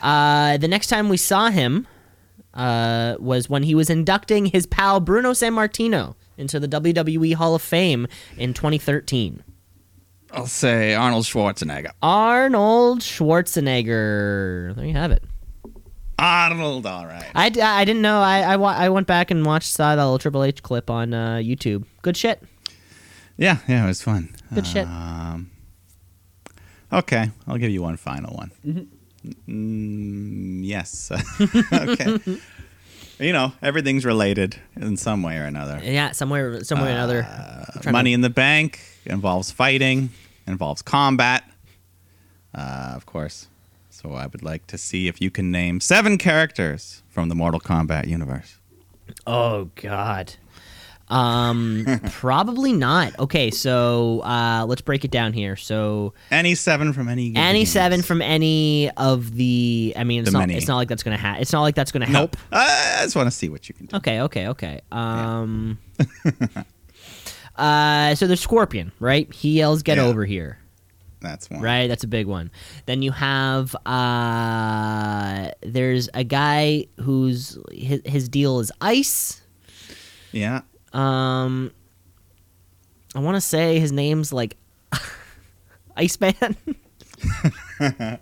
Uh, 0.01 0.57
the 0.57 0.67
next 0.67 0.87
time 0.87 1.09
we 1.09 1.17
saw 1.17 1.49
him 1.49 1.87
uh, 2.53 3.15
was 3.19 3.49
when 3.49 3.63
he 3.63 3.75
was 3.75 3.89
inducting 3.89 4.47
his 4.47 4.65
pal 4.65 4.99
Bruno 4.99 5.31
Sammartino 5.31 6.15
into 6.37 6.59
the 6.59 6.67
WWE 6.67 7.33
Hall 7.35 7.55
of 7.55 7.61
Fame 7.61 8.07
in 8.37 8.53
2013. 8.53 9.43
I'll 10.31 10.45
say 10.45 10.93
Arnold 10.93 11.25
Schwarzenegger. 11.25 11.91
Arnold 12.01 12.99
Schwarzenegger. 12.99 14.75
There 14.75 14.85
you 14.85 14.93
have 14.93 15.11
it. 15.11 15.23
Arnold. 16.19 16.85
all 16.85 17.05
right. 17.05 17.29
I, 17.35 17.45
I 17.61 17.85
didn't 17.85 18.01
know. 18.01 18.19
I, 18.19 18.55
I, 18.55 18.55
I 18.55 18.89
went 18.89 19.07
back 19.07 19.31
and 19.31 19.45
watched 19.45 19.71
saw 19.71 19.95
that 19.95 20.01
little 20.01 20.19
Triple 20.19 20.43
H 20.43 20.63
clip 20.63 20.89
on 20.89 21.13
uh, 21.13 21.35
YouTube. 21.35 21.85
Good 22.01 22.17
shit. 22.17 22.41
Yeah. 23.37 23.57
Yeah. 23.67 23.83
It 23.85 23.87
was 23.87 24.01
fun. 24.01 24.35
Good 24.53 24.65
shit. 24.67 24.87
Um, 24.87 25.51
okay. 26.91 27.31
I'll 27.47 27.57
give 27.57 27.71
you 27.71 27.81
one 27.81 27.97
final 27.97 28.35
one. 28.35 28.51
Mm-hmm. 28.65 28.83
Mm, 29.47 30.65
yes. 30.65 31.11
okay. 31.73 32.39
you 33.19 33.33
know, 33.33 33.51
everything's 33.61 34.05
related 34.05 34.55
in 34.75 34.95
some 34.97 35.21
way 35.23 35.37
or 35.37 35.43
another. 35.43 35.81
Yeah, 35.83 36.11
somewhere, 36.11 36.63
somewhere 36.63 36.89
or 36.89 36.91
another. 36.93 37.27
I'm 37.85 37.91
Money 37.91 38.11
to- 38.11 38.15
in 38.15 38.21
the 38.21 38.29
Bank 38.29 38.79
involves 39.05 39.51
fighting, 39.51 40.09
involves 40.45 40.81
combat, 40.81 41.43
uh, 42.53 42.93
of 42.95 43.05
course. 43.05 43.47
So 43.89 44.13
I 44.13 44.27
would 44.27 44.43
like 44.43 44.67
to 44.67 44.77
see 44.77 45.07
if 45.07 45.19
you 45.21 45.29
can 45.31 45.51
name 45.51 45.79
seven 45.81 46.17
characters 46.17 47.01
from 47.09 47.29
the 47.29 47.35
Mortal 47.35 47.59
Kombat 47.59 48.07
universe. 48.07 48.57
Oh 49.25 49.71
God. 49.75 50.35
Um, 51.09 51.85
probably 52.11 52.73
not. 52.73 53.17
Okay, 53.17 53.49
so 53.49 54.19
uh, 54.21 54.65
let's 54.67 54.81
break 54.81 55.05
it 55.05 55.11
down 55.11 55.31
here. 55.33 55.55
So 55.55 56.13
Any 56.31 56.53
seven 56.55 56.91
from 56.93 57.07
any. 57.07 57.33
any 57.35 57.59
games. 57.59 57.71
seven 57.71 58.01
from 58.01 58.21
any 58.21 58.89
of 58.97 59.33
the. 59.35 59.93
I 59.95 60.03
mean, 60.03 60.19
it's 60.21 60.27
The 60.29 60.33
not. 60.33 60.39
many. 60.39 60.55
It's 60.55 60.67
not 60.67 60.75
like 60.77 60.89
that's 60.89 61.03
gonna 61.03 61.17
ha- 61.17 61.37
It's 61.39 61.53
not 61.53 61.61
like 61.61 61.75
that's 61.75 61.91
gonna 61.91 62.07
No. 62.07 62.11
help. 62.19 62.35
I 62.51 62.99
just 63.03 63.15
want 63.15 63.27
to 63.27 63.31
see 63.31 63.47
what 63.49 63.69
you 63.69 63.75
can 63.75 63.85
do. 63.85 63.95
Okay, 63.97 64.19
okay, 64.21 64.47
okay. 64.47 64.81
Um. 64.91 65.79
uh, 67.55 68.15
so 68.15 68.27
there's 68.27 68.41
Scorpion, 68.41 68.91
right? 68.99 69.31
He 69.33 69.51
yells, 69.57 69.83
"Get 69.83 69.97
Yeah. 69.97 70.05
over 70.05 70.25
here!" 70.25 70.59
That's 71.19 71.49
one. 71.49 71.61
Right, 71.61 71.87
that's 71.87 72.03
a 72.03 72.07
big 72.07 72.27
one. 72.27 72.51
Then 72.85 73.01
you 73.01 73.11
have 73.11 73.75
uh, 73.85 75.49
there's 75.61 76.09
a 76.13 76.23
guy 76.23 76.85
whose 77.01 77.57
his, 77.71 78.01
his 78.05 78.29
deal 78.29 78.59
is 78.59 78.71
ice. 78.81 79.41
Yeah. 80.31 80.61
Um, 80.93 81.71
I 83.15 83.19
want 83.19 83.35
to 83.35 83.41
say 83.41 83.79
his 83.79 83.91
name's 83.91 84.31
like 84.33 84.57
Iceman. 85.97 86.55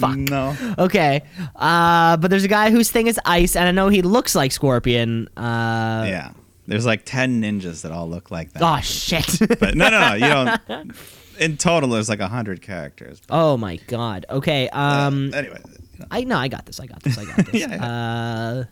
Fuck. 0.00 0.16
No. 0.16 0.56
okay, 0.78 1.22
uh, 1.56 2.16
but 2.16 2.30
there's 2.30 2.44
a 2.44 2.48
guy 2.48 2.70
whose 2.70 2.90
thing 2.90 3.06
is 3.06 3.20
ice, 3.26 3.54
and 3.54 3.68
I 3.68 3.70
know 3.72 3.88
he 3.88 4.00
looks 4.02 4.34
like 4.34 4.50
Scorpion. 4.52 5.28
Uh, 5.36 6.04
Yeah. 6.08 6.32
There's 6.66 6.86
like 6.86 7.04
ten 7.04 7.42
ninjas 7.42 7.82
that 7.82 7.90
all 7.90 8.08
look 8.08 8.30
like 8.30 8.52
that. 8.52 8.62
Oh 8.62 8.80
shit. 8.80 9.26
But 9.60 9.74
no, 9.74 9.90
no, 9.90 9.98
no. 10.10 10.14
You 10.14 10.20
don't. 10.68 10.92
In 11.40 11.56
total, 11.56 11.88
there's 11.90 12.08
like 12.08 12.20
a 12.20 12.28
hundred 12.28 12.62
characters. 12.62 13.20
oh 13.28 13.56
my 13.56 13.76
god. 13.88 14.24
Okay. 14.30 14.68
Um. 14.68 15.34
anyway. 15.34 15.58
you 15.64 15.98
know. 15.98 16.06
I 16.12 16.22
no, 16.24 16.36
I 16.38 16.46
got 16.48 16.66
this. 16.66 16.78
I 16.78 16.86
got 16.86 17.02
this. 17.02 17.18
I 17.18 17.24
got 17.24 17.36
this. 17.46 17.54
Yeah, 17.60 17.84
Uh, 17.84 18.64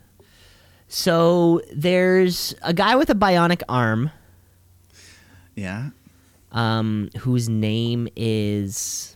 so 0.89 1.61
there's 1.73 2.53
a 2.63 2.73
guy 2.73 2.95
with 2.97 3.09
a 3.09 3.15
bionic 3.15 3.61
arm, 3.69 4.11
Yeah. 5.55 5.91
um, 6.51 7.09
whose 7.19 7.47
name 7.47 8.07
is 8.17 9.15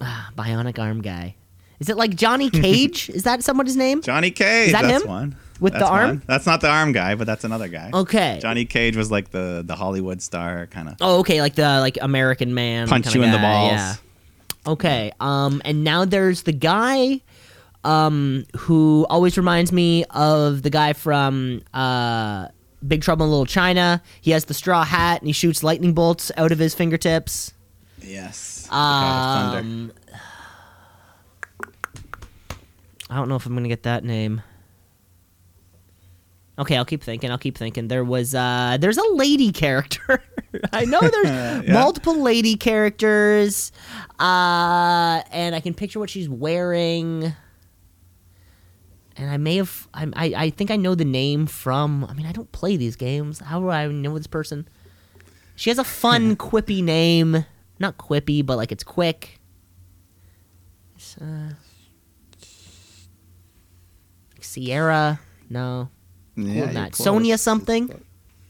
ah, 0.00 0.30
bionic 0.36 0.78
arm 0.78 1.00
guy. 1.02 1.34
Is 1.80 1.88
it 1.88 1.96
like 1.96 2.14
Johnny 2.14 2.50
Cage? 2.62 3.10
is 3.10 3.24
that 3.24 3.42
somebody's 3.42 3.76
name? 3.76 4.00
Johnny 4.02 4.30
Cage. 4.30 4.68
Is 4.68 4.72
that 4.72 4.82
that's 4.82 5.02
him? 5.02 5.08
one. 5.08 5.36
With 5.60 5.72
the 5.72 5.86
arm? 5.86 6.08
one. 6.08 6.22
That's 6.26 6.46
not 6.46 6.60
the 6.60 6.68
arm 6.68 6.92
guy, 6.92 7.14
but 7.14 7.26
that's 7.26 7.44
another 7.44 7.68
guy. 7.68 7.90
Okay. 7.94 8.38
Johnny 8.42 8.64
Cage 8.64 8.96
was 8.96 9.10
like 9.10 9.30
the 9.30 9.62
the 9.64 9.74
Hollywood 9.76 10.20
star 10.20 10.66
kind 10.66 10.88
of. 10.88 10.96
Oh, 11.00 11.20
okay, 11.20 11.40
like 11.40 11.54
the 11.54 11.78
like 11.80 11.96
American 12.00 12.54
man 12.54 12.88
Punch 12.88 13.14
you 13.14 13.22
in 13.22 13.30
the 13.30 13.38
balls. 13.38 13.72
Yeah. 13.72 13.94
Okay. 14.66 15.12
Um, 15.20 15.62
and 15.64 15.84
now 15.84 16.04
there's 16.04 16.42
the 16.42 16.52
guy, 16.52 17.20
um, 17.84 18.44
who 18.56 19.06
always 19.10 19.36
reminds 19.36 19.70
me 19.72 20.04
of 20.10 20.62
the 20.62 20.70
guy 20.70 20.92
from 20.94 21.62
uh, 21.72 22.48
Big 22.86 23.02
Trouble 23.02 23.26
in 23.26 23.30
Little 23.30 23.46
China. 23.46 24.02
He 24.20 24.30
has 24.32 24.46
the 24.46 24.54
straw 24.54 24.84
hat 24.84 25.20
and 25.20 25.26
he 25.28 25.32
shoots 25.32 25.62
lightning 25.62 25.92
bolts 25.94 26.30
out 26.36 26.50
of 26.52 26.58
his 26.58 26.74
fingertips. 26.74 27.52
Yes. 28.02 28.64
the 28.64 28.70
God 28.70 29.46
of 29.46 29.52
Thunder. 29.54 29.58
Um, 29.60 29.92
I 33.10 33.16
don't 33.16 33.28
know 33.28 33.36
if 33.36 33.46
I'm 33.46 33.54
gonna 33.54 33.68
get 33.68 33.82
that 33.84 34.02
name. 34.04 34.42
Okay, 36.58 36.76
I'll 36.76 36.84
keep 36.84 37.02
thinking. 37.02 37.30
I'll 37.30 37.38
keep 37.38 37.58
thinking. 37.58 37.88
There 37.88 38.04
was 38.04 38.34
uh 38.34 38.76
there's 38.80 38.98
a 38.98 39.06
lady 39.14 39.52
character. 39.52 40.22
I 40.72 40.84
know 40.84 41.00
there's 41.00 41.26
Yeah. 41.66 41.72
multiple 41.72 42.20
lady 42.20 42.56
characters. 42.56 43.72
Uh 44.18 45.22
and 45.32 45.54
I 45.54 45.60
can 45.60 45.74
picture 45.74 45.98
what 45.98 46.10
she's 46.10 46.28
wearing. 46.28 47.32
And 49.16 49.30
I 49.30 49.36
may 49.36 49.56
have 49.56 49.88
I 49.94 50.08
I, 50.14 50.24
I 50.44 50.50
think 50.50 50.70
I 50.70 50.76
know 50.76 50.94
the 50.94 51.04
name 51.04 51.46
from 51.46 52.04
I 52.04 52.14
mean 52.14 52.26
I 52.26 52.32
don't 52.32 52.50
play 52.52 52.76
these 52.76 52.96
games. 52.96 53.40
How 53.40 53.60
do 53.60 53.70
I 53.70 53.86
know 53.86 54.16
this 54.18 54.26
person? 54.26 54.66
She 55.56 55.70
has 55.70 55.78
a 55.78 55.84
fun 55.84 56.36
quippy 56.48 56.82
name. 56.82 57.44
Not 57.78 57.96
quippy, 57.98 58.44
but 58.44 58.56
like 58.56 58.72
it's 58.72 58.84
quick. 58.84 59.40
Uh, 61.20 61.50
Sierra? 64.40 65.20
No. 65.50 65.90
Yeah, 66.36 66.44
Cooler 66.44 66.46
than 66.46 66.56
you're 66.56 66.66
that. 66.74 66.92
close. 66.92 67.04
Sonya 67.04 67.38
something? 67.38 68.02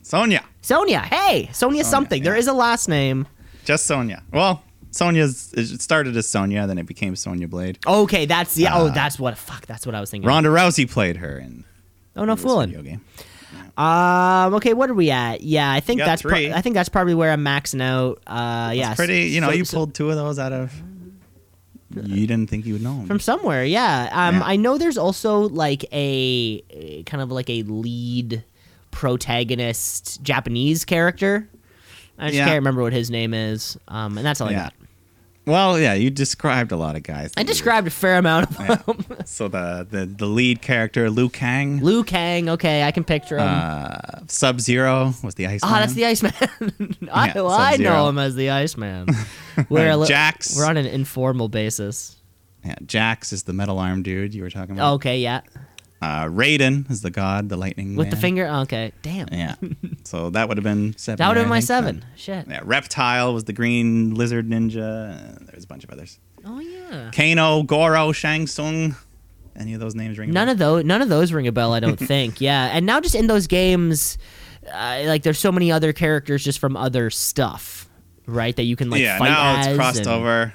Sonya. 0.02 0.44
Sonya. 0.60 1.00
Hey, 1.00 1.48
Sonya, 1.52 1.84
something. 1.84 2.22
There 2.22 2.34
yeah. 2.34 2.38
is 2.38 2.46
a 2.46 2.52
last 2.52 2.88
name. 2.88 3.26
Just 3.64 3.86
Sonya. 3.86 4.22
Well, 4.32 4.62
Sonya's 4.94 5.52
it 5.54 5.80
started 5.80 6.16
as 6.16 6.28
Sonya, 6.28 6.66
then 6.66 6.78
it 6.78 6.86
became 6.86 7.16
Sonya 7.16 7.48
Blade. 7.48 7.78
Okay, 7.86 8.26
that's 8.26 8.56
yeah. 8.56 8.76
oh, 8.76 8.86
Uh, 8.86 8.90
that's 8.94 9.18
what. 9.18 9.36
Fuck, 9.36 9.66
that's 9.66 9.84
what 9.86 9.94
I 9.94 10.00
was 10.00 10.10
thinking. 10.10 10.28
Ronda 10.28 10.50
Rousey 10.50 10.88
played 10.90 11.16
her 11.18 11.38
in 11.38 11.64
Oh 12.16 12.24
no, 12.24 12.36
fooling. 12.36 12.70
video 12.70 12.82
game. 12.82 13.00
Um. 13.76 14.54
Okay, 14.54 14.72
what 14.72 14.88
are 14.88 14.94
we 14.94 15.10
at? 15.10 15.40
Yeah, 15.42 15.70
I 15.70 15.80
think 15.80 16.00
that's. 16.00 16.22
Pro- 16.22 16.52
I 16.52 16.60
think 16.60 16.74
that's 16.74 16.88
probably 16.88 17.14
where 17.14 17.32
I'm 17.32 17.44
maxing 17.44 17.82
out. 17.82 18.20
Uh. 18.26 18.70
Yeah. 18.72 18.94
Pretty. 18.94 19.22
You 19.24 19.40
know, 19.40 19.48
so- 19.48 19.54
you 19.54 19.64
so- 19.64 19.76
pulled 19.78 19.94
two 19.94 20.10
of 20.10 20.16
those 20.16 20.38
out 20.38 20.52
of. 20.52 20.72
You 21.96 22.26
didn't 22.26 22.50
think 22.50 22.66
you 22.66 22.72
would 22.72 22.82
know 22.82 23.04
from 23.06 23.20
somewhere. 23.20 23.64
Yeah. 23.64 24.08
Um. 24.12 24.36
Yeah. 24.36 24.42
I 24.44 24.56
know 24.56 24.78
there's 24.78 24.98
also 24.98 25.48
like 25.48 25.84
a, 25.92 26.62
a 26.70 27.02
kind 27.04 27.20
of 27.22 27.30
like 27.30 27.48
a 27.50 27.62
lead 27.64 28.44
protagonist 28.90 30.22
Japanese 30.22 30.84
character. 30.84 31.48
I 32.18 32.26
just 32.26 32.34
Yeah. 32.36 32.44
can't 32.46 32.56
remember 32.56 32.82
what 32.82 32.92
his 32.92 33.10
name 33.10 33.34
is. 33.34 33.76
Um. 33.88 34.16
And 34.18 34.26
that's 34.26 34.40
all 34.40 34.48
I 34.48 34.52
got. 34.54 34.74
Well, 35.46 35.78
yeah, 35.78 35.92
you 35.94 36.08
described 36.10 36.72
a 36.72 36.76
lot 36.76 36.96
of 36.96 37.02
guys. 37.02 37.30
I 37.36 37.42
described 37.42 37.86
a 37.86 37.90
fair 37.90 38.16
amount 38.18 38.50
of 38.50 38.58
Yeah. 38.60 38.74
them. 38.76 39.04
So 39.26 39.48
the, 39.48 39.86
the 39.90 40.06
the 40.06 40.26
lead 40.26 40.60
character 40.62 41.10
Liu 41.10 41.28
Kang, 41.28 41.80
Liu 41.80 42.04
Kang. 42.04 42.48
Okay, 42.50 42.82
I 42.82 42.90
can 42.92 43.04
picture 43.04 43.36
him. 43.38 43.46
uh, 43.48 44.20
Sub 44.28 44.60
Zero 44.60 45.12
was 45.22 45.34
the 45.34 45.46
Iceman. 45.46 45.72
Oh, 45.72 45.76
that's 45.78 45.94
the 45.94 46.04
Iceman. 46.06 46.32
I, 47.12 47.26
Yeah, 47.28 47.34
well, 47.36 47.50
I 47.50 47.76
know 47.76 48.08
him 48.08 48.18
as 48.18 48.34
the 48.34 48.50
Iceman. 48.50 49.08
We're 49.68 49.94
li- 49.96 50.06
Jax. 50.08 50.56
We're 50.56 50.66
on 50.66 50.76
an 50.76 50.86
informal 50.86 51.48
basis. 51.48 52.16
Yeah, 52.64 52.76
Jax 52.86 53.32
is 53.32 53.42
the 53.42 53.52
metal 53.52 53.78
arm 53.78 54.02
dude 54.02 54.34
you 54.34 54.42
were 54.42 54.50
talking 54.50 54.74
about. 54.76 54.94
Okay, 54.94 55.18
yeah. 55.20 55.40
Uh, 56.04 56.28
Raiden 56.28 56.90
is 56.90 57.00
the 57.00 57.10
god, 57.10 57.48
the 57.48 57.56
lightning 57.56 57.96
With 57.96 58.10
the 58.10 58.16
finger. 58.16 58.46
Okay, 58.46 58.92
damn. 59.00 59.26
Yeah. 59.32 59.54
so 60.04 60.28
that 60.30 60.48
would 60.48 60.58
have 60.58 60.64
been 60.64 60.94
seven. 60.98 61.16
That 61.16 61.28
would 61.28 61.38
have 61.38 61.44
been 61.44 61.50
my 61.50 61.60
seven. 61.60 62.04
Shit. 62.14 62.46
Yeah, 62.46 62.60
Reptile 62.62 63.32
was 63.32 63.44
the 63.44 63.54
green 63.54 64.14
lizard 64.14 64.46
ninja. 64.46 65.46
There's 65.50 65.64
a 65.64 65.66
bunch 65.66 65.82
of 65.82 65.90
others. 65.90 66.18
Oh 66.44 66.60
yeah. 66.60 67.10
Kano, 67.14 67.62
Goro, 67.62 68.12
Shang 68.12 68.46
Tsung. 68.46 68.96
Any 69.56 69.72
of 69.72 69.80
those 69.80 69.94
names 69.94 70.18
ring? 70.18 70.28
a 70.28 70.32
None 70.32 70.46
bell? 70.46 70.52
of 70.52 70.58
those. 70.58 70.84
None 70.84 71.00
of 71.00 71.08
those 71.08 71.32
ring 71.32 71.46
a 71.46 71.52
bell. 71.52 71.72
I 71.72 71.80
don't 71.80 71.98
think. 71.98 72.38
Yeah. 72.40 72.68
And 72.70 72.84
now 72.84 73.00
just 73.00 73.14
in 73.14 73.26
those 73.26 73.46
games, 73.46 74.18
uh, 74.70 75.04
like 75.06 75.22
there's 75.22 75.38
so 75.38 75.52
many 75.52 75.72
other 75.72 75.94
characters 75.94 76.44
just 76.44 76.58
from 76.58 76.76
other 76.76 77.08
stuff, 77.08 77.88
right? 78.26 78.54
That 78.54 78.64
you 78.64 78.76
can 78.76 78.90
like 78.90 79.00
yeah, 79.00 79.16
fight 79.16 79.30
now 79.30 79.56
as 79.56 79.66
it's 79.68 79.76
crossed 79.76 79.98
and, 80.00 80.08
over. 80.08 80.52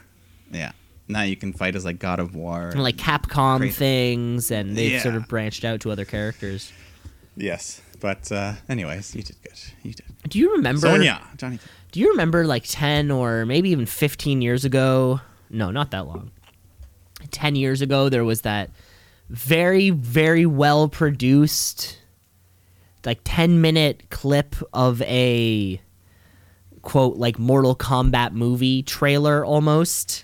Yeah. 0.51 0.73
Now 1.09 1.23
you 1.23 1.35
can 1.35 1.51
fight 1.53 1.75
as 1.75 1.83
like 1.83 1.99
God 1.99 2.19
of 2.19 2.35
War. 2.35 2.69
and, 2.69 2.81
like 2.83 2.95
Capcom 2.97 3.57
Crazy. 3.57 3.73
things, 3.73 4.51
and 4.51 4.77
they've 4.77 4.93
Yeah. 4.93 5.01
sort 5.01 5.15
of 5.15 5.27
branched 5.27 5.65
out 5.65 5.81
to 5.81 5.91
other 5.91 6.05
characters. 6.05 6.71
yes. 7.35 7.81
But 7.99 8.31
uh, 8.31 8.53
anyways, 8.69 9.13
you 9.13 9.23
did 9.23 9.35
good. 9.43 9.59
You 9.83 9.93
did. 9.93 10.05
Do 10.29 10.39
you 10.39 10.51
remember? 10.53 10.79
Sonya, 10.81 11.19
Johnny. 11.35 11.59
Do 11.91 11.99
you 11.99 12.11
remember 12.11 12.45
like 12.47 12.63
10 12.65 13.11
or 13.11 13.45
maybe 13.45 13.71
even 13.71 13.85
15 13.85 14.41
years 14.41 14.63
ago? 14.63 15.19
No, 15.49 15.69
not 15.71 15.91
that 15.91 16.07
long. 16.07 16.31
10 17.31 17.57
years 17.57 17.81
ago, 17.81 18.07
there 18.07 18.23
was 18.23 18.41
that 18.41 18.69
very, 19.29 19.89
very 19.89 20.45
well 20.45 20.87
produced, 20.87 21.97
like 23.05 23.19
10 23.25 23.59
minute 23.59 24.03
clip 24.09 24.55
of 24.71 25.01
a 25.01 25.81
quote, 26.81 27.17
like 27.17 27.37
Mortal 27.37 27.75
Kombat 27.75 28.31
movie 28.31 28.81
trailer 28.83 29.43
almost. 29.43 30.23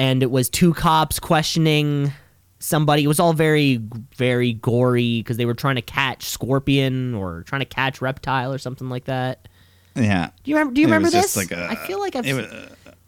And 0.00 0.22
it 0.22 0.30
was 0.30 0.48
two 0.48 0.72
cops 0.72 1.18
questioning 1.18 2.12
somebody. 2.58 3.04
It 3.04 3.08
was 3.08 3.20
all 3.20 3.32
very, 3.34 3.80
very 4.16 4.54
gory 4.54 5.20
because 5.20 5.36
they 5.36 5.44
were 5.44 5.54
trying 5.54 5.76
to 5.76 5.82
catch 5.82 6.24
Scorpion 6.24 7.14
or 7.14 7.42
trying 7.42 7.60
to 7.60 7.66
catch 7.66 8.00
Reptile 8.00 8.52
or 8.52 8.58
something 8.58 8.88
like 8.88 9.04
that. 9.04 9.46
Yeah. 9.94 10.30
Do 10.42 10.50
you 10.50 10.56
remember? 10.56 10.74
Do 10.74 10.80
you 10.80 10.86
It 10.86 10.90
remember 10.90 11.06
was 11.06 11.12
this? 11.12 11.36
like 11.36 11.50
a- 11.50 11.68
I 11.70 11.74
feel 11.86 11.98
like 12.00 12.16
I've. 12.16 12.24
It 12.26 12.30
It 12.30 12.36
was, 12.36 12.46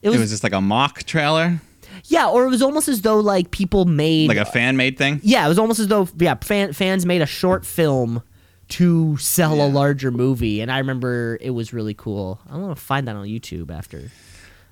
was, 0.02 0.14
it 0.16 0.18
was 0.18 0.30
just 0.30 0.42
like 0.42 0.52
a 0.52 0.60
mock 0.60 1.04
trailer, 1.04 1.60
yeah, 2.06 2.28
or 2.28 2.44
it 2.44 2.48
was 2.50 2.60
almost 2.60 2.88
as 2.88 3.00
though 3.02 3.20
like 3.20 3.50
people 3.52 3.84
made 3.84 4.28
like 4.28 4.36
a 4.36 4.44
fan 4.44 4.76
made 4.76 4.98
thing. 4.98 5.20
yeah, 5.22 5.46
it 5.46 5.48
was 5.48 5.58
almost 5.58 5.78
as 5.80 5.86
though 5.86 6.08
yeah 6.18 6.34
fan, 6.42 6.72
fans 6.72 7.06
made 7.06 7.22
a 7.22 7.26
short 7.26 7.64
film 7.64 8.22
to 8.70 9.16
sell 9.18 9.62
a 9.64 9.68
larger 9.68 10.10
movie, 10.10 10.60
and 10.60 10.70
I 10.72 10.78
remember 10.78 11.38
it 11.40 11.50
was 11.50 11.72
really 11.72 11.94
cool. 11.94 12.40
I 12.50 12.56
want 12.56 12.76
to 12.76 12.82
find 12.82 13.06
that 13.08 13.14
on 13.16 13.26
YouTube 13.26 13.70
after. 13.70 14.10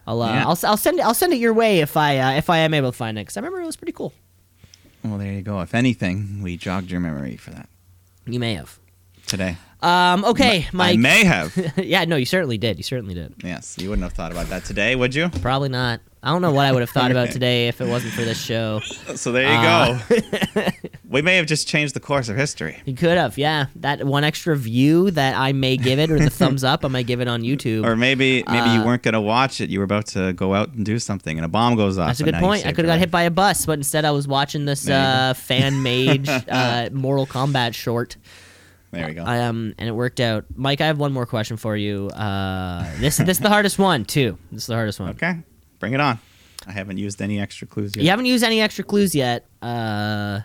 I'll 0.06 0.22
uh, 0.22 0.32
Yeah. 0.32 0.42
I'll, 0.46 0.58
I'll 0.64 0.76
send 0.76 0.98
it 0.98 1.02
I'll 1.02 1.14
send 1.14 1.32
it 1.32 1.36
your 1.38 1.52
way 1.54 1.80
if 1.80 1.96
I 1.96 2.18
uh, 2.18 2.30
if 2.32 2.48
I 2.50 2.58
am 2.58 2.74
able 2.74 2.90
to 2.92 2.96
find 2.96 3.18
it 3.18 3.22
because 3.22 3.36
I 3.36 3.40
remember 3.40 3.60
it 3.60 3.66
was 3.66 3.76
pretty 3.76 3.92
cool. 3.92 4.12
Well, 5.04 5.18
there 5.18 5.32
you 5.32 5.42
go. 5.42 5.60
If 5.60 5.74
anything, 5.74 6.42
we 6.42 6.56
jogged 6.56 6.90
your 6.90 7.00
memory 7.00 7.36
for 7.36 7.50
that 7.50 7.68
You 8.26 8.38
may 8.38 8.54
have. 8.54 8.78
today. 9.26 9.56
Um. 9.82 10.24
Okay, 10.24 10.66
I 10.66 10.68
Mike. 10.72 10.98
may 10.98 11.24
have. 11.24 11.56
yeah. 11.76 12.04
No, 12.04 12.16
you 12.16 12.26
certainly 12.26 12.58
did. 12.58 12.76
You 12.76 12.82
certainly 12.82 13.14
did. 13.14 13.34
yes, 13.42 13.76
you 13.78 13.88
wouldn't 13.88 14.02
have 14.04 14.12
thought 14.12 14.32
about 14.32 14.48
that 14.48 14.64
today, 14.64 14.94
would 14.96 15.14
you? 15.14 15.28
Probably 15.40 15.68
not. 15.70 16.00
I 16.22 16.32
don't 16.32 16.42
know 16.42 16.50
what 16.52 16.66
I 16.66 16.72
would 16.72 16.82
have 16.82 16.90
thought 16.90 17.10
about 17.10 17.30
today 17.32 17.68
if 17.68 17.80
it 17.80 17.88
wasn't 17.88 18.12
for 18.12 18.20
this 18.20 18.38
show. 18.38 18.80
So 19.14 19.32
there 19.32 19.44
you 19.50 19.58
Uh, 19.58 19.98
go. 20.10 20.66
we 21.08 21.22
may 21.22 21.36
have 21.36 21.46
just 21.46 21.66
changed 21.66 21.94
the 21.94 22.00
course 22.00 22.28
of 22.28 22.36
history. 22.36 22.78
You 22.84 22.94
could 22.94 23.16
have, 23.16 23.38
yeah. 23.38 23.66
That 23.76 24.04
one 24.04 24.22
extra 24.22 24.54
view 24.54 25.10
that 25.12 25.34
I 25.34 25.52
may 25.52 25.78
give 25.78 25.98
it, 25.98 26.10
or 26.10 26.18
the 26.18 26.28
thumbs 26.28 26.62
up 26.62 26.84
I 26.84 26.88
might 26.88 27.06
give 27.06 27.22
it 27.22 27.28
on 27.28 27.40
YouTube. 27.40 27.86
Or 27.86 27.96
maybe 27.96 28.44
maybe 28.50 28.68
you 28.68 28.80
Uh, 28.82 28.84
weren't 28.84 29.02
gonna 29.02 29.18
watch 29.22 29.62
it. 29.62 29.70
You 29.70 29.78
were 29.78 29.86
about 29.86 30.08
to 30.08 30.34
go 30.34 30.52
out 30.54 30.74
and 30.74 30.84
do 30.84 30.98
something, 30.98 31.38
and 31.38 31.44
a 31.46 31.48
bomb 31.48 31.74
goes 31.76 31.96
off. 31.96 32.08
That's 32.08 32.20
a 32.20 32.24
good 32.24 32.34
point. 32.34 32.66
I 32.66 32.72
could 32.72 32.84
have 32.84 32.92
got 32.92 32.98
hit 32.98 33.10
by 33.10 33.22
a 33.22 33.30
bus, 33.30 33.64
but 33.64 33.78
instead 33.78 34.04
I 34.04 34.10
was 34.10 34.28
watching 34.28 34.66
this 34.66 34.86
you 34.86 34.92
uh, 34.92 35.32
fan 35.32 35.82
made 35.82 36.28
uh, 36.28 36.90
Mortal 36.92 37.26
Kombat 37.26 37.72
short. 37.72 38.18
There 38.92 39.06
we 39.06 39.14
go. 39.14 39.22
I, 39.24 39.42
um, 39.44 39.74
and 39.78 39.88
it 39.88 39.92
worked 39.92 40.18
out. 40.18 40.46
Mike, 40.54 40.80
I 40.80 40.86
have 40.86 40.98
one 40.98 41.12
more 41.12 41.26
question 41.26 41.56
for 41.56 41.76
you. 41.76 42.08
Uh, 42.08 42.84
this 42.98 43.18
this 43.18 43.36
is 43.36 43.40
the 43.40 43.48
hardest 43.48 43.78
one 43.78 44.04
too. 44.04 44.36
This 44.50 44.62
is 44.62 44.66
the 44.66 44.74
hardest 44.74 44.98
one. 44.98 45.10
okay, 45.10 45.38
bring 45.78 45.92
it 45.92 46.00
on. 46.00 46.18
I 46.66 46.72
haven't 46.72 46.98
used 46.98 47.22
any 47.22 47.40
extra 47.40 47.66
clues 47.66 47.94
yet. 47.96 48.02
You 48.02 48.10
haven't 48.10 48.26
used 48.26 48.42
any 48.44 48.60
extra 48.60 48.84
clues 48.84 49.14
yet. 49.14 49.46
Uh, 49.62 50.40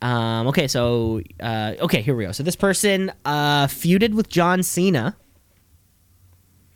um, 0.00 0.48
okay, 0.48 0.66
so 0.66 1.20
uh, 1.40 1.74
okay, 1.80 2.00
here 2.02 2.16
we 2.16 2.24
go. 2.24 2.32
So 2.32 2.42
this 2.42 2.56
person 2.56 3.12
uh, 3.24 3.66
feuded 3.66 4.14
with 4.14 4.28
John 4.28 4.62
Cena. 4.62 5.16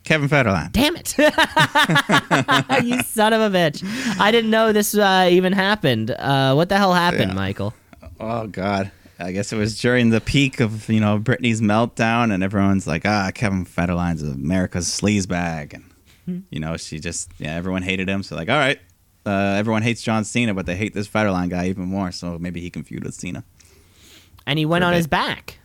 Kevin 0.04 0.28
Federline. 0.28 0.70
Damn 0.70 0.94
it! 0.94 1.18
you 2.86 3.02
son 3.02 3.32
of 3.32 3.40
a 3.40 3.50
bitch! 3.58 3.82
I 4.20 4.30
didn't 4.30 4.50
know 4.50 4.72
this 4.72 4.94
uh, 4.96 5.28
even 5.30 5.52
happened. 5.52 6.12
Uh, 6.12 6.54
what 6.54 6.68
the 6.68 6.76
hell 6.76 6.94
happened, 6.94 7.30
Yeah. 7.30 7.34
Michael? 7.34 7.74
Oh 8.20 8.46
God. 8.46 8.92
I 9.18 9.32
guess 9.32 9.52
it 9.52 9.56
was 9.56 9.80
during 9.80 10.10
the 10.10 10.20
peak 10.20 10.60
of 10.60 10.88
you 10.88 11.00
know 11.00 11.18
Britney's 11.18 11.60
meltdown, 11.60 12.32
and 12.32 12.42
everyone's 12.42 12.86
like, 12.86 13.02
ah, 13.06 13.30
Kevin 13.34 13.64
Federline's 13.64 14.22
America's 14.22 14.86
sleazebag, 14.88 15.74
and 15.74 15.84
Hmm. 16.26 16.38
you 16.50 16.58
know 16.58 16.76
she 16.76 16.98
just 16.98 17.30
yeah, 17.38 17.54
everyone 17.54 17.82
hated 17.82 18.08
him. 18.08 18.22
So 18.24 18.34
like, 18.36 18.48
all 18.50 18.58
right, 18.58 18.80
uh, 19.24 19.54
everyone 19.56 19.82
hates 19.82 20.02
John 20.02 20.24
Cena, 20.24 20.54
but 20.54 20.66
they 20.66 20.74
hate 20.76 20.92
this 20.92 21.06
Federline 21.08 21.50
guy 21.50 21.68
even 21.68 21.84
more. 21.84 22.10
So 22.12 22.36
maybe 22.38 22.60
he 22.60 22.68
can 22.68 22.82
feud 22.82 23.04
with 23.04 23.14
Cena. 23.14 23.44
And 24.44 24.58
he 24.58 24.66
went 24.66 24.84
on 24.84 24.92
his 24.92 25.06
back. 25.06 25.58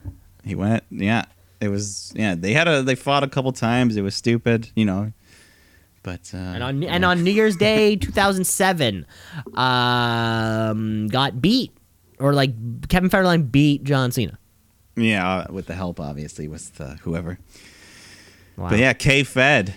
He 0.43 0.55
went, 0.55 0.83
yeah. 0.89 1.25
It 1.59 1.67
was 1.69 2.11
yeah. 2.15 2.35
They 2.35 2.53
had 2.53 2.67
a 2.67 2.81
they 2.83 2.95
fought 2.95 3.23
a 3.23 3.27
couple 3.27 3.51
times. 3.51 3.97
It 3.97 4.01
was 4.01 4.15
stupid, 4.15 4.69
you 4.75 4.85
know. 4.85 5.11
But 6.03 6.31
uh, 6.33 6.37
And 6.37 6.63
on 6.63 6.83
and 6.83 7.05
on 7.05 7.23
New 7.23 7.31
Year's 7.31 7.55
Day 7.55 7.95
2007, 7.95 9.05
um, 9.55 11.07
got 11.07 11.41
beat 11.41 11.71
or 12.21 12.33
like 12.33 12.87
Kevin 12.89 13.09
Federline 13.09 13.51
beat 13.51 13.83
John 13.83 14.11
Cena. 14.11 14.37
yeah, 14.95 15.27
uh, 15.27 15.47
with 15.51 15.65
the 15.67 15.73
help 15.75 15.99
obviously 15.99 16.47
with 16.47 16.79
uh, 16.79 16.95
whoever. 17.01 17.39
Wow. 18.57 18.69
But 18.69 18.79
yeah, 18.79 18.93
K 18.93 19.23
Fed, 19.23 19.73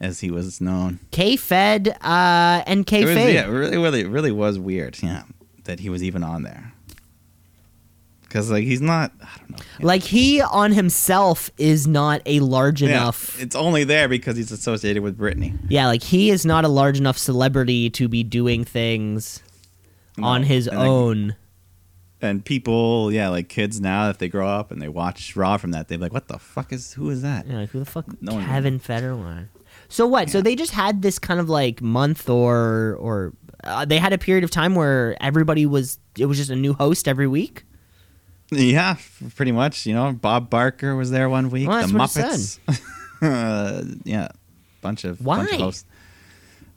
as 0.00 0.20
he 0.20 0.30
was 0.30 0.60
known. 0.60 1.00
K 1.10 1.36
Fed 1.36 1.88
uh, 2.02 2.62
and 2.66 2.86
K 2.86 3.04
Fed. 3.04 3.32
yeah, 3.34 3.46
really, 3.46 3.76
really, 3.78 4.00
it 4.02 4.08
really 4.08 4.32
was 4.32 4.58
weird. 4.58 4.98
Yeah, 5.02 5.22
that 5.64 5.80
he 5.80 5.88
was 5.90 6.02
even 6.02 6.22
on 6.22 6.42
there. 6.42 6.72
Because 8.22 8.50
like 8.50 8.64
he's 8.64 8.82
not, 8.82 9.10
I 9.22 9.28
don't 9.38 9.50
know. 9.52 9.56
Like 9.80 10.02
he 10.02 10.42
on 10.42 10.72
himself 10.72 11.50
is 11.56 11.86
not 11.86 12.20
a 12.26 12.40
large 12.40 12.82
Yeah, 12.82 12.90
enough. 12.90 13.40
It's 13.40 13.56
only 13.56 13.84
there 13.84 14.06
because 14.06 14.36
he's 14.36 14.52
associated 14.52 15.02
with 15.02 15.16
Britney. 15.18 15.58
Yeah, 15.70 15.86
like 15.86 16.02
he 16.02 16.28
is 16.28 16.44
not 16.44 16.66
a 16.66 16.68
large 16.68 16.98
enough 16.98 17.16
celebrity 17.16 17.88
to 17.88 18.06
be 18.06 18.22
doing 18.22 18.64
things 18.64 19.42
on 20.22 20.42
his 20.42 20.66
And, 20.68 20.76
like, 20.78 20.86
own. 20.88 21.36
And 22.20 22.44
people, 22.44 23.12
yeah, 23.12 23.28
like 23.28 23.48
kids 23.48 23.80
now, 23.80 24.10
if 24.10 24.18
they 24.18 24.28
grow 24.28 24.48
up 24.48 24.70
and 24.70 24.82
they 24.82 24.88
watch 24.88 25.36
Raw 25.36 25.56
from 25.56 25.70
that, 25.72 25.88
they're 25.88 25.98
like, 25.98 26.12
"What 26.12 26.28
the 26.28 26.38
fuck 26.38 26.72
is 26.72 26.94
who 26.94 27.10
is 27.10 27.22
that?" 27.22 27.46
Yeah, 27.46 27.58
like 27.58 27.70
who 27.70 27.78
the 27.78 27.84
fuck? 27.84 28.06
No 28.20 28.34
one- 28.34 28.44
Kevin 28.44 28.80
Federline. 28.80 29.48
So 29.88 30.06
what? 30.06 30.28
So 30.28 30.40
they 30.42 30.54
just 30.54 30.72
had 30.72 31.02
this 31.02 31.18
kind 31.18 31.40
of 31.40 31.48
like 31.48 31.80
month 31.80 32.28
or 32.28 32.96
or 33.00 33.32
uh, 33.64 33.84
they 33.84 33.98
had 33.98 34.12
a 34.12 34.18
period 34.18 34.44
of 34.44 34.50
time 34.50 34.74
where 34.74 35.16
everybody 35.22 35.66
was 35.66 35.98
it 36.16 36.26
was 36.26 36.36
just 36.36 36.50
a 36.50 36.56
new 36.56 36.74
host 36.74 37.08
every 37.08 37.26
week. 37.26 37.64
Yeah, 38.50 38.96
pretty 39.36 39.52
much. 39.52 39.86
You 39.86 39.94
know, 39.94 40.12
Bob 40.12 40.50
Barker 40.50 40.96
was 40.96 41.10
there 41.10 41.28
one 41.28 41.50
week. 41.50 41.68
Well, 41.68 41.86
the 41.86 41.98
what 41.98 42.10
Muppets. 42.10 42.58
uh, 43.22 43.84
yeah, 44.04 44.28
bunch 44.80 45.04
of 45.04 45.22
bunch 45.22 45.50
Why? 45.50 45.54
of 45.56 45.60
hosts. 45.60 45.84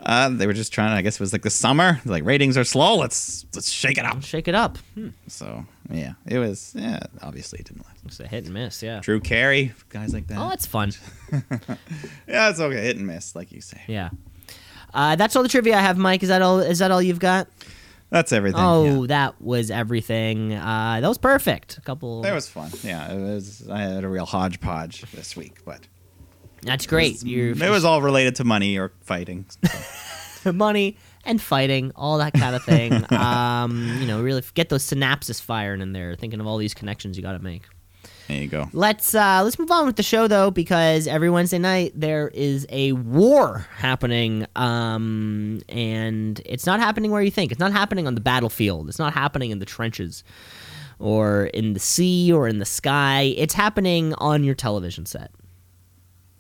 Uh, 0.04 0.30
they 0.30 0.48
were 0.48 0.54
just 0.54 0.74
trying. 0.74 0.92
to 0.92 0.96
I 0.96 1.02
guess 1.02 1.16
it 1.16 1.20
was 1.20 1.32
like 1.34 1.44
the 1.44 1.50
summer. 1.50 2.02
Like 2.06 2.26
ratings 2.26 2.58
are 2.58 2.64
slow. 2.64 2.98
Let's 2.98 3.46
let's 3.54 3.70
shake 3.70 3.98
it 3.98 4.06
up. 4.06 4.24
Shake 4.24 4.48
it 4.48 4.56
up. 4.56 4.78
Hmm. 4.96 5.10
So 5.28 5.66
yeah, 5.90 6.14
it 6.26 6.40
was. 6.40 6.74
Yeah, 6.76 7.00
obviously 7.22 7.60
it 7.60 7.68
didn't 7.68 7.86
last. 7.86 8.00
It's 8.06 8.20
a 8.20 8.28
hit 8.28 8.46
and 8.46 8.54
miss. 8.54 8.82
Yeah. 8.82 9.00
Drew 9.02 9.20
Carey, 9.20 9.74
guys 9.90 10.14
like 10.14 10.28
that. 10.28 10.38
Oh, 10.38 10.50
that's 10.50 10.66
fun. 10.66 10.92
yeah, 12.28 12.50
it's 12.50 12.60
okay. 12.60 12.82
Hit 12.82 12.98
and 12.98 13.08
miss, 13.08 13.36
like 13.36 13.52
you 13.52 13.62
say. 13.62 13.82
Yeah. 13.88 14.10
Uh, 14.94 15.16
that's 15.16 15.36
all 15.36 15.44
the 15.44 15.50
trivia 15.50 15.78
I 15.78 15.82
have, 15.82 15.98
Mike. 15.98 16.24
Is 16.24 16.30
that 16.30 16.42
all? 16.42 16.60
Is 16.60 16.80
that 16.80 16.92
all 16.92 17.02
you've 17.02 17.20
got? 17.20 17.48
That's 18.10 18.34
everything. 18.34 18.60
Oh, 18.60 19.04
yeah. 19.04 19.08
that 19.08 19.42
was 19.42 19.72
everything. 19.72 20.54
Uh, 20.54 21.00
that 21.00 21.08
was 21.08 21.18
perfect. 21.18 21.78
A 21.78 21.82
couple. 21.82 22.22
That 22.24 22.34
was 22.34 22.50
fun. 22.50 22.70
Yeah, 22.84 23.10
it 23.14 23.20
was. 23.22 23.70
I 23.70 23.82
had 23.84 24.04
a 24.04 24.10
real 24.10 24.26
hodgepodge 24.26 25.04
this 25.14 25.38
week, 25.38 25.64
but 25.64 25.80
That's 26.64 26.86
great. 26.86 27.24
You're 27.24 27.52
it 27.52 27.70
was 27.70 27.84
all 27.86 28.02
related 28.02 28.36
to 28.36 28.44
money 28.44 28.78
or 28.78 28.92
fighting. 29.02 29.46
so. 30.44 30.52
money 30.52 30.98
and 31.26 31.42
fighting, 31.42 31.92
all 31.96 32.18
that 32.20 32.34
kind 32.34 32.56
of 32.56 32.64
thing. 32.64 33.06
um, 33.14 33.98
you 34.00 34.08
know, 34.08 34.22
really 34.22 34.44
get 34.54 34.70
those 34.70 34.84
synapses 34.84 35.42
firing 35.42 35.82
in 35.82 35.94
there, 35.94 36.16
thinking 36.16 36.40
of 36.40 36.48
all 36.48 36.58
these 36.58 36.74
connections 36.74 37.18
you 37.18 37.24
got 37.24 37.34
to 37.34 37.40
make. 37.40 37.64
there 38.28 38.42
you 38.42 38.48
go. 38.48 38.70
Let's 38.74 39.16
uh, 39.16 39.42
let's 39.44 39.58
move 39.58 39.72
on 39.72 39.86
with 39.86 39.96
the 39.96 40.04
show 40.04 40.28
though, 40.28 40.52
because 40.52 41.08
every 41.08 41.30
Wednesday 41.30 41.60
night 41.60 41.94
there 41.96 42.30
is 42.30 42.68
a 42.70 42.92
war 42.94 43.66
happening, 43.78 44.46
um, 44.56 45.62
and 45.70 46.42
it's 46.46 46.66
not 46.66 46.80
happening 46.80 47.12
where 47.12 47.22
you 47.22 47.32
think. 47.32 47.52
It's 47.52 47.60
not 47.60 47.72
happening 47.72 48.08
on 48.08 48.16
the 48.16 48.22
battlefield. 48.22 48.88
It's 48.88 49.00
not 49.00 49.14
happening 49.14 49.50
in 49.50 49.60
the 49.60 49.66
trenches, 49.66 50.24
or 51.00 51.46
in 51.48 51.74
the 51.74 51.80
sea, 51.80 52.32
or 52.32 52.48
in 52.48 52.60
the 52.60 52.66
sky. 52.66 53.34
It's 53.36 53.56
happening 53.56 54.14
on 54.20 54.44
your 54.44 54.56
television 54.56 55.08
set 55.08 55.32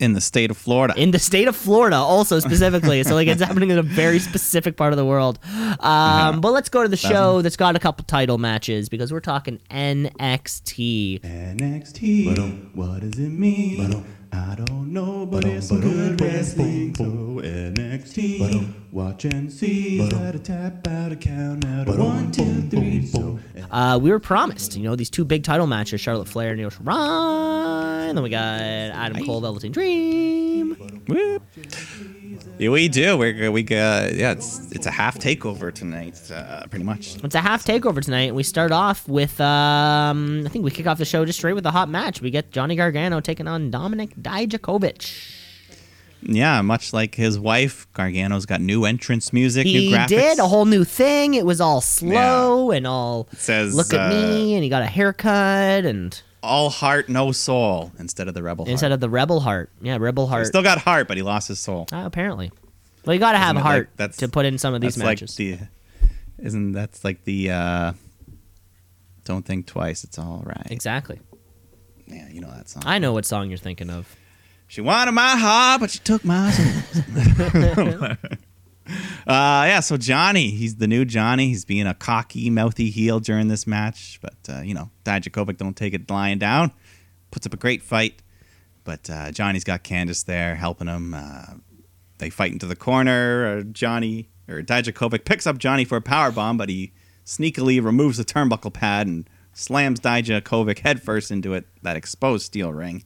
In 0.01 0.13
the 0.13 0.21
state 0.21 0.49
of 0.51 0.57
Florida. 0.57 0.93
in 0.97 1.11
the 1.11 1.19
state 1.19 1.47
of 1.47 1.55
Florida, 1.55 1.95
also 1.95 2.39
specifically. 2.39 3.03
so 3.03 3.13
like 3.13 3.27
it's 3.27 3.41
happening 3.47 3.69
in 3.69 3.77
a 3.77 3.83
very 3.83 4.17
specific 4.19 4.75
part 4.75 4.93
of 4.93 4.97
the 4.97 5.05
world. 5.05 5.37
Um, 5.79 6.41
But 6.41 6.51
let's 6.53 6.69
go 6.69 6.81
to 6.81 6.89
the 6.89 6.97
show 6.97 7.41
that's 7.43 7.55
got 7.55 7.75
a 7.75 7.79
couple 7.79 8.03
title 8.05 8.37
matches 8.37 8.89
because 8.89 9.13
we're 9.13 9.19
talking 9.19 9.59
NXT. 9.69 11.21
NXT. 11.21 12.75
What 12.75 13.01
does 13.01 13.19
it 13.19 13.29
mean? 13.29 14.03
I 14.33 14.55
don't 14.55 14.93
know, 14.93 15.25
but 15.25 15.43
it's 15.45 15.67
some 15.67 15.81
good 15.81 16.19
wrestling. 16.21 16.95
So 16.95 17.03
NXT. 17.05 18.73
Watch 18.91 19.25
and 19.25 19.51
see. 19.51 20.07
Try 20.09 20.31
to 20.31 20.39
tap 20.39 20.87
out 20.87 21.11
a 21.11 21.15
count 21.15 21.65
out 21.65 21.87
of 21.89 21.97
one, 21.97 22.31
two, 22.31 22.61
three. 22.69 23.05
So 23.05 23.39
Uh, 23.69 23.97
we 24.01 24.09
were 24.09 24.19
promised, 24.19 24.75
you 24.75 24.83
know, 24.83 24.95
these 24.95 25.09
two 25.09 25.25
big 25.25 25.43
title 25.43 25.67
matches: 25.67 26.01
Charlotte 26.01 26.27
Flair 26.27 26.51
and 26.51 26.61
Io 26.61 26.69
Shirai. 26.69 28.09
And 28.09 28.17
then 28.17 28.23
we 28.23 28.29
got 28.29 28.59
Adam 28.61 29.23
Cole, 29.25 29.41
Velveteen 29.41 29.71
Dream. 29.71 30.75
Whoop. 31.07 31.43
Yeah, 32.57 32.69
we 32.69 32.87
do. 32.87 33.17
We're 33.17 33.51
we 33.51 33.63
got 33.63 34.13
yeah. 34.13 34.31
It's 34.31 34.71
it's 34.71 34.85
a 34.85 34.91
half 34.91 35.17
takeover 35.17 35.73
tonight, 35.73 36.19
uh, 36.31 36.65
pretty 36.67 36.85
much. 36.85 37.15
It's 37.23 37.35
a 37.35 37.39
half 37.41 37.63
takeover 37.65 38.03
tonight, 38.03 38.35
we 38.35 38.43
start 38.43 38.71
off 38.71 39.07
with 39.07 39.39
um, 39.41 40.43
I 40.45 40.49
think 40.49 40.63
we 40.65 40.71
kick 40.71 40.87
off 40.87 40.97
the 40.97 41.05
show 41.05 41.25
just 41.25 41.39
straight 41.39 41.53
with 41.53 41.65
a 41.65 41.71
hot 41.71 41.89
match. 41.89 42.21
We 42.21 42.29
get 42.31 42.51
Johnny 42.51 42.75
Gargano 42.75 43.19
taking 43.19 43.47
on 43.47 43.71
Dominik 43.71 44.15
Dijakovic. 44.21 45.37
Yeah, 46.23 46.61
much 46.61 46.93
like 46.93 47.15
his 47.15 47.39
wife, 47.39 47.87
Gargano's 47.93 48.45
got 48.45 48.61
new 48.61 48.85
entrance 48.85 49.33
music, 49.33 49.65
He 49.65 49.89
new 49.89 49.95
graphics. 49.97 50.07
did 50.07 50.37
a 50.39 50.47
whole 50.47 50.65
new 50.65 50.83
thing. 50.83 51.33
It 51.33 51.47
was 51.47 51.59
all 51.59 51.81
slow 51.81 52.69
and 52.69 52.85
all 52.85 53.27
It 53.31 53.39
says, 53.39 53.73
look 53.73 53.91
at 53.91 54.09
me, 54.09 54.53
uh, 54.53 54.57
and 54.57 54.63
he 54.63 54.69
got 54.69 54.83
a 54.83 54.85
haircut, 54.85 55.83
and 55.83 56.21
all 56.43 56.69
heart, 56.69 57.07
no 57.09 57.31
soul 57.31 57.91
instead 57.99 58.27
of 58.27 58.33
the 58.33 58.41
rebel 58.43 58.65
heart. 58.65 58.71
instead 58.71 58.91
of 58.91 58.99
the 58.99 59.09
Rebel 59.09 59.39
Heart, 59.41 59.69
yeah, 59.81 59.97
Rebel 59.99 60.25
He 60.27 60.31
Heart. 60.31 60.47
still 60.47 60.63
got 60.63 60.79
heart, 60.79 61.07
but 61.07 61.17
he 61.17 61.23
lost 61.23 61.47
his 61.47 61.59
soul. 61.59 61.87
Uh, 61.91 62.03
apparently, 62.05 62.51
well, 63.05 63.13
you 63.13 63.19
got 63.19 63.33
to 63.33 63.37
have 63.37 63.55
Isn't 63.55 63.63
heart 63.65 63.87
like- 63.89 63.97
that's- 63.97 64.17
to 64.17 64.27
put 64.27 64.45
in 64.45 64.57
some 64.57 64.73
of 64.73 64.81
these 64.81 64.97
matches. 64.97 65.37
like 65.39 65.59
the, 65.59 65.67
isn't 66.43 66.71
that's 66.71 67.03
like 67.03 67.23
the, 67.25 67.51
uh, 67.51 67.93
don't 69.23 69.45
think 69.45 69.67
twice, 69.67 70.03
it's 70.03 70.17
all 70.17 70.41
right. 70.45 70.67
exactly. 70.71 71.19
Yeah, 72.07 72.27
you 72.29 72.41
know 72.41 72.51
that 72.51 72.67
song. 72.69 72.83
I 72.85 72.97
know 72.99 73.13
what 73.13 73.25
song 73.25 73.49
you're 73.49 73.57
thinking 73.57 73.89
of. 73.89 74.15
She 74.67 74.81
wanted 74.81 75.11
my 75.11 75.35
heart, 75.37 75.81
but 75.81 75.91
she 75.91 75.99
took 75.99 76.25
my 76.25 76.51
soul. 76.51 78.07
uh, 79.27 79.65
yeah, 79.67 79.79
so 79.79 79.97
Johnny, 79.97 80.49
he's 80.49 80.75
the 80.75 80.87
new 80.87 81.05
Johnny. 81.05 81.47
He's 81.47 81.65
being 81.65 81.87
a 81.87 81.93
cocky, 81.93 82.49
mouthy 82.49 82.89
heel 82.89 83.19
during 83.19 83.47
this 83.47 83.67
match, 83.67 84.19
but 84.21 84.35
uh, 84.49 84.61
you 84.61 84.73
know, 84.73 84.89
Dijakovic 85.03 85.57
don't 85.57 85.75
take 85.75 85.93
it 85.93 86.09
lying 86.09 86.39
down. 86.39 86.71
Puts 87.31 87.45
up 87.45 87.53
a 87.53 87.57
great 87.57 87.81
fight, 87.81 88.21
but 88.83 89.09
uh, 89.09 89.31
Johnny's 89.31 89.63
got 89.63 89.83
Candice 89.83 90.25
there 90.25 90.55
helping 90.55 90.87
him. 90.87 91.13
Uh, 91.13 91.45
they 92.17 92.29
fight 92.29 92.51
into 92.51 92.67
the 92.67 92.75
corner. 92.75 93.59
Uh, 93.59 93.63
Johnny 93.63 94.29
or 94.47 94.61
Dijakovic 94.61 95.25
picks 95.25 95.47
up 95.47 95.57
Johnny 95.57 95.85
for 95.85 95.97
a 95.97 96.01
power 96.01 96.31
bomb, 96.31 96.57
but 96.57 96.69
he 96.69 96.91
sneakily 97.25 97.83
removes 97.83 98.17
the 98.17 98.25
turnbuckle 98.25 98.73
pad 98.73 99.07
and 99.07 99.29
slams 99.53 99.99
Dijakovic 99.99 100.79
headfirst 100.79 101.31
into 101.31 101.53
it 101.53 101.65
that 101.81 101.95
exposed 101.95 102.45
steel 102.45 102.71
ring 102.71 103.03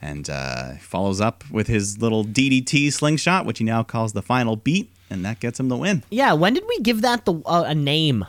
and 0.00 0.28
uh, 0.30 0.74
follows 0.80 1.20
up 1.20 1.44
with 1.50 1.66
his 1.66 2.00
little 2.00 2.24
DDT 2.24 2.92
slingshot, 2.92 3.46
which 3.46 3.58
he 3.58 3.64
now 3.64 3.82
calls 3.82 4.12
the 4.12 4.22
final 4.22 4.56
beat, 4.56 4.90
and 5.10 5.24
that 5.24 5.40
gets 5.40 5.58
him 5.58 5.68
the 5.68 5.76
win. 5.76 6.02
Yeah, 6.10 6.32
when 6.34 6.54
did 6.54 6.64
we 6.68 6.80
give 6.80 7.02
that 7.02 7.24
the 7.24 7.34
uh, 7.46 7.64
a 7.66 7.74
name? 7.74 8.24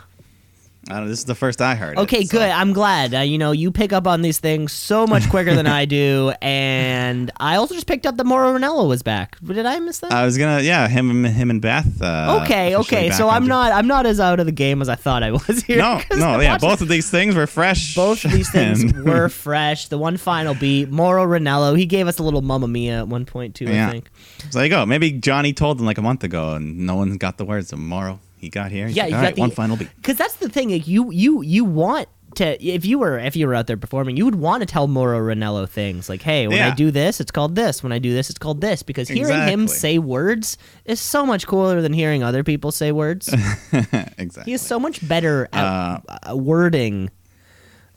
I 0.89 0.93
don't 0.95 1.03
know, 1.03 1.09
this 1.09 1.19
is 1.19 1.25
the 1.25 1.35
first 1.35 1.61
I 1.61 1.75
heard. 1.75 1.97
it, 1.97 2.01
Okay, 2.01 2.25
so- 2.25 2.37
good. 2.39 2.49
I'm 2.49 2.73
glad. 2.73 3.13
Uh, 3.13 3.19
you 3.19 3.37
know, 3.37 3.51
you 3.51 3.71
pick 3.71 3.93
up 3.93 4.07
on 4.07 4.21
these 4.23 4.39
things 4.39 4.71
so 4.73 5.05
much 5.05 5.29
quicker 5.29 5.53
than 5.53 5.67
I 5.67 5.85
do, 5.85 6.33
and 6.41 7.31
I 7.37 7.55
also 7.57 7.75
just 7.75 7.85
picked 7.87 8.05
up 8.05 8.17
that 8.17 8.23
Mauro 8.25 8.57
Ranallo 8.57 8.87
was 8.87 9.03
back. 9.03 9.37
Did 9.45 9.65
I 9.65 9.79
miss 9.79 9.99
that? 9.99 10.11
I 10.11 10.25
was 10.25 10.37
gonna, 10.37 10.61
yeah, 10.61 10.87
him, 10.87 11.23
him 11.25 11.49
and 11.49 11.61
Beth. 11.61 12.01
Uh, 12.01 12.39
okay, 12.43 12.75
okay. 12.77 13.11
So 13.11 13.29
I'm 13.29 13.45
not 13.47 13.71
I'm 13.71 13.87
not 13.87 14.05
as 14.05 14.19
out 14.19 14.39
of 14.39 14.45
the 14.45 14.51
game 14.51 14.81
as 14.81 14.89
I 14.89 14.95
thought 14.95 15.21
I 15.23 15.31
was 15.31 15.63
here. 15.63 15.77
No, 15.77 16.01
no, 16.11 16.39
yeah, 16.39 16.57
both 16.57 16.81
of 16.81 16.87
these 16.87 17.09
things 17.09 17.35
were 17.35 17.47
fresh. 17.47 17.95
both 17.95 18.25
of 18.25 18.31
these 18.31 18.49
things 18.49 18.91
were 19.03 19.29
fresh. 19.29 19.87
The 19.89 19.97
one 19.97 20.17
final 20.17 20.55
beat, 20.55 20.89
Mauro 20.89 21.25
Ranallo, 21.25 21.77
he 21.77 21.85
gave 21.85 22.07
us 22.07 22.19
a 22.19 22.23
little 22.23 22.41
Mamma 22.41 22.67
Mia 22.67 22.99
at 22.99 23.07
one 23.07 23.25
point 23.25 23.55
too. 23.55 23.67
I 23.67 23.91
think. 23.91 24.09
So 24.49 24.57
there 24.59 24.65
you 24.65 24.69
go. 24.71 24.85
Maybe 24.85 25.11
Johnny 25.11 25.53
told 25.53 25.77
them 25.77 25.85
like 25.85 25.97
a 25.97 26.01
month 26.01 26.23
ago, 26.23 26.53
and 26.55 26.79
no 26.79 26.95
one 26.95 27.17
got 27.17 27.37
the 27.37 27.45
words. 27.45 27.69
Tomorrow 27.69 28.19
he 28.39 28.49
got 28.49 28.71
here. 28.71 28.87
Yeah, 28.87 29.03
like, 29.03 29.09
you 29.11 29.15
"All 29.15 29.21
got 29.21 29.25
right, 29.27 29.35
the 29.35 29.41
one 29.41 29.51
final 29.51 29.77
beat. 29.77 29.89
Because 29.97 30.17
that's 30.17 30.35
the 30.37 30.49
thing. 30.49 30.71
Like 30.71 30.87
you, 30.87 31.11
you, 31.11 31.41
you 31.41 31.65
want 31.65 32.07
to. 32.35 32.63
If 32.63 32.85
you 32.85 32.99
were, 32.99 33.19
if 33.19 33.35
you 33.35 33.47
were 33.47 33.55
out 33.55 33.67
there 33.67 33.75
performing, 33.77 34.15
you 34.15 34.25
would 34.25 34.35
want 34.35 34.61
to 34.61 34.65
tell 34.65 34.87
Mauro 34.87 35.19
Ranallo 35.19 35.67
things 35.67 36.07
like, 36.09 36.21
"Hey, 36.21 36.47
when 36.47 36.61
I 36.61 36.73
do 36.73 36.89
this, 36.91 37.19
it's 37.19 37.31
called 37.31 37.55
this. 37.55 37.83
When 37.83 37.91
I 37.91 37.99
do 37.99 38.13
this, 38.13 38.29
it's 38.29 38.39
called 38.39 38.61
this." 38.61 38.81
Because 38.83 39.09
hearing 39.09 39.47
him 39.47 39.67
say 39.67 39.97
words 39.99 40.57
is 40.85 40.99
so 41.01 41.25
much 41.25 41.47
cooler 41.47 41.81
than 41.81 41.91
hearing 41.93 42.23
other 42.23 42.43
people 42.43 42.71
say 42.71 42.91
words. 42.91 43.27
exactly. 44.17 44.43
he 44.45 44.53
is 44.53 44.61
so 44.61 44.79
much 44.79 45.05
better 45.07 45.49
at 45.51 46.01
uh, 46.29 46.35
wording 46.35 47.09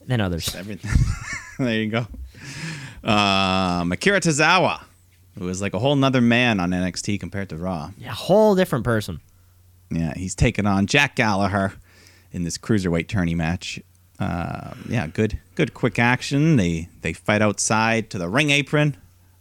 than 0.07 0.21
others. 0.21 0.55
Everything. 0.57 0.91
there 1.65 1.81
you 1.83 1.91
go. 1.91 2.07
Uh, 3.05 3.85
Akira 3.93 4.21
Tozawa, 4.21 4.83
who 5.39 5.49
is 5.49 5.61
like 5.61 5.75
a 5.75 5.79
whole 5.79 5.97
nother 5.97 6.21
man 6.21 6.61
on 6.61 6.71
NXT 6.71 7.21
compared 7.21 7.49
to 7.51 7.57
Raw. 7.57 7.91
Yeah, 7.99 8.13
whole 8.13 8.55
different 8.55 8.85
person. 8.85 9.21
Yeah, 9.95 10.15
he's 10.17 10.35
taking 10.35 10.67
on 10.67 10.87
Jack 10.87 11.17
Gallagher 11.17 11.75
in 12.33 12.45
this 12.45 12.59
cruiserweight 12.59 13.09
tourney 13.09 13.35
match. 13.35 13.81
Uh, 14.19 14.75
yeah, 14.89 15.07
good, 15.07 15.39
good, 15.55 15.75
quick 15.75 15.99
action. 15.99 16.57
They 16.57 16.89
they 17.01 17.13
fight 17.13 17.43
outside 17.43 18.11
to 18.11 18.19
the 18.19 18.29
ring 18.29 18.51
apron. 18.51 18.97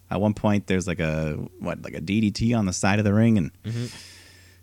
At 0.09 0.19
one 0.19 0.33
point, 0.33 0.67
there's 0.67 0.87
like 0.87 0.99
a 0.99 1.33
what, 1.59 1.81
like 1.83 1.93
a 1.93 2.01
DDT 2.01 2.57
on 2.57 2.65
the 2.65 2.73
side 2.73 2.99
of 2.99 3.05
the 3.05 3.13
ring, 3.13 3.37
and 3.37 3.51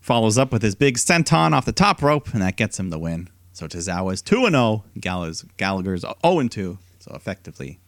follows 0.01 0.37
up 0.39 0.53
with 0.53 0.63
his 0.63 0.75
big 0.75 0.97
senton 0.97 1.53
off 1.53 1.65
the 1.65 1.73
top 1.73 2.03
rope, 2.03 2.33
and 2.33 2.43
that 2.43 2.57
gets 2.57 2.79
him 2.79 2.91
the 2.91 2.99
win. 2.99 3.29
So 3.53 3.67
Tozawa's 3.67 4.23
two 4.23 4.45
and 4.45 4.55
zero. 4.55 4.85
Gallagher's 5.01 5.43
Gallagher's 5.57 6.03
zero 6.03 6.39
and 6.39 6.51
two. 6.51 6.79
So 6.99 7.15
effectively 7.15 7.79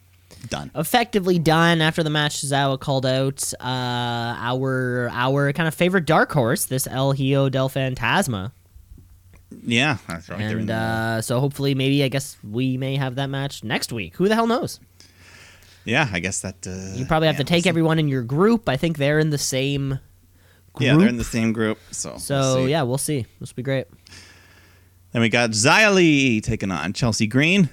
done. 0.49 0.71
Effectively 0.75 1.39
done 1.39 1.81
after 1.81 2.03
the 2.03 2.11
match. 2.11 2.43
Zawa 2.43 2.79
called 2.79 3.07
out 3.07 3.53
uh, 3.61 4.35
our 4.39 5.09
our 5.13 5.53
kind 5.53 5.69
of 5.69 5.75
favorite 5.75 6.07
dark 6.07 6.33
horse, 6.33 6.67
this 6.67 6.87
El 6.87 7.13
Hijo 7.13 7.49
del 7.49 7.69
Fantasma. 7.69 8.53
Yeah, 9.65 9.99
that's 10.09 10.29
right. 10.29 10.41
And 10.41 10.71
uh, 10.71 11.23
so 11.23 11.41
hopefully, 11.41 11.75
maybe 11.75 12.05
I 12.05 12.09
guess 12.09 12.37
we 12.49 12.77
may 12.77 12.97
have 12.97 13.17
that 13.17 13.29
match 13.29 13.65
next 13.65 13.93
week. 13.93 14.17
Who 14.17 14.29
the 14.29 14.35
hell 14.35 14.47
knows? 14.47 14.81
yeah, 15.85 16.09
I 16.13 16.21
guess 16.21 16.41
that 16.43 16.67
uh, 16.67 16.97
You 16.97 17.05
probably 17.07 17.27
have 17.27 17.37
yeah, 17.37 17.45
to 17.45 17.45
take 17.45 17.67
everyone 17.67 17.99
in 17.99 18.07
your 18.09 18.23
group. 18.23 18.69
I 18.69 18.77
think 18.77 18.99
they're 18.99 19.19
in 19.19 19.31
the 19.31 19.39
same 19.39 19.99
group. 20.73 20.87
Yeah, 20.87 20.97
they're 20.97 21.09
in 21.09 21.17
the 21.17 21.25
same 21.25 21.53
group. 21.53 21.79
So 21.91 22.17
so 22.19 22.57
we'll 22.57 22.69
yeah, 22.69 22.83
we'll 22.83 22.99
see. 22.99 23.27
This 23.41 23.51
will 23.51 23.57
be 23.57 23.63
great. 23.63 23.87
Then 25.13 25.23
we 25.23 25.29
got 25.29 25.51
Xia 25.51 25.93
Li 25.93 26.41
taking 26.41 26.71
on 26.71 26.93
Chelsea 26.93 27.27
Green 27.27 27.69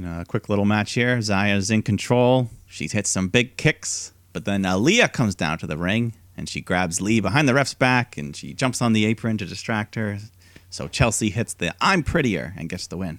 in 0.00 0.06
a 0.06 0.24
quick 0.24 0.48
little 0.48 0.64
match 0.64 0.92
here. 0.92 1.18
Xia's 1.18 1.70
in 1.70 1.82
control. 1.82 2.48
She 2.66 2.88
hits 2.88 3.10
some 3.10 3.28
big 3.28 3.56
kicks, 3.56 4.12
but 4.32 4.44
then 4.44 4.62
Aaliyah 4.62 5.12
comes 5.12 5.34
down 5.34 5.58
to 5.58 5.66
the 5.66 5.76
ring 5.76 6.14
and 6.36 6.48
she 6.48 6.60
grabs 6.60 7.00
Li 7.00 7.20
behind 7.20 7.48
the 7.48 7.54
ref's 7.54 7.74
back 7.74 8.16
and 8.16 8.34
she 8.34 8.54
jumps 8.54 8.80
on 8.80 8.92
the 8.92 9.04
apron 9.04 9.36
to 9.38 9.44
distract 9.46 9.94
her. 9.96 10.18
So 10.70 10.88
Chelsea 10.88 11.30
hits 11.30 11.52
the 11.54 11.74
I'm 11.80 12.02
prettier 12.02 12.54
and 12.56 12.68
gets 12.68 12.86
the 12.86 12.96
win. 12.96 13.18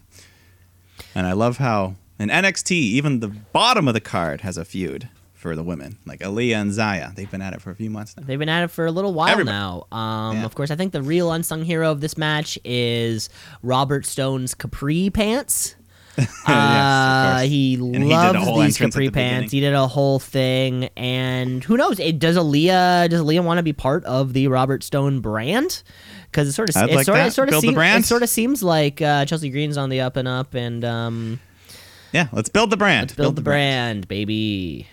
And 1.13 1.27
I 1.27 1.33
love 1.33 1.57
how 1.57 1.95
in 2.19 2.29
NXT, 2.29 2.71
even 2.71 3.19
the 3.19 3.27
bottom 3.27 3.87
of 3.87 3.93
the 3.93 4.01
card 4.01 4.41
has 4.41 4.57
a 4.57 4.65
feud. 4.65 5.09
for 5.33 5.55
the 5.55 5.63
women, 5.63 5.97
like 6.05 6.19
Aaliyah 6.19 6.61
and 6.61 6.69
Xia. 6.69 7.15
They've 7.15 7.31
been 7.31 7.41
at 7.41 7.53
it 7.53 7.63
for 7.63 7.71
a 7.71 7.75
few 7.75 7.89
months 7.89 8.15
now. 8.15 8.21
They've 8.27 8.37
been 8.37 8.47
at 8.47 8.63
it 8.63 8.67
for 8.69 8.85
a 8.85 8.91
little 8.91 9.11
while 9.11 9.29
Everybody. 9.29 9.57
now. 9.57 9.87
Um, 9.91 10.37
Yeah. 10.37 10.45
Of 10.45 10.53
course, 10.53 10.69
I 10.69 10.75
think 10.75 10.91
the 10.93 11.01
real 11.01 11.31
unsung 11.31 11.63
hero 11.63 11.89
of 11.91 11.99
this 11.99 12.15
match 12.15 12.59
is 12.63 13.27
Robert 13.63 14.05
Stone's 14.05 14.53
capri 14.53 15.09
pants. 15.09 15.75
uh, 16.47 17.39
he 17.41 17.75
And 17.75 18.03
he 18.03 18.09
loves 18.09 18.39
whole 18.43 18.59
these 18.59 18.77
capri 18.77 19.07
the 19.07 19.11
beginning. 19.11 19.39
pants. 19.39 19.51
He 19.51 19.59
did 19.61 19.73
a 19.73 19.87
whole 19.87 20.19
thing, 20.19 20.89
and 20.97 21.63
who 21.63 21.77
knows? 21.77 21.99
It, 21.99 22.19
does 22.19 22.37
Aaliyah 22.37 23.09
does 23.09 23.21
Aaliyah 23.21 23.43
want 23.43 23.57
to 23.59 23.63
be 23.63 23.73
part 23.73 24.03
of 24.05 24.33
the 24.33 24.47
Robert 24.47 24.83
Stone 24.83 25.21
brand? 25.21 25.83
Because 26.25 26.47
it 26.47 26.53
sort 26.53 26.69
of 26.69 26.77
I'd 26.77 26.89
it 26.89 26.95
like 26.95 27.05
sort 27.05 27.19
of 27.19 27.27
it 27.27 27.31
sort 27.31 27.47
of 27.49 27.51
Build 27.51 27.61
seems 27.63 27.77
it 27.77 28.05
sort 28.05 28.23
of 28.23 28.29
seems 28.29 28.63
like 28.63 29.01
uh, 29.01 29.25
Chelsea 29.25 29.49
Green's 29.49 29.77
on 29.77 29.89
the 29.89 30.01
up 30.01 30.15
and 30.17 30.27
up, 30.27 30.53
and 30.53 30.83
um, 30.83 31.39
Yeah, 32.11 32.27
let's 32.33 32.49
build 32.49 32.69
the 32.69 32.77
brand. 32.77 33.09
let's 33.11 33.13
build, 33.15 33.35
the 33.35 33.41
brand, 33.41 34.07
baby. 34.07 34.87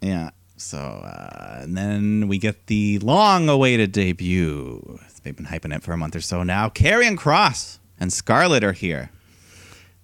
Yeah. 0.00 0.30
So, 0.56 0.78
uh, 0.78 1.60
and 1.62 1.76
then 1.76 2.28
we 2.28 2.38
get 2.38 2.68
the 2.68 2.98
long-awaited 3.00 3.92
debut. 3.92 4.98
They've 5.22 5.34
been 5.36 5.46
hyping 5.46 5.74
it 5.74 5.82
for 5.82 5.92
a 5.92 5.96
month 5.96 6.14
or 6.16 6.20
so 6.20 6.42
now. 6.42 6.68
Karrion 6.68 7.16
Kross 7.16 7.78
and 7.98 8.12
Scarlett 8.12 8.62
are 8.62 8.72
here. 8.72 9.10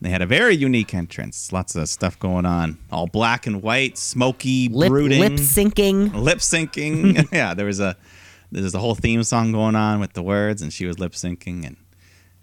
They 0.00 0.08
had 0.08 0.22
a 0.22 0.26
very 0.26 0.54
unique 0.54 0.94
entrance. 0.94 1.52
Lots 1.52 1.76
of 1.76 1.88
stuff 1.88 2.18
going 2.18 2.46
on. 2.46 2.78
All 2.90 3.06
black 3.06 3.46
and 3.46 3.62
white, 3.62 3.98
smoky, 3.98 4.68
Lip 4.68 4.88
brooding, 4.88 5.20
lip 5.20 5.32
syncing. 5.32 6.14
lip 6.14 6.38
syncing. 6.38 7.28
yeah, 7.32 7.52
there 7.54 7.66
was 7.66 7.80
a 7.80 7.96
there's 8.50 8.74
a 8.74 8.78
whole 8.78 8.94
theme 8.94 9.22
song 9.22 9.52
going 9.52 9.76
on 9.76 10.00
with 10.00 10.14
the 10.14 10.22
words, 10.22 10.62
and 10.62 10.72
she 10.72 10.86
was 10.86 10.98
lip 10.98 11.12
syncing, 11.12 11.66
and 11.66 11.76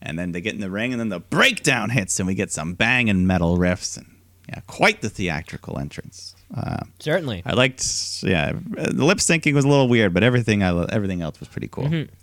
and 0.01 0.19
then 0.19 0.31
they 0.31 0.41
get 0.41 0.53
in 0.53 0.61
the 0.61 0.69
ring, 0.69 0.93
and 0.93 0.99
then 0.99 1.09
the 1.09 1.19
breakdown 1.19 1.89
hits, 1.89 2.19
and 2.19 2.27
we 2.27 2.35
get 2.35 2.51
some 2.51 2.75
banging 2.75 3.25
metal 3.25 3.57
riffs, 3.57 3.97
and 3.97 4.05
yeah, 4.47 4.59
quite 4.67 5.01
the 5.01 5.09
theatrical 5.09 5.79
entrance. 5.79 6.35
Uh, 6.55 6.85
Certainly. 6.99 7.41
I 7.45 7.53
liked, 7.53 7.83
yeah, 8.23 8.53
the 8.53 9.03
lip 9.03 9.17
syncing 9.17 9.53
was 9.53 9.65
a 9.65 9.67
little 9.67 9.89
weird, 9.89 10.13
but 10.13 10.23
everything 10.23 10.63
I 10.63 10.85
everything 10.85 11.21
else 11.21 11.39
was 11.39 11.49
pretty 11.49 11.67
cool. 11.67 11.85
Mm-hmm. 11.85 12.13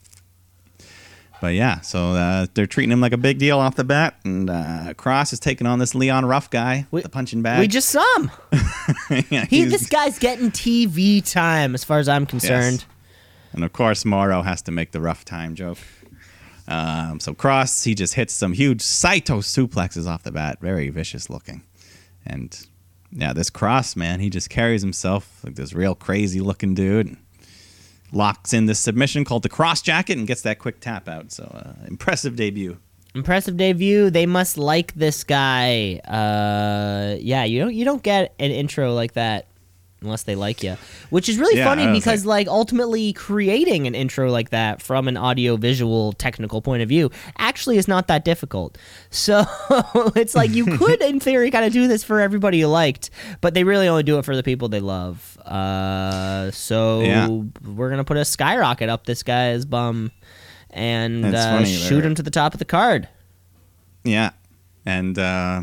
But 1.44 1.52
yeah, 1.52 1.82
so 1.82 2.12
uh, 2.12 2.46
they're 2.54 2.66
treating 2.66 2.90
him 2.90 3.02
like 3.02 3.12
a 3.12 3.18
big 3.18 3.36
deal 3.38 3.58
off 3.58 3.74
the 3.74 3.84
bat, 3.84 4.18
and 4.24 4.48
uh, 4.48 4.94
Kross 4.94 5.30
is 5.30 5.38
taking 5.38 5.66
on 5.66 5.78
this 5.78 5.94
Leon 5.94 6.24
Ruff 6.24 6.48
guy, 6.48 6.86
We- 6.90 7.02
the 7.02 7.10
punching 7.10 7.42
bag. 7.42 7.60
We 7.60 7.68
just 7.68 7.90
saw 7.90 8.02
him. 8.16 8.30
yeah, 9.28 9.44
He, 9.44 9.64
this 9.64 9.86
guy's 9.86 10.18
getting 10.18 10.50
TV 10.50 11.22
time, 11.22 11.74
as 11.74 11.84
far 11.84 11.98
as 11.98 12.08
I'm 12.08 12.24
concerned. 12.24 12.86
And 13.52 13.62
of 13.62 13.74
course, 13.74 14.06
Mauro 14.06 14.40
has 14.40 14.62
to 14.62 14.72
make 14.72 14.92
the 14.92 15.02
rough 15.02 15.26
time 15.26 15.54
joke. 15.54 15.76
Um, 16.66 17.20
so 17.20 17.34
Kross, 17.34 17.84
he 17.84 17.94
just 17.94 18.14
hits 18.14 18.32
some 18.32 18.54
huge 18.54 18.80
Saito 18.80 19.40
suplexes 19.40 20.06
off 20.08 20.22
the 20.22 20.32
bat, 20.32 20.60
very 20.62 20.88
vicious 20.88 21.28
looking. 21.28 21.62
And 22.24 22.58
yeah, 23.12 23.34
this 23.34 23.50
Kross 23.50 23.96
man, 23.96 24.18
he 24.18 24.30
just 24.30 24.48
carries 24.48 24.80
himself 24.80 25.44
like 25.44 25.56
this 25.56 25.74
real 25.74 25.94
crazy 25.94 26.40
looking 26.40 26.72
dude. 26.72 27.18
Locks 28.12 28.52
in 28.52 28.66
this 28.66 28.78
submission 28.78 29.24
called 29.24 29.42
the 29.42 29.48
Kross 29.48 29.82
Jacket 29.82 30.18
and 30.18 30.26
gets 30.26 30.42
that 30.42 30.58
quick 30.58 30.80
tap 30.80 31.08
out. 31.08 31.32
So 31.32 31.44
uh, 31.44 31.86
impressive 31.86 32.36
debut. 32.36 32.78
Impressive 33.14 33.56
debut. 33.56 34.10
They 34.10 34.26
must 34.26 34.58
like 34.58 34.94
this 34.94 35.22
guy. 35.24 36.00
Uh, 36.04 37.16
yeah, 37.20 37.44
you 37.44 37.60
don't 37.60 37.74
you 37.74 37.84
don't 37.84 38.02
get 38.02 38.34
an 38.38 38.50
intro 38.50 38.92
like 38.92 39.12
that 39.12 39.46
unless 40.04 40.22
they 40.24 40.34
like 40.36 40.62
you, 40.62 40.76
which 41.10 41.28
is 41.28 41.38
really 41.38 41.56
Yeah, 41.58 41.64
funny 41.64 41.90
because 41.92 42.24
like 42.24 42.46
ultimately 42.46 43.12
creating 43.12 43.86
an 43.86 43.94
intro 43.94 44.30
like 44.30 44.50
that 44.50 44.80
from 44.82 45.08
an 45.08 45.16
audio 45.16 45.56
visual 45.56 46.12
technical 46.12 46.62
point 46.62 46.82
of 46.82 46.88
view 46.88 47.10
actually 47.38 47.78
is 47.78 47.88
not 47.88 48.06
that 48.08 48.24
difficult. 48.24 48.78
So 49.10 49.44
it's 50.16 50.34
like 50.34 50.50
you 50.50 50.66
could 50.76 51.00
in 51.02 51.18
theory 51.18 51.50
kind 51.50 51.64
of 51.64 51.72
do 51.72 51.88
this 51.88 52.04
for 52.04 52.20
everybody 52.20 52.58
you 52.58 52.68
liked, 52.68 53.10
but 53.40 53.54
they 53.54 53.64
really 53.64 53.88
only 53.88 54.02
do 54.02 54.18
it 54.18 54.24
for 54.24 54.36
the 54.36 54.42
people 54.42 54.68
they 54.68 54.80
love. 54.80 55.38
Uh, 55.38 56.50
so 56.50 57.00
Yeah. 57.00 57.28
we're 57.66 57.90
gonna 57.90 58.04
put 58.04 58.16
a 58.18 58.24
skyrocket 58.24 58.88
up 58.88 59.06
this 59.06 59.22
guy's 59.22 59.64
bum 59.64 60.10
and 60.70 61.24
uh, 61.24 61.58
funny, 61.58 61.64
shoot 61.74 62.04
him 62.04 62.14
to 62.16 62.22
the 62.22 62.30
top 62.30 62.52
of 62.54 62.58
the 62.58 62.64
card. 62.64 63.08
Yeah. 64.04 64.30
And 64.84 65.18
uh, 65.18 65.62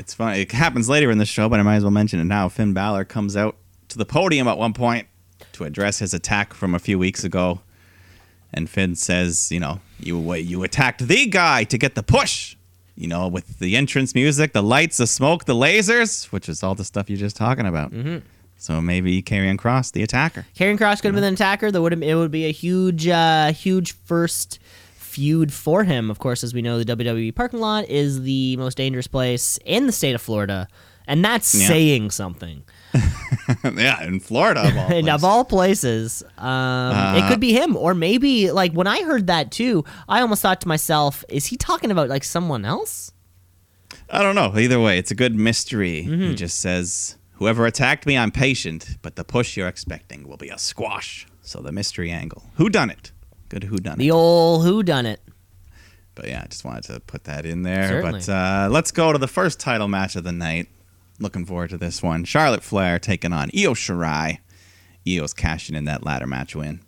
it's 0.00 0.14
funny. 0.14 0.40
It 0.40 0.52
happens 0.52 0.88
later 0.88 1.10
in 1.10 1.18
the 1.18 1.26
show, 1.26 1.48
but 1.48 1.60
I 1.60 1.62
might 1.62 1.76
as 1.76 1.84
well 1.84 1.90
mention 1.90 2.18
it 2.18 2.24
now. 2.24 2.48
Finn 2.48 2.72
Balor 2.72 3.04
comes 3.04 3.36
out 3.36 3.56
to 3.88 3.98
the 3.98 4.06
podium 4.06 4.48
at 4.48 4.58
one 4.58 4.72
point 4.72 5.06
to 5.52 5.64
address 5.64 5.98
his 5.98 6.14
attack 6.14 6.54
from 6.54 6.74
a 6.74 6.78
few 6.78 6.98
weeks 6.98 7.22
ago. 7.22 7.60
And 8.52 8.68
Finn 8.68 8.96
says, 8.96 9.52
you 9.52 9.60
know, 9.60 9.80
you 10.00 10.34
you 10.34 10.64
attacked 10.64 11.06
the 11.06 11.26
guy 11.26 11.64
to 11.64 11.78
get 11.78 11.94
the 11.94 12.02
push. 12.02 12.56
You 12.96 13.06
know, 13.06 13.28
with 13.28 13.60
the 13.60 13.76
entrance 13.76 14.14
music, 14.14 14.52
the 14.52 14.62
lights, 14.62 14.98
the 14.98 15.06
smoke, 15.06 15.46
the 15.46 15.54
lasers, 15.54 16.26
which 16.32 16.50
is 16.50 16.62
all 16.62 16.74
the 16.74 16.84
stuff 16.84 17.08
you're 17.08 17.18
just 17.18 17.36
talking 17.36 17.64
about. 17.64 17.92
Mm-hmm. 17.92 18.18
So 18.58 18.82
maybe 18.82 19.22
Karrion 19.22 19.56
Kross, 19.56 19.90
the 19.90 20.02
attacker. 20.02 20.44
Karrion 20.54 20.76
Kross 20.76 20.96
could 20.96 21.06
have 21.06 21.14
been 21.14 21.24
an 21.24 21.32
attacker. 21.32 21.70
That 21.70 21.80
would 21.80 22.02
it 22.02 22.14
would 22.14 22.30
be 22.30 22.44
a 22.44 22.52
huge, 22.52 23.08
uh, 23.08 23.52
huge 23.52 23.92
first 23.92 24.58
feud 25.10 25.52
for 25.52 25.84
him. 25.84 26.10
Of 26.10 26.18
course, 26.18 26.42
as 26.44 26.54
we 26.54 26.62
know, 26.62 26.82
the 26.82 26.96
WWE 26.96 27.34
parking 27.34 27.60
lot 27.60 27.88
is 27.88 28.22
the 28.22 28.56
most 28.56 28.76
dangerous 28.76 29.06
place 29.06 29.58
in 29.64 29.86
the 29.86 29.92
state 29.92 30.14
of 30.14 30.22
Florida, 30.22 30.68
and 31.06 31.24
that's 31.24 31.54
Yeah. 31.54 31.66
saying 31.68 32.10
something. 32.10 32.62
yeah, 33.64 34.02
in 34.04 34.20
Florida 34.20 34.66
of 34.66 34.76
all 34.76 34.86
And 34.92 35.08
of 35.08 35.20
places. 35.20 35.24
all 35.24 35.44
places, 35.44 36.22
um, 36.38 37.16
it 37.16 37.28
could 37.28 37.40
be 37.40 37.52
him, 37.52 37.76
or 37.76 37.94
maybe 37.94 38.50
like 38.50 38.72
when 38.72 38.86
I 38.86 39.02
heard 39.02 39.26
that 39.28 39.50
too, 39.50 39.84
I 40.08 40.20
almost 40.20 40.42
thought 40.42 40.60
to 40.62 40.68
myself, 40.68 41.24
"Is 41.28 41.46
he 41.46 41.56
talking 41.56 41.90
about 41.90 42.08
like 42.08 42.24
someone 42.24 42.64
else?" 42.64 43.12
I 44.08 44.22
don't 44.22 44.34
know. 44.34 44.56
Either 44.58 44.80
way, 44.80 44.98
it's 44.98 45.10
a 45.12 45.14
good 45.14 45.34
mystery. 45.36 46.04
Mm-hmm. 46.08 46.22
He 46.30 46.34
just 46.34 46.58
says, 46.60 47.16
"Whoever 47.34 47.64
attacked 47.66 48.06
me, 48.06 48.16
I'm 48.18 48.30
patient, 48.32 48.96
but 49.02 49.14
the 49.16 49.24
push 49.24 49.56
you're 49.56 49.68
expecting 49.68 50.26
will 50.28 50.36
be 50.36 50.48
a 50.48 50.58
squash." 50.58 51.26
So 51.42 51.60
the 51.60 51.72
mystery 51.72 52.10
angle. 52.10 52.42
Who 52.56 52.68
done 52.68 52.90
it? 52.90 53.12
Good 53.50 53.64
who 53.64 53.76
done 53.76 53.94
it. 53.94 53.98
The 53.98 54.10
old 54.12 54.64
who 54.64 54.82
done 54.82 55.04
it? 55.04 55.20
But 56.14 56.28
yeah, 56.28 56.42
I 56.44 56.46
just 56.48 56.64
wanted 56.64 56.84
to 56.84 57.00
put 57.00 57.24
that 57.24 57.44
in 57.44 57.62
there. 57.62 57.88
Certainly. 57.88 58.20
But 58.20 58.28
uh, 58.28 58.68
let's 58.70 58.90
go 58.90 59.12
to 59.12 59.18
the 59.18 59.28
first 59.28 59.60
title 59.60 59.88
match 59.88 60.16
of 60.16 60.24
the 60.24 60.32
night. 60.32 60.68
Looking 61.18 61.44
forward 61.44 61.70
to 61.70 61.76
this 61.78 62.02
one. 62.02 62.24
Charlotte 62.24 62.62
Flair 62.62 62.98
taking 62.98 63.32
on 63.32 63.50
Io 63.54 63.74
Shirai. 63.74 64.38
Io's 65.06 65.34
cashing 65.34 65.76
in 65.76 65.84
that 65.84 66.04
ladder 66.04 66.26
match 66.26 66.54
win. 66.56 66.80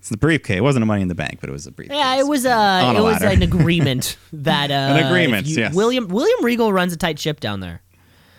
It's 0.00 0.08
the 0.08 0.16
briefcase. 0.16 0.56
It 0.58 0.62
wasn't 0.62 0.82
a 0.84 0.86
Money 0.86 1.02
in 1.02 1.08
the 1.08 1.14
Bank, 1.14 1.38
but 1.40 1.48
it 1.50 1.52
was 1.52 1.66
a 1.66 1.72
briefcase. 1.72 1.96
Yeah, 1.96 2.16
it 2.18 2.26
was 2.26 2.46
uh, 2.46 2.50
a 2.50 2.96
it 2.96 3.00
was 3.02 3.22
an 3.22 3.42
agreement 3.42 4.16
that 4.32 4.70
uh, 4.70 5.06
agreement, 5.06 5.46
if 5.46 5.48
you- 5.52 5.62
yes. 5.62 5.74
William 5.74 6.08
William 6.08 6.44
Regal 6.44 6.72
runs 6.72 6.92
a 6.92 6.96
tight 6.96 7.18
ship 7.18 7.40
down 7.40 7.60
there. 7.60 7.82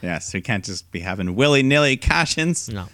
Yeah, 0.02 0.20
so 0.20 0.38
you 0.38 0.42
can't 0.42 0.64
just 0.64 0.90
be 0.92 1.02
having 1.02 1.36
willy 1.36 1.62
nilly 1.62 1.98
cash-ins. 1.98 2.70
No. 2.70 2.88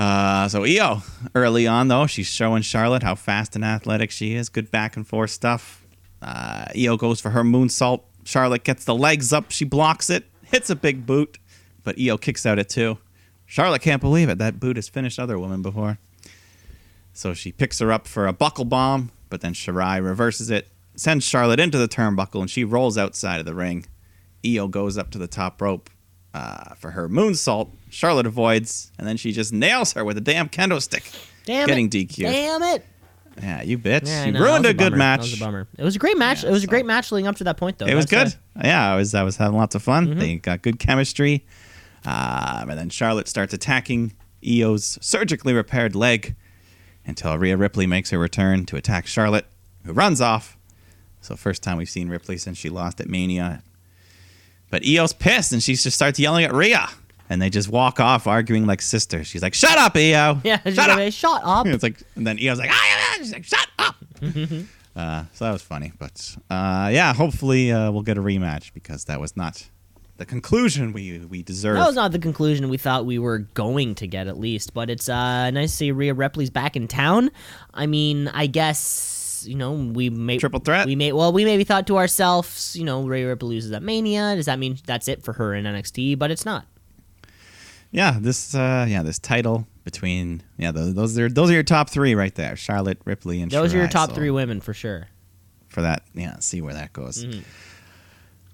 Uh, 0.00 0.48
so 0.48 0.64
Io, 0.64 1.02
early 1.34 1.66
on 1.66 1.88
though, 1.88 2.06
she's 2.06 2.26
showing 2.26 2.62
Charlotte 2.62 3.02
how 3.02 3.14
fast 3.14 3.54
and 3.54 3.62
athletic 3.62 4.10
she 4.10 4.34
is. 4.34 4.48
Good 4.48 4.70
back 4.70 4.96
and 4.96 5.06
forth 5.06 5.28
stuff. 5.28 5.84
Uh, 6.22 6.64
Io 6.74 6.96
goes 6.96 7.20
for 7.20 7.28
her 7.28 7.42
moonsault. 7.42 8.04
Charlotte 8.24 8.64
gets 8.64 8.86
the 8.86 8.94
legs 8.94 9.30
up. 9.30 9.50
She 9.50 9.66
blocks 9.66 10.08
it, 10.08 10.24
hits 10.42 10.70
a 10.70 10.74
big 10.74 11.04
boot, 11.04 11.38
but 11.84 11.96
Io 12.00 12.16
kicks 12.16 12.46
out 12.46 12.58
at 12.58 12.70
two. 12.70 12.96
Charlotte 13.44 13.82
can't 13.82 14.00
believe 14.00 14.30
it. 14.30 14.38
That 14.38 14.58
boot 14.58 14.76
has 14.76 14.88
finished 14.88 15.18
other 15.18 15.38
women 15.38 15.60
before. 15.60 15.98
So 17.12 17.34
she 17.34 17.52
picks 17.52 17.78
her 17.80 17.92
up 17.92 18.08
for 18.08 18.26
a 18.26 18.32
buckle 18.32 18.64
bomb, 18.64 19.12
but 19.28 19.42
then 19.42 19.52
Shirai 19.52 20.02
reverses 20.02 20.48
it, 20.48 20.68
sends 20.94 21.26
Charlotte 21.26 21.60
into 21.60 21.76
the 21.76 21.88
turnbuckle, 21.88 22.40
and 22.40 22.48
she 22.48 22.64
rolls 22.64 22.96
outside 22.96 23.38
of 23.38 23.44
the 23.44 23.54
ring. 23.54 23.84
Io 24.46 24.66
goes 24.66 24.96
up 24.96 25.10
to 25.10 25.18
the 25.18 25.26
top 25.26 25.60
rope 25.60 25.90
uh, 26.32 26.74
for 26.76 26.92
her 26.92 27.06
moonsault. 27.06 27.72
Charlotte 27.90 28.26
avoids, 28.26 28.92
and 28.98 29.06
then 29.06 29.16
she 29.16 29.32
just 29.32 29.52
nails 29.52 29.92
her 29.92 30.04
with 30.04 30.16
a 30.16 30.20
damn 30.20 30.48
kendo 30.48 30.80
stick. 30.80 31.10
Damn 31.44 31.66
Getting 31.66 31.86
it. 31.86 31.90
DQ'd. 31.92 32.22
Damn 32.22 32.62
it. 32.62 32.86
Yeah, 33.40 33.62
you 33.62 33.78
bitch. 33.78 34.06
Yeah, 34.06 34.26
you 34.26 34.32
know, 34.32 34.40
ruined 34.40 34.64
was 34.64 34.72
a 34.72 34.74
good 34.74 34.92
match. 34.94 35.20
That 35.20 35.30
was 35.30 35.40
a 35.40 35.44
bummer. 35.44 35.68
It 35.78 35.84
was 35.84 35.96
a 35.96 35.98
great 35.98 36.18
match. 36.18 36.42
Yeah, 36.42 36.50
it 36.50 36.52
was 36.52 36.64
a 36.64 36.66
great 36.66 36.84
match 36.84 37.10
leading 37.12 37.26
up 37.26 37.36
to 37.36 37.44
that 37.44 37.56
point, 37.56 37.78
though. 37.78 37.86
It 37.86 37.94
was 37.94 38.06
good. 38.06 38.34
Yeah, 38.62 38.92
I 38.92 38.96
was 38.96 39.14
I 39.14 39.22
was 39.22 39.36
having 39.36 39.56
lots 39.56 39.74
of 39.74 39.82
fun. 39.82 40.08
Mm-hmm. 40.08 40.18
They 40.18 40.36
got 40.36 40.62
good 40.62 40.78
chemistry. 40.78 41.46
Um, 42.04 42.70
and 42.70 42.78
then 42.78 42.90
Charlotte 42.90 43.28
starts 43.28 43.52
attacking 43.52 44.14
Io's 44.46 44.98
surgically 45.00 45.52
repaired 45.52 45.94
leg 45.94 46.34
until 47.04 47.36
Rhea 47.36 47.56
Ripley 47.56 47.86
makes 47.86 48.10
her 48.10 48.18
return 48.18 48.64
to 48.66 48.76
attack 48.76 49.06
Charlotte, 49.06 49.46
who 49.84 49.92
runs 49.92 50.20
off. 50.20 50.56
So 51.20 51.36
first 51.36 51.62
time 51.62 51.76
we've 51.76 51.90
seen 51.90 52.08
Ripley 52.08 52.38
since 52.38 52.56
she 52.56 52.70
lost 52.70 53.00
at 53.00 53.08
Mania. 53.08 53.62
But 54.70 54.82
Io's 54.86 55.12
pissed 55.12 55.52
and 55.52 55.62
she 55.62 55.74
just 55.74 55.94
starts 55.94 56.18
yelling 56.18 56.44
at 56.44 56.54
Rhea. 56.54 56.88
And 57.30 57.40
they 57.40 57.48
just 57.48 57.68
walk 57.68 58.00
off 58.00 58.26
arguing 58.26 58.66
like 58.66 58.82
sisters. 58.82 59.26
She's 59.26 59.40
like, 59.40 59.54
"Shut 59.54 59.78
up, 59.78 59.96
Io! 59.96 60.40
yeah, 60.44 60.60
shut 60.64 60.90
up!" 60.90 60.98
"Hey, 60.98 61.10
shut 61.10 61.40
up. 61.42 61.66
it's 61.66 61.82
like, 61.82 61.96
and 62.16 62.26
then 62.26 62.38
Io's 62.38 62.58
like, 62.58 62.70
ah, 62.70 62.86
yeah, 62.88 62.96
yeah." 62.98 63.16
she's 63.18 63.32
like, 63.32 63.44
shut 63.44 63.68
up. 63.78 63.94
uh, 64.96 65.24
so 65.32 65.44
that 65.44 65.52
was 65.52 65.62
funny, 65.62 65.92
but 65.98 66.36
uh, 66.50 66.90
yeah, 66.92 67.14
hopefully 67.14 67.72
uh, 67.72 67.90
we'll 67.90 68.02
get 68.02 68.18
a 68.18 68.20
rematch 68.20 68.74
because 68.74 69.04
that 69.06 69.20
was 69.20 69.36
not 69.36 69.64
the 70.20 70.26
conclusion 70.26 70.92
we 70.92 71.18
we 71.18 71.42
deserve. 71.42 71.76
That 71.76 71.86
was 71.86 71.94
not 71.94 72.12
the 72.12 72.18
conclusion 72.18 72.68
we 72.68 72.76
thought 72.76 73.06
we 73.06 73.18
were 73.18 73.38
going 73.38 73.94
to 73.96 74.06
get, 74.06 74.26
at 74.26 74.38
least. 74.38 74.74
But 74.74 74.90
it's 74.90 75.08
uh, 75.08 75.50
nice 75.50 75.70
to 75.70 75.76
see 75.76 75.92
Rhea 75.92 76.12
Ripley's 76.12 76.50
back 76.50 76.76
in 76.76 76.88
town. 76.88 77.30
I 77.72 77.86
mean, 77.86 78.28
I 78.28 78.46
guess 78.46 79.44
you 79.48 79.54
know 79.54 79.72
we 79.72 80.10
may 80.10 80.36
Triple 80.38 80.60
threat? 80.60 80.86
We 80.86 80.94
may 80.94 81.12
well 81.12 81.32
we 81.32 81.44
maybe 81.44 81.64
thought 81.64 81.86
to 81.86 81.96
ourselves, 81.96 82.76
you 82.76 82.84
know, 82.84 83.06
Rhea 83.06 83.28
Ripley 83.28 83.48
loses 83.48 83.72
at 83.72 83.82
Mania. 83.82 84.36
Does 84.36 84.46
that 84.46 84.58
mean 84.58 84.78
that's 84.84 85.08
it 85.08 85.22
for 85.22 85.32
her 85.32 85.54
in 85.54 85.64
NXT? 85.64 86.18
But 86.18 86.30
it's 86.30 86.44
not. 86.44 86.66
Yeah, 87.90 88.18
this 88.20 88.54
uh, 88.54 88.86
yeah 88.88 89.02
this 89.02 89.18
title 89.18 89.66
between 89.84 90.42
yeah 90.58 90.70
those, 90.72 90.94
those 90.94 91.18
are 91.18 91.28
those 91.28 91.50
are 91.50 91.54
your 91.54 91.62
top 91.62 91.90
three 91.90 92.14
right 92.14 92.34
there. 92.34 92.56
Charlotte, 92.56 92.98
Ripley, 93.04 93.40
and 93.42 93.50
Those 93.50 93.74
are 93.74 93.78
your 93.78 93.88
top 93.88 94.10
so 94.10 94.16
three 94.16 94.30
women 94.30 94.60
for 94.60 94.74
sure. 94.74 95.08
for 95.68 95.82
that. 95.82 96.02
Yeah, 96.14 96.38
see 96.40 96.60
where 96.60 96.74
that 96.74 96.92
goes. 96.92 97.24
Mm-hmm. 97.24 97.40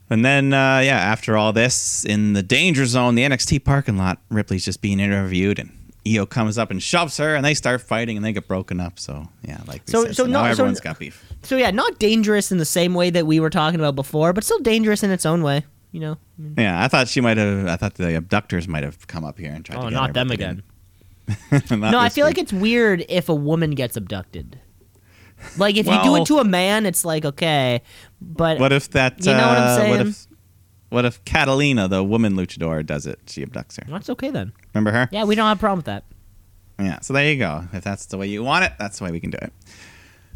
And 0.09 0.25
then 0.25 0.53
uh, 0.53 0.81
yeah, 0.85 0.99
after 0.99 1.37
all 1.37 1.53
this 1.53 2.05
in 2.05 2.33
the 2.33 2.43
danger 2.43 2.87
zone, 2.87 3.17
the 3.17 3.23
NXT 3.23 3.65
parking 3.65 3.97
lot, 3.99 4.19
Ripley's 4.31 4.65
just 4.65 4.81
being 4.81 5.01
interviewed 5.01 5.59
and. 5.59 5.73
Io 6.09 6.25
comes 6.25 6.57
up 6.57 6.71
and 6.71 6.81
shoves 6.81 7.17
her, 7.17 7.35
and 7.35 7.45
they 7.45 7.53
start 7.53 7.81
fighting, 7.81 8.17
and 8.17 8.25
they 8.25 8.33
get 8.33 8.47
broken 8.47 8.79
up. 8.79 8.97
So 8.97 9.27
yeah, 9.43 9.59
like 9.67 9.83
So- 9.89 10.05
said, 10.05 10.15
so 10.15 10.23
so, 10.23 10.31
now 10.31 10.43
no- 10.43 10.47
so- 10.47 10.51
everyone's 10.53 10.79
got 10.79 11.01
beef. 11.01 11.21
So 11.43 11.57
yeah, 11.57 11.73
not 11.73 11.99
dangerous 11.99 12.53
in 12.53 12.59
the 12.59 12.65
same 12.65 12.95
way 12.95 13.11
that 13.11 13.27
we 13.27 13.41
were 13.41 13.51
talking 13.51 13.81
about 13.81 13.97
before, 13.97 14.33
but 14.33 14.45
still 14.45 14.61
dangerous 14.61 15.03
in 15.03 15.11
its 15.11 15.27
own 15.27 15.43
way. 15.43 15.65
You 15.93 16.01
know. 16.01 16.19
Yeah, 16.59 16.83
I 16.83 16.89
thought 16.89 17.09
she 17.09 17.21
might 17.21 17.37
have. 17.37 17.67
I 17.67 17.77
thought 17.77 17.95
the 17.95 18.17
abductors 18.17 18.69
might 18.69 18.85
have 18.85 19.07
come 19.07 19.25
up 19.25 19.39
here 19.39 19.53
and 19.53 19.65
tried. 19.65 19.79
Oh, 19.79 19.83
to 19.85 19.91
get 19.91 19.95
not 19.95 20.09
her, 20.09 20.13
them 20.13 20.31
again. 20.31 20.55
didn't. 20.57 20.65
No, 21.71 21.99
I 21.99 22.09
feel 22.09 22.25
week. 22.27 22.37
like 22.37 22.43
it's 22.43 22.53
weird 22.53 23.05
if 23.09 23.29
a 23.29 23.35
woman 23.35 23.73
gets 23.73 23.97
abducted. 23.97 24.61
Like 25.59 25.77
if 25.77 25.87
you 25.87 26.03
do 26.03 26.17
it 26.17 26.27
to 26.27 26.39
a 26.39 26.45
man, 26.45 26.87
it's 26.87 27.05
like 27.05 27.25
okay, 27.25 27.83
but 28.21 28.59
What 28.59 28.73
if 28.73 28.91
that? 28.91 29.25
You 29.25 29.33
know 29.33 29.39
what 29.39 29.59
I'm 29.59 29.69
uh, 29.69 29.77
saying? 29.77 29.91
What 29.91 30.01
if, 30.01 30.27
what 30.89 31.05
if 31.05 31.25
Catalina, 31.25 31.89
the 31.89 32.03
woman 32.03 32.35
luchador, 32.35 32.85
does 32.87 33.07
it? 33.07 33.19
She 33.27 33.45
abducts 33.45 33.77
her. 33.79 33.91
that's 33.91 34.09
okay 34.11 34.31
then. 34.31 34.53
Remember 34.73 34.93
her? 34.93 35.09
Yeah, 35.13 35.25
we 35.25 35.35
don't 35.35 35.47
have 35.47 35.59
a 35.59 35.61
problem 35.61 35.79
with 35.79 35.87
that. 35.87 36.05
Yeah. 36.79 37.01
So 37.01 37.13
there 37.13 37.31
you 37.31 37.39
go. 37.39 37.65
If 37.73 37.85
that's 37.85 38.07
the 38.07 38.19
way 38.19 38.29
you 38.29 38.43
want 38.43 38.65
it, 38.65 38.73
that's 38.79 38.99
the 38.99 39.05
way 39.05 39.11
we 39.11 39.21
can 39.21 39.31
do 39.31 39.39
it. 39.41 39.53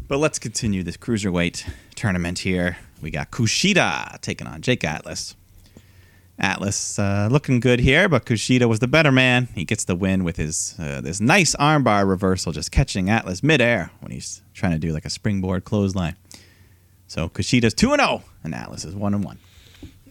But 0.07 0.17
let's 0.17 0.39
continue 0.39 0.83
this 0.83 0.97
cruiserweight 0.97 1.69
tournament 1.95 2.39
here. 2.39 2.77
We 3.01 3.11
got 3.11 3.31
Kushida 3.31 4.19
taking 4.21 4.45
on 4.45 4.61
Jake 4.61 4.83
Atlas. 4.83 5.35
Atlas 6.41 6.97
uh, 6.97 7.29
looking 7.31 7.59
good 7.59 7.79
here, 7.79 8.09
but 8.09 8.25
Kushida 8.25 8.67
was 8.67 8.79
the 8.79 8.87
better 8.87 9.11
man. 9.11 9.47
He 9.53 9.63
gets 9.63 9.85
the 9.85 9.95
win 9.95 10.23
with 10.23 10.37
his 10.37 10.75
uh, 10.79 10.99
this 10.99 11.21
nice 11.21 11.55
armbar 11.55 12.07
reversal, 12.09 12.51
just 12.51 12.71
catching 12.71 13.09
Atlas 13.09 13.43
midair 13.43 13.91
when 13.99 14.11
he's 14.11 14.41
trying 14.53 14.71
to 14.71 14.79
do 14.79 14.91
like 14.91 15.05
a 15.05 15.09
springboard 15.09 15.63
clothesline. 15.63 16.15
So 17.07 17.29
Kushida's 17.29 17.75
two 17.75 17.91
and 17.93 18.01
zero, 18.01 18.23
and 18.43 18.55
Atlas 18.55 18.85
is 18.85 18.95
one 18.95 19.13
and 19.13 19.23
one. 19.23 19.37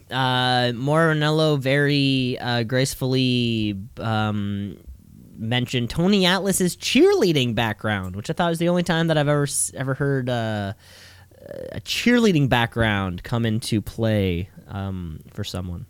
Uh, 0.09 0.71
Mauro 0.73 1.13
Ranallo 1.13 1.59
very 1.59 2.37
uh, 2.39 2.63
gracefully 2.63 3.77
um, 3.97 4.77
mentioned 5.37 5.89
Tony 5.89 6.25
Atlas's 6.25 6.77
cheerleading 6.77 7.55
background, 7.55 8.15
which 8.15 8.29
I 8.29 8.33
thought 8.33 8.49
was 8.49 8.59
the 8.59 8.69
only 8.69 8.83
time 8.83 9.07
that 9.07 9.17
I've 9.17 9.27
ever 9.27 9.47
ever 9.73 9.93
heard 9.95 10.29
uh, 10.29 10.73
a 11.71 11.81
cheerleading 11.81 12.47
background 12.47 13.23
come 13.23 13.45
into 13.45 13.81
play 13.81 14.49
um, 14.67 15.19
for 15.33 15.43
someone. 15.43 15.87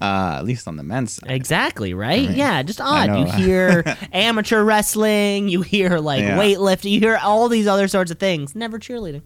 Uh, 0.00 0.36
at 0.38 0.44
least 0.44 0.68
on 0.68 0.76
the 0.76 0.82
men's 0.84 1.14
side. 1.14 1.30
Exactly, 1.30 1.92
right? 1.92 2.28
mean, 2.28 2.38
yeah, 2.38 2.62
just 2.62 2.80
odd. 2.80 3.18
You 3.18 3.24
hear 3.44 3.82
amateur 4.12 4.62
wrestling, 4.62 5.48
you 5.48 5.62
hear 5.62 5.98
like 5.98 6.20
Yeah. 6.20 6.38
weightlifting, 6.38 6.92
you 6.92 7.00
hear 7.00 7.18
all 7.20 7.48
these 7.48 7.66
other 7.66 7.88
sorts 7.88 8.10
of 8.12 8.18
things. 8.20 8.54
Never 8.54 8.78
cheerleading. 8.78 9.22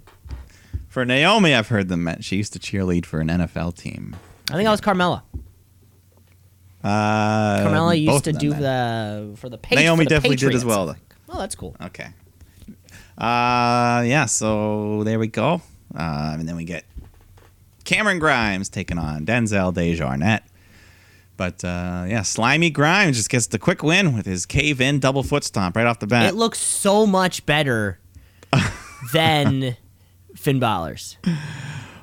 For 0.88 1.04
Naomi, 1.04 1.54
I've 1.54 1.68
heard 1.68 1.88
them. 1.88 2.04
men- 2.04 2.22
She 2.22 2.36
used 2.36 2.54
to 2.54 2.58
cheerlead 2.58 3.04
for 3.04 3.20
an 3.20 3.28
NFL 3.28 3.76
team. 3.76 4.16
I 4.50 4.54
think 4.54 4.64
that 4.64 4.70
was 4.70 4.80
Carmella. 4.80 5.22
Uh, 6.82 7.58
Carmella 7.66 8.00
used 8.00 8.24
to 8.24 8.32
do 8.32 8.50
then. 8.50 8.60
the 8.60 9.36
for 9.36 9.48
the 9.48 9.58
pa- 9.58 9.74
Naomi 9.76 10.04
the 10.04 10.08
definitely 10.10 10.36
did 10.36 10.54
as 10.54 10.64
well. 10.64 10.86
though. 10.86 10.96
Oh, 11.28 11.38
that's 11.38 11.54
cool. 11.54 11.76
Okay. 11.82 12.08
Uh, 13.18 14.02
yeah. 14.06 14.26
So 14.26 15.02
there 15.04 15.18
we 15.18 15.28
go. 15.28 15.62
Uh, 15.94 16.36
and 16.38 16.48
then 16.48 16.56
we 16.56 16.64
get 16.64 16.84
Cameron 17.84 18.18
Grimes 18.18 18.68
taking 18.68 18.98
on 18.98 19.24
Denzel 19.26 19.72
Dejournette. 19.72 20.40
But 21.42 21.64
uh, 21.64 22.04
yeah, 22.06 22.22
Slimy 22.22 22.70
Grimes 22.70 23.16
just 23.16 23.28
gets 23.28 23.48
the 23.48 23.58
quick 23.58 23.82
win 23.82 24.14
with 24.14 24.26
his 24.26 24.46
cave-in 24.46 25.00
double 25.00 25.24
foot 25.24 25.42
stomp 25.42 25.74
right 25.74 25.88
off 25.88 25.98
the 25.98 26.06
bat. 26.06 26.32
It 26.32 26.36
looks 26.36 26.60
so 26.60 27.04
much 27.04 27.44
better 27.46 27.98
than 29.12 29.76
Finn 30.36 30.60
Balor's. 30.60 31.16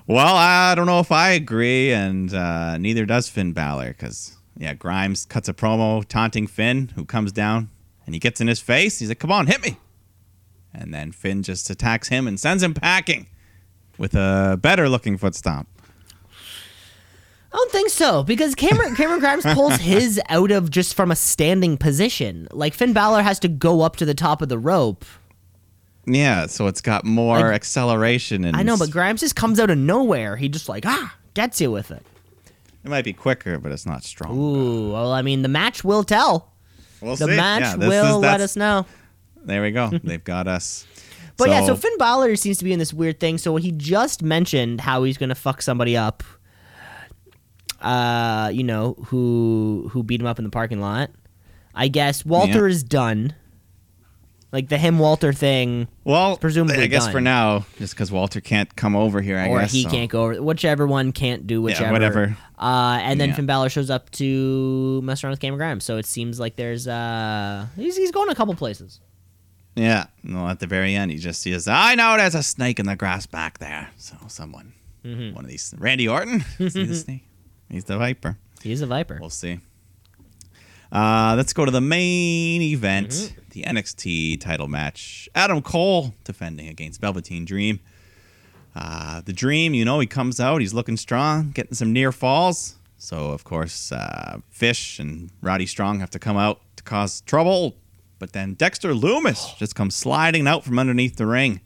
Well, 0.07 0.35
I 0.35 0.75
don't 0.75 0.87
know 0.87 0.99
if 0.99 1.13
I 1.13 1.29
agree, 1.29 1.93
and 1.93 2.33
uh, 2.33 2.77
neither 2.79 3.05
does 3.05 3.29
Finn 3.29 3.53
Balor, 3.53 3.91
because 3.93 4.35
yeah, 4.57 4.73
Grimes 4.73 5.23
cuts 5.23 5.47
a 5.47 5.53
promo 5.53 6.03
taunting 6.03 6.45
Finn, 6.45 6.91
who 6.95 7.05
comes 7.05 7.31
down 7.31 7.69
and 8.05 8.13
he 8.13 8.19
gets 8.19 8.41
in 8.41 8.47
his 8.47 8.59
face. 8.59 8.99
He's 8.99 9.07
like, 9.07 9.19
"Come 9.19 9.31
on, 9.31 9.47
hit 9.47 9.63
me!" 9.63 9.77
And 10.73 10.93
then 10.93 11.13
Finn 11.13 11.43
just 11.43 11.69
attacks 11.69 12.09
him 12.09 12.27
and 12.27 12.37
sends 12.37 12.61
him 12.61 12.73
packing 12.73 13.27
with 13.97 14.15
a 14.15 14.59
better-looking 14.61 15.17
foot 15.17 15.33
stomp. 15.33 15.69
I 17.51 17.57
don't 17.57 17.71
think 17.71 17.89
so 17.89 18.23
because 18.23 18.53
Cameron 18.55 18.95
Cameron 18.95 19.19
Grimes 19.19 19.43
pulls 19.43 19.75
his 19.79 20.21
out 20.29 20.51
of 20.51 20.69
just 20.69 20.93
from 20.93 21.09
a 21.11 21.15
standing 21.15 21.77
position. 21.77 22.47
Like 22.51 22.73
Finn 22.73 22.93
Balor 22.93 23.23
has 23.23 23.39
to 23.39 23.47
go 23.47 23.81
up 23.81 23.95
to 23.97 24.05
the 24.05 24.13
top 24.13 24.41
of 24.41 24.49
the 24.49 24.57
rope. 24.59 25.03
Yeah, 26.05 26.47
so 26.47 26.67
it's 26.67 26.81
got 26.81 27.05
more 27.05 27.37
Like- 27.39 27.53
acceleration 27.53 28.43
and 28.45 28.55
I 28.55 28.63
know, 28.63 28.77
but 28.77 28.89
Grimes 28.91 29.19
just 29.21 29.35
comes 29.35 29.59
out 29.59 29.69
of 29.69 29.77
nowhere. 29.77 30.37
He 30.37 30.49
just 30.49 30.69
like 30.69 30.85
ah 30.85 31.15
gets 31.33 31.59
you 31.61 31.71
with 31.71 31.91
it. 31.91 32.03
it 32.83 32.89
might 32.89 33.03
be 33.05 33.13
quicker, 33.13 33.57
but 33.59 33.71
it's 33.71 33.85
not 33.85 34.03
strong. 34.03 34.37
Ooh, 34.37 34.91
well, 34.91 35.11
I 35.11 35.21
mean, 35.21 35.41
the 35.41 35.49
match 35.49 35.83
will 35.83 36.03
tell. 36.03 36.51
We'll 37.01 37.15
The 37.15 37.27
see. 37.27 37.35
match 37.35 37.61
Yeah, 37.61 37.75
will 37.87 38.17
is- 38.17 38.21
let 38.21 38.41
us 38.41 38.55
know. 38.55 38.85
There 39.43 39.61
we 39.61 39.71
go. 39.71 39.89
They've 40.03 40.23
got 40.23 40.47
us. 40.47 40.85
But 41.37 41.49
yeah, 41.49 41.65
so 41.65 41.75
Finn 41.75 41.97
Balor 41.97 42.35
seems 42.35 42.57
to 42.57 42.65
be 42.65 42.73
in 42.73 42.79
this 42.79 42.93
weird 42.93 43.19
thing. 43.21 43.37
So 43.37 43.55
he 43.55 43.71
just 43.71 44.21
mentioned 44.21 44.81
how 44.81 45.03
he's 45.03 45.17
gonna 45.17 45.35
fuck 45.35 45.61
somebody 45.61 45.95
up. 45.95 46.23
Uh, 47.81 48.49
you 48.53 48.63
know 48.63 48.93
who 49.07 49.89
who 49.91 50.03
beat 50.03 50.19
him 50.21 50.27
up 50.27 50.37
in 50.39 50.43
the 50.45 50.51
parking 50.51 50.79
lot. 50.81 51.09
I 51.75 51.87
guess 51.87 52.25
Walter 52.25 52.67
Yeah. 52.67 52.73
is 52.73 52.83
done. 52.83 53.33
Like 54.51 54.67
the 54.69 54.79
him 54.79 54.97
Walter 54.97 55.31
thing, 55.31 55.87
well, 56.03 56.35
presumably 56.35 56.81
I 56.81 56.87
guess 56.87 57.03
done. 57.03 57.11
for 57.11 57.21
now, 57.21 57.67
just 57.77 57.93
because 57.93 58.11
Walter 58.11 58.41
can't 58.41 58.75
come 58.75 58.95
over 58.95 59.21
here, 59.21 59.37
I 59.37 59.47
or 59.47 59.59
guess 59.59 59.71
he 59.71 59.83
so. 59.83 59.91
can't 59.91 60.09
go 60.09 60.23
over. 60.23 60.41
Whichever 60.41 60.87
one 60.87 61.11
can't 61.11 61.45
do 61.45 61.61
whichever. 61.61 61.83
Yeah, 61.85 61.91
whatever. 61.91 62.37
Uh, 62.57 62.97
and 63.03 63.21
then 63.21 63.29
Yeah. 63.29 63.35
Finn 63.35 63.45
Balor 63.45 63.69
shows 63.69 63.91
up 63.91 64.09
to 64.13 65.01
mess 65.03 65.23
around 65.23 65.31
with 65.33 65.39
Cameron 65.39 65.59
Grimes. 65.59 65.83
So 65.83 65.97
it 65.97 66.07
seems 66.07 66.39
like 66.39 66.55
there's 66.55 66.87
uh 66.87 67.67
he's 67.75 67.95
he's 67.95 68.11
going 68.11 68.29
a 68.29 68.35
couple 68.35 68.55
places. 68.55 68.99
Yeah, 69.75 70.07
Well, 70.27 70.47
At 70.47 70.59
the 70.59 70.67
very 70.67 70.95
end, 70.95 71.11
he 71.11 71.17
just 71.19 71.41
sees. 71.43 71.67
I 71.67 71.93
know 71.93 72.17
there's 72.17 72.33
a 72.35 72.41
snake 72.43 72.79
in 72.79 72.87
the 72.87 72.95
grass 72.95 73.27
back 73.27 73.59
there. 73.59 73.89
So 73.97 74.15
someone, 74.27 74.73
Mm-hmm. 75.05 75.35
one 75.35 75.45
of 75.45 75.49
these, 75.51 75.75
Randy 75.77 76.07
Orton, 76.07 76.43
is 76.57 76.73
he 76.73 76.85
the 76.85 76.95
snake? 76.95 77.23
He's 77.69 77.83
the 77.85 77.97
Viper. 77.97 78.37
He's 78.61 78.81
a 78.81 78.87
Viper. 78.87 79.17
We'll 79.19 79.29
see. 79.29 79.59
Uh, 80.91 81.35
let's 81.37 81.53
go 81.53 81.65
to 81.65 81.71
the 81.71 81.81
main 81.81 82.61
event, 82.61 83.09
Mm-hmm. 83.09 83.39
the 83.51 83.63
NXT 83.63 84.41
title 84.41 84.67
match. 84.67 85.29
Adam 85.35 85.61
Cole 85.61 86.15
defending 86.23 86.67
against 86.67 86.99
Velveteen 86.99 87.45
Dream. 87.45 87.79
Uh, 88.75 89.21
the 89.21 89.33
Dream, 89.33 89.73
you 89.73 89.85
know, 89.85 89.99
he 89.99 90.07
comes 90.07 90.39
out, 90.39 90.61
he's 90.61 90.73
looking 90.73 90.97
strong, 90.97 91.51
getting 91.51 91.73
some 91.73 91.93
near 91.93 92.11
falls. 92.11 92.75
So, 92.97 93.31
of 93.31 93.43
course, 93.43 93.91
uh, 93.91 94.39
Fish 94.49 94.99
and 94.99 95.29
Roddy 95.41 95.65
Strong 95.65 95.99
have 96.01 96.09
to 96.11 96.19
come 96.19 96.37
out 96.37 96.59
to 96.75 96.83
cause 96.83 97.21
trouble. 97.21 97.75
But 98.19 98.33
then 98.33 98.55
Dexter 98.55 98.93
Lumis 98.93 99.55
just 99.57 99.75
comes 99.75 99.95
sliding 99.95 100.47
out 100.47 100.63
from 100.65 100.77
underneath 100.79 101.15
the 101.15 101.25
ring. 101.25 101.61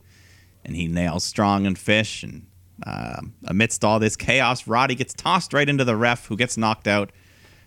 And 0.65 0.75
he 0.75 0.87
nails 0.87 1.23
Strong 1.23 1.65
and 1.65 1.77
Fish. 1.77 2.23
And 2.23 2.45
uh, 2.85 3.21
amidst 3.45 3.83
all 3.83 3.99
this 3.99 4.15
chaos, 4.15 4.67
Roddy 4.67 4.95
gets 4.95 5.13
tossed 5.13 5.53
right 5.53 5.67
into 5.67 5.85
the 5.85 5.95
ref, 5.95 6.27
who 6.27 6.35
gets 6.35 6.57
knocked 6.57 6.87
out 6.87 7.11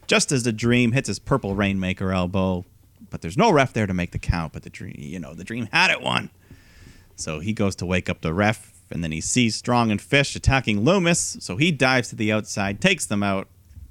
just 0.06 0.32
as 0.32 0.44
the 0.44 0.52
Dream 0.52 0.92
hits 0.92 1.08
his 1.08 1.18
purple 1.18 1.54
Rainmaker 1.54 2.12
elbow. 2.12 2.64
But 3.10 3.22
there's 3.22 3.36
no 3.36 3.50
ref 3.50 3.72
there 3.72 3.86
to 3.86 3.94
make 3.94 4.12
the 4.12 4.18
count. 4.18 4.52
But 4.52 4.62
the 4.62 4.70
Dream, 4.70 4.94
you 4.98 5.18
know, 5.18 5.34
the 5.34 5.44
Dream 5.44 5.68
had 5.72 5.90
it 5.90 6.02
won. 6.02 6.30
So 7.16 7.40
he 7.40 7.52
goes 7.52 7.76
to 7.76 7.86
wake 7.86 8.10
up 8.10 8.20
the 8.20 8.34
ref, 8.34 8.72
and 8.90 9.02
then 9.02 9.12
he 9.12 9.20
sees 9.20 9.56
Strong 9.56 9.90
and 9.90 10.00
Fish 10.00 10.36
attacking 10.36 10.82
Lumis. 10.82 11.40
So 11.42 11.56
he 11.56 11.72
dives 11.72 12.08
to 12.10 12.16
the 12.16 12.32
outside, 12.32 12.80
takes 12.80 13.06
them 13.06 13.22
out, 13.22 13.48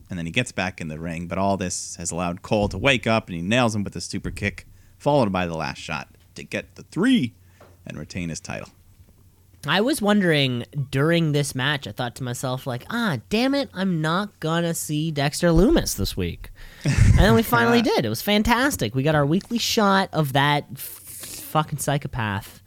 and 0.10 0.20
then 0.20 0.26
he 0.26 0.32
gets 0.32 0.52
back 0.52 0.80
in 0.80 0.90
the 0.90 1.00
ring. 1.00 1.28
But 1.28 1.38
all 1.38 1.58
this 1.58 1.96
has 1.96 2.12
allowed 2.12 2.44
Cole 2.44 2.70
to 2.70 2.78
wake 2.78 3.08
up, 3.08 3.28
and 3.28 3.36
he 3.36 3.42
nails 3.42 3.76
him 3.76 3.84
with 3.84 3.96
a 3.96 4.02
super 4.02 4.32
kick, 4.32 4.68
followed 4.98 5.32
by 5.32 5.48
the 5.48 5.58
last 5.58 5.80
shot 5.80 6.10
to 6.36 6.44
get 6.44 6.76
the 6.76 6.84
three 6.84 7.34
and 7.86 7.98
retain 7.98 8.30
his 8.30 8.40
title. 8.40 8.70
I 9.68 9.82
was 9.82 10.02
wondering 10.02 10.66
during 10.92 11.32
this 11.32 11.56
match, 11.56 11.88
I 11.88 11.92
thought 11.92 12.16
to 12.18 12.24
myself, 12.24 12.66
like, 12.68 12.86
ah, 12.90 13.18
damn 13.30 13.54
it, 13.56 13.70
I'm 13.74 14.02
not 14.02 14.40
gonna 14.40 14.74
see 14.74 15.12
Dexter 15.12 15.50
Lumis 15.50 15.96
this 15.96 16.16
week. 16.18 16.52
And 16.84 17.20
then 17.20 17.36
we 17.36 17.42
finally 17.58 17.82
did. 17.82 18.06
It 18.06 18.10
was 18.10 18.22
fantastic. 18.22 18.94
We 18.96 19.04
got 19.04 19.16
our 19.16 19.26
weekly 19.26 19.58
shot 19.58 20.10
of 20.14 20.34
that 20.34 20.66
f- 20.74 20.80
fucking 20.80 21.80
psychopath. 21.80 22.62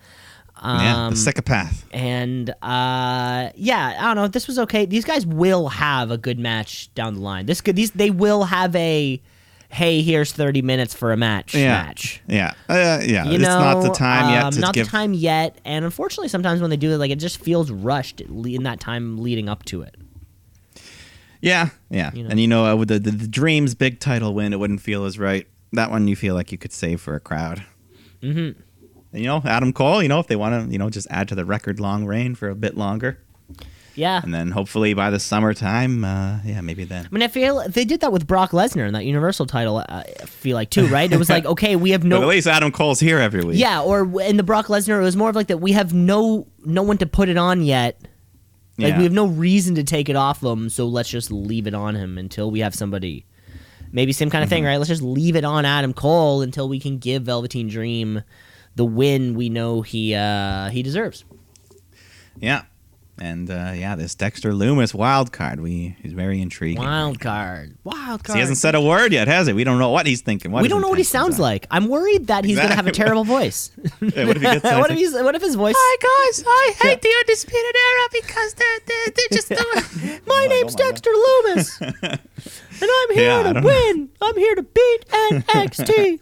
yeah, 0.63 1.07
Um, 1.07 1.11
the 1.13 1.17
psychopath. 1.21 1.85
and 1.93 2.51
uh, 2.63 3.51
yeah, 3.55 3.97
I 3.99 4.03
don't 4.03 4.17
know. 4.17 4.27
This 4.29 4.47
was 4.49 4.59
okay. 4.59 4.87
These 4.87 5.05
guys 5.05 5.25
will 5.25 5.69
have 5.69 6.11
a 6.11 6.19
good 6.19 6.39
match 6.39 6.93
down 6.95 7.15
the 7.15 7.21
line. 7.21 7.47
This 7.47 7.61
could 7.61 7.77
these 7.77 7.93
they 7.93 8.11
will 8.11 8.45
have 8.45 8.75
a 8.75 9.23
hey, 9.71 10.03
here's 10.03 10.33
thirty 10.33 10.63
minutes 10.63 10.95
for 10.95 11.13
a 11.13 11.17
match 11.17 11.55
Yeah, 11.55 11.83
match. 11.83 12.23
yeah, 12.27 12.55
uh, 12.69 13.01
yeah. 13.05 13.25
You 13.25 13.33
it's 13.33 13.43
know, 13.43 13.61
not 13.61 13.83
the 13.83 13.91
time 13.91 14.33
yet 14.33 14.45
um, 14.45 14.53
to 14.53 14.61
not 14.61 14.75
give. 14.75 14.87
the 14.87 14.91
time 14.91 15.15
yet. 15.15 15.59
And 15.65 15.85
unfortunately, 15.85 16.29
sometimes 16.29 16.61
when 16.61 16.71
they 16.71 16.77
do 16.77 16.93
it, 16.93 16.99
like 16.99 17.11
it 17.11 17.19
just 17.19 17.41
feels 17.41 17.71
rushed 17.71 18.21
in 18.21 18.63
that 18.65 18.81
time 18.81 19.19
leading 19.19 19.49
up 19.49 19.65
to 19.67 19.83
it. 19.83 19.97
Yeah, 21.41 21.69
yeah. 21.91 22.11
You 22.15 22.25
know. 22.25 22.31
And 22.31 22.41
you 22.41 22.49
know, 22.49 22.67
uh, 22.67 22.77
with 22.77 22.89
the, 22.89 22.99
the 22.99 23.11
the 23.11 23.29
Dreams 23.29 23.75
big 23.75 24.01
title 24.01 24.35
win, 24.35 24.53
it 24.53 24.59
wouldn't 24.59 24.81
feel 24.81 25.05
as 25.05 25.19
right. 25.19 25.47
That 25.73 25.91
one 25.91 26.09
you 26.09 26.17
feel 26.17 26.35
like 26.35 26.51
you 26.51 26.59
could 26.59 26.73
save 26.73 27.01
for 27.01 27.15
a 27.15 27.21
crowd. 27.21 27.65
Mm-hmm. 28.23 28.61
And, 29.13 29.23
you 29.23 29.27
know, 29.27 29.43
Adam 29.45 29.73
Cole. 29.73 30.03
You 30.03 30.09
know, 30.09 30.19
if 30.19 30.27
they 30.27 30.37
want 30.37 30.67
to, 30.67 30.73
you 30.73 30.79
know, 30.79 30.91
just 30.91 31.07
add 31.11 31.29
to 31.29 31.35
the 31.35 31.45
record 31.45 31.79
long 31.79 32.07
reign 32.07 32.35
for 32.35 32.49
a 32.49 32.55
bit 32.55 32.77
longer, 32.77 33.21
Yeah. 33.99 34.21
and 34.23 34.33
then 34.33 34.53
hopefully 34.53 34.95
by 34.95 35.11
the 35.11 35.19
summertime, 35.19 36.05
uh, 36.05 36.39
yeah, 36.45 36.61
maybe 36.61 36.85
then. 36.85 37.05
I 37.07 37.09
mean, 37.15 37.23
I 37.23 37.29
feel 37.29 37.69
they 37.69 37.85
did 37.85 38.01
that 38.01 38.13
with 38.13 38.27
Brock 38.27 38.53
Lesnar 38.53 38.87
in 38.87 38.93
that 38.95 39.05
Universal 39.05 39.47
title. 39.47 39.79
uh, 39.79 39.85
I 39.89 40.05
feel 40.27 40.55
like 40.55 40.71
too, 40.71 40.87
right? 40.87 41.13
It 41.13 41.19
was 41.19 41.29
like, 41.29 41.45
okay, 41.55 41.75
we 41.77 41.91
have 41.91 42.03
but 42.03 42.13
at 42.13 42.21
no, 42.21 42.27
least 42.29 42.47
Adam 42.47 42.71
Cole's 42.73 43.01
here 43.01 43.19
every 43.19 43.43
week. 43.45 43.59
yeah, 43.59 43.81
or 43.83 44.21
in 44.23 44.37
the 44.37 44.43
Brock 44.45 44.67
Lesnar, 44.69 44.99
it 45.01 45.03
was 45.03 45.17
more 45.17 45.29
of 45.31 45.37
like 45.37 45.49
that. 45.49 45.59
We 45.59 45.73
have 45.73 45.93
no, 45.93 46.47
no 46.65 46.83
one 46.83 46.99
to 46.99 47.07
put 47.07 47.29
it 47.29 47.37
on 47.37 47.63
yet. 47.63 48.01
Like 48.79 48.91
Yeah. 48.93 48.99
we 48.99 49.03
have 49.05 49.13
no 49.13 49.27
reason 49.27 49.75
to 49.75 49.83
take 49.83 50.09
it 50.09 50.15
off 50.15 50.41
them, 50.41 50.69
so 50.71 50.87
let's 50.87 51.09
just 51.09 51.33
leave 51.33 51.67
it 51.67 51.75
on 51.75 51.97
him 51.97 52.17
until 52.17 52.51
we 52.51 52.61
have 52.61 52.75
somebody. 52.77 53.27
Maybe 53.91 54.13
same 54.13 54.31
kind 54.31 54.45
of 54.45 54.49
Mm-hmm. 54.49 54.55
thing, 54.57 54.65
right? 54.65 54.77
Let's 54.77 54.89
just 54.91 55.03
leave 55.03 55.35
it 55.35 55.45
on 55.45 55.65
Adam 55.65 55.93
Cole 55.93 56.43
until 56.43 56.69
we 56.69 56.79
can 56.79 56.99
give 56.99 57.25
Velveteen 57.25 57.69
Dream 57.69 58.23
the 58.77 58.85
win 58.85 59.35
we 59.35 59.49
know 59.49 59.83
he 59.83 60.15
uh, 60.15 60.69
he 60.69 60.85
deserves. 60.85 61.25
Yeah. 62.39 62.63
And 63.21 63.51
uh, 63.51 63.73
yeah, 63.75 63.97
this 63.97 64.15
Dexter 64.15 64.53
Lumis 64.53 64.95
wild 64.95 65.33
card, 65.33 65.61
we 65.61 65.97
he's 66.03 66.13
very 66.13 66.41
intriguing. 66.41 66.79
Wild 66.83 67.19
card, 67.21 67.75
wild 67.83 68.23
'Cause 68.23 68.27
card. 68.29 68.37
He 68.37 68.41
hasn't 68.41 68.59
said 68.59 68.75
a 68.77 68.81
word 68.81 69.13
yet, 69.13 69.27
has 69.27 69.47
he? 69.49 69.53
We 69.53 69.65
don't 69.65 69.79
know 69.81 69.91
what 69.91 70.07
he's 70.07 70.21
thinking. 70.21 70.53
What 70.53 70.63
we 70.63 70.69
don't 70.69 70.81
know 70.81 70.89
what 70.89 70.99
he 70.99 71.05
sounds 71.05 71.39
are. 71.39 71.43
like. 71.43 71.67
I'm 71.71 71.89
worried 71.89 72.29
that 72.29 72.45
he's 72.45 72.57
going 72.57 72.69
to 72.69 72.75
have 72.77 72.87
a 72.87 72.93
terrible 72.93 73.25
voice. 73.37 73.71
Yeah, 74.01 74.25
what 74.27 74.37
if 74.37 74.43
he 74.43 74.49
gets 74.49 74.65
what 74.65 74.91
if 74.91 75.25
what 75.25 75.35
if 75.35 75.43
his 75.43 75.55
voice? 75.57 75.75
Hi 75.77 75.97
guys, 76.31 76.45
I 76.47 76.75
hate 76.89 77.03
the 77.03 77.13
undisputed 77.21 77.77
era 77.77 78.09
because 78.13 78.55
they're 78.55 78.79
they're, 78.87 79.13
they're 79.17 79.37
just 79.39 79.49
the 79.51 80.21
My 80.27 80.45
Oh, 80.45 80.49
name's 80.49 80.75
oh 80.79 80.85
my 80.85 80.91
Dexter 80.91 81.11
Lumis, 81.11 81.81
and 82.83 82.91
I'm 82.91 83.15
here 83.15 83.31
Yeah, 83.31 83.43
to 83.43 83.53
don't- 83.55 83.65
win. 83.65 84.09
I'm 84.23 84.37
here 84.37 84.55
to 84.55 84.63
beat 84.63 85.05
NXT. 85.09 86.21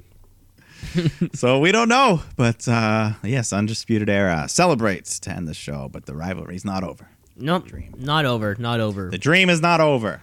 So 1.35 1.59
we 1.59 1.73
don't 1.73 1.89
know, 1.89 2.23
but 2.36 2.66
uh, 2.68 3.12
yes, 3.23 3.52
Undisputed 3.52 4.09
Era 4.09 4.48
celebrates 4.48 5.18
to 5.20 5.31
end 5.31 5.47
the 5.48 5.55
show, 5.55 5.89
but 5.93 6.06
the 6.06 6.14
rivalry's 6.14 6.64
not 6.64 6.82
over. 6.85 7.09
nope, 7.36 7.66
Dream. 7.66 7.94
not 7.98 8.24
over, 8.24 8.56
not 8.59 8.81
over. 8.81 9.10
The 9.10 9.18
dream 9.18 9.51
is 9.51 9.60
not 9.60 9.81
over, 9.81 10.20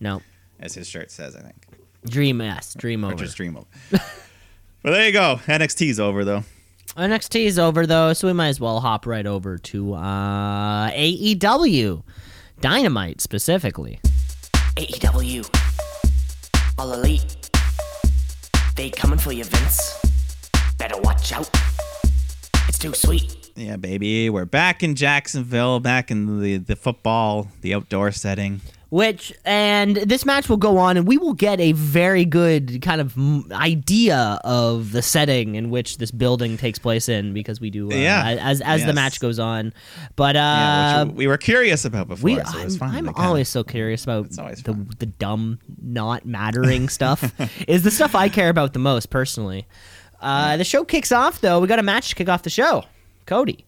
no, 0.00 0.22
as 0.60 0.74
his 0.74 0.88
shirt 0.88 1.10
says, 1.10 1.36
I 1.36 1.40
think. 1.40 1.56
dream 2.06 2.40
yes, 2.40 2.74
dream 2.74 3.04
Or 3.04 3.12
over. 3.12 3.24
just 3.24 3.36
dream 3.36 3.56
over. 3.56 3.66
but 4.82 4.90
there 4.90 5.06
you 5.06 5.12
go. 5.12 5.40
NXT's 5.46 6.00
over 6.00 6.24
though. 6.24 6.44
NXT 6.96 7.44
is 7.46 7.58
over 7.58 7.86
though, 7.86 8.12
so 8.12 8.26
we 8.26 8.32
might 8.32 8.48
as 8.48 8.58
well 8.60 8.80
hop 8.80 9.06
right 9.06 9.26
over 9.26 9.58
to 9.58 9.94
uh, 9.94 10.90
AEW, 10.90 12.02
Dynamite 12.60 13.20
specifically. 13.20 14.00
AEW. 14.76 15.48
All 16.78 16.92
elite. 16.94 17.36
They 18.78 18.90
coming 18.90 19.18
for 19.18 19.32
you, 19.32 19.42
Vince. 19.42 19.98
Better 20.78 20.96
watch 20.98 21.32
out. 21.32 21.50
It's 22.68 22.78
too 22.78 22.94
sweet. 22.94 23.50
Yeah, 23.56 23.74
baby, 23.74 24.30
we're 24.30 24.44
back 24.44 24.84
in 24.84 24.94
Jacksonville, 24.94 25.80
back 25.80 26.12
in 26.12 26.40
the 26.40 26.58
the 26.58 26.76
football, 26.76 27.48
the 27.62 27.74
outdoor 27.74 28.12
setting. 28.12 28.60
Which 28.90 29.34
and 29.44 29.96
this 29.96 30.24
match 30.24 30.48
will 30.48 30.56
go 30.56 30.78
on, 30.78 30.96
and 30.96 31.06
we 31.06 31.18
will 31.18 31.34
get 31.34 31.60
a 31.60 31.72
very 31.72 32.24
good 32.24 32.80
kind 32.80 33.02
of 33.02 33.14
idea 33.52 34.40
of 34.44 34.92
the 34.92 35.02
setting 35.02 35.56
in 35.56 35.68
which 35.68 35.98
this 35.98 36.10
building 36.10 36.56
takes 36.56 36.78
place 36.78 37.06
in, 37.06 37.34
because 37.34 37.60
we 37.60 37.68
do 37.68 37.92
uh, 37.92 37.94
Yeah. 37.94 38.38
as 38.40 38.62
as 38.62 38.86
the 38.86 38.94
match 38.94 39.20
goes 39.20 39.38
on. 39.38 39.74
But 40.16 40.36
uh, 40.36 40.38
yeah, 40.38 41.02
which 41.04 41.16
we 41.16 41.26
were 41.26 41.36
curious 41.36 41.84
about 41.84 42.08
before. 42.08 42.24
we 42.24 42.34
so 42.36 42.40
it 42.40 42.46
I'm, 42.54 42.64
was 42.64 42.76
fun 42.78 42.94
I'm 42.94 43.08
always 43.14 43.50
so 43.50 43.62
curious 43.62 44.04
about 44.04 44.30
the 44.30 44.86
the 44.98 45.06
dumb 45.06 45.58
not 45.82 46.24
mattering 46.24 46.88
stuff 46.98 47.34
is 47.68 47.82
the 47.82 47.90
stuff 47.90 48.14
I 48.14 48.30
care 48.30 48.48
about 48.48 48.72
the 48.72 48.78
most 48.78 49.10
personally. 49.10 49.66
Uh, 50.18 50.56
the 50.56 50.64
show 50.64 50.82
kicks 50.84 51.12
off 51.12 51.42
though. 51.42 51.60
We 51.60 51.68
got 51.68 51.78
a 51.78 51.82
match 51.82 52.08
to 52.08 52.14
kick 52.14 52.30
off 52.30 52.42
the 52.42 52.48
show. 52.50 52.84
Cody, 53.26 53.66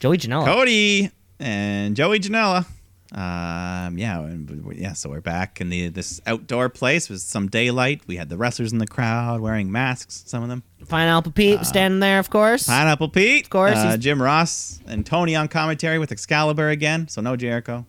Joey 0.00 0.18
Janela. 0.18 0.44
Cody 0.44 1.12
and 1.38 1.94
Joey 1.94 2.18
Janela. 2.18 2.66
Um, 3.12 3.98
yeah, 3.98 4.20
and 4.20 4.72
yeah. 4.76 4.92
So 4.92 5.10
we're 5.10 5.20
back 5.20 5.60
in 5.60 5.68
the 5.68 5.88
this 5.88 6.20
outdoor 6.26 6.68
place 6.68 7.08
with 7.08 7.20
some 7.20 7.48
daylight. 7.48 8.02
We 8.06 8.16
had 8.16 8.28
the 8.28 8.36
wrestlers 8.36 8.72
in 8.72 8.78
the 8.78 8.86
crowd 8.86 9.40
wearing 9.40 9.72
masks. 9.72 10.22
Some 10.26 10.42
of 10.44 10.48
them. 10.48 10.62
Pineapple 10.88 11.32
Pete 11.32 11.64
standing 11.66 11.98
there, 12.00 12.18
of 12.20 12.30
course. 12.30 12.66
Pineapple 12.66 13.08
Pete, 13.08 13.44
of 13.44 13.50
course, 13.50 13.76
Uh, 13.76 13.96
Jim 13.96 14.22
Ross 14.22 14.80
and 14.86 15.04
Tony 15.04 15.34
on 15.34 15.48
commentary 15.48 15.98
with 15.98 16.12
Excalibur 16.12 16.68
again. 16.68 17.08
So 17.08 17.20
no 17.20 17.34
Jericho, 17.36 17.84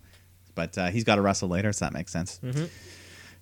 but 0.56 0.76
uh, 0.77 0.88
he's 0.88 1.03
got 1.03 1.15
to 1.18 1.22
wrestle 1.22 1.49
later, 1.49 1.72
so 1.72 1.85
that 1.85 1.93
makes 1.93 2.11
sense. 2.11 2.39
Mm-hmm. 2.43 2.65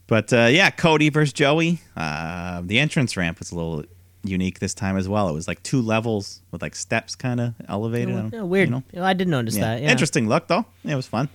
But 0.07 0.34
uh, 0.34 0.47
yeah, 0.51 0.72
Cody 0.72 1.10
versus 1.10 1.31
Joey. 1.34 1.80
Uh, 1.95 2.61
the 2.65 2.80
entrance 2.80 3.15
ramp 3.15 3.39
was 3.39 3.51
a 3.51 3.56
little 3.56 3.84
unique 4.26 4.60
this 4.60 4.73
time 4.73 4.97
as 4.97 5.07
well. 5.07 5.30
It 5.30 5.34
was 5.34 5.47
like 5.47 5.64
two 5.64 5.81
levels 5.81 6.41
with 6.51 6.61
like 6.61 6.76
steps, 6.76 7.15
kind 7.15 7.39
of 7.39 7.53
elevated. 7.69 8.34
Yeah, 8.34 8.41
weird. 8.41 8.69
you 8.69 8.84
know? 8.93 9.03
I 9.06 9.14
didn't 9.14 9.31
notice 9.31 9.56
Yeah. 9.56 9.76
that. 9.76 9.81
Yeah. 9.81 9.91
Interesting 9.91 10.27
look 10.27 10.47
though. 10.47 10.65
It 10.84 10.95
was 10.95 11.07
fun. 11.07 11.30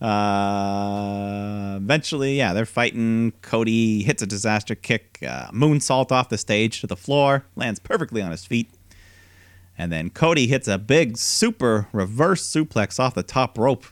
Uh, 0.00 1.76
eventually, 1.76 2.36
yeah, 2.36 2.52
they're 2.52 2.66
fighting. 2.66 3.32
Cody 3.42 4.02
hits 4.02 4.22
a 4.22 4.26
disaster 4.26 4.74
kick, 4.74 5.18
uh, 5.26 5.48
moonsault 5.50 6.12
off 6.12 6.28
the 6.28 6.38
stage 6.38 6.80
to 6.80 6.86
the 6.86 6.96
floor, 6.96 7.44
lands 7.56 7.78
perfectly 7.78 8.20
on 8.20 8.30
his 8.30 8.44
feet, 8.44 8.70
and 9.78 9.90
then 9.92 10.10
Cody 10.10 10.46
hits 10.46 10.68
a 10.68 10.78
big 10.78 11.16
super 11.16 11.88
reverse 11.92 12.46
suplex 12.46 12.98
off 12.98 13.14
the 13.14 13.22
top 13.22 13.56
rope, 13.56 13.86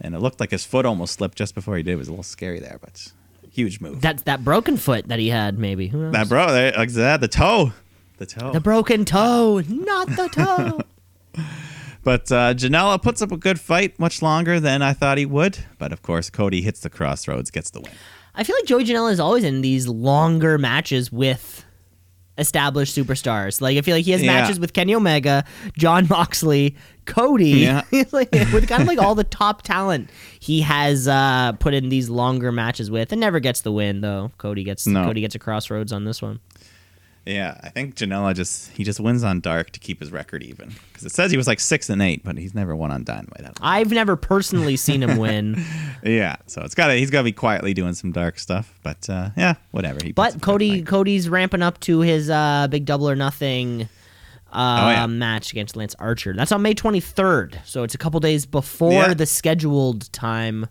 and 0.00 0.14
it 0.14 0.18
looked 0.18 0.40
like 0.40 0.50
his 0.50 0.64
foot 0.64 0.86
almost 0.86 1.14
slipped 1.14 1.36
just 1.36 1.54
before 1.54 1.76
he 1.76 1.82
did. 1.82 1.92
It 1.92 1.96
was 1.96 2.08
a 2.08 2.12
little 2.12 2.24
scary 2.24 2.58
there, 2.58 2.78
but 2.80 3.12
huge 3.50 3.80
move. 3.80 4.00
That's 4.00 4.22
that 4.22 4.42
broken 4.44 4.76
foot 4.76 5.08
that 5.08 5.18
he 5.18 5.28
had, 5.28 5.58
maybe. 5.58 5.88
Who 5.88 6.02
knows? 6.02 6.12
that 6.12 6.28
bro, 6.28 6.46
that, 6.52 7.20
the 7.20 7.28
toe, 7.28 7.72
the 8.18 8.26
toe. 8.26 8.52
the 8.52 8.60
broken 8.60 9.04
toe, 9.04 9.62
not 9.68 10.08
the 10.08 10.28
toe. 10.28 10.80
But 12.04 12.32
uh, 12.32 12.54
Janela 12.54 13.00
puts 13.00 13.22
up 13.22 13.30
a 13.32 13.36
good 13.36 13.60
fight, 13.60 13.98
much 13.98 14.22
longer 14.22 14.58
than 14.58 14.82
I 14.82 14.92
thought 14.92 15.18
he 15.18 15.26
would. 15.26 15.58
But 15.78 15.92
of 15.92 16.02
course, 16.02 16.30
Cody 16.30 16.62
hits 16.62 16.80
the 16.80 16.90
crossroads, 16.90 17.50
gets 17.50 17.70
the 17.70 17.80
win. 17.80 17.92
I 18.34 18.44
feel 18.44 18.56
like 18.56 18.64
Joey 18.64 18.84
Janela 18.84 19.12
is 19.12 19.20
always 19.20 19.44
in 19.44 19.60
these 19.60 19.86
longer 19.86 20.58
matches 20.58 21.12
with 21.12 21.64
established 22.38 22.96
superstars. 22.96 23.60
Like 23.60 23.76
I 23.76 23.82
feel 23.82 23.94
like 23.94 24.04
he 24.06 24.12
has 24.12 24.22
Yeah. 24.22 24.32
matches 24.32 24.58
with 24.58 24.72
Kenny 24.72 24.94
Omega, 24.94 25.44
Jon 25.76 26.06
Moxley, 26.08 26.76
Cody. 27.04 27.50
Yeah. 27.50 27.82
Like, 28.10 28.32
with 28.32 28.66
kind 28.68 28.82
of 28.82 28.88
like 28.88 28.98
all 28.98 29.14
the 29.14 29.22
top 29.24 29.62
talent 29.62 30.10
he 30.40 30.62
has 30.62 31.06
uh, 31.06 31.52
put 31.60 31.74
in 31.74 31.88
these 31.90 32.08
longer 32.08 32.50
matches 32.50 32.90
with, 32.90 33.12
and 33.12 33.20
never 33.20 33.38
gets 33.38 33.60
the 33.60 33.70
win 33.72 34.00
though. 34.00 34.32
Cody 34.38 34.64
gets 34.64 34.86
No. 34.86 35.04
Cody 35.04 35.20
gets 35.20 35.34
a 35.34 35.38
crossroads 35.38 35.92
on 35.92 36.04
this 36.04 36.22
one. 36.22 36.40
Yeah, 37.24 37.56
I 37.62 37.68
think 37.68 37.94
Janela 37.94 38.34
just 38.34 38.70
he 38.72 38.82
just 38.82 38.98
wins 38.98 39.22
on 39.22 39.38
dark 39.40 39.70
to 39.70 39.80
keep 39.80 40.00
his 40.00 40.10
record 40.10 40.42
even 40.42 40.72
because 40.88 41.04
it 41.04 41.12
says 41.12 41.30
he 41.30 41.36
was 41.36 41.46
like 41.46 41.60
six 41.60 41.88
and 41.88 42.02
eight, 42.02 42.24
but 42.24 42.36
he's 42.36 42.52
never 42.54 42.74
won 42.74 42.90
on 42.90 43.04
Dynamite. 43.04 43.46
I've 43.60 43.92
never 43.92 44.16
personally 44.16 44.76
seen 44.76 45.02
him 45.04 45.18
win, 45.18 45.62
Yeah, 46.02 46.36
so 46.46 46.62
it's 46.62 46.74
got 46.74 46.88
to 46.88 46.94
he's 46.94 47.10
got 47.10 47.20
to 47.20 47.24
be 47.24 47.32
quietly 47.32 47.74
doing 47.74 47.94
some 47.94 48.10
dark 48.10 48.40
stuff. 48.40 48.76
But 48.82 49.08
uh, 49.08 49.30
yeah, 49.36 49.54
whatever. 49.70 50.00
He 50.02 50.12
puts 50.12 50.30
up 50.30 50.34
a 50.34 50.38
but 50.38 50.44
Cody. 50.44 50.82
Cody's 50.82 51.28
ramping 51.28 51.62
up 51.62 51.78
to 51.80 52.00
his 52.00 52.28
uh, 52.28 52.66
big 52.68 52.86
double 52.86 53.08
or 53.08 53.14
nothing. 53.16 53.88
Uh, 54.52 54.80
Oh, 54.84 54.90
yeah. 54.90 55.06
match 55.06 55.52
against 55.52 55.76
Lance 55.76 55.94
Archer. 55.98 56.34
That's 56.34 56.52
on 56.52 56.60
May 56.60 56.74
23rd, 56.74 57.64
so 57.64 57.84
it's 57.84 57.94
a 57.94 57.98
couple 57.98 58.20
days 58.20 58.44
before 58.44 58.92
Yeah. 58.92 59.14
the 59.14 59.24
scheduled 59.24 60.12
time. 60.12 60.66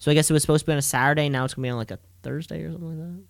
So 0.00 0.10
I 0.10 0.14
guess 0.14 0.28
it 0.30 0.32
was 0.32 0.42
supposed 0.42 0.64
to 0.64 0.66
be 0.66 0.72
on 0.72 0.78
a 0.78 0.82
Saturday. 0.82 1.28
Now 1.28 1.44
it's 1.44 1.54
gonna 1.54 1.66
be 1.66 1.70
on 1.70 1.76
like 1.76 1.90
a 1.92 1.98
Thursday 2.24 2.62
or 2.62 2.72
something 2.72 2.88
like 2.88 2.98
that. 2.98 3.22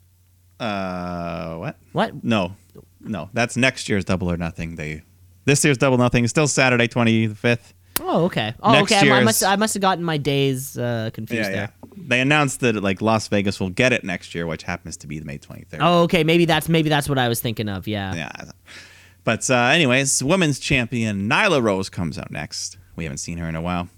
Uh, 0.60 1.56
what? 1.56 1.76
What? 1.92 2.22
No, 2.22 2.54
no, 3.00 3.30
that's 3.32 3.56
next 3.56 3.88
year's 3.88 4.04
Double 4.04 4.30
or 4.30 4.36
Nothing. 4.36 4.76
They 4.76 5.02
this 5.46 5.64
year's 5.64 5.78
Double 5.78 5.98
Nothing 5.98 6.24
is 6.24 6.30
still 6.30 6.46
Saturday 6.46 6.86
twenty 6.86 7.26
fifth. 7.28 7.74
Oh, 8.02 8.24
okay. 8.24 8.54
Oh, 8.62 8.72
Next 8.72 8.92
okay. 8.92 9.10
I 9.10 9.22
must 9.22 9.44
I 9.44 9.56
must 9.56 9.74
have 9.74 9.80
gotten 9.82 10.02
my 10.04 10.16
days 10.16 10.78
uh, 10.78 11.10
confused 11.12 11.50
Yeah, 11.50 11.68
yeah. 11.84 11.88
They 11.96 12.20
announced 12.20 12.60
that 12.60 12.82
like 12.82 13.02
Las 13.02 13.28
Vegas 13.28 13.60
will 13.60 13.68
get 13.70 13.92
it 13.92 14.04
next 14.04 14.34
year, 14.34 14.46
which 14.46 14.62
happens 14.62 14.96
to 14.98 15.06
be 15.06 15.18
the 15.18 15.26
May 15.26 15.38
twenty 15.38 15.64
third. 15.64 15.80
Oh, 15.82 16.02
okay. 16.04 16.24
Maybe 16.24 16.44
that's 16.44 16.68
maybe 16.68 16.88
that's 16.88 17.08
what 17.08 17.18
I 17.18 17.28
was 17.28 17.40
thinking 17.40 17.68
of. 17.68 17.86
Yeah. 17.86 18.14
Yeah. 18.14 18.30
But 19.24 19.48
uh, 19.50 19.54
anyways, 19.54 20.22
women's 20.24 20.58
champion 20.58 21.28
Nyla 21.28 21.62
Rose 21.62 21.90
comes 21.90 22.18
out 22.18 22.30
next. 22.30 22.78
We 22.96 23.04
haven't 23.04 23.18
seen 23.18 23.36
her 23.38 23.48
in 23.48 23.54
a 23.54 23.60
while, 23.60 23.88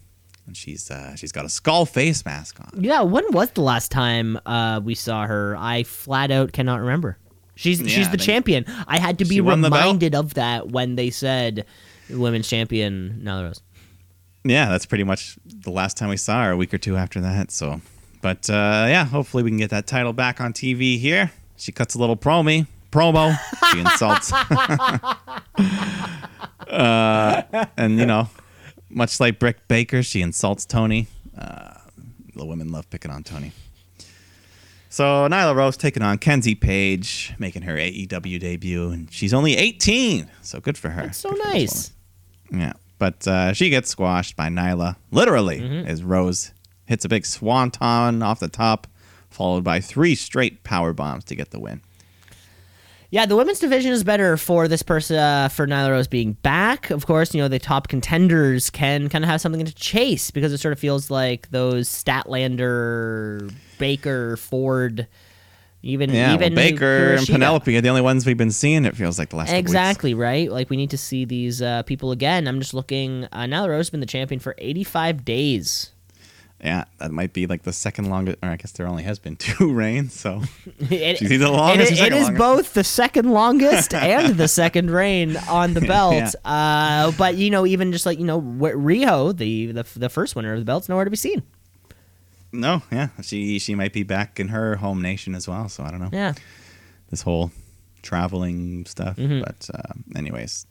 and 0.47 0.56
she's 0.56 0.90
uh, 0.90 1.14
she's 1.16 1.32
got 1.32 1.44
a 1.44 1.48
skull 1.48 1.86
face 1.86 2.24
mask 2.24 2.60
on. 2.60 2.82
Yeah, 2.82 3.02
when 3.02 3.24
was 3.32 3.51
the 3.51 3.62
last 3.62 3.90
time 3.90 4.39
uh, 4.47 4.81
we 4.82 4.94
saw 4.94 5.27
her? 5.27 5.56
I 5.59 5.82
flat 5.85 6.31
out 6.31 6.52
cannot 6.52 6.81
remember. 6.81 7.19
She's 7.55 7.81
Yeah, 7.81 7.89
she's 7.89 8.10
the 8.10 8.16
champion. 8.16 8.64
I 8.86 8.98
had 8.98 9.19
to 9.19 9.24
be 9.24 9.36
she 9.36 9.40
won 9.40 9.60
the 9.60 9.70
belt. 9.70 9.82
reminded 9.82 10.14
of 10.14 10.35
that 10.35 10.69
when 10.69 10.97
they 10.97 11.10
said 11.10 11.66
women's 12.10 12.48
champion 12.48 13.20
Nyla 13.24 13.44
Rose. 13.44 13.62
Yeah, 14.44 14.69
that's 14.69 14.86
pretty 14.86 15.05
much 15.05 15.36
the 15.44 15.70
last 15.70 15.97
time 15.97 16.09
we 16.09 16.16
saw 16.16 16.44
her. 16.44 16.52
A 16.52 16.56
week 16.56 16.74
or 16.74 16.78
two 16.78 16.97
after 16.97 17.20
that. 17.20 17.52
So, 17.52 17.81
but 18.20 18.51
uh, 18.51 18.86
yeah, 18.89 19.05
hopefully 19.05 19.44
we 19.44 19.51
can 19.51 19.59
get 19.59 19.70
that 19.70 19.86
title 19.86 20.12
back 20.12 20.40
on 20.40 20.52
TV 20.52 20.98
here. 20.98 21.31
She 21.56 21.70
cuts 21.70 21.94
a 21.94 21.98
little 21.98 22.16
promo. 22.16 22.66
Promo. 22.90 23.36
She 23.70 23.81
insults. 23.81 24.32
uh, 26.69 27.43
and 27.77 27.98
you 27.98 28.06
know, 28.06 28.28
much 28.94 29.19
like 29.20 29.39
Britt 29.39 29.66
Baker, 29.69 30.02
she 30.02 30.23
insults 30.23 30.64
Tony. 30.66 31.06
Uh, 31.36 31.74
the 32.35 32.44
women 32.47 32.70
love 32.70 32.89
picking 32.90 33.10
on 33.10 33.23
Tony. 33.23 33.52
So 34.89 35.05
Nyla 35.31 35.55
Rose 35.55 35.77
taking 35.77 36.02
on 36.02 36.19
Kenzie 36.19 36.55
Paige, 36.55 37.32
making 37.39 37.62
her 37.62 37.77
AEW 37.77 38.39
debut, 38.39 38.90
and 38.90 39.10
she's 39.10 39.32
only 39.32 39.56
18, 39.56 40.28
so 40.43 40.60
good 40.60 40.77
for 40.77 40.90
her. 40.90 41.02
That's 41.02 41.19
so 41.19 41.31
Good 41.31 41.44
nice. 41.44 41.93
Yeah, 42.52 42.74
but 42.98 43.27
uh, 43.27 43.55
she 43.55 43.70
gets 43.70 43.89
squashed 43.89 44.36
by 44.36 44.48
Nyla, 44.48 44.97
literally, 45.10 45.60
Mm-hmm. 45.60 45.89
as 45.89 46.02
Rose 46.05 46.52
hits 46.85 47.06
a 47.06 47.09
big 47.09 47.24
swanton 47.24 48.23
off 48.23 48.39
the 48.40 48.48
top, 48.48 48.86
followed 49.31 49.64
by 49.64 49.81
three 49.81 50.14
straight 50.14 50.62
power 50.62 50.93
bombs 50.93 51.24
to 51.24 51.35
get 51.35 51.52
the 51.52 51.59
win. 51.60 51.81
Yeah, 53.12 53.26
the 53.26 53.36
women's 53.36 53.59
division 53.59 53.93
is 53.93 54.05
better 54.05 54.39
for 54.39 54.68
this 54.68 54.82
person 54.82 55.18
uh, 55.18 55.51
for 55.51 55.66
Nyla 55.66 55.90
Rose 55.90 56.09
being 56.09 56.32
back. 56.32 56.89
Of 56.89 57.05
course, 57.05 57.34
you 57.34 57.43
know 57.43 57.48
the 57.48 57.59
top 57.59 57.89
contenders 57.89 58.70
can 58.70 59.10
kind 59.10 59.22
of 59.22 59.28
have 59.28 59.39
something 59.39 59.62
to 59.66 59.74
chase 59.74 60.30
because 60.30 60.51
it 60.51 60.56
sort 60.56 60.72
of 60.72 60.78
feels 60.78 61.10
like 61.10 61.51
those 61.51 61.90
Statlander, 61.90 63.52
Baker, 63.76 64.39
Ford, 64.39 65.06
even 65.82 66.09
Yeah, 66.09 66.28
well, 66.28 66.36
even 66.36 66.55
Baker 66.55 67.12
and 67.16 67.26
Penelope 67.26 67.76
are 67.76 67.82
the 67.82 67.89
only 67.90 68.01
ones 68.01 68.24
we've 68.24 68.39
been 68.39 68.51
seeing. 68.51 68.86
It 68.86 68.97
feels 68.97 69.18
like 69.18 69.28
the 69.28 69.36
last. 69.36 69.52
Exactly 69.52 70.14
right. 70.14 70.51
Like 70.51 70.70
we 70.70 70.78
need 70.78 70.89
to 70.89 70.98
see 70.98 71.26
these 71.26 71.60
uh, 71.60 71.82
people 71.82 72.12
again. 72.12 72.48
I'm 72.48 72.60
just 72.60 72.72
looking. 72.72 73.24
Uh, 73.30 73.40
Nyla 73.40 73.68
Rose 73.68 73.78
has 73.80 73.90
been 73.90 74.01
the 74.01 74.06
champion 74.06 74.40
for 74.40 74.55
85 74.56 75.22
days. 75.22 75.90
Yeah, 76.62 76.84
that 76.98 77.10
might 77.10 77.32
be 77.32 77.47
like 77.48 77.64
the 77.64 77.72
second 77.72 78.09
longest, 78.09 78.39
or 78.40 78.48
I 78.51 78.56
guess 78.56 78.70
there 78.72 78.86
only 78.86 79.02
has 79.02 79.18
been 79.18 79.34
two 79.34 79.72
reigns. 79.82 80.14
So 80.14 80.43
It, 80.78 81.18
She's 81.18 81.32
either 81.32 81.47
the 81.47 81.51
longest 81.52 81.93
it 81.93 81.97
second 81.97 82.18
is 82.18 82.30
both 82.30 82.74
the 82.74 82.84
second 82.84 83.30
longest 83.32 83.93
and 83.94 84.36
the 84.36 84.47
second 84.47 84.90
reign 84.90 85.36
on 85.48 85.74
the 85.74 85.80
belt. 85.80 86.14
Yeah. 86.14 86.30
Uh, 86.44 87.12
but 87.18 87.34
you 87.34 87.51
know, 87.51 87.66
even 87.66 87.90
just 87.90 88.06
like 88.06 88.18
you 88.20 88.24
know, 88.24 88.40
Riho, 88.40 89.36
the, 89.36 89.72
the 89.72 89.86
the 89.97 90.09
first 90.09 90.36
winner 90.36 90.52
of 90.52 90.60
the 90.60 90.64
belt's 90.64 90.89
nowhere 90.89 91.05
to 91.05 91.10
be 91.10 91.16
seen. 91.16 91.43
no, 92.52 92.82
yeah, 92.93 93.09
she 93.22 93.59
she 93.59 93.74
might 93.74 93.93
be 93.93 94.05
back 94.05 94.39
in 94.39 94.48
her 94.48 94.76
home 94.76 95.02
nation 95.02 95.34
as 95.34 95.48
well. 95.48 95.68
So 95.68 95.82
I 95.82 95.90
don't 95.90 96.01
know. 96.01 96.10
Yeah, 96.12 96.34
this 97.10 97.22
whole 97.22 97.51
traveling 98.02 98.84
stuff. 98.86 99.16
Mm-hmm. 99.16 99.40
But 99.40 99.68
uh, 99.74 99.94
anyways, 100.16 100.66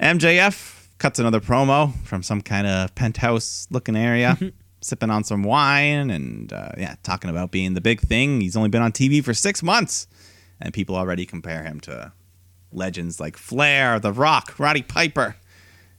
MJF 0.00 0.86
cuts 0.98 1.18
another 1.20 1.40
promo 1.40 1.94
from 2.04 2.22
some 2.22 2.40
kind 2.40 2.66
of 2.66 2.92
penthouse 2.96 3.68
looking 3.70 3.96
area, 3.96 4.36
Mm-hmm. 4.40 4.48
Sipping 4.80 5.10
on 5.10 5.24
some 5.24 5.42
wine 5.42 6.10
and 6.10 6.52
uh, 6.52 6.72
yeah, 6.76 6.96
talking 7.02 7.30
about 7.30 7.50
being 7.50 7.74
the 7.74 7.80
big 7.80 8.00
thing. 8.00 8.40
He's 8.40 8.56
only 8.56 8.68
been 8.68 8.82
on 8.82 8.92
TV 8.92 9.22
for 9.24 9.34
six 9.34 9.62
months, 9.62 10.06
and 10.60 10.72
people 10.72 10.96
already 10.96 11.26
compare 11.26 11.64
him 11.64 11.80
to 11.80 12.12
legends 12.72 13.18
like 13.20 13.36
Flair, 13.36 13.98
The 13.98 14.12
Rock, 14.12 14.54
Roddy 14.58 14.82
Piper, 14.82 15.36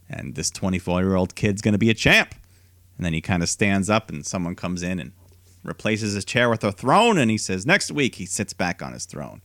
and 0.10 0.36
this 0.36 0.50
24 0.50 1.02
year 1.02 1.16
old 1.16 1.36
kid's 1.36 1.62
gonna 1.62 1.78
be 1.78 1.90
a 1.90 1.96
champ. 1.96 2.36
And 2.98 3.06
then 3.06 3.14
he 3.14 3.22
kind 3.22 3.42
of 3.42 3.50
stands 3.50 3.90
up, 3.90 4.10
and 4.10 4.26
someone 4.26 4.56
comes 4.56 4.84
in 4.84 5.00
and 5.00 5.14
replaces 5.64 6.14
his 6.14 6.26
chair 6.26 6.50
with 6.50 6.64
a 6.64 6.72
throne, 6.72 7.18
and 7.18 7.32
he 7.32 7.38
says 7.38 7.66
next 7.66 7.92
week 7.92 8.16
he 8.16 8.26
sits 8.26 8.54
back 8.54 8.82
on 8.82 8.94
his 8.94 9.06
throne. 9.06 9.42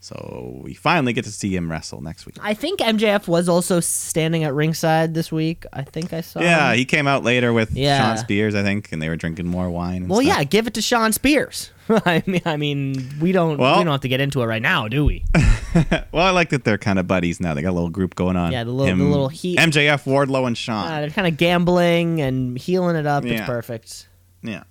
So 0.00 0.60
we 0.62 0.74
finally 0.74 1.12
get 1.12 1.24
to 1.24 1.32
see 1.32 1.54
him 1.54 1.68
wrestle 1.70 2.00
next 2.00 2.24
week. 2.24 2.36
I 2.40 2.54
think 2.54 2.78
MJF 2.78 3.26
was 3.26 3.48
also 3.48 3.80
standing 3.80 4.44
at 4.44 4.54
ringside 4.54 5.12
this 5.12 5.32
week. 5.32 5.64
I 5.72 5.82
think 5.82 6.12
I 6.12 6.20
saw. 6.20 6.40
Yeah, 6.40 6.70
him. 6.70 6.78
he 6.78 6.84
came 6.84 7.08
out 7.08 7.24
later 7.24 7.52
with 7.52 7.72
Yeah. 7.72 7.98
Shawn 7.98 8.18
Spears, 8.18 8.54
I 8.54 8.62
think, 8.62 8.92
and 8.92 9.02
they 9.02 9.08
were 9.08 9.16
drinking 9.16 9.46
more 9.48 9.68
wine. 9.68 10.02
And 10.02 10.08
Well, 10.08 10.20
stuff. 10.22 10.36
yeah, 10.38 10.44
give 10.44 10.68
it 10.68 10.74
to 10.74 10.82
Shawn 10.82 11.12
Spears. 11.12 11.72
I 11.88 12.22
mean, 12.26 12.42
I 12.46 12.56
mean, 12.56 13.10
we 13.20 13.32
don't 13.32 13.58
Well- 13.58 13.78
we 13.78 13.84
don't 13.84 13.90
have 13.92 14.02
to 14.02 14.08
get 14.08 14.20
into 14.20 14.40
it 14.40 14.46
right 14.46 14.62
now, 14.62 14.86
do 14.88 15.04
we? 15.04 15.24
Well, 16.12 16.24
I 16.26 16.30
like 16.30 16.48
that 16.50 16.64
they're 16.64 16.78
kind 16.78 16.98
of 16.98 17.06
buddies 17.06 17.40
now. 17.40 17.52
They 17.54 17.60
got 17.62 17.70
a 17.70 17.72
little 17.72 17.90
group 17.90 18.14
going 18.14 18.36
on. 18.36 18.52
Yeah, 18.52 18.64
the 18.64 18.70
little- 18.70 18.96
the 18.96 19.04
little 19.04 19.28
heat- 19.28 19.58
MJF, 19.58 20.04
Wardlow, 20.04 20.46
and 20.46 20.56
Sean. 20.56 20.86
Uh, 20.90 21.00
they're 21.02 21.10
kind 21.10 21.28
of 21.28 21.36
gambling 21.36 22.20
and 22.22 22.56
healing 22.58 22.96
it 22.96 23.06
up. 23.06 23.24
It's 23.26 23.44
perfect. 23.44 24.08
Yeah. 24.42 24.62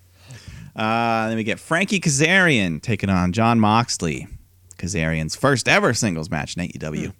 Uh, 0.76 1.28
then 1.30 1.38
we 1.38 1.44
get 1.44 1.60
Frankie 1.60 2.00
Kazarian 2.00 2.82
taking 2.82 3.10
on 3.10 3.32
John 3.32 3.60
Moxley. 3.60 4.28
Kazarian's 4.78 5.36
first 5.36 5.68
ever 5.68 5.94
singles 5.94 6.30
match 6.30 6.56
in 6.56 6.68
AEW. 6.68 7.14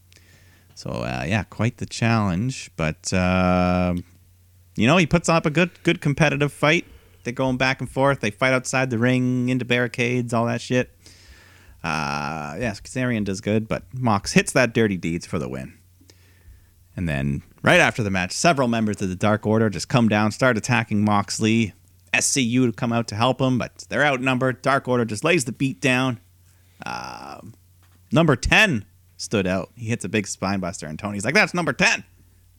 So 0.76 0.92
uh, 0.92 1.26
yeah, 1.28 1.44
quite 1.44 1.78
the 1.78 1.86
challenge. 1.86 2.70
But 2.76 3.12
uh, 3.14 3.96
you 4.76 4.88
know, 4.88 4.98
he 4.98 5.06
puts 5.06 5.28
up 5.28 5.46
a 5.46 5.50
good, 5.50 5.72
good 5.84 6.02
competitive 6.02 6.54
fight. 6.54 6.86
They're 7.24 7.34
going 7.34 7.58
back 7.58 7.82
and 7.82 7.90
forth. 7.90 8.22
They 8.22 8.32
fight 8.32 8.54
outside 8.54 8.90
the 8.90 8.98
ring, 8.98 9.50
into 9.50 9.66
barricades, 9.66 10.34
all 10.34 10.46
that 10.46 10.62
shit. 10.62 10.94
Uh, 11.84 12.56
yes, 12.60 12.80
Kazarian 12.80 13.26
does 13.26 13.42
good, 13.42 13.68
but 13.68 13.84
Mox 13.94 14.34
hits 14.34 14.52
that 14.54 14.74
dirty 14.74 14.98
deeds 14.98 15.26
for 15.26 15.40
the 15.40 15.50
win. 15.50 15.78
And 16.96 17.08
then 17.08 17.44
right 17.62 17.80
after 17.80 18.02
the 18.04 18.10
match, 18.10 18.32
several 18.32 18.68
members 18.68 19.02
of 19.02 19.10
the 19.10 19.16
Dark 19.16 19.46
Order 19.46 19.70
just 19.70 19.90
come 19.90 20.10
down, 20.10 20.32
start 20.32 20.58
attacking 20.58 21.04
Moxley. 21.04 21.74
SCU 22.14 22.66
to 22.66 22.72
come 22.72 22.94
out 22.94 23.08
to 23.10 23.16
help 23.16 23.42
him, 23.42 23.58
but 23.58 23.86
they're 23.90 24.06
outnumbered. 24.06 24.62
Dark 24.62 24.88
Order 24.88 25.06
just 25.06 25.24
lays 25.24 25.46
the 25.46 25.52
beat 25.52 25.82
down. 25.82 26.20
Um, 26.86 27.54
number 28.12 28.36
10 28.36 28.86
stood 29.18 29.48
out. 29.48 29.72
He 29.76 29.88
hits 29.88 30.06
a 30.06 30.10
big 30.10 30.28
spine 30.28 30.60
buster, 30.60 30.88
and 30.88 30.98
Tony's 30.98 31.26
like, 31.26 31.34
that's 31.34 31.54
number 31.54 31.74
10. 31.74 32.04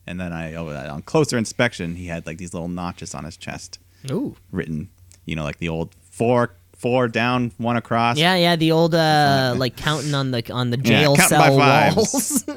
And 0.07 0.19
then 0.19 0.33
I, 0.33 0.55
oh, 0.55 0.69
on 0.69 1.03
closer 1.03 1.37
inspection, 1.37 1.97
he 1.97 2.07
had 2.07 2.27
like 2.27 2.39
these 2.39 2.55
little 2.55 2.69
notches 2.69 3.15
on 3.15 3.25
his 3.25 3.37
chest 3.37 3.79
Ooh. 4.11 4.37
written, 4.51 4.89
you 5.27 5.37
know, 5.37 5.45
like 5.45 5.59
the 5.59 5.69
old 5.69 5.95
four, 6.11 6.55
four 6.79 7.09
down, 7.09 7.53
one 7.59 7.77
across. 7.77 8.17
Yeah, 8.17 8.37
yeah, 8.37 8.57
the 8.57 8.73
old 8.73 8.95
uh 8.95 9.55
like 9.57 9.77
counting 9.77 10.15
on 10.15 10.31
the 10.31 10.51
on 10.53 10.71
the 10.71 10.79
Yeah, 10.79 10.83
jail 11.01 11.17
by 11.17 11.23
cell 11.25 11.57
walls. 11.57 12.45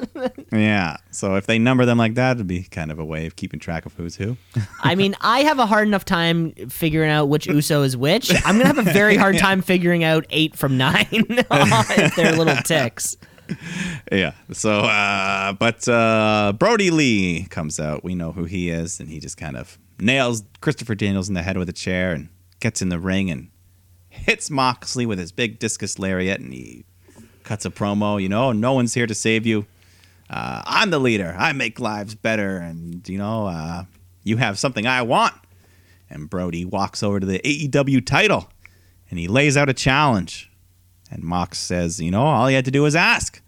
Yeah. 0.52 0.98
So 1.10 1.36
if 1.36 1.46
they 1.46 1.58
number 1.58 1.84
them 1.86 1.98
like 1.98 2.14
that, 2.14 2.36
it'd 2.36 2.46
be 2.46 2.62
kind 2.64 2.92
of 2.92 2.98
a 2.98 3.04
way 3.04 3.26
of 3.26 3.36
keeping 3.36 3.58
track 3.58 3.86
of 3.86 3.94
who's 3.94 4.16
who. 4.16 4.36
I 4.80 4.94
mean, 4.94 5.14
I 5.20 5.40
have 5.40 5.58
a 5.58 5.66
hard 5.66 5.88
enough 5.88 6.04
time 6.04 6.52
figuring 6.68 7.10
out 7.10 7.28
which 7.28 7.46
Uso 7.46 7.82
is 7.82 7.96
which. 7.96 8.30
I'm 8.44 8.58
gonna 8.58 8.66
have 8.66 8.78
a 8.78 8.82
very 8.92 9.16
hard 9.16 9.38
time 9.46 9.62
figuring 9.62 10.04
out 10.04 10.26
eight 10.30 10.56
from 10.56 10.76
nine 10.78 11.06
if 11.10 12.16
they're 12.16 12.36
little 12.36 12.56
ticks. 12.56 13.16
Yeah. 14.10 14.32
So, 14.52 14.80
uh, 14.80 15.52
but 15.54 15.88
uh, 15.88 16.52
Brodie 16.58 16.90
Lee 16.90 17.46
comes 17.50 17.80
out. 17.80 18.04
We 18.04 18.14
know 18.14 18.32
who 18.32 18.44
he 18.44 18.68
is, 18.70 19.00
and 19.00 19.08
he 19.08 19.18
just 19.20 19.36
kind 19.36 19.56
of 19.56 19.78
nails 19.98 20.44
Christopher 20.60 20.94
Daniels 20.94 21.28
in 21.28 21.34
the 21.34 21.42
head 21.42 21.56
with 21.56 21.68
a 21.68 21.72
chair 21.74 22.12
and 22.12 22.28
gets 22.60 22.82
in 22.82 22.88
the 22.88 22.98
ring 22.98 23.30
and 23.30 23.48
hits 24.12 24.50
Moxley 24.50 25.06
with 25.06 25.18
his 25.18 25.32
big 25.32 25.58
discus 25.58 25.98
lariat, 25.98 26.40
and 26.40 26.52
he 26.52 26.84
cuts 27.42 27.64
a 27.64 27.70
promo. 27.70 28.22
You 28.22 28.28
know, 28.28 28.52
no 28.52 28.72
one's 28.72 28.94
here 28.94 29.06
to 29.06 29.14
save 29.14 29.46
you. 29.46 29.66
Uh, 30.30 30.62
I'm 30.64 30.90
the 30.90 30.98
leader. 30.98 31.34
I 31.38 31.52
make 31.52 31.80
lives 31.80 32.14
better, 32.14 32.56
and 32.56 33.06
you 33.08 33.18
know, 33.18 33.46
uh, 33.46 33.84
you 34.22 34.36
have 34.36 34.58
something 34.58 34.86
I 34.86 35.02
want. 35.02 35.34
And 36.08 36.28
Brodie 36.28 36.64
walks 36.64 37.02
over 37.02 37.20
to 37.20 37.26
the 37.26 37.40
AEW 37.40 38.04
title, 38.04 38.50
and 39.10 39.18
he 39.18 39.28
lays 39.28 39.56
out 39.56 39.68
a 39.68 39.74
challenge. 39.74 40.50
And 41.10 41.22
Mox 41.22 41.58
says, 41.58 42.00
you 42.00 42.10
know, 42.10 42.22
all 42.22 42.46
he 42.46 42.54
had 42.54 42.64
to 42.66 42.70
do 42.70 42.82
was 42.82 42.96
ask. 42.96 43.42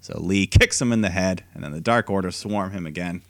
So 0.00 0.18
Lee 0.18 0.46
kicks 0.46 0.80
him 0.80 0.92
in 0.92 1.00
the 1.00 1.10
head, 1.10 1.44
and 1.54 1.62
then 1.62 1.72
the 1.72 1.80
Dark 1.80 2.10
Order 2.10 2.30
swarm 2.30 2.72
him 2.72 2.86
again. 2.86 3.22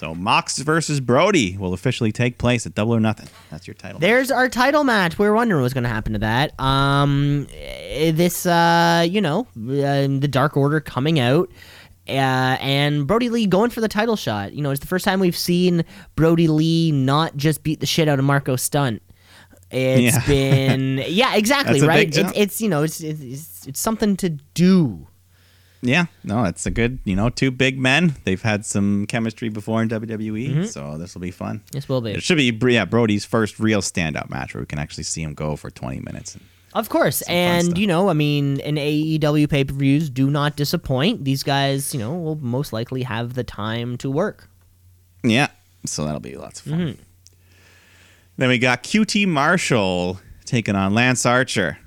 So 0.00 0.14
Mox 0.14 0.56
versus 0.60 0.98
Brodie 0.98 1.58
will 1.58 1.74
officially 1.74 2.10
take 2.10 2.38
place 2.38 2.64
at 2.64 2.74
Double 2.74 2.94
or 2.94 3.00
Nothing. 3.00 3.28
That's 3.50 3.66
your 3.66 3.74
title. 3.74 4.00
There's 4.00 4.30
our 4.30 4.48
title 4.48 4.82
match. 4.82 5.18
We 5.18 5.28
were 5.28 5.34
wondering 5.34 5.60
what's 5.60 5.74
going 5.74 5.84
to 5.84 5.90
happen 5.90 6.14
to 6.14 6.20
that. 6.20 6.58
Um, 6.58 7.46
eh, 7.52 8.10
this, 8.10 8.46
uh, 8.46 9.06
you 9.06 9.20
know, 9.20 9.40
uh, 9.58 10.08
the 10.08 10.26
Dark 10.26 10.56
Order 10.56 10.80
coming 10.80 11.20
out. 11.20 11.50
Uh, 12.08 12.56
and 12.62 13.06
Brodie 13.06 13.28
Lee 13.28 13.46
going 13.46 13.68
for 13.68 13.82
the 13.82 13.88
title 13.88 14.16
shot. 14.16 14.54
You 14.54 14.62
know, 14.62 14.70
it's 14.70 14.80
the 14.80 14.86
first 14.86 15.04
time 15.04 15.20
we've 15.20 15.36
seen 15.36 15.84
Brodie 16.16 16.48
Lee 16.48 16.92
not 16.92 17.36
just 17.36 17.62
beat 17.62 17.80
the 17.80 17.86
shit 17.86 18.08
out 18.08 18.18
of 18.18 18.24
Marco 18.24 18.56
Stunt. 18.56 19.02
It's 19.70 20.14
Yeah. 20.16 20.26
been 20.26 21.04
yeah, 21.08 21.36
exactly 21.36 21.82
right. 21.82 22.08
it's 22.34 22.62
you 22.62 22.70
know 22.70 22.84
it's, 22.84 23.02
it's 23.02 23.66
it's 23.66 23.78
something 23.78 24.16
to 24.16 24.30
do. 24.30 25.06
Yeah, 25.82 26.06
no, 26.24 26.44
it's 26.44 26.66
a 26.66 26.70
good, 26.70 26.98
you 27.04 27.16
know, 27.16 27.30
two 27.30 27.50
big 27.50 27.78
men. 27.78 28.16
They've 28.24 28.40
had 28.40 28.66
some 28.66 29.06
chemistry 29.06 29.48
before 29.48 29.82
in 29.82 29.88
WWE, 29.88 30.48
mm-hmm. 30.50 30.64
so 30.64 30.98
this 30.98 31.14
will 31.14 31.22
be 31.22 31.30
fun. 31.30 31.62
This 31.72 31.88
will 31.88 32.02
be. 32.02 32.12
It 32.12 32.22
should 32.22 32.36
be, 32.36 32.52
yeah, 32.72 32.84
Brodie's 32.84 33.24
first 33.24 33.58
real 33.58 33.80
standout 33.80 34.28
match 34.28 34.54
where 34.54 34.60
we 34.60 34.66
can 34.66 34.78
actually 34.78 35.04
see 35.04 35.22
him 35.22 35.32
go 35.32 35.56
for 35.56 35.70
20 35.70 36.00
minutes. 36.00 36.36
Of 36.72 36.88
course, 36.88 37.22
and 37.22 37.76
you 37.76 37.86
know, 37.88 38.10
I 38.10 38.12
mean, 38.12 38.60
in 38.60 38.76
AEW 38.76 39.50
pay 39.50 39.64
per 39.64 39.74
views 39.74 40.08
do 40.08 40.30
not 40.30 40.54
disappoint. 40.54 41.24
These 41.24 41.42
guys, 41.42 41.92
you 41.92 41.98
know, 41.98 42.14
will 42.14 42.36
most 42.36 42.72
likely 42.72 43.02
have 43.02 43.34
the 43.34 43.42
time 43.42 43.96
to 43.98 44.10
work. 44.10 44.48
Yeah, 45.24 45.48
so 45.84 46.04
that'll 46.04 46.20
be 46.20 46.36
lots 46.36 46.60
of 46.60 46.66
fun. 46.70 46.80
Mm-hmm. 46.80 47.02
Then 48.36 48.48
we 48.48 48.58
got 48.58 48.84
QT 48.84 49.26
Marshall 49.26 50.20
taking 50.44 50.76
on 50.76 50.94
Lance 50.94 51.26
Archer 51.26 51.78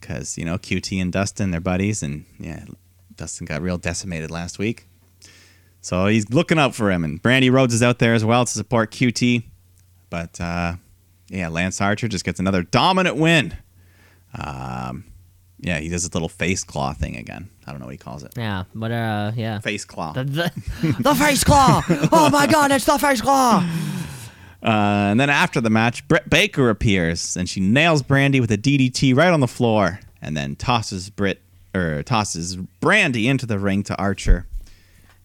because 0.00 0.36
you 0.36 0.44
know 0.44 0.58
QT 0.58 1.00
and 1.00 1.12
Dustin 1.12 1.52
they're 1.52 1.60
buddies, 1.60 2.02
and 2.02 2.24
yeah, 2.40 2.64
Dustin 3.22 3.44
got 3.46 3.62
real 3.62 3.78
decimated 3.78 4.32
last 4.32 4.58
week, 4.58 4.88
so 5.80 6.06
he's 6.08 6.28
looking 6.30 6.58
out 6.58 6.74
for 6.74 6.90
him. 6.90 7.04
And 7.04 7.22
Brandi 7.22 7.52
Rhodes 7.52 7.72
is 7.72 7.80
out 7.80 8.00
there 8.00 8.14
as 8.14 8.24
well 8.24 8.44
to 8.44 8.50
support 8.50 8.90
QT, 8.90 9.44
but 10.10 10.40
uh, 10.40 10.74
yeah, 11.28 11.46
Lance 11.46 11.80
Archer 11.80 12.08
just 12.08 12.24
gets 12.24 12.40
another 12.40 12.64
dominant 12.64 13.14
win. 13.14 13.56
Um, 14.36 15.04
yeah, 15.60 15.78
he 15.78 15.88
does 15.88 16.02
his 16.02 16.12
little 16.14 16.28
face 16.28 16.64
claw 16.64 16.94
thing 16.94 17.14
again. 17.16 17.48
I 17.64 17.70
don't 17.70 17.78
know 17.78 17.86
what 17.86 17.92
he 17.92 17.98
calls 17.98 18.24
it. 18.24 18.32
Yeah, 18.36 18.64
but 18.74 18.90
uh, 18.90 19.30
yeah, 19.36 19.60
Face 19.60 19.84
claw. 19.84 20.14
the, 20.14 20.24
the, 20.24 20.52
the 21.00 21.14
face 21.14 21.44
claw. 21.44 21.80
Oh 22.10 22.28
my 22.28 22.48
god, 22.48 22.72
it's 22.72 22.86
the 22.86 22.98
face 22.98 23.20
claw. 23.20 23.64
Uh, 24.64 25.10
and 25.12 25.20
then 25.20 25.30
after 25.30 25.60
the 25.60 25.70
match, 25.70 26.08
Britt 26.08 26.28
Baker 26.28 26.70
appears 26.70 27.36
and 27.36 27.48
she 27.48 27.60
nails 27.60 28.02
Brandi 28.02 28.40
with 28.40 28.50
a 28.50 28.58
DDT 28.58 29.14
right 29.16 29.32
on 29.32 29.38
the 29.38 29.46
floor, 29.46 30.00
and 30.20 30.36
then 30.36 30.56
tosses 30.56 31.08
Britt 31.08 31.40
or 31.74 32.02
tosses 32.02 32.56
Brandi 32.80 33.26
into 33.26 33.46
the 33.46 33.58
ring 33.58 33.82
to 33.84 33.96
Archer. 33.96 34.46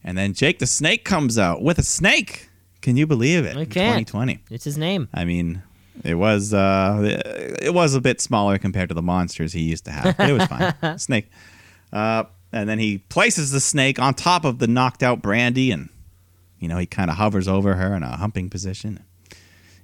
And 0.03 0.17
then 0.17 0.33
Jake 0.33 0.59
the 0.59 0.67
Snake 0.67 1.03
comes 1.03 1.37
out 1.37 1.61
with 1.61 1.79
a 1.79 1.83
snake. 1.83 2.49
Can 2.81 2.95
you 2.95 3.07
believe 3.07 3.45
it? 3.45 3.57
I 3.57 3.65
can't. 3.65 4.07
2020. 4.07 4.39
It's 4.51 4.63
his 4.63 4.77
name. 4.77 5.09
I 5.13 5.25
mean, 5.25 5.63
it 6.03 6.15
was 6.15 6.53
uh, 6.53 6.99
it 7.61 7.73
was 7.73 7.95
a 7.95 8.01
bit 8.01 8.21
smaller 8.21 8.57
compared 8.57 8.89
to 8.89 8.95
the 8.95 9.01
monsters 9.01 9.53
he 9.53 9.61
used 9.61 9.85
to 9.85 9.91
have. 9.91 10.15
But 10.17 10.29
it 10.29 10.33
was 10.33 10.45
fine. 10.45 10.99
snake. 10.99 11.29
Uh, 11.91 12.25
and 12.51 12.69
then 12.69 12.79
he 12.79 12.99
places 12.99 13.51
the 13.51 13.59
snake 13.59 13.99
on 13.99 14.13
top 14.13 14.45
of 14.45 14.59
the 14.59 14.67
knocked 14.67 15.03
out 15.03 15.21
Brandi, 15.21 15.73
and 15.73 15.89
you 16.59 16.67
know 16.67 16.77
he 16.77 16.85
kind 16.85 17.09
of 17.09 17.17
hovers 17.17 17.47
over 17.47 17.75
her 17.75 17.93
in 17.93 18.03
a 18.03 18.15
humping 18.17 18.49
position. 18.49 19.03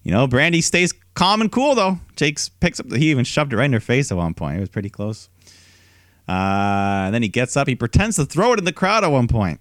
You 0.04 0.12
know, 0.12 0.28
Brandy 0.28 0.62
stays 0.62 0.94
calm 1.14 1.42
and 1.42 1.52
cool 1.52 1.76
though. 1.76 2.00
Jake's 2.16 2.50
picks 2.50 2.80
up 2.80 2.90
the 2.90 2.98
he 2.98 3.10
even 3.12 3.26
shoved 3.26 3.54
it 3.54 3.58
right 3.58 3.66
in 3.66 3.74
her 3.74 3.80
face 3.80 4.12
at 4.12 4.18
one 4.18 4.34
point. 4.34 4.58
It 4.58 4.62
was 4.62 4.70
pretty 4.70 4.90
close. 4.90 5.30
Uh, 6.28 7.06
and 7.06 7.14
then 7.14 7.22
he 7.24 7.30
gets 7.30 7.58
up. 7.58 7.68
He 7.68 7.76
pretends 7.76 8.16
to 8.16 8.26
throw 8.26 8.54
it 8.54 8.60
in 8.60 8.66
the 8.66 8.72
crowd 8.74 9.04
at 9.04 9.12
one 9.12 9.28
point, 9.28 9.60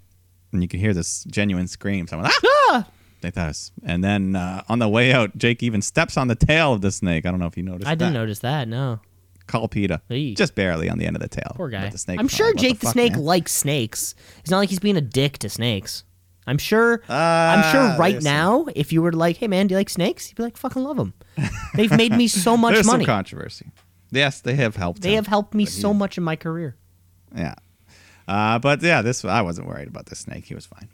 and 0.52 0.62
you 0.62 0.68
can 0.68 0.78
hear 0.80 0.94
this 0.94 1.24
genuine 1.24 1.66
scream. 1.66 2.06
Someone 2.06 2.30
ah! 2.44 2.88
They 3.20 3.30
thought 3.30 3.48
was, 3.48 3.72
and 3.84 4.02
then 4.02 4.34
uh, 4.36 4.62
on 4.68 4.78
the 4.80 4.88
way 4.88 5.12
out, 5.12 5.36
Jake 5.38 5.62
even 5.62 5.80
steps 5.82 6.16
on 6.16 6.26
the 6.28 6.34
tail 6.34 6.72
of 6.72 6.80
the 6.80 6.90
snake. 6.90 7.24
I 7.26 7.30
don't 7.30 7.38
know 7.40 7.46
if 7.46 7.56
you 7.56 7.62
noticed. 7.62 7.86
I 7.88 7.94
didn't 7.94 8.12
that. 8.14 8.18
notice 8.18 8.38
that. 8.40 8.66
No, 8.68 9.00
Call 9.46 9.68
PETA. 9.68 10.02
Hey. 10.08 10.34
Just 10.34 10.54
barely 10.54 10.88
on 10.88 10.98
the 10.98 11.06
end 11.06 11.16
of 11.16 11.22
the 11.22 11.28
tail. 11.28 11.52
poor 11.56 11.68
guy. 11.68 11.82
But 11.84 11.92
the 11.92 11.98
snake 11.98 12.18
I'm 12.20 12.28
sure 12.28 12.52
Jake 12.54 12.78
the, 12.80 12.86
fuck, 12.86 12.92
Snake 12.94 13.12
man?" 13.12 13.22
likes 13.24 13.52
snakes. 13.52 14.14
It's 14.40 14.50
not 14.50 14.58
like 14.58 14.70
he's 14.70 14.78
being 14.80 14.96
a 14.96 15.00
dick 15.02 15.38
to 15.38 15.48
snakes. 15.48 16.04
I'm 16.46 16.58
sure. 16.58 16.94
I'm 17.08 17.72
sure 17.72 17.80
Ah, 17.80 17.96
right 17.98 18.12
there's 18.14 18.24
now, 18.24 18.66
if 18.74 18.92
you 18.92 19.02
were 19.02 19.12
like, 19.12 19.36
"Hey 19.36 19.46
man, 19.46 19.68
do 19.68 19.74
you 19.74 19.78
like 19.78 19.90
snakes?" 19.90 20.28
You'd 20.28 20.36
be 20.36 20.42
like, 20.42 20.56
"Fucking 20.56 20.82
love 20.82 20.96
them. 20.96 21.14
They've 21.76 21.96
made 21.96 22.12
me 22.12 22.26
so 22.26 22.56
much 22.56 22.74
There's 22.74 22.86
money. 22.86 23.04
some 23.04 23.14
controversy. 23.14 23.66
Yes, 24.12 24.40
they 24.40 24.54
have 24.54 24.76
helped. 24.76 25.02
They 25.02 25.10
him, 25.10 25.16
have 25.16 25.26
helped 25.26 25.54
me 25.54 25.64
but 25.64 25.72
he- 25.72 25.80
so 25.80 25.92
much 25.92 26.16
in 26.16 26.24
my 26.24 26.36
career." 26.36 26.76
Yeah. 27.34 27.54
Uh, 28.28 28.58
but 28.60 28.80
yeah, 28.82 29.02
this 29.02 29.24
I 29.24 29.42
wasn't 29.42 29.66
worried 29.66 29.88
about 29.88 30.06
the 30.06 30.14
snake. 30.14 30.44
He 30.44 30.54
was 30.54 30.66
fine. 30.66 30.88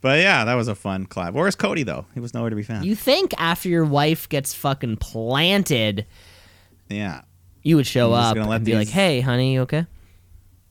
But 0.00 0.20
yeah, 0.20 0.44
that 0.44 0.54
was 0.54 0.68
a 0.68 0.74
fun 0.74 1.06
collab. 1.06 1.32
Where's 1.32 1.54
Cody 1.54 1.82
though? 1.82 2.06
He 2.14 2.20
was 2.20 2.34
nowhere 2.34 2.50
to 2.50 2.56
be 2.56 2.62
found. 2.62 2.84
You 2.84 2.94
think 2.94 3.32
after 3.38 3.68
your 3.68 3.84
wife 3.84 4.28
gets 4.28 4.54
fucking 4.54 4.98
planted, 4.98 6.06
yeah, 6.88 7.22
you 7.62 7.76
would 7.76 7.86
show 7.86 8.12
up 8.12 8.36
and 8.36 8.64
be 8.64 8.74
like, 8.74 8.88
"Hey, 8.88 9.20
honey, 9.20 9.54
you 9.54 9.62
okay?" 9.62 9.86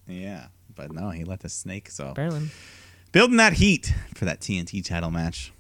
yeah. 0.08 0.48
But 0.76 0.92
no, 0.92 1.12
he 1.12 1.24
let 1.24 1.42
the 1.42 1.50
snake. 1.50 1.90
So 1.90 2.10
Apparently. 2.10 2.50
building 3.12 3.38
that 3.38 3.54
heat 3.54 3.94
for 4.16 4.26
that 4.26 4.40
TNT 4.40 4.84
title 4.84 5.12
match. 5.12 5.52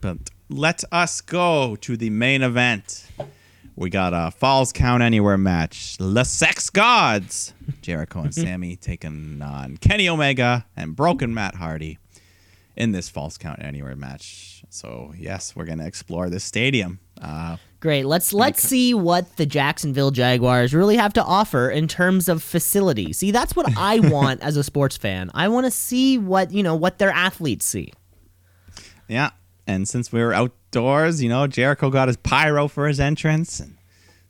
But 0.00 0.18
let 0.48 0.84
us 0.92 1.20
go 1.20 1.76
to 1.76 1.96
the 1.96 2.10
main 2.10 2.42
event. 2.42 3.06
We 3.78 3.90
got 3.90 4.12
a 4.12 4.32
Falls 4.32 4.72
Count 4.72 5.04
Anywhere 5.04 5.38
match. 5.38 5.96
The 6.00 6.24
Sex 6.24 6.68
Gods, 6.68 7.54
Jericho 7.80 8.22
and 8.22 8.34
Sammy 8.34 8.74
taking 8.74 9.40
on 9.40 9.76
Kenny 9.76 10.08
Omega 10.08 10.66
and 10.76 10.96
Broken 10.96 11.32
Matt 11.32 11.54
Hardy 11.54 12.00
in 12.74 12.90
this 12.90 13.08
Falls 13.08 13.38
Count 13.38 13.62
Anywhere 13.62 13.94
match. 13.94 14.64
So 14.68 15.14
yes, 15.16 15.54
we're 15.54 15.64
gonna 15.64 15.86
explore 15.86 16.28
this 16.28 16.42
stadium. 16.42 16.98
Uh, 17.22 17.58
Great. 17.78 18.04
Let's 18.04 18.32
let's 18.32 18.60
see 18.60 18.94
what 18.94 19.36
the 19.36 19.46
Jacksonville 19.46 20.10
Jaguars 20.10 20.74
really 20.74 20.96
have 20.96 21.12
to 21.12 21.22
offer 21.22 21.70
in 21.70 21.86
terms 21.86 22.28
of 22.28 22.42
facility. 22.42 23.12
See, 23.12 23.30
that's 23.30 23.54
what 23.54 23.72
I 23.76 24.00
want 24.10 24.42
as 24.42 24.56
a 24.56 24.64
sports 24.64 24.96
fan. 24.96 25.30
I 25.34 25.46
want 25.46 25.66
to 25.66 25.70
see 25.70 26.18
what, 26.18 26.50
you 26.50 26.64
know, 26.64 26.74
what 26.74 26.98
their 26.98 27.12
athletes 27.12 27.64
see. 27.64 27.92
yeah, 29.06 29.30
and 29.68 29.88
since 29.88 30.10
we 30.10 30.20
were 30.20 30.34
outdoors, 30.72 31.22
you 31.22 31.28
know, 31.28 31.46
Jericho 31.46 31.90
got 31.90 32.08
his 32.08 32.16
pyro 32.18 32.68
for 32.68 32.86
his 32.88 33.00
entrance, 33.00 33.60
and 33.60 33.76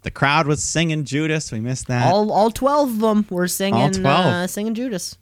the 0.02 0.10
crowd 0.10 0.47
was 0.47 0.62
singing 0.62 1.05
Judas. 1.05 1.51
We 1.52 1.60
missed 1.60 1.86
that. 1.89 2.12
All 2.12 2.31
all 2.32 2.51
12 2.51 2.90
of 2.90 3.01
them 3.01 3.27
were 3.31 3.48
singing 3.48 3.81
all 3.81 3.90
12. 3.90 4.27
Uh, 4.27 4.47
singing 4.47 4.74
Judas. 4.74 5.16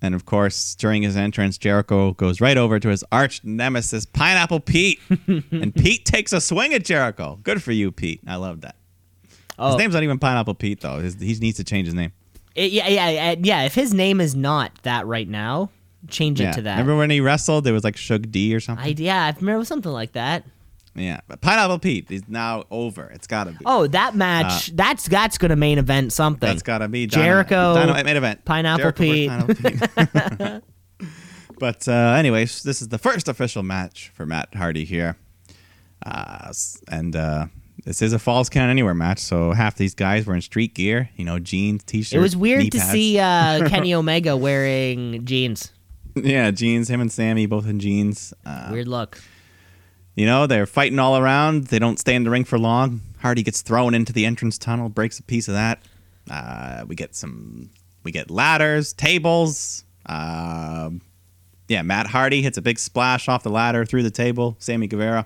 And 0.00 0.16
of 0.16 0.24
course, 0.24 0.74
during 0.74 1.02
his 1.02 1.16
entrance, 1.16 1.56
Jericho 1.58 2.12
goes 2.14 2.40
right 2.40 2.56
over 2.56 2.80
to 2.80 2.88
his 2.88 3.04
arch 3.12 3.44
nemesis, 3.44 4.04
Pineapple 4.04 4.58
Pete. 4.60 4.98
and 5.28 5.72
Pete 5.74 6.04
takes 6.04 6.32
a 6.32 6.40
swing 6.40 6.74
at 6.74 6.84
Jericho. 6.84 7.38
Good 7.44 7.62
for 7.62 7.70
you, 7.70 7.92
Pete. 7.92 8.20
I 8.26 8.34
love 8.36 8.62
that. 8.62 8.74
Oh, 9.60 9.68
His 9.68 9.78
name's 9.78 9.94
not 9.94 10.02
even 10.02 10.18
Pineapple 10.18 10.54
Pete, 10.54 10.80
though. 10.80 10.98
His, 10.98 11.14
he 11.20 11.34
needs 11.36 11.58
to 11.58 11.64
change 11.64 11.86
his 11.86 11.94
name. 11.94 12.10
it- 12.56 12.72
yeah, 12.72 12.88
yeah, 12.88 13.34
yeah, 13.38 13.62
if 13.62 13.76
his 13.76 13.94
name 13.94 14.20
is 14.20 14.34
not 14.34 14.72
that 14.82 15.06
right 15.06 15.28
now, 15.28 15.70
change 16.08 16.40
it 16.40 16.44
Yeah. 16.44 16.52
to 16.52 16.62
that. 16.62 16.72
Remember 16.72 16.96
when 16.96 17.10
he 17.10 17.20
wrestled? 17.20 17.66
It 17.66 17.72
was 17.72 17.84
like 17.84 17.96
Shug 17.96 18.30
D 18.30 18.54
or 18.54 18.60
something? 18.60 18.84
I 18.84 18.94
yeah, 18.96 19.24
I 19.26 19.38
remember 19.38 19.64
something 19.64 19.92
like 19.92 20.12
that. 20.12 20.44
yeah. 20.94 21.20
But 21.28 21.40
Pineapple 21.40 21.78
Pete 21.78 22.10
is 22.10 22.22
now 22.28 22.64
over. 22.70 23.06
It's 23.14 23.26
got 23.26 23.44
to 23.44 23.52
be. 23.52 23.58
Oh, 23.64 23.86
that 23.88 24.14
match, 24.14 24.74
that's 24.76 25.08
that's 25.08 25.38
going 25.38 25.50
to 25.50 25.56
main 25.56 25.78
event 25.78 26.12
something. 26.12 26.48
Uh, 26.48 26.52
That's 26.52 26.62
got 26.62 26.78
to 26.78 26.88
be 26.88 27.06
Dynamite- 27.06 27.26
Jericho, 27.48 27.74
Dynamite 27.74 28.04
main 28.04 28.16
event. 28.16 28.44
Pineapple 28.44 28.92
Jericho 28.92 29.02
Pete. 29.02 29.28
Pineapple 29.30 30.60
Pete. 30.60 30.62
but 31.58 31.86
uh, 31.88 31.92
anyways, 31.92 32.62
this 32.62 32.82
is 32.82 32.88
the 32.88 32.98
first 32.98 33.28
official 33.28 33.62
match 33.62 34.10
for 34.14 34.26
Matt 34.26 34.54
Hardy 34.54 34.84
here, 34.84 35.16
uh, 36.04 36.52
and 36.88 37.14
uh, 37.16 37.46
this 37.84 38.02
is 38.02 38.12
a 38.12 38.18
Falls 38.18 38.48
Count 38.48 38.70
Anywhere 38.70 38.94
match. 38.94 39.18
So 39.20 39.52
half 39.52 39.76
these 39.76 39.94
guys 39.94 40.26
were 40.26 40.34
in 40.34 40.42
street 40.42 40.74
gear, 40.74 41.10
you 41.16 41.24
know, 41.24 41.38
jeans, 41.38 41.84
t-shirts. 41.84 42.12
It 42.12 42.18
was 42.18 42.36
weird 42.36 42.70
to 42.72 42.78
pads. 42.78 42.90
see 42.90 43.18
uh, 43.18 43.68
Kenny 43.68 43.94
Omega 43.94 44.36
wearing 44.36 45.24
jeans. 45.24 45.72
Yeah, 46.14 46.50
jeans. 46.50 46.88
Him 46.88 47.00
and 47.00 47.10
Sammy 47.10 47.46
both 47.46 47.66
in 47.66 47.78
jeans. 47.80 48.32
Uh, 48.44 48.68
Weird 48.72 48.88
luck. 48.88 49.18
You 50.14 50.26
know, 50.26 50.46
they're 50.46 50.66
fighting 50.66 50.98
all 50.98 51.16
around. 51.16 51.68
They 51.68 51.78
don't 51.78 51.98
stay 51.98 52.14
in 52.14 52.24
the 52.24 52.30
ring 52.30 52.44
for 52.44 52.58
long. 52.58 53.00
Hardy 53.20 53.42
gets 53.42 53.62
thrown 53.62 53.94
into 53.94 54.12
the 54.12 54.26
entrance 54.26 54.58
tunnel, 54.58 54.88
breaks 54.88 55.18
a 55.18 55.22
piece 55.22 55.48
of 55.48 55.54
that. 55.54 55.82
Uh, 56.30 56.84
we 56.86 56.94
get 56.94 57.14
some, 57.14 57.70
we 58.04 58.12
get 58.12 58.30
ladders, 58.30 58.92
tables. 58.92 59.84
Um 60.06 61.00
yeah, 61.68 61.80
Matt 61.80 62.06
Hardy 62.06 62.42
hits 62.42 62.58
a 62.58 62.62
big 62.62 62.78
splash 62.78 63.28
off 63.28 63.42
the 63.44 63.50
ladder 63.50 63.86
through 63.86 64.02
the 64.02 64.10
table. 64.10 64.56
Sammy 64.58 64.88
Guevara. 64.88 65.24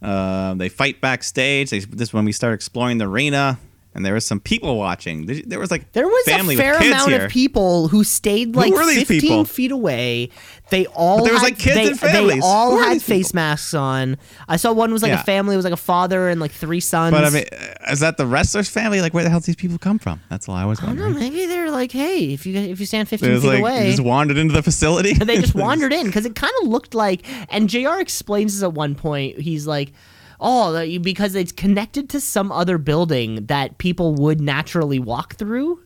Uh, 0.00 0.54
they 0.54 0.68
fight 0.68 1.00
backstage. 1.00 1.70
They, 1.70 1.80
this 1.80 2.10
is 2.10 2.14
when 2.14 2.24
we 2.24 2.30
start 2.32 2.54
exploring 2.54 2.98
the 2.98 3.08
arena, 3.08 3.58
and 4.00 4.06
there 4.06 4.14
was 4.14 4.24
some 4.24 4.40
people 4.40 4.78
watching. 4.78 5.26
There- 5.26 5.58
was 5.60 5.70
like 5.70 5.92
There 5.92 6.06
was 6.08 6.26
a 6.28 6.56
fair 6.56 6.78
amount 6.78 7.10
here. 7.10 7.26
of 7.26 7.30
people 7.30 7.88
who 7.88 8.02
stayed 8.02 8.56
like 8.56 8.72
these 8.72 8.98
15 9.06 9.20
people? 9.20 9.44
feet 9.44 9.70
away. 9.72 10.30
They 10.70 10.86
all 10.86 11.22
there 11.24 11.32
was, 11.34 11.42
had, 11.42 11.50
like, 11.50 11.58
kids 11.58 11.74
they, 11.74 11.86
and 11.88 12.00
families. 12.00 12.36
They 12.36 12.40
all 12.42 12.70
Who 12.70 12.78
had 12.82 13.02
face 13.02 13.28
people? 13.28 13.40
masks 13.40 13.74
on. 13.74 14.16
I 14.48 14.56
saw 14.56 14.72
one 14.72 14.90
was 14.92 15.02
like 15.02 15.10
Yeah. 15.10 15.20
a 15.20 15.24
family. 15.24 15.54
It 15.54 15.56
was 15.56 15.64
like 15.64 15.74
a 15.74 15.76
father 15.76 16.28
and 16.30 16.40
like 16.40 16.52
three 16.52 16.80
sons. 16.80 17.12
But 17.12 17.24
I 17.24 17.30
mean, 17.30 17.44
uh, 17.52 17.92
is 17.92 18.00
that 18.00 18.16
the 18.16 18.26
wrestler's 18.26 18.68
family? 18.70 19.00
Like, 19.02 19.12
where 19.12 19.24
the 19.24 19.30
hell 19.30 19.40
do 19.40 19.46
these 19.46 19.56
people 19.56 19.76
come 19.78 19.98
from? 19.98 20.20
That's 20.30 20.48
all 20.48 20.54
I 20.54 20.64
was 20.64 20.80
I 20.80 20.86
don't 20.86 20.96
know. 20.96 21.02
wondering. 21.04 21.32
Maybe 21.34 21.46
they're 21.46 21.70
like, 21.70 21.92
hey, 21.92 22.32
if 22.32 22.46
you 22.46 22.54
if 22.56 22.80
you 22.80 22.86
stand 22.86 23.08
15 23.08 23.40
feet 23.40 23.46
like 23.48 23.58
away. 23.60 23.90
just 23.90 24.00
wandered 24.00 24.38
into 24.38 24.54
the 24.54 24.62
facility. 24.62 25.10
and 25.10 25.22
they 25.28 25.40
just 25.40 25.54
wandered 25.66 25.92
in 25.92 26.06
because 26.06 26.24
it 26.24 26.34
kind 26.34 26.52
of 26.62 26.68
looked 26.68 26.94
like 26.94 27.22
and 27.52 27.68
jr 27.68 27.98
explains 27.98 28.54
this 28.54 28.62
at 28.62 28.72
one 28.72 28.94
point 28.94 29.38
he's 29.40 29.66
like 29.66 29.92
oh 30.40 30.98
because 31.00 31.34
it's 31.34 31.52
connected 31.52 32.08
to 32.10 32.20
some 32.20 32.50
other 32.50 32.78
building 32.78 33.46
that 33.46 33.78
people 33.78 34.14
would 34.14 34.40
naturally 34.40 34.98
walk 34.98 35.34
through 35.36 35.80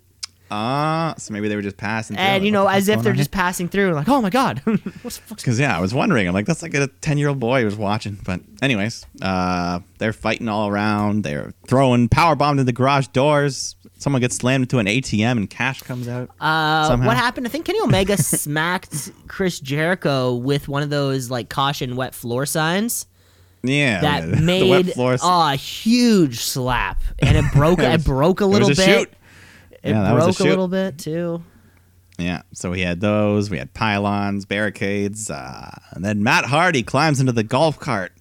Ah, 0.51 1.15
so 1.19 1.33
maybe 1.33 1.49
they 1.49 1.57
were 1.57 1.63
just 1.63 1.79
passing. 1.79 2.17
through. 2.17 2.25
and 2.25 2.45
you 2.45 2.53
know 2.53 2.69
as 2.69 2.89
if 2.89 3.03
they're 3.03 3.13
just 3.15 3.31
passing 3.31 3.67
through 3.67 3.93
like 3.93 4.09
oh 4.09 4.21
my 4.21 4.31
god 4.31 4.59
what's 5.03 5.19
the 5.19 5.35
Because 5.35 5.59
yeah, 5.59 5.77
I 5.77 5.81
was 5.81 5.93
wondering. 5.95 6.29
I'm 6.29 6.35
like, 6.35 6.47
that's 6.47 6.63
like 6.63 6.75
a 6.75 6.87
ten 7.01 7.19
year 7.19 7.29
old 7.29 7.41
boy 7.41 7.61
who 7.61 7.65
was 7.65 7.77
watching. 7.77 8.19
But 8.25 8.41
anyways, 8.63 9.05
uh, 9.23 9.81
they're 9.99 10.13
fighting 10.13 10.49
all 10.49 10.69
around. 10.69 11.25
They're 11.25 11.55
throwing 11.67 12.09
power 12.09 12.37
bombs 12.37 12.61
into 12.61 12.65
the 12.65 12.73
garage 12.73 13.09
doors. 13.09 13.75
Someone 13.99 14.21
gets 14.21 14.37
slammed 14.37 14.65
into 14.65 14.79
an 14.79 14.87
ATM 14.87 15.33
and 15.39 15.49
cash 15.51 15.81
comes 15.83 16.07
out. 16.09 16.29
Uh, 16.39 16.89
somehow. 16.89 17.07
what 17.07 17.17
happened? 17.17 17.47
I 17.47 17.51
think 17.51 17.65
Kenny 17.65 17.81
Omega 17.81 18.17
smacked 18.23 19.11
Chris 19.29 19.59
Jericho 19.61 20.35
with 20.35 20.69
one 20.69 20.83
of 20.83 20.91
those 20.91 21.31
like 21.31 21.49
caution 21.49 21.97
wet 21.97 22.15
floor 22.15 22.45
signs 22.45 23.07
yeah, 23.65 24.01
that 24.01 24.31
the 24.31 24.37
made 24.37 24.95
a 24.97 25.57
huge 25.57 26.41
slap, 26.41 27.03
and 27.19 27.37
it 27.37 27.45
broke. 27.53 27.79
It 27.85 28.01
it, 28.01 28.05
broke 28.05 28.41
a 28.41 28.47
little 28.47 28.71
a 28.71 28.75
bit. 28.75 28.85
shoot. 28.85 29.13
It 29.83 29.91
Yeah, 29.91 30.03
that 30.05 30.15
was 30.15 30.23
a 30.23 30.27
broke 30.27 30.41
a, 30.41 30.51
little 30.51 30.69
bit 30.69 30.99
too. 30.99 31.43
Yeah, 32.19 32.43
so 32.53 32.71
we 32.71 32.81
had 32.83 33.01
those. 33.01 33.51
We 33.51 33.59
had 33.59 33.75
pylons, 33.75 34.45
barricades, 34.45 35.31
uh, 35.31 35.71
and 35.91 36.05
then 36.05 36.23
Matt 36.23 36.45
Hardy 36.45 36.83
climbs 36.83 37.21
into 37.21 37.33
the 37.33 37.43
golf 37.43 37.79
cart. 37.79 38.13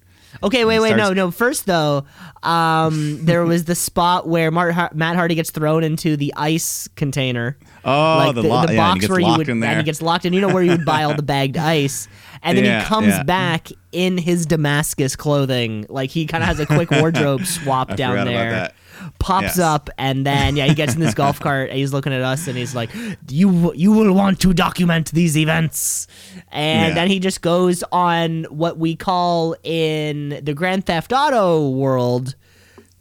Okay, 0.41 0.65
wait, 0.65 0.79
wait, 0.79 0.91
no, 0.91 1.03
starts- 1.05 1.15
no. 1.15 1.31
First 1.31 1.65
though, 1.67 2.05
um, 2.41 3.23
there 3.23 3.45
was 3.45 3.65
the 3.65 3.75
spot 3.75 4.27
where 4.27 4.49
Mart 4.49 4.95
Matt 4.95 5.15
Hardy 5.15 5.35
gets 5.35 5.51
thrown 5.51 5.83
into 5.83 6.17
the 6.17 6.33
ice 6.35 6.87
container. 6.95 7.57
Oh, 7.85 8.15
like 8.17 8.35
the, 8.35 8.41
the, 8.41 8.47
lo- 8.47 8.65
the 8.65 8.73
yeah, 8.73 8.79
box 8.93 9.01
gets 9.01 9.11
where 9.11 9.19
you 9.19 9.37
would 9.37 9.49
in 9.49 9.59
there. 9.59 9.69
and 9.71 9.79
he 9.79 9.83
gets 9.83 10.01
locked 10.01 10.25
in. 10.25 10.33
You 10.33 10.41
know 10.41 10.53
where 10.53 10.63
you 10.63 10.71
would 10.71 10.85
buy 10.85 11.03
all 11.03 11.15
the 11.15 11.21
bagged 11.21 11.57
ice, 11.57 12.07
and 12.43 12.57
then 12.57 12.65
Yeah, 12.65 12.81
he 12.81 12.85
comes 12.85 13.07
yeah. 13.07 13.23
back 13.23 13.69
in 13.91 14.17
his 14.17 14.45
Damascus 14.45 15.15
clothing. 15.15 15.85
Like 15.89 16.09
he 16.11 16.25
kind 16.27 16.43
of 16.43 16.47
has 16.47 16.59
a 16.59 16.65
quick 16.65 16.91
wardrobe 16.99 17.45
swap 17.45 17.95
down 17.95 18.25
there. 18.25 18.71
Pops 19.19 19.43
Yes. 19.57 19.59
up 19.59 19.89
and 19.97 20.25
then 20.29 20.55
yeah, 20.55 20.65
he 20.67 20.73
gets 20.73 20.93
in 20.93 20.99
this 20.99 21.13
golf 21.13 21.39
cart 21.39 21.69
and 21.69 21.77
he's 21.79 21.91
looking 21.93 22.13
at 22.13 22.21
us 22.21 22.47
and 22.47 22.57
he's 22.57 22.75
like, 22.75 22.89
"You 23.29 23.73
you 23.75 23.91
will 23.91 24.13
want 24.13 24.39
to 24.41 24.53
document 24.53 25.11
these 25.11 25.37
events." 25.37 26.07
And 26.51 26.89
Yeah. 26.89 26.93
then 26.95 27.07
he 27.09 27.19
just 27.19 27.41
goes 27.41 27.83
on 27.91 28.43
what 28.45 28.77
we 28.77 28.95
call 28.95 29.55
in 29.63 30.39
the 30.43 30.53
Grand 30.53 30.85
Theft 30.85 31.11
Auto 31.11 31.69
world 31.69 32.35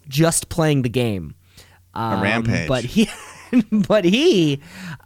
just 0.07 0.49
playing 0.49 0.81
the 0.81 0.89
game. 0.89 1.35
Um, 1.93 2.21
rampage. 2.21 2.67
But 2.67 2.83
he 2.85 3.07
but 3.71 4.05
he 4.05 4.59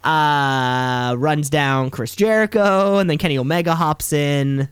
uh, 0.03 1.15
runs 1.17 1.49
down 1.49 1.89
Chris 1.89 2.15
Jericho 2.15 2.97
and 2.97 3.09
then 3.09 3.17
Kenny 3.17 3.37
Omega 3.37 3.75
hops 3.75 4.13
in. 4.13 4.69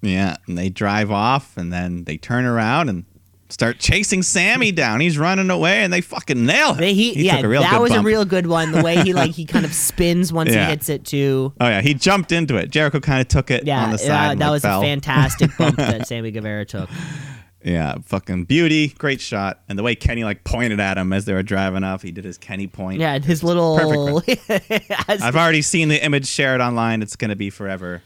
Yeah, 0.00 0.36
and 0.46 0.56
they 0.56 0.68
drive 0.68 1.10
off, 1.10 1.56
and 1.56 1.72
then 1.72 2.04
they 2.04 2.16
turn 2.16 2.44
around 2.44 2.88
and 2.88 3.04
start 3.48 3.78
chasing 3.80 4.22
Sammy 4.22 4.70
down. 4.72 5.00
He's 5.00 5.18
running 5.18 5.50
away, 5.50 5.82
and 5.82 5.92
they 5.92 6.00
fucking 6.00 6.46
nail 6.46 6.74
him. 6.74 6.78
They, 6.80 6.94
he, 6.94 7.14
he 7.14 7.26
yeah, 7.26 7.36
took 7.36 7.46
a 7.46 7.48
real 7.48 7.62
that 7.62 7.80
was 7.80 7.92
a 7.92 8.00
real 8.02 8.24
good 8.24 8.46
one. 8.46 8.70
The 8.70 8.82
way 8.82 8.96
he 9.02 9.12
like 9.12 9.32
he 9.32 9.44
kind 9.44 9.64
of 9.64 9.74
spins 9.74 10.32
once 10.32 10.50
Yeah. 10.50 10.66
he 10.66 10.70
hits 10.70 10.88
it 10.88 11.04
too. 11.04 11.52
Oh 11.60 11.66
yeah, 11.66 11.80
he 11.80 11.94
jumped 11.94 12.30
into 12.30 12.56
it. 12.56 12.70
Jericho 12.70 13.00
kind 13.00 13.20
of 13.20 13.26
took 13.28 13.50
it 13.50 13.64
Yeah, 13.66 13.82
on 13.84 13.90
the 13.90 13.94
uh, 13.96 13.98
side. 13.98 14.32
and, 14.32 14.40
that 14.40 14.50
was 14.50 14.62
fell. 14.62 14.80
a 14.80 14.84
fantastic 14.84 15.50
bump 15.58 15.76
that 15.78 16.06
Sammy 16.06 16.30
Guevara 16.30 16.64
took. 16.64 16.88
Yeah, 17.64 17.96
fucking 18.04 18.44
beauty, 18.44 18.88
great 18.88 19.20
shot, 19.20 19.60
and 19.68 19.78
the 19.78 19.82
way 19.82 19.96
Kenny 19.96 20.22
like 20.22 20.44
pointed 20.44 20.78
at 20.78 20.96
him 20.96 21.12
as 21.12 21.24
they 21.24 21.34
were 21.34 21.42
driving 21.42 21.82
off, 21.82 22.02
he 22.02 22.12
did 22.12 22.24
his 22.24 22.38
Kenny 22.38 22.68
point. 22.68 23.00
Yeah, 23.00 23.18
his 23.18 23.42
little. 23.42 24.22
As- 25.08 25.22
I've 25.22 25.36
already 25.36 25.62
seen 25.62 25.88
the 25.88 26.02
image 26.02 26.26
shared 26.26 26.60
online. 26.60 27.02
It's 27.02 27.16
gonna 27.16 27.36
be 27.36 27.50
forever. 27.50 28.02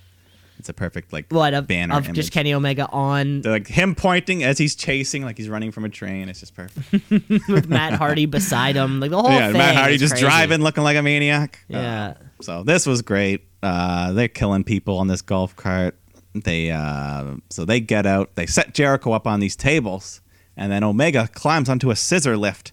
It's 0.58 0.68
a 0.68 0.72
perfect 0.72 1.12
like 1.12 1.26
what 1.30 1.54
of, 1.54 1.66
banner 1.66 1.96
of 1.96 2.04
image. 2.04 2.14
just 2.14 2.32
Kenny 2.32 2.54
Omega 2.54 2.88
on 2.90 3.40
They're, 3.40 3.52
like 3.52 3.66
him 3.66 3.94
pointing 3.94 4.44
as 4.44 4.58
he's 4.58 4.74
chasing, 4.74 5.24
like 5.24 5.36
he's 5.36 5.48
running 5.48 5.72
from 5.72 5.84
a 5.84 5.88
train. 5.88 6.28
It's 6.28 6.40
just 6.40 6.54
perfect. 6.54 7.10
with 7.48 7.68
Matt 7.68 7.94
Hardy 7.94 8.26
beside 8.26 8.76
him, 8.76 9.00
like 9.00 9.10
the 9.10 9.20
whole 9.20 9.30
yeah, 9.30 9.48
thing. 9.48 9.58
Matt 9.58 9.74
Hardy 9.74 9.98
just 9.98 10.12
crazy. 10.12 10.24
driving, 10.24 10.62
looking 10.62 10.84
like 10.84 10.96
a 10.96 11.02
maniac. 11.02 11.58
Yeah. 11.68 12.14
Uh, 12.20 12.42
so 12.42 12.62
this 12.62 12.86
was 12.86 13.02
great. 13.02 13.44
Uh, 13.62 14.12
they're 14.12 14.28
killing 14.28 14.62
people 14.64 14.98
on 14.98 15.08
this 15.08 15.20
golf 15.20 15.56
cart. 15.56 15.98
They 16.34 16.70
uh, 16.70 17.34
so 17.50 17.64
they 17.64 17.80
get 17.80 18.06
out. 18.06 18.34
They 18.36 18.46
set 18.46 18.74
Jericho 18.74 19.12
up 19.12 19.26
on 19.26 19.40
these 19.40 19.54
tables, 19.56 20.20
and 20.56 20.72
then 20.72 20.82
Omega 20.82 21.28
climbs 21.32 21.68
onto 21.68 21.90
a 21.90 21.96
scissor 21.96 22.36
lift, 22.38 22.72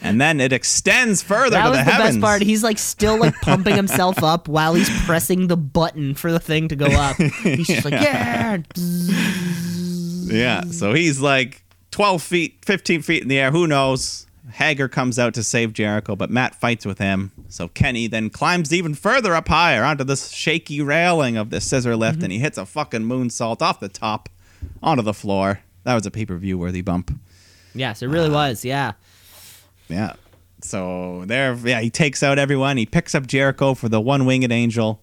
and 0.00 0.20
then 0.20 0.40
it 0.40 0.52
extends 0.52 1.22
further 1.22 1.50
That 1.50 1.64
to 1.64 1.70
was 1.70 1.78
the 1.78 1.84
the, 1.84 1.90
heavens. 1.92 2.16
best 2.16 2.20
part. 2.20 2.42
He's 2.42 2.64
like 2.64 2.78
still 2.78 3.16
like 3.18 3.34
pumping 3.42 3.76
himself 3.76 4.22
up 4.24 4.48
while 4.48 4.74
he's 4.74 4.90
pressing 5.04 5.46
the 5.46 5.56
button 5.56 6.14
for 6.14 6.32
the 6.32 6.40
thing 6.40 6.66
to 6.68 6.74
go 6.76 6.86
up. 6.86 7.16
He's 7.42 7.68
just 7.68 7.84
like, 7.84 7.92
yeah. 7.94 8.58
Yeah. 10.28 10.62
So 10.72 10.92
he's 10.92 11.20
like 11.20 11.62
12 11.92 12.22
feet, 12.22 12.64
15 12.64 13.02
feet 13.02 13.22
in 13.22 13.28
the 13.28 13.38
air. 13.38 13.50
Who 13.52 13.66
knows? 13.66 14.25
Hager 14.52 14.88
comes 14.88 15.18
out 15.18 15.34
to 15.34 15.42
save 15.42 15.72
Jericho, 15.72 16.14
but 16.14 16.30
Matt 16.30 16.54
fights 16.54 16.86
with 16.86 16.98
him. 16.98 17.32
So 17.48 17.68
Kenny 17.68 18.06
then 18.06 18.30
climbs 18.30 18.72
even 18.72 18.94
further 18.94 19.34
up 19.34 19.48
higher 19.48 19.84
onto 19.84 20.04
this 20.04 20.30
shaky 20.30 20.80
railing 20.80 21.36
of 21.36 21.50
the 21.50 21.60
scissor 21.60 21.96
lift, 21.96 22.16
mm-hmm. 22.16 22.24
and 22.24 22.32
he 22.32 22.38
hits 22.38 22.58
a 22.58 22.66
fucking 22.66 23.02
moonsault 23.02 23.60
off 23.60 23.80
the 23.80 23.88
top 23.88 24.28
onto 24.82 25.02
the 25.02 25.14
floor. 25.14 25.60
That 25.84 25.94
was 25.94 26.06
a 26.06 26.10
pay 26.10 26.26
per 26.26 26.36
view 26.36 26.58
worthy 26.58 26.80
bump. 26.80 27.18
Yes, 27.74 28.02
it 28.02 28.08
really 28.08 28.30
uh, 28.30 28.34
was. 28.34 28.64
Yeah. 28.64 28.92
Yeah. 29.88 30.14
So 30.60 31.24
there, 31.26 31.54
yeah, 31.54 31.80
he 31.80 31.90
takes 31.90 32.22
out 32.22 32.38
everyone. 32.38 32.76
He 32.76 32.86
picks 32.86 33.14
up 33.14 33.26
Jericho 33.26 33.74
for 33.74 33.88
the 33.88 34.00
one 34.00 34.24
winged 34.26 34.50
angel, 34.50 35.00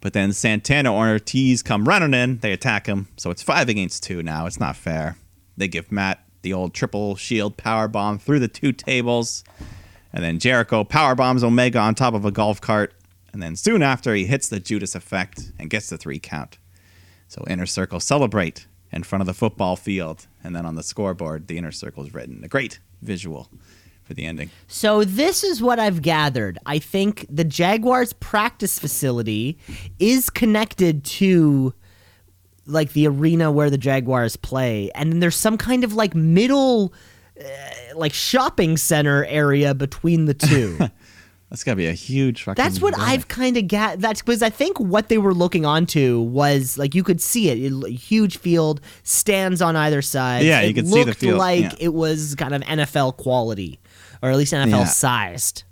but 0.00 0.12
then 0.12 0.32
Santana 0.32 0.92
or 0.92 1.10
Ortiz 1.10 1.62
come 1.62 1.86
running 1.86 2.14
in. 2.14 2.38
They 2.38 2.52
attack 2.52 2.86
him. 2.86 3.08
So 3.16 3.30
it's 3.30 3.42
five 3.42 3.68
against 3.68 4.02
two 4.04 4.22
now. 4.22 4.46
It's 4.46 4.60
not 4.60 4.76
fair. 4.76 5.16
They 5.56 5.68
give 5.68 5.92
Matt 5.92 6.24
the 6.42 6.52
old 6.52 6.74
triple 6.74 7.16
shield 7.16 7.56
power 7.56 7.88
bomb 7.88 8.18
through 8.18 8.40
the 8.40 8.48
two 8.48 8.72
tables, 8.72 9.42
and 10.12 10.22
then 10.22 10.38
Jericho 10.38 10.84
power 10.84 11.14
bombs 11.14 11.42
Omega 11.42 11.78
on 11.78 11.94
top 11.94 12.14
of 12.14 12.24
a 12.24 12.30
golf 12.30 12.60
cart, 12.60 12.94
and 13.32 13.42
then 13.42 13.56
soon 13.56 13.82
after 13.82 14.14
he 14.14 14.26
hits 14.26 14.48
the 14.48 14.60
Judas 14.60 14.94
effect 14.94 15.52
and 15.58 15.70
gets 15.70 15.88
the 15.88 15.96
three 15.96 16.18
count. 16.18 16.58
So 17.28 17.44
Inner 17.48 17.66
Circle 17.66 18.00
celebrate 18.00 18.66
in 18.92 19.02
front 19.02 19.22
of 19.22 19.26
the 19.26 19.34
football 19.34 19.76
field, 19.76 20.26
and 20.44 20.54
then 20.54 20.66
on 20.66 20.74
the 20.74 20.82
scoreboard, 20.82 21.46
the 21.46 21.56
Inner 21.56 21.72
Circle 21.72 22.04
is 22.04 22.12
written. 22.12 22.44
A 22.44 22.48
great 22.48 22.78
visual 23.00 23.48
for 24.04 24.14
the 24.14 24.26
ending. 24.26 24.50
So 24.66 25.04
this 25.04 25.42
is 25.42 25.62
what 25.62 25.78
I've 25.78 26.02
gathered. 26.02 26.58
I 26.66 26.78
think 26.78 27.24
the 27.30 27.44
Jaguars 27.44 28.12
practice 28.12 28.78
facility 28.78 29.56
is 29.98 30.28
connected 30.28 31.04
to 31.04 31.72
like 32.66 32.92
the 32.92 33.06
arena 33.08 33.50
where 33.50 33.70
the 33.70 33.78
Jaguars 33.78 34.36
play 34.36 34.90
and 34.94 35.12
then 35.12 35.20
there's 35.20 35.36
some 35.36 35.58
kind 35.58 35.84
of 35.84 35.94
like 35.94 36.14
middle 36.14 36.92
uh, 37.40 37.44
like 37.96 38.12
shopping 38.12 38.76
center 38.76 39.24
area 39.24 39.74
between 39.74 40.26
the 40.26 40.34
two. 40.34 40.78
That's 41.52 41.64
gotta 41.64 41.76
be 41.76 41.86
a 41.86 41.92
huge 41.92 42.44
fucking. 42.44 42.62
That's 42.62 42.80
what 42.80 42.94
drive. 42.94 43.08
I've 43.08 43.28
kind 43.28 43.58
of 43.58 43.68
got. 43.68 43.98
That's 43.98 44.22
because 44.22 44.42
I 44.42 44.48
think 44.48 44.80
what 44.80 45.10
they 45.10 45.18
were 45.18 45.34
looking 45.34 45.66
onto 45.66 46.20
was 46.20 46.78
like 46.78 46.94
you 46.94 47.02
could 47.02 47.20
see 47.20 47.50
it, 47.50 47.58
it 47.70 47.90
huge 47.90 48.38
field, 48.38 48.80
stands 49.02 49.60
on 49.60 49.76
either 49.76 50.00
side. 50.00 50.46
Yeah, 50.46 50.62
it 50.62 50.68
you 50.68 50.74
could 50.74 50.88
see 50.88 51.00
the 51.00 51.06
looked 51.08 51.20
field, 51.20 51.38
like 51.38 51.60
yeah. 51.64 51.74
it 51.78 51.92
was 51.92 52.34
kind 52.36 52.54
of 52.54 52.62
NFL 52.62 53.18
quality, 53.18 53.80
or 54.22 54.30
at 54.30 54.36
least 54.38 54.54
NFL 54.54 54.70
Yeah. 54.70 54.84
sized. 54.84 55.64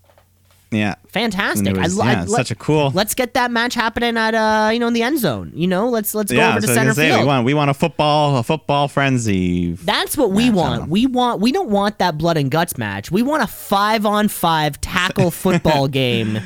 Yeah. 0.70 0.94
Fantastic! 1.08 1.76
Was- 1.76 1.98
I, 1.98 2.12
yeah, 2.12 2.22
it's 2.22 2.32
such 2.32 2.50
a 2.52 2.54
cool- 2.54 2.92
Let's 2.94 3.14
get 3.14 3.34
that 3.34 3.50
match 3.50 3.74
happening 3.74 4.16
at 4.16 4.34
uh 4.34 4.70
you 4.72 4.78
know 4.78 4.86
in 4.86 4.92
the 4.92 5.02
end 5.02 5.18
zone. 5.18 5.50
You 5.54 5.66
know, 5.66 5.88
let's 5.88 6.14
let's 6.14 6.30
go 6.30 6.38
yeah, 6.38 6.50
over 6.50 6.60
to 6.60 6.66
so 6.68 6.72
I 6.72 6.76
center 6.76 6.94
say, 6.94 7.08
field. 7.08 7.20
we 7.22 7.26
want 7.26 7.44
we 7.46 7.54
want 7.54 7.70
a 7.70 7.74
football 7.74 8.36
a 8.36 8.42
football 8.44 8.86
frenzy. 8.86 9.72
That's 9.72 10.16
what 10.16 10.30
we 10.30 10.48
want. 10.50 10.88
We 10.88 11.06
want. 11.06 11.40
We 11.40 11.50
don't 11.50 11.70
want 11.70 11.98
that 11.98 12.16
blood 12.18 12.36
and 12.36 12.50
guts 12.50 12.78
match. 12.78 13.10
We 13.10 13.22
want 13.22 13.42
a 13.42 13.48
five 13.48 14.06
on 14.06 14.28
five 14.28 14.80
tackle 14.80 15.30
football 15.32 15.88
game. 15.88 16.38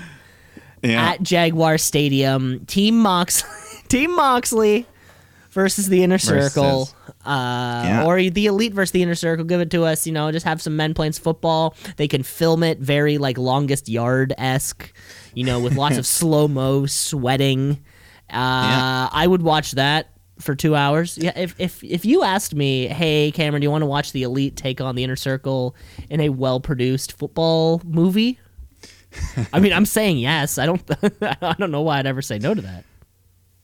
Yeah. 0.82 1.12
at 1.12 1.22
Jaguar 1.22 1.78
Stadium. 1.78 2.66
Team 2.66 2.98
Mox, 2.98 3.42
Team 3.88 4.14
Moxley 4.14 4.86
versus 5.54 5.88
the 5.88 6.02
Inner 6.02 6.18
Circle, 6.18 6.90
uh, 7.24 7.82
Yeah. 7.86 8.04
or 8.04 8.20
the 8.20 8.46
Elite 8.46 8.74
versus 8.74 8.90
the 8.92 9.02
Inner 9.02 9.14
Circle. 9.14 9.46
Give 9.46 9.60
it 9.60 9.70
to 9.70 9.84
us. 9.84 10.06
You 10.06 10.12
know, 10.12 10.30
just 10.30 10.44
have 10.44 10.60
some 10.60 10.76
men 10.76 10.92
playing 10.92 11.12
football. 11.12 11.74
They 11.96 12.08
can 12.08 12.22
film 12.22 12.62
it 12.62 12.78
very 12.80 13.16
like 13.16 13.38
longest 13.38 13.88
yard 13.88 14.34
esque. 14.36 14.92
You 15.32 15.44
know, 15.44 15.60
with 15.60 15.76
lots 15.76 15.96
of 15.96 16.06
slow 16.18 16.46
mo 16.48 16.86
sweating. 16.86 17.82
Uh, 18.30 19.08
I 19.12 19.26
would 19.26 19.42
watch 19.42 19.72
that 19.72 20.10
for 20.40 20.54
two 20.54 20.74
hours. 20.74 21.16
Yeah, 21.16 21.32
if 21.38 21.54
if 21.58 21.82
if 21.84 22.04
you 22.04 22.22
asked 22.24 22.54
me, 22.54 22.88
hey 22.88 23.30
Cameron, 23.32 23.60
do 23.60 23.66
you 23.66 23.70
want 23.70 23.82
to 23.82 23.86
watch 23.86 24.12
the 24.12 24.22
Elite 24.24 24.56
take 24.56 24.80
on 24.80 24.94
the 24.96 25.04
Inner 25.04 25.16
Circle 25.16 25.74
in 26.10 26.20
a 26.20 26.28
well 26.30 26.58
produced 26.60 27.16
football 27.16 27.80
movie? 27.84 28.38
I 29.52 29.60
mean, 29.60 29.72
I'm 29.72 29.86
saying 29.86 30.18
yes. 30.18 30.58
I 30.58 30.66
don't. 30.66 30.82
I 31.22 31.54
don't 31.58 31.70
know 31.70 31.82
why 31.82 31.98
I'd 32.00 32.06
ever 32.06 32.22
say 32.22 32.38
no 32.38 32.52
to 32.54 32.62
that. 32.62 32.84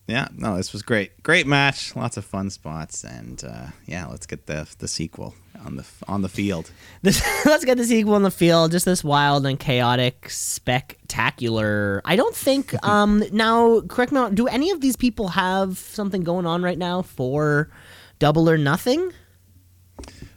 Yeah, 0.07 0.29
no, 0.37 0.57
this 0.57 0.73
was 0.73 0.83
great. 0.83 1.23
Great 1.23 1.47
match, 1.47 1.95
lots 1.95 2.17
of 2.17 2.25
fun 2.25 2.51
spots, 2.51 3.05
and 3.05 3.43
uh, 3.45 3.67
yeah, 3.87 4.07
let's 4.07 4.27
get 4.27 4.47
the 4.47 4.67
the 4.79 4.89
sequel 4.89 5.35
on 5.65 5.77
the 5.77 5.85
on 6.09 6.23
the 6.23 6.29
field. 6.29 6.71
This, 7.03 7.23
let's 7.47 7.65
get 7.65 7.77
the 7.79 7.85
sequel 7.85 8.17
in 8.17 8.23
the 8.23 8.31
field. 8.31 8.73
Just 8.73 8.85
this 8.85 9.03
wild 9.05 9.47
and 9.47 9.59
chaotic, 9.59 10.29
spectacular. 10.31 12.03
I 12.05 12.17
don't 12.17 12.35
think. 12.35 12.75
Um. 12.85 13.23
Now, 13.33 13.81
correct 13.83 14.11
me. 14.13 14.31
Do 14.35 14.47
any 14.49 14.71
of 14.71 14.81
these 14.81 14.97
people 14.97 15.29
have 15.29 15.79
something 15.79 16.23
going 16.25 16.45
on 16.47 16.63
right 16.63 16.79
now 16.79 17.03
for 17.03 17.71
Double 18.19 18.49
or 18.51 18.59
Nothing? 18.59 19.13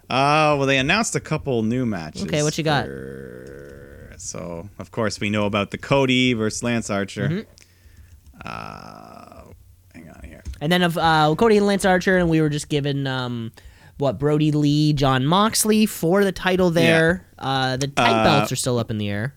Uh, 0.10 0.54
well, 0.58 0.66
they 0.68 0.78
announced 0.78 1.16
a 1.16 1.20
couple 1.20 1.64
new 1.64 1.86
matches. 1.86 2.24
Okay, 2.24 2.44
what 2.44 2.58
you 2.58 2.64
got? 2.64 2.86
for- 2.86 4.14
So, 4.18 4.70
of 4.78 4.92
course, 4.92 5.20
we 5.20 5.30
know 5.30 5.46
about 5.46 5.72
the 5.72 5.78
Cody 5.78 6.34
versus 6.34 6.62
Lance 6.62 6.90
Archer. 6.90 7.30
Mm-hmm. 7.30 7.50
Uh, 8.46 8.48
on. 8.50 9.13
And 10.64 10.72
then 10.72 10.82
of 10.82 10.98
uh, 10.98 11.36
Cody 11.38 11.58
and 11.58 11.68
Lance 11.68 11.84
Archer, 11.84 12.18
and 12.18 12.30
we 12.30 12.40
were 12.40 12.48
just 12.48 12.70
given 12.70 13.06
um, 13.06 13.52
what 13.98 14.18
Brodie 14.18 14.52
Lee, 14.54 14.94
Jon 14.94 15.26
Moxley 15.26 15.86
for 15.86 16.24
the 16.24 16.32
title 16.32 16.70
there. 16.70 17.28
Uh, 17.38 17.76
the 17.76 17.88
tag 17.88 18.14
Uh, 18.16 18.24
belts 18.24 18.52
are 18.54 18.56
still 18.56 18.80
up 18.80 18.90
in 18.90 18.98
the 18.98 19.10
air. 19.10 19.34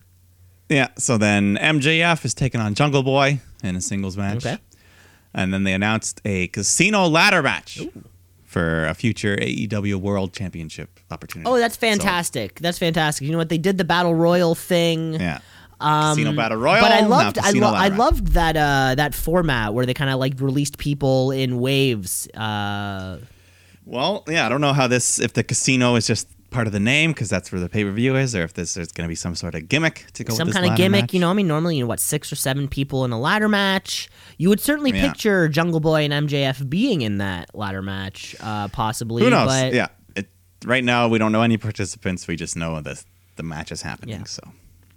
Yeah, 0.69 0.87
so 0.97 1.17
then 1.17 1.57
MJF 1.57 2.23
is 2.23 2.33
taking 2.33 2.61
on 2.61 2.75
Jungle 2.75 3.03
Boy 3.03 3.41
in 3.61 3.75
a 3.75 3.81
singles 3.81 4.15
match. 4.15 4.45
Okay. 4.45 4.57
And 5.33 5.53
then 5.53 5.63
they 5.65 5.73
announced 5.73 6.21
a 6.23 6.47
casino 6.47 7.07
ladder 7.07 7.43
match 7.43 7.81
for 8.45 8.85
a 8.85 8.93
future 8.93 9.35
AEW 9.35 9.95
World 9.95 10.31
Championship 10.33 10.97
opportunity. 11.11 11.49
Oh, 11.51 11.57
that's 11.57 11.75
So, 11.75 11.81
fantastic! 11.81 12.59
that's 12.61 12.79
fantastic. 12.79 13.25
You 13.25 13.33
know 13.33 13.37
what? 13.37 13.49
They 13.49 13.57
did 13.57 13.77
the 13.77 13.83
battle 13.83 14.15
royal 14.15 14.55
thing. 14.55 15.15
yeah. 15.15 15.39
Um, 15.79 16.15
Casino 16.15 16.33
Battle 16.35 16.57
Royal. 16.57 16.81
But 16.81 16.91
I 16.91 17.01
loved, 17.05 17.37
I, 17.37 17.51
lo- 17.51 17.73
I 17.73 17.89
loved 17.89 18.27
that 18.33 18.57
uh, 18.57 18.95
that 18.95 19.13
format 19.13 19.73
where 19.73 19.85
they 19.85 19.93
kind 19.93 20.09
of 20.09 20.19
like 20.19 20.39
released 20.39 20.77
people 20.77 21.31
in 21.31 21.59
waves. 21.59 22.27
Uh, 22.33 23.19
Well, 23.85 24.23
yeah, 24.27 24.45
I 24.45 24.49
don't 24.49 24.61
know 24.61 24.73
how 24.73 24.87
this 24.87 25.19
if 25.19 25.33
the 25.33 25.43
casino 25.43 25.95
is 25.95 26.07
just 26.07 26.27
part 26.49 26.65
of 26.65 26.73
the 26.73 26.79
name 26.79 27.11
because 27.11 27.29
that's 27.29 27.51
where 27.51 27.59
the 27.61 27.69
pay 27.69 27.83
per 27.83 27.91
view 27.91 28.15
is, 28.15 28.35
or 28.35 28.41
if 28.43 28.53
this 28.53 28.73
there's 28.73 28.91
going 28.91 29.05
to 29.05 29.09
be 29.09 29.15
some 29.15 29.35
sort 29.35 29.53
of 29.55 29.69
gimmick 29.69 30.05
to 30.13 30.23
go. 30.23 30.33
Some 30.33 30.51
kind 30.51 30.65
of 30.65 30.75
gimmick, 30.75 31.03
match. 31.03 31.13
you 31.13 31.19
know. 31.19 31.29
I 31.29 31.33
mean, 31.33 31.47
normally, 31.47 31.75
you 31.77 31.83
know, 31.83 31.87
what 31.87 31.99
six 31.99 32.31
or 32.31 32.35
seven 32.35 32.67
people 32.67 33.05
in 33.05 33.11
a 33.11 33.19
ladder 33.19 33.47
match. 33.49 34.09
You 34.37 34.49
would 34.49 34.59
certainly 34.59 34.91
Yeah. 34.91 35.07
picture 35.09 35.47
Jungle 35.47 35.79
Boy 35.79 36.03
and 36.09 36.27
MJF 36.27 36.67
being 36.69 37.01
in 37.01 37.17
that 37.19 37.53
ladder 37.55 37.81
match, 37.81 38.35
uh, 38.41 38.67
possibly. 38.69 39.23
Who 39.23 39.29
knows? 39.29 39.47
But 39.47 39.73
yeah. 39.73 39.87
It, 40.15 40.27
right 40.65 40.83
now, 40.83 41.07
we 41.07 41.17
don't 41.17 41.31
know 41.31 41.41
any 41.43 41.57
participants. 41.57 42.27
We 42.27 42.35
just 42.35 42.55
know 42.55 42.81
that 42.81 43.03
the 43.35 43.43
match 43.43 43.71
is 43.71 43.81
happening. 43.83 44.19
Yeah. 44.19 44.25
So 44.25 44.41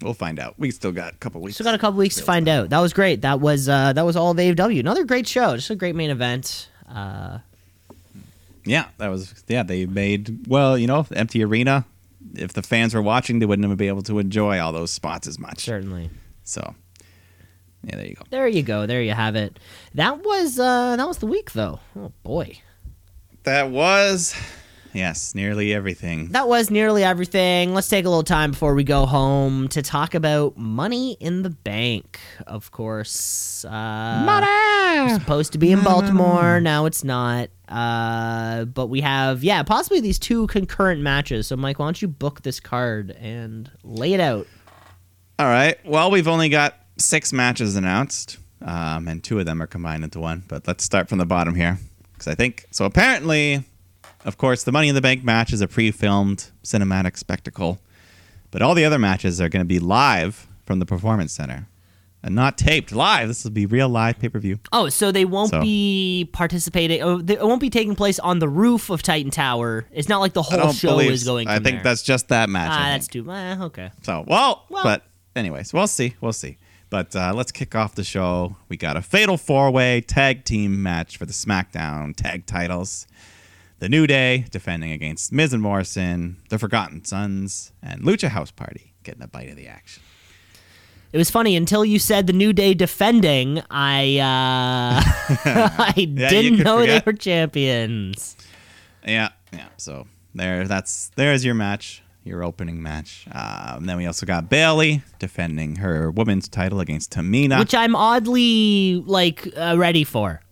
we'll 0.02 0.14
find 0.14 0.38
out. 0.38 0.54
We 0.58 0.70
still 0.70 0.92
got 0.92 1.14
a 1.14 1.16
couple 1.16 1.40
weeks. 1.40 1.56
Still 1.56 1.64
got 1.64 1.74
a 1.74 1.78
couple 1.78 1.98
weeks 1.98 2.16
to 2.16 2.22
find 2.22 2.48
out. 2.48 2.70
That 2.70 2.80
was 2.80 2.92
great. 2.92 3.22
That 3.22 3.40
was 3.40 3.68
uh, 3.68 3.92
that 3.92 4.04
was 4.04 4.16
all 4.16 4.30
of 4.32 4.36
AEW. 4.36 4.80
Another 4.80 5.04
great 5.04 5.26
show. 5.28 5.56
Just 5.56 5.70
a 5.70 5.74
great 5.76 5.94
main 5.94 6.10
event. 6.10 6.68
Uh, 6.88 7.38
Yeah, 8.64 8.86
that 8.98 9.08
was. 9.08 9.34
Yeah, 9.48 9.62
they 9.62 9.86
made 9.86 10.46
well. 10.48 10.76
You 10.78 10.86
know, 10.86 11.06
empty 11.14 11.42
arena. 11.44 11.84
If 12.34 12.52
the 12.52 12.62
fans 12.62 12.94
were 12.94 13.02
watching, 13.02 13.38
they 13.38 13.46
wouldn't 13.46 13.66
have 13.68 13.76
been 13.78 13.88
able 13.88 14.02
to 14.02 14.18
enjoy 14.18 14.60
all 14.60 14.72
those 14.72 14.90
spots 14.90 15.26
as 15.26 15.38
much. 15.38 15.60
certainly. 15.64 16.10
So, 16.44 16.74
yeah, 17.82 17.96
there 17.96 18.06
you 18.06 18.14
go. 18.14 18.22
There 18.30 18.46
you 18.48 18.62
go. 18.62 18.86
There 18.86 19.02
you 19.02 19.12
have 19.12 19.36
it. 19.36 19.58
That 19.94 20.22
was 20.24 20.58
uh, 20.58 20.96
that 20.96 21.08
was 21.08 21.18
the 21.18 21.26
week 21.26 21.52
though. 21.52 21.80
Oh 21.96 22.12
boy. 22.22 22.58
That 23.44 23.70
was, 23.70 24.34
yes, 24.92 25.34
nearly 25.34 25.72
everything. 25.74 26.28
That 26.28 26.48
was 26.48 26.70
nearly 26.70 27.04
everything. 27.04 27.74
Let's 27.74 27.88
take 27.88 28.04
a 28.04 28.08
little 28.08 28.22
time 28.22 28.52
before 28.52 28.74
we 28.74 28.84
go 28.84 29.06
home 29.06 29.68
to 29.68 29.82
talk 29.82 30.14
about 30.14 30.56
Money 30.56 31.16
in 31.20 31.42
the 31.42 31.50
Bank. 31.50 32.20
Of 32.46 32.70
course, 32.70 33.64
uh, 33.64 34.22
Money 34.26 35.14
supposed 35.14 35.52
to 35.52 35.58
be 35.58 35.72
in 35.72 35.80
Baltimore. 35.84 36.60
Now 36.60 36.86
it's 36.86 37.04
not. 37.04 37.50
Uh, 37.68 38.64
but 38.64 38.86
we 38.86 39.00
have 39.00 39.44
yeah, 39.44 39.62
possibly 39.62 40.00
these 40.00 40.18
two 40.18 40.46
concurrent 40.48 41.00
matches. 41.00 41.46
So 41.46 41.56
Mike, 41.56 41.78
why 41.78 41.86
don't 41.86 42.02
you 42.02 42.08
book 42.08 42.42
this 42.42 42.58
card 42.58 43.12
and 43.12 43.70
lay 43.84 44.12
it 44.12 44.20
out? 44.20 44.46
All 45.38 45.46
right. 45.46 45.78
Well, 45.86 46.10
we've 46.10 46.28
only 46.28 46.48
got 46.48 46.76
six 46.98 47.32
matches 47.32 47.76
announced, 47.76 48.38
um, 48.60 49.08
and 49.08 49.24
two 49.24 49.38
of 49.38 49.46
them 49.46 49.62
are 49.62 49.66
combined 49.66 50.04
into 50.04 50.20
one. 50.20 50.42
But 50.48 50.66
let's 50.66 50.84
start 50.84 51.08
from 51.08 51.18
the 51.18 51.26
bottom 51.26 51.54
here, 51.54 51.78
because 52.12 52.28
I 52.28 52.34
think 52.34 52.66
so. 52.70 52.84
Apparently, 52.84 53.64
of 54.24 54.36
course, 54.36 54.64
the 54.64 54.72
Money 54.72 54.88
in 54.88 54.94
the 54.94 55.00
Bank 55.00 55.24
match 55.24 55.52
is 55.52 55.60
a 55.60 55.68
pre-filmed 55.68 56.50
cinematic 56.62 57.16
spectacle, 57.16 57.78
but 58.50 58.62
all 58.62 58.74
the 58.74 58.84
other 58.84 58.98
matches 58.98 59.40
are 59.40 59.48
going 59.48 59.60
to 59.62 59.68
be 59.68 59.78
live 59.78 60.46
from 60.64 60.78
the 60.78 60.86
Performance 60.86 61.32
Center, 61.32 61.66
and 62.22 62.34
not 62.34 62.58
taped 62.58 62.92
live. 62.92 63.28
This 63.28 63.44
will 63.44 63.50
be 63.50 63.66
real 63.66 63.88
live 63.88 64.18
pay-per-view. 64.18 64.58
Oh, 64.72 64.88
so 64.88 65.10
they 65.10 65.24
won't 65.24 65.50
So- 65.50 65.62
be 65.62 66.28
participating. 66.32 67.02
Oh, 67.02 67.18
it 67.18 67.40
won't 67.40 67.60
be 67.60 67.70
taking 67.70 67.94
place 67.96 68.18
on 68.18 68.38
the 68.40 68.48
roof 68.48 68.90
of 68.90 69.02
Titan 69.02 69.30
Tower. 69.30 69.86
It's 69.92 70.08
not 70.08 70.20
like 70.20 70.34
the 70.34 70.42
whole 70.42 70.72
show 70.72 70.98
is 71.00 71.24
going. 71.24 71.48
I 71.48 71.54
think 71.60 71.76
there. 71.76 71.82
that's 71.84 72.02
just 72.02 72.28
that 72.28 72.50
match. 72.50 72.70
Ah, 72.72 72.90
that's 72.90 73.08
too. 73.08 73.30
Eh, 73.30 73.56
okay. 73.62 73.90
So, 74.02 74.24
well, 74.26 74.64
Well- 74.68 74.84
but 74.84 75.02
anyways, 75.34 75.72
we'll 75.72 75.86
see. 75.86 76.14
We'll 76.20 76.32
see. 76.34 76.58
But 76.90 77.14
uh, 77.14 77.32
let's 77.34 77.52
kick 77.52 77.74
off 77.76 77.94
the 77.94 78.02
show. 78.02 78.56
We 78.68 78.76
got 78.76 78.96
a 78.96 79.02
fatal 79.02 79.36
four 79.36 79.70
way 79.70 80.00
tag 80.00 80.44
team 80.44 80.82
match 80.82 81.16
for 81.16 81.24
the 81.24 81.32
SmackDown 81.32 82.14
tag 82.16 82.46
titles. 82.46 83.06
The 83.80 83.88
New 83.88 84.06
Day 84.06 84.44
defending 84.50 84.92
against 84.92 85.32
Miz 85.32 85.54
and 85.54 85.62
Morrison, 85.62 86.36
the 86.50 86.58
Forgotten 86.58 87.02
Sons, 87.06 87.72
and 87.82 88.02
Lucha 88.02 88.28
House 88.28 88.50
Party 88.50 88.92
getting 89.04 89.22
a 89.22 89.26
bite 89.26 89.48
of 89.48 89.56
the 89.56 89.68
action. 89.68 90.02
It 91.14 91.16
was 91.16 91.30
funny 91.30 91.56
until 91.56 91.82
you 91.82 91.98
said 91.98 92.26
the 92.26 92.34
New 92.34 92.52
Day 92.52 92.74
defending. 92.74 93.62
I 93.70 94.18
uh, 94.18 95.00
I 95.78 95.94
didn't 95.96 96.58
know 96.58 96.80
forget. 96.80 97.04
they 97.04 97.10
were 97.10 97.16
champions. 97.16 98.36
Yeah, 99.06 99.30
yeah. 99.50 99.68
So 99.78 100.06
there, 100.34 100.68
that's 100.68 101.10
there's 101.16 101.42
your 101.42 101.54
match, 101.54 102.02
your 102.22 102.44
opening 102.44 102.82
match. 102.82 103.26
Uh, 103.32 103.76
and 103.78 103.88
then 103.88 103.96
we 103.96 104.04
also 104.04 104.26
got 104.26 104.50
Bayley 104.50 105.02
defending 105.18 105.76
her 105.76 106.10
women's 106.10 106.48
title 106.50 106.80
against 106.80 107.12
Tamina. 107.12 107.58
which 107.58 107.74
I'm 107.74 107.96
oddly 107.96 109.02
like 109.06 109.48
uh, 109.56 109.76
ready 109.78 110.04
for. 110.04 110.42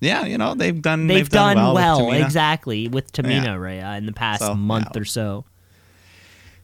Yeah, 0.00 0.24
you 0.26 0.38
know 0.38 0.54
they've 0.54 0.80
done 0.80 1.06
They've, 1.06 1.28
done, 1.28 1.56
well, 1.56 1.74
with 1.74 1.82
well, 1.82 2.00
Tamina. 2.00 2.24
exactly 2.24 2.88
with 2.88 3.12
Tamina 3.12 3.76
Yeah. 3.76 3.92
uh, 3.92 3.96
in 3.96 4.06
the 4.06 4.12
past 4.12 4.42
So, 4.42 4.54
month 4.54 4.88
yeah. 4.94 5.00
or 5.00 5.04
so. 5.04 5.44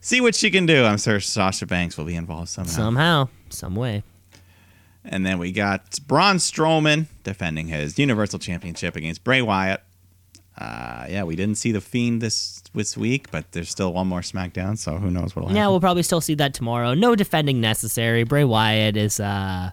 see 0.01 0.21
what 0.21 0.35
she 0.35 0.51
can 0.51 0.67
do. 0.67 0.85
I'm 0.85 0.99
sure 0.99 1.21
Sasha 1.21 1.67
Banks 1.67 1.97
will 1.97 2.05
be 2.05 2.15
involved 2.17 2.49
somehow. 2.49 2.71
Somehow, 2.73 3.29
some 3.51 3.75
way. 3.77 4.03
And 5.05 5.27
then 5.27 5.39
we 5.39 5.51
got 5.53 5.99
Braun 6.07 6.37
Strowman 6.37 7.07
defending 7.25 7.67
his 7.69 7.99
Universal 7.99 8.39
Championship 8.39 8.95
against 8.97 9.25
Bray 9.25 9.43
Wyatt. 9.43 9.83
Uh, 10.57 11.07
yeah, 11.09 11.25
we 11.25 11.35
didn't 11.35 11.57
see 11.57 11.73
the 11.73 11.81
Fiend 11.81 12.21
this 12.21 12.63
this 12.75 12.97
week, 12.97 13.31
but 13.31 13.51
there's 13.53 13.69
still 13.71 13.93
one 13.93 14.07
more 14.07 14.21
SmackDown, 14.21 14.79
so 14.79 14.97
who 14.99 15.11
knows 15.11 15.35
what'll 15.35 15.43
Yeah, 15.51 15.55
happen. 15.55 15.57
Yeah, 15.57 15.69
we'll 15.69 15.81
probably 15.81 16.03
still 16.03 16.21
see 16.21 16.35
that 16.37 16.55
tomorrow. 16.55 16.95
No 16.95 17.15
defending 17.17 17.61
necessary. 17.61 18.23
Bray 18.25 18.45
Wyatt 18.45 18.97
is 18.97 19.19
uh 19.19 19.71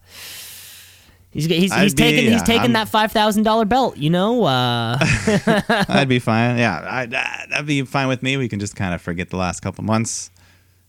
he's 1.32 1.46
he's, 1.46 1.58
he's 1.62 1.72
I'd 1.72 1.96
be- 1.96 2.04
taking 2.04 2.32
he's 2.32 2.44
taking 2.44 2.62
I'm- 2.62 2.74
that 2.74 2.90
five 2.90 3.12
thousand 3.12 3.44
dollar 3.44 3.66
belt. 3.66 3.98
You 3.98 4.10
know, 4.10 4.44
uh, 4.46 4.98
That'd 5.68 6.10
be 6.10 6.20
fine. 6.32 6.58
Yeah, 6.58 6.86
I'd, 6.90 7.12
that'd 7.12 7.66
be 7.66 7.84
fine 7.84 8.08
with 8.08 8.24
me. 8.24 8.38
We 8.38 8.48
can 8.50 8.60
just 8.60 8.76
kind 8.76 8.94
of 8.94 9.02
forget 9.02 9.30
the 9.30 9.38
last 9.38 9.62
couple 9.62 9.84
months 9.84 10.32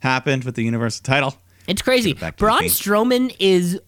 happened 0.01 0.45
with 0.45 0.55
the 0.55 0.63
Universal 0.65 1.03
title. 1.05 1.35
it's 1.67 1.83
crazy. 1.83 2.15
Braun 2.15 2.63
Strowman 2.65 3.35
is 3.39 3.79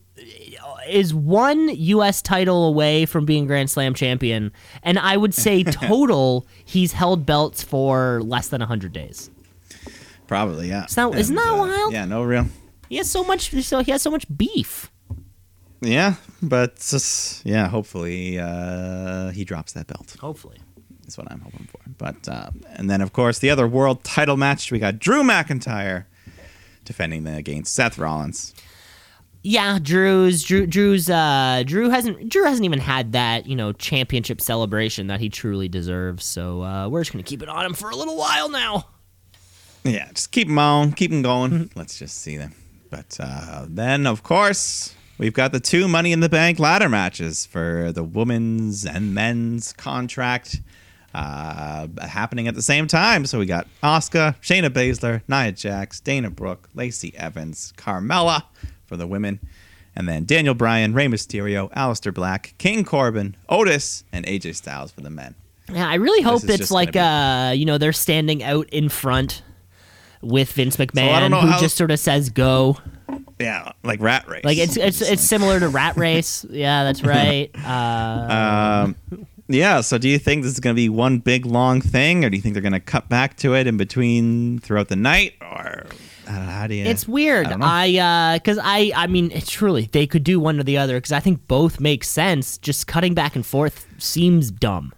is 0.89 1.15
one 1.15 1.69
U.S. 1.69 2.21
title 2.23 2.67
away 2.67 3.07
from 3.07 3.25
being 3.25 3.47
Grand 3.47 3.71
Slam 3.71 3.95
champion, 3.95 4.53
and 4.83 4.99
I 4.99 5.17
would 5.17 5.33
say 5.35 5.63
total 5.65 6.47
he's 6.65 6.93
held 6.93 7.25
belts 7.25 7.63
for 7.63 8.21
less 8.23 8.49
than 8.49 8.61
hundred 8.61 8.93
days. 8.93 9.31
Probably, 10.27 10.69
yeah. 10.69 10.87
not- 10.97 11.17
isn't 11.17 11.35
that 11.37 11.53
uh, 11.53 11.57
wild? 11.57 11.93
Yeah, 11.93 12.05
no 12.05 12.23
real. 12.23 12.47
He 12.89 12.97
has 12.99 13.11
so 13.11 13.25
much. 13.25 13.51
So 13.65 13.81
he 13.81 13.91
has 13.91 14.03
so 14.03 14.11
much 14.11 14.27
beef. 14.37 14.92
Yeah, 15.83 16.15
but 16.41 16.77
just, 16.77 17.45
yeah, 17.45 17.69
hopefully 17.69 18.39
uh, 18.39 19.31
he 19.31 19.45
drops 19.45 19.73
that 19.73 19.89
belt. 19.89 20.17
Hopefully. 20.21 20.59
That's 21.03 21.19
what 21.19 21.31
I'm 21.31 21.41
hoping 21.41 21.69
for. 21.71 21.81
But 21.99 22.29
uh, 22.29 22.51
and 22.71 22.89
then 22.89 23.03
of 23.03 23.13
course 23.13 23.39
the 23.39 23.51
other 23.51 23.69
world 23.69 24.03
title 24.03 24.37
match 24.39 24.73
we 24.73 24.79
got 24.79 24.99
Drew 24.99 25.23
McIntyre 25.23 26.07
defending 26.85 27.27
against 27.27 27.75
Seth 27.75 27.99
Rollins. 27.99 28.55
Yeah, 29.43 29.79
Drew's 29.83 30.43
Drew 30.43 30.67
Drew's 30.67 31.11
uh 31.11 31.65
Drew 31.67 31.91
hasn't 31.91 32.29
Drew 32.29 32.45
hasn't 32.45 32.65
even 32.65 32.79
had 32.79 33.13
that, 33.13 33.47
you 33.47 33.57
know, 33.57 33.73
championship 33.73 34.41
celebration 34.41 35.09
that 35.09 35.21
he 35.21 35.29
truly 35.29 35.69
deserves. 35.69 36.25
So 36.25 36.63
uh 36.63 36.89
we're 36.89 37.01
just 37.01 37.13
gonna 37.13 37.25
keep 37.25 37.43
it 37.43 37.49
on 37.49 37.67
him 37.67 37.75
for 37.75 37.91
a 37.91 37.97
little 37.97 38.17
while 38.17 38.49
now. 38.49 38.87
Yeah, 39.85 40.11
just 40.13 40.31
keep 40.31 40.49
him 40.49 40.59
on, 40.59 40.93
keep 40.93 41.11
him 41.11 41.23
going. 41.23 41.71
Let's 41.75 41.99
just 41.99 42.21
see 42.23 42.37
them. 42.37 42.55
But 42.89 43.19
uh, 43.21 43.67
then 43.69 44.07
of 44.07 44.23
course 44.23 44.95
we've 45.23 45.33
got 45.33 45.53
the 45.53 45.61
two 45.61 45.87
Money 45.87 46.11
in 46.11 46.19
the 46.19 46.29
Bank 46.29 46.59
ladder 46.59 46.89
matches 46.89 47.47
for 47.47 47.93
the 47.93 48.03
women's 48.03 48.85
and 48.85 49.15
men's 49.15 49.73
contract. 49.73 50.61
Uh, 51.15 51.87
happening 52.01 52.49
at 52.49 52.55
the 52.55 52.63
same 52.63 52.87
time. 52.87 53.25
So 53.27 53.39
we 53.39 53.45
got 53.47 53.69
Asuka, 53.83 54.35
Shayna 54.41 54.71
Baszler, 54.71 55.21
Nia 55.29 55.53
Jax, 55.53 56.01
Dana 56.01 56.31
Brooke, 56.31 56.69
Lacey 56.75 57.15
Evans, 57.17 57.73
Carmella 57.77 58.45
for 58.87 58.97
the 58.97 59.07
women, 59.07 59.39
and 59.95 60.09
then 60.09 60.25
Daniel 60.25 60.55
Bryan, 60.55 60.95
Rey 60.95 61.07
Mysterio, 61.07 61.71
Aleister 61.75 62.13
Black, 62.15 62.55
King 62.57 62.83
Corbin, 62.83 63.37
Otis, 63.51 64.05
and 64.11 64.25
AJ 64.27 64.57
Styles 64.57 64.91
for 64.91 65.03
the 65.03 65.11
men. 65.11 65.35
Yeah, 65.71 65.87
I 65.89 65.97
really 65.97 66.23
hope 66.23 66.43
it's 66.45 66.71
like 66.71 66.93
gonna 66.93 67.51
uh 67.51 67.53
you 67.53 67.67
know, 67.67 67.77
they're 67.79 67.93
standing 67.93 68.43
out 68.43 68.69
in 68.71 68.89
front 68.89 69.43
with 70.23 70.53
Vince 70.53 70.77
McMahon 70.77 71.31
know 71.31 71.41
who 71.41 71.49
how- 71.49 71.61
just 71.61 71.77
sort 71.77 71.91
of 71.91 71.99
says 71.99 72.31
go. 72.31 72.79
Yeah, 73.39 73.73
like 73.83 74.01
Rat 74.01 74.29
Race. 74.29 74.45
Like 74.45 74.59
it's 74.59 74.77
it's 74.77 75.01
it's 75.01 75.23
similar 75.23 75.59
to 75.61 75.69
Rat 75.69 75.97
Race. 75.97 76.45
Yeah, 76.49 76.85
that's 76.85 77.03
right. 77.05 77.51
Uh 77.65 78.85
Um, 78.87 79.27
yeah. 79.49 79.81
So, 79.81 79.99
do 79.99 80.09
you 80.09 80.19
think 80.19 80.43
this 80.45 80.53
is 80.53 80.61
going 80.61 80.75
to 80.75 80.81
be 80.81 80.89
one 80.89 81.19
big 81.19 81.45
long 81.47 81.81
thing, 81.81 82.25
or 82.25 82.31
do 82.31 82.37
you 82.37 82.43
think 82.43 82.55
they're 82.55 82.63
going 82.63 82.73
to 82.73 82.81
cut 82.81 83.09
back 83.09 83.37
to 83.39 83.55
it 83.55 83.67
in 83.67 83.77
between 83.77 84.59
throughout 84.61 84.89
the 84.89 84.97
night, 84.97 85.35
or 85.41 85.87
uh, 86.29 86.31
how 86.31 86.67
do 86.69 86.75
you? 86.75 86.85
It's 86.85 87.07
weird. 87.09 87.49
I 87.49 87.51
don't. 87.51 87.63
I 87.63 87.99
uh 87.99 88.39
I 88.63 88.93
I 88.95 89.07
mean, 89.09 89.31
it's 89.33 89.51
truly 89.51 89.87
they 89.93 90.07
could 90.07 90.25
do 90.25 90.39
one 90.41 90.59
or 90.61 90.63
the 90.63 90.79
other 90.79 91.01
cuz 91.01 91.13
I 91.13 91.21
think 91.21 91.47
both 91.49 91.81
make 91.81 92.05
sense. 92.05 92.59
Just 92.59 92.87
cutting 92.87 93.15
back 93.15 93.35
and 93.37 93.45
forth 93.45 93.87
seems 93.99 94.51
dumb. 94.51 94.93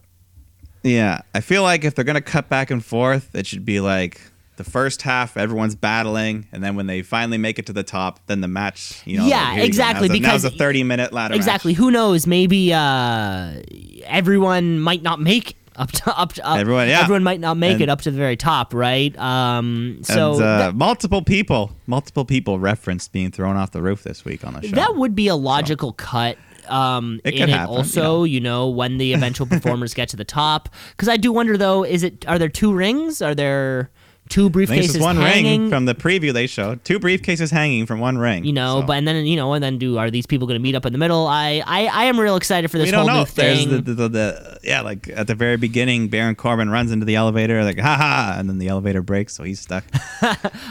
yeah, 0.82 1.22
I 1.34 1.40
feel 1.40 1.62
like 1.62 1.84
if 1.84 1.94
they're 1.94 2.04
going 2.04 2.14
to 2.14 2.20
cut 2.20 2.48
back 2.50 2.70
and 2.70 2.84
forth, 2.84 3.34
it 3.34 3.46
should 3.46 3.64
be 3.64 3.80
like 3.80 4.20
the 4.56 4.64
first 4.64 5.02
half 5.02 5.36
everyone's 5.36 5.74
battling, 5.74 6.46
and 6.52 6.62
then 6.62 6.76
when 6.76 6.86
they 6.86 7.02
finally 7.02 7.38
make 7.38 7.58
it 7.58 7.66
to 7.66 7.72
the 7.72 7.82
top, 7.82 8.20
then 8.26 8.40
the 8.40 8.48
match. 8.48 9.02
You 9.04 9.18
know, 9.18 9.26
Yeah, 9.26 9.40
like, 9.42 9.52
here 9.52 9.60
you 9.62 9.66
exactly, 9.66 10.08
Now's 10.08 10.18
a, 10.18 10.20
now's 10.20 10.44
a 10.44 10.50
thirty 10.50 10.82
minute 10.84 11.12
ladder. 11.12 11.34
Exactly. 11.34 11.72
match. 11.72 11.78
Who 11.78 11.90
knows? 11.90 12.26
Maybe 12.26 12.72
uh, 12.72 13.60
everyone 14.04 14.80
might 14.80 15.02
not 15.02 15.20
make 15.20 15.56
up 15.76 15.90
to 15.90 16.16
up 16.18 16.32
to 16.34 16.46
up. 16.46 16.58
Everyone, 16.58 16.88
yeah. 16.88 17.00
Everyone 17.00 17.22
might 17.24 17.40
not 17.40 17.56
make 17.56 17.72
And- 17.74 17.82
it 17.82 17.88
up 17.88 18.02
to 18.02 18.10
the 18.10 18.16
very 18.16 18.36
top, 18.36 18.72
right? 18.74 19.16
Um. 19.18 19.98
So 20.02 20.34
and 20.34 20.42
uh, 20.42 20.58
that, 20.58 20.74
multiple 20.76 21.22
people, 21.22 21.72
multiple 21.86 22.24
people 22.24 22.58
referenced 22.58 23.12
being 23.12 23.30
thrown 23.30 23.56
off 23.56 23.72
the 23.72 23.82
roof 23.82 24.02
this 24.02 24.24
week 24.24 24.44
on 24.46 24.54
the 24.54 24.62
show. 24.62 24.74
that 24.76 24.96
would 24.96 25.14
be 25.14 25.28
a 25.28 25.36
logical 25.36 25.92
cut. 25.92 26.36
Um, 26.68 27.20
It 27.24 27.34
in 27.34 27.40
could 27.40 27.48
it 27.50 27.52
happen, 27.52 27.72
you 27.72 27.76
also, 27.78 28.02
know. 28.02 28.24
you 28.24 28.40
know, 28.40 28.68
when 28.68 28.96
the 28.96 29.12
eventual 29.12 29.46
performers 29.54 29.92
get 29.92 30.08
to 30.10 30.16
the 30.16 30.24
top, 30.24 30.70
because 30.92 31.08
I 31.10 31.18
do 31.18 31.30
wonder 31.30 31.58
though, 31.58 31.84
is 31.84 32.02
it 32.02 32.24
are 32.26 32.38
there 32.38 32.48
two 32.48 32.72
rings? 32.72 33.20
Are 33.20 33.34
there 33.34 33.90
two 34.28 34.48
briefcases 34.50 35.00
one 35.00 35.16
hanging. 35.16 35.62
ring 35.62 35.70
from 35.70 35.84
the 35.84 35.94
preview 35.94 36.32
they 36.32 36.46
showed. 36.46 36.84
Two 36.84 36.98
briefcases 36.98 37.50
hanging 37.50 37.86
from 37.86 38.00
one 38.00 38.18
ring. 38.18 38.44
you 38.44 38.52
know, 38.52 38.80
So, 38.80 38.86
but 38.86 38.94
and 38.96 39.06
then 39.06 39.26
you 39.26 39.36
know, 39.36 39.52
and 39.52 39.62
then 39.62 39.78
do 39.78 39.98
are 39.98 40.10
these 40.10 40.26
people 40.26 40.46
going 40.46 40.58
to 40.58 40.62
meet 40.62 40.74
up 40.74 40.86
in 40.86 40.92
the 40.92 40.98
middle? 40.98 41.26
I 41.26 41.62
I, 41.66 41.86
I 41.86 42.04
am 42.04 42.18
real 42.18 42.36
excited 42.36 42.70
for 42.70 42.78
this 42.78 42.86
we 42.86 42.90
don't 42.90 43.06
know 43.06 43.22
if 43.22 43.34
there's 43.34 43.66
the, 43.66 43.78
the, 43.78 43.94
the, 43.94 44.08
the 44.08 44.58
yeah 44.62 44.80
like 44.80 45.08
at 45.08 45.26
the 45.26 45.34
very 45.34 45.56
beginning, 45.56 46.08
Baron 46.08 46.34
Corbin 46.34 46.70
runs 46.70 46.90
into 46.92 47.04
the 47.06 47.16
elevator 47.16 47.62
like 47.64 47.78
ha 47.78 47.96
ha, 47.96 48.36
and 48.38 48.48
then 48.48 48.58
the 48.58 48.68
elevator 48.68 49.02
breaks, 49.02 49.34
so 49.34 49.42
he's 49.44 49.60
stuck. 49.60 49.84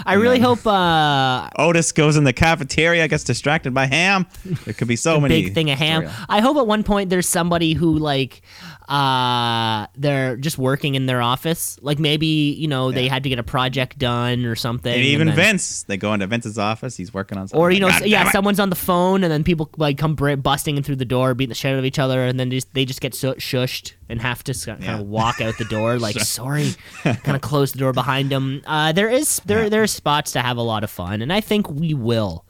I 0.05 0.13
really 0.13 0.39
hope 0.39 0.65
uh, 0.65 1.49
Otis 1.57 1.91
goes 1.91 2.17
in 2.17 2.23
the 2.23 2.33
cafeteria, 2.33 3.07
gets 3.07 3.23
distracted 3.23 3.73
by 3.73 3.85
ham. 3.85 4.25
There 4.65 4.73
could 4.73 4.87
be 4.87 4.95
so 4.95 5.19
many 5.21 5.43
big 5.43 5.53
thing 5.53 5.69
of 5.69 5.77
ham. 5.77 6.09
I 6.29 6.41
hope 6.41 6.57
at 6.57 6.67
one 6.67 6.83
point 6.83 7.09
there's 7.09 7.27
somebody 7.27 7.73
who 7.73 7.97
like 7.97 8.41
uh 8.89 9.87
they're 9.95 10.35
just 10.37 10.57
working 10.57 10.95
in 10.95 11.05
their 11.05 11.21
office. 11.21 11.77
Like 11.81 11.99
maybe, 11.99 12.27
you 12.27 12.67
know, 12.67 12.91
they 12.91 13.07
had 13.07 13.23
to 13.23 13.29
get 13.29 13.39
a 13.39 13.43
project 13.43 13.97
done 13.97 14.45
or 14.45 14.55
something. 14.55 14.91
And 14.91 15.01
and 15.01 15.07
even 15.09 15.27
then- 15.27 15.35
Vince, 15.35 15.83
they 15.83 15.97
go 15.97 16.13
into 16.13 16.27
Vince's 16.27 16.57
office. 16.57 16.97
He's 16.97 17.13
working 17.13 17.37
on 17.37 17.47
something. 17.47 17.59
Or 17.61 17.71
you 17.71 17.79
know, 17.79 17.87
like, 17.87 17.95
s- 17.95 18.01
"God 18.01 18.09
yeah, 18.09 18.27
it." 18.27 18.31
someone's 18.31 18.59
on 18.59 18.69
the 18.69 18.75
phone, 18.75 19.23
and 19.23 19.31
then 19.31 19.43
people 19.43 19.69
like 19.77 19.97
come 19.97 20.15
busting 20.15 20.77
in 20.77 20.83
through 20.83 20.97
the 20.97 21.05
door, 21.05 21.33
beating 21.33 21.49
the 21.49 21.55
shit 21.55 21.73
out 21.73 21.79
of 21.79 21.85
each 21.85 21.99
other, 21.99 22.23
and 22.25 22.39
then 22.39 22.51
just 22.51 22.73
they 22.73 22.85
just 22.85 23.01
get 23.01 23.15
so- 23.15 23.35
shushed 23.35 23.93
and 24.09 24.21
have 24.21 24.43
to 24.43 24.53
kind 24.53 24.83
Yeah. 24.83 24.99
of 24.99 25.07
walk 25.07 25.41
out 25.41 25.57
the 25.57 25.65
door, 25.65 25.97
like 25.99 26.19
sorry, 26.19 26.73
kind 27.03 27.35
of 27.35 27.41
close 27.41 27.71
the 27.71 27.79
door 27.79 27.93
behind 27.93 28.29
them. 28.29 28.61
Uh, 28.65 28.91
there 28.91 29.09
is 29.09 29.41
there 29.45 29.69
there 29.69 29.83
are 29.83 29.87
spots 29.87 30.31
to 30.33 30.41
have 30.41 30.57
a 30.57 30.61
lot 30.61 30.83
of 30.83 30.89
fun, 30.89 31.21
and 31.21 31.31
I 31.31 31.41
think 31.41 31.69
we 31.69 31.93
will. 31.93 32.45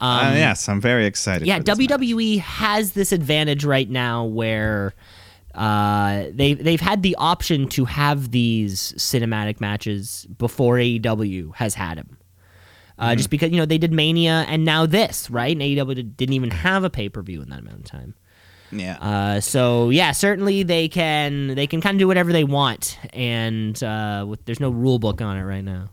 Uh, 0.00 0.32
yes, 0.34 0.68
I'm 0.68 0.80
very 0.80 1.06
excited. 1.06 1.42
Um, 1.44 1.46
Yeah, 1.48 1.58
this 1.60 1.78
match. 1.78 1.88
WWE 1.90 2.38
has 2.40 2.92
this 2.92 3.12
advantage 3.12 3.64
right 3.64 3.88
now 3.88 4.24
where 4.24 4.94
uh, 5.54 6.26
they 6.32 6.54
they've 6.54 6.80
had 6.80 7.02
the 7.02 7.14
option 7.16 7.68
to 7.68 7.84
have 7.84 8.30
these 8.30 8.92
cinematic 8.96 9.60
matches 9.60 10.26
before 10.38 10.76
AEW 10.76 11.54
has 11.56 11.74
had 11.74 11.98
them. 11.98 12.16
Uh, 12.98 13.06
Mm-hmm. 13.08 13.16
Just 13.16 13.30
because 13.30 13.50
you 13.50 13.56
know 13.56 13.66
they 13.66 13.78
did 13.78 13.92
Mania 13.92 14.44
and 14.48 14.64
now 14.64 14.86
this 14.86 15.28
right, 15.30 15.50
and 15.52 15.60
AEW 15.62 15.94
did- 15.94 16.16
didn't 16.16 16.34
even 16.34 16.50
have 16.50 16.84
a 16.84 16.90
pay 16.90 17.08
per 17.08 17.22
view 17.22 17.42
in 17.42 17.48
that 17.50 17.60
amount 17.60 17.78
of 17.78 17.84
time. 17.84 18.14
Yeah. 18.70 18.96
Uh, 19.00 19.40
so 19.40 19.90
yeah, 19.90 20.12
certainly 20.12 20.62
they 20.62 20.88
can 20.88 21.48
they 21.48 21.66
can 21.66 21.80
kind 21.80 21.96
of 21.96 21.98
do 21.98 22.06
whatever 22.06 22.32
they 22.32 22.44
want, 22.44 22.98
and 23.12 23.82
uh, 23.82 24.24
with, 24.28 24.44
there's 24.44 24.60
no 24.60 24.70
rule 24.70 24.98
book 24.98 25.20
on 25.20 25.36
it 25.36 25.42
right 25.42 25.64
now. 25.64 25.90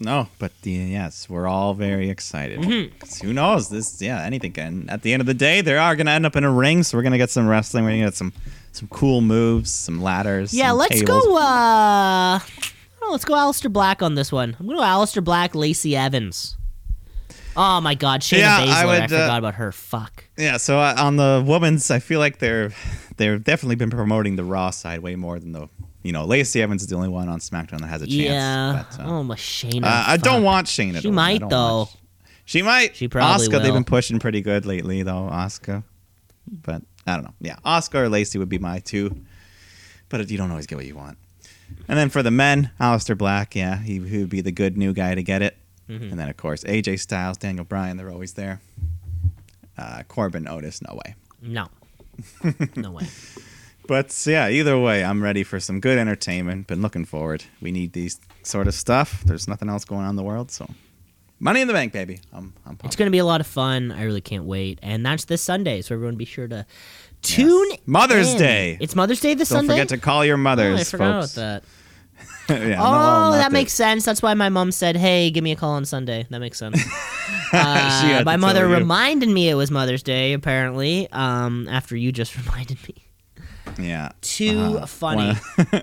No, 0.00 0.28
but 0.38 0.50
the, 0.62 0.72
yes, 0.72 1.28
we're 1.30 1.46
all 1.46 1.72
very 1.72 2.10
excited. 2.10 2.58
Mm-hmm. 2.60 3.26
Who 3.26 3.32
knows? 3.32 3.68
This, 3.68 4.02
yeah, 4.02 4.22
anything 4.22 4.52
can. 4.52 4.88
At 4.90 5.02
the 5.02 5.12
end 5.12 5.20
of 5.20 5.26
the 5.26 5.34
day, 5.34 5.60
they 5.60 5.76
are 5.76 5.94
going 5.94 6.06
to 6.06 6.12
end 6.12 6.26
up 6.26 6.34
in 6.36 6.42
a 6.42 6.50
ring, 6.50 6.82
so 6.82 6.98
we're 6.98 7.02
going 7.02 7.12
to 7.12 7.18
get 7.18 7.30
some 7.30 7.46
wrestling. 7.46 7.84
We're 7.84 7.90
going 7.90 8.00
to 8.00 8.06
get 8.06 8.14
some 8.14 8.32
some 8.74 8.88
cool 8.88 9.20
moves, 9.20 9.70
some 9.70 10.02
ladders. 10.02 10.52
Yeah, 10.52 10.70
some 10.70 10.78
let's 10.78 11.00
tables. 11.00 11.24
go. 11.24 11.36
Uh, 11.36 12.38
oh, 13.02 13.08
let's 13.12 13.24
go, 13.24 13.34
Aleister 13.34 13.72
Black 13.72 14.02
on 14.02 14.14
this 14.14 14.32
one. 14.32 14.56
I'm 14.58 14.66
gonna 14.66 14.78
go 14.78 14.84
Aleister 14.84 15.22
Black, 15.22 15.54
Lacey 15.54 15.96
Evans. 15.96 16.56
Oh 17.56 17.80
my 17.80 17.94
God, 17.94 18.20
Shayna 18.20 18.38
Yeah, 18.38 18.56
I 18.56 18.66
Baszler. 18.66 18.74
I, 18.74 18.86
would, 18.86 19.02
uh, 19.02 19.08
forgot 19.08 19.38
about 19.38 19.54
her. 19.54 19.70
Fuck. 19.72 20.24
Yeah, 20.36 20.56
so 20.56 20.78
uh, 20.78 20.94
on 20.98 21.16
the 21.16 21.44
women's, 21.46 21.90
I 21.90 22.00
feel 22.00 22.18
like 22.18 22.38
they're 22.38 22.72
they've 23.16 23.42
definitely 23.42 23.76
been 23.76 23.90
promoting 23.90 24.36
the 24.36 24.44
Raw 24.44 24.70
side 24.70 25.00
way 25.00 25.14
more 25.14 25.38
than 25.38 25.52
the 25.52 25.68
you 26.02 26.12
know 26.12 26.24
Lacey 26.24 26.60
Evans 26.60 26.82
is 26.82 26.88
the 26.88 26.96
only 26.96 27.08
one 27.08 27.28
on 27.28 27.38
SmackDown 27.38 27.78
that 27.80 27.86
has 27.86 28.02
a 28.02 28.06
chance. 28.06 28.18
yeah. 28.18 28.84
but, 28.90 29.00
uh, 29.00 29.06
oh 29.06 29.22
my 29.22 29.36
Shayna. 29.36 29.84
uh, 29.84 30.04
I 30.08 30.16
don't 30.16 30.42
want 30.42 30.66
Shayna. 30.66 31.00
She. 31.00 31.08
I 31.08 31.12
might, 31.12 31.48
though. 31.48 31.88
She 32.44 32.60
might. 32.60 32.96
She 32.96 33.08
probably 33.08 33.46
Asuka, 33.46 33.62
they've 33.62 33.72
been 33.72 33.84
pushing 33.84 34.18
pretty 34.18 34.42
good 34.42 34.66
lately, 34.66 35.02
though. 35.02 35.30
Asuka, 35.32 35.84
but 36.50 36.82
I 37.06 37.14
don't 37.14 37.24
know. 37.24 37.34
Yeah, 37.40 37.56
Asuka 37.64 37.96
or 37.96 38.08
Lacey 38.08 38.38
would 38.38 38.48
be 38.48 38.58
my 38.58 38.78
two, 38.78 39.24
but 40.08 40.28
you 40.30 40.38
don't 40.38 40.50
always 40.50 40.66
get 40.66 40.76
what 40.76 40.86
you 40.86 40.94
want. 40.94 41.18
And 41.88 41.98
then 41.98 42.08
for 42.08 42.22
the 42.22 42.30
men, 42.30 42.70
Aleister 42.80 43.16
Black, 43.16 43.54
yeah, 43.54 43.78
he, 43.78 43.98
he 43.98 44.18
would 44.18 44.28
be 44.28 44.40
the 44.40 44.52
good 44.52 44.76
new 44.76 44.92
guy 44.92 45.14
to 45.14 45.22
get 45.22 45.42
it. 45.42 45.56
Mm-hmm. 45.88 46.10
And 46.10 46.18
then 46.18 46.28
of 46.28 46.36
course 46.36 46.64
AJ 46.64 47.00
Styles, 47.00 47.36
Daniel 47.36 47.64
Bryan, 47.64 47.96
they're 47.96 48.10
always 48.10 48.34
there. 48.34 48.60
Uh, 49.76 50.02
Corbin, 50.08 50.48
Otis, 50.48 50.80
no 50.82 50.98
way. 51.04 51.14
No. 51.42 51.68
no 52.76 52.92
way. 52.92 53.06
But 53.86 54.24
yeah, 54.26 54.48
either 54.48 54.78
way, 54.78 55.04
I'm 55.04 55.22
ready 55.22 55.42
for 55.42 55.60
some 55.60 55.80
good 55.80 55.98
entertainment. 55.98 56.68
Been 56.68 56.80
looking 56.80 57.04
forward. 57.04 57.44
We 57.60 57.70
need 57.70 57.92
these 57.92 58.18
sort 58.42 58.66
of 58.66 58.74
stuff. 58.74 59.22
There's 59.24 59.46
nothing 59.46 59.68
else 59.68 59.84
going 59.84 60.04
on 60.04 60.10
in 60.10 60.16
the 60.16 60.22
world, 60.22 60.50
so 60.50 60.70
money 61.40 61.60
in 61.60 61.68
the 61.68 61.74
bank, 61.74 61.92
baby. 61.92 62.20
I'm, 62.32 62.52
I'm 62.66 62.78
It's 62.84 62.96
gonna 62.96 63.10
be 63.10 63.18
a 63.18 63.24
lot 63.24 63.40
of 63.40 63.46
fun. 63.46 63.92
I 63.92 64.04
really 64.04 64.20
can't 64.20 64.44
wait. 64.44 64.78
And 64.82 65.04
that's 65.04 65.24
this 65.26 65.42
Sunday, 65.42 65.82
so 65.82 65.94
everyone 65.94 66.16
be 66.16 66.24
sure 66.24 66.48
to 66.48 66.66
tune. 67.22 67.68
Mother's 67.86 68.32
in. 68.32 68.38
Day. 68.38 68.78
It's 68.80 68.94
Mother's 68.94 69.20
Day 69.20 69.34
this 69.34 69.48
Sunday. 69.48 69.68
Don't 69.68 69.76
forget 69.76 69.88
to 69.90 69.98
call 69.98 70.24
your 70.24 70.34
Oh, 70.36 70.38
mothers, 70.38 70.80
I 70.80 70.84
forgot 70.84 71.20
folks. 71.22 71.36
about 71.36 71.62
that. 71.62 71.64
yeah, 72.68 72.76
Oh, 72.80 73.32
that 73.32 73.50
makes 73.52 73.72
sense. 73.72 74.04
That's 74.04 74.20
why 74.22 74.34
my 74.34 74.48
mom 74.50 74.70
said, 74.70 74.96
"Hey, 74.96 75.30
give 75.30 75.42
me 75.42 75.52
a 75.52 75.56
call 75.56 75.70
on 75.72 75.84
Sunday." 75.84 76.26
That 76.30 76.40
makes 76.40 76.58
sense. 76.58 76.80
Uh, 77.54 78.22
my 78.26 78.36
mother 78.36 78.66
reminded 78.66 79.28
me 79.28 79.48
it 79.48 79.54
was 79.54 79.70
Mother's 79.70 80.02
Day. 80.02 80.32
Apparently, 80.32 81.08
um, 81.12 81.68
after 81.68 81.96
you 81.96 82.10
just 82.12 82.36
reminded 82.46 82.78
me. 82.88 82.96
Yeah. 83.80 84.10
Too 84.20 84.78
Uh, 84.80 84.86
funny. 84.86 85.34
One, 85.56 85.82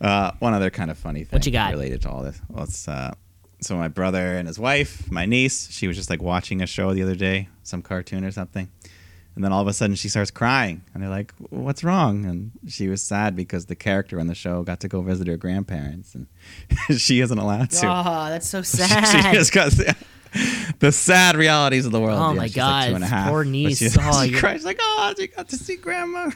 uh, 0.00 0.32
one 0.40 0.52
other 0.54 0.68
kind 0.70 0.90
of 0.90 0.98
funny 0.98 1.24
thing 1.24 1.36
What 1.38 1.46
you 1.46 1.52
got? 1.52 1.72
related 1.72 2.02
to 2.02 2.10
all 2.10 2.22
this. 2.22 2.40
Well, 2.48 2.64
it's, 2.64 2.86
uh, 2.86 3.14
so 3.60 3.76
my 3.76 3.88
brother 3.88 4.36
and 4.36 4.46
his 4.48 4.58
wife, 4.58 5.10
my 5.10 5.26
niece, 5.26 5.70
she 5.70 5.86
was 5.88 5.96
just 5.96 6.10
like 6.10 6.22
watching 6.22 6.60
a 6.62 6.66
show 6.66 6.92
the 6.94 7.02
other 7.02 7.14
day, 7.14 7.48
some 7.62 7.82
cartoon 7.82 8.24
or 8.24 8.30
something. 8.30 8.68
And 9.34 9.42
then 9.42 9.52
all 9.52 9.60
of 9.62 9.66
a 9.66 9.72
sudden 9.72 9.96
she 9.96 10.08
starts 10.08 10.30
crying. 10.30 10.82
And 10.94 11.02
they're 11.02 11.10
like, 11.10 11.32
what's 11.50 11.82
wrong? 11.82 12.24
And 12.24 12.52
she 12.68 12.88
was 12.88 13.02
sad 13.02 13.34
because 13.34 13.66
the 13.66 13.74
character 13.74 14.20
on 14.20 14.28
the 14.28 14.34
show 14.34 14.62
got 14.62 14.78
to 14.80 14.88
go 14.88 15.02
visit 15.02 15.26
her 15.26 15.36
grandparents. 15.36 16.14
And 16.14 16.28
she 17.00 17.20
isn't 17.20 17.36
allowed 17.38 17.70
to. 17.70 17.86
Oh, 17.88 18.28
that's 18.28 18.46
so 18.46 18.62
she 18.62 18.76
sad. 18.76 19.34
just 19.34 19.52
got 19.52 19.72
the 20.78 20.92
sad 20.92 21.36
realities 21.36 21.86
of 21.86 21.92
the 21.92 22.00
world. 22.00 22.18
Oh 22.20 22.30
Yeah, 22.32 22.36
my 22.36 22.46
she's 22.46 22.56
like 22.56 22.86
two 22.86 22.90
God, 22.90 22.94
and 22.94 23.04
a 23.04 23.06
half. 23.08 23.28
poor 23.28 23.44
niece. 23.44 23.78
She, 23.92 23.98
Oh, 24.00 24.24
she 24.24 24.32
cries 24.32 24.64
like, 24.64 24.78
"Oh, 24.80 25.14
she 25.18 25.26
got 25.28 25.48
to 25.48 25.56
see 25.56 25.76
grandma." 25.76 26.30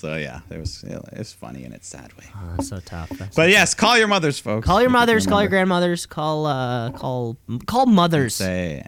So 0.00 0.16
yeah, 0.16 0.40
it 0.50 0.58
was 0.58 0.82
it 0.84 0.98
was 1.18 1.32
funny 1.32 1.64
in 1.64 1.72
its 1.74 1.86
sad 1.86 2.12
way. 2.14 2.24
Oh, 2.34 2.54
that's 2.56 2.68
so 2.70 2.80
tough. 2.80 3.10
That's 3.10 3.36
But 3.36 3.50
yes, 3.50 3.74
call 3.74 3.98
your 3.98 4.08
mothers, 4.08 4.38
folks. 4.38 4.66
call 4.66 4.80
your 4.80 4.88
mothers, 4.90 5.26
call 5.26 5.40
your 5.42 5.50
grandmothers, 5.50 6.06
call 6.06 6.46
uh, 6.46 6.90
call 6.92 7.36
call 7.66 7.84
mothers. 7.84 8.34
Say 8.36 8.84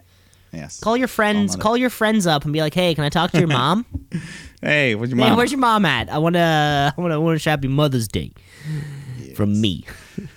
yes. 0.51 0.79
Call 0.79 0.97
your 0.97 1.07
friends. 1.07 1.51
mothers. 1.51 1.61
Call 1.61 1.77
your 1.77 1.89
friends 1.91 2.25
up 2.25 2.45
and 2.45 2.53
be 2.53 2.61
like, 2.61 2.73
"Hey, 2.73 2.95
can 2.95 3.03
I 3.03 3.09
talk 3.09 3.29
to 3.31 3.37
your 3.39 3.47
mom? 3.61 3.85
Hey, 4.61 4.95
where's 4.95 5.11
your 5.11 5.19
hey, 5.19 5.29
mom? 5.29 5.37
where's 5.37 5.51
your 5.51 5.59
mom 5.59 5.85
at? 5.85 6.09
I 6.09 6.17
wanna, 6.17 6.93
I 6.97 6.99
wanna, 7.01 7.15
I 7.15 7.17
wanna 7.17 7.39
happy 7.39 7.67
Mother's 7.67 8.07
Day 8.07 8.31
from 9.35 9.61
me." 9.61 9.85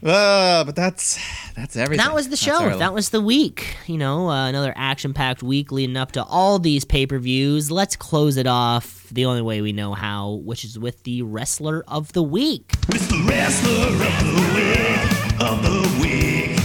Uh, 0.00 0.62
but 0.64 0.76
that's 0.76 1.18
that's 1.54 1.76
everything. 1.76 2.06
That 2.06 2.14
was 2.14 2.28
the 2.28 2.36
show. 2.36 2.78
That 2.78 2.94
was 2.94 3.08
the 3.08 3.20
week. 3.20 3.76
You 3.86 3.98
know, 3.98 4.30
uh, 4.30 4.48
another 4.48 4.72
action-packed 4.76 5.42
week 5.42 5.72
leading 5.72 5.96
up 5.96 6.12
to 6.12 6.22
all 6.22 6.60
these 6.60 6.84
pay-per-views. 6.84 7.70
Let's 7.70 7.96
close 7.96 8.36
it 8.36 8.46
off 8.46 9.08
the 9.10 9.24
only 9.26 9.42
way 9.42 9.60
we 9.60 9.72
know 9.72 9.94
how, 9.94 10.40
which 10.44 10.64
is 10.64 10.78
with 10.78 11.02
the 11.02 11.22
wrestler 11.22 11.82
of 11.88 12.12
the 12.12 12.22
week. 12.22 12.74
It's 12.90 13.08
the 13.08 13.24
wrestler 13.28 13.88
of 13.88 13.98
the 14.22 14.34
week, 14.54 15.40
of 15.40 15.62
the 15.62 15.80
week. 16.00 16.58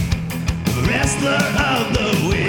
Wrestler 0.86 1.30
of 1.32 1.92
the 1.94 2.28
week, 2.28 2.43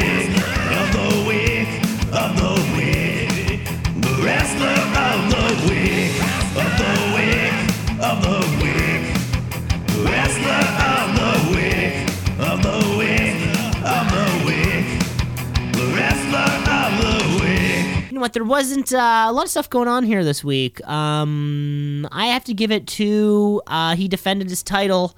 You 18.16 18.20
know 18.20 18.24
what? 18.24 18.32
There 18.32 18.46
wasn't 18.46 18.94
uh, 18.94 19.26
a 19.28 19.34
lot 19.34 19.44
of 19.44 19.50
stuff 19.50 19.70
going 19.70 19.90
on 19.90 20.06
here 20.06 20.24
this 20.24 20.42
week. 20.42 20.82
Um, 20.88 22.08
I 22.14 22.28
have 22.28 22.46
to 22.46 22.54
give 22.54 22.72
it 22.72 22.88
to 22.88 23.62
uh, 23.68 23.98
he 23.98 24.08
defended 24.08 24.50
his 24.50 24.64
title. 24.64 25.18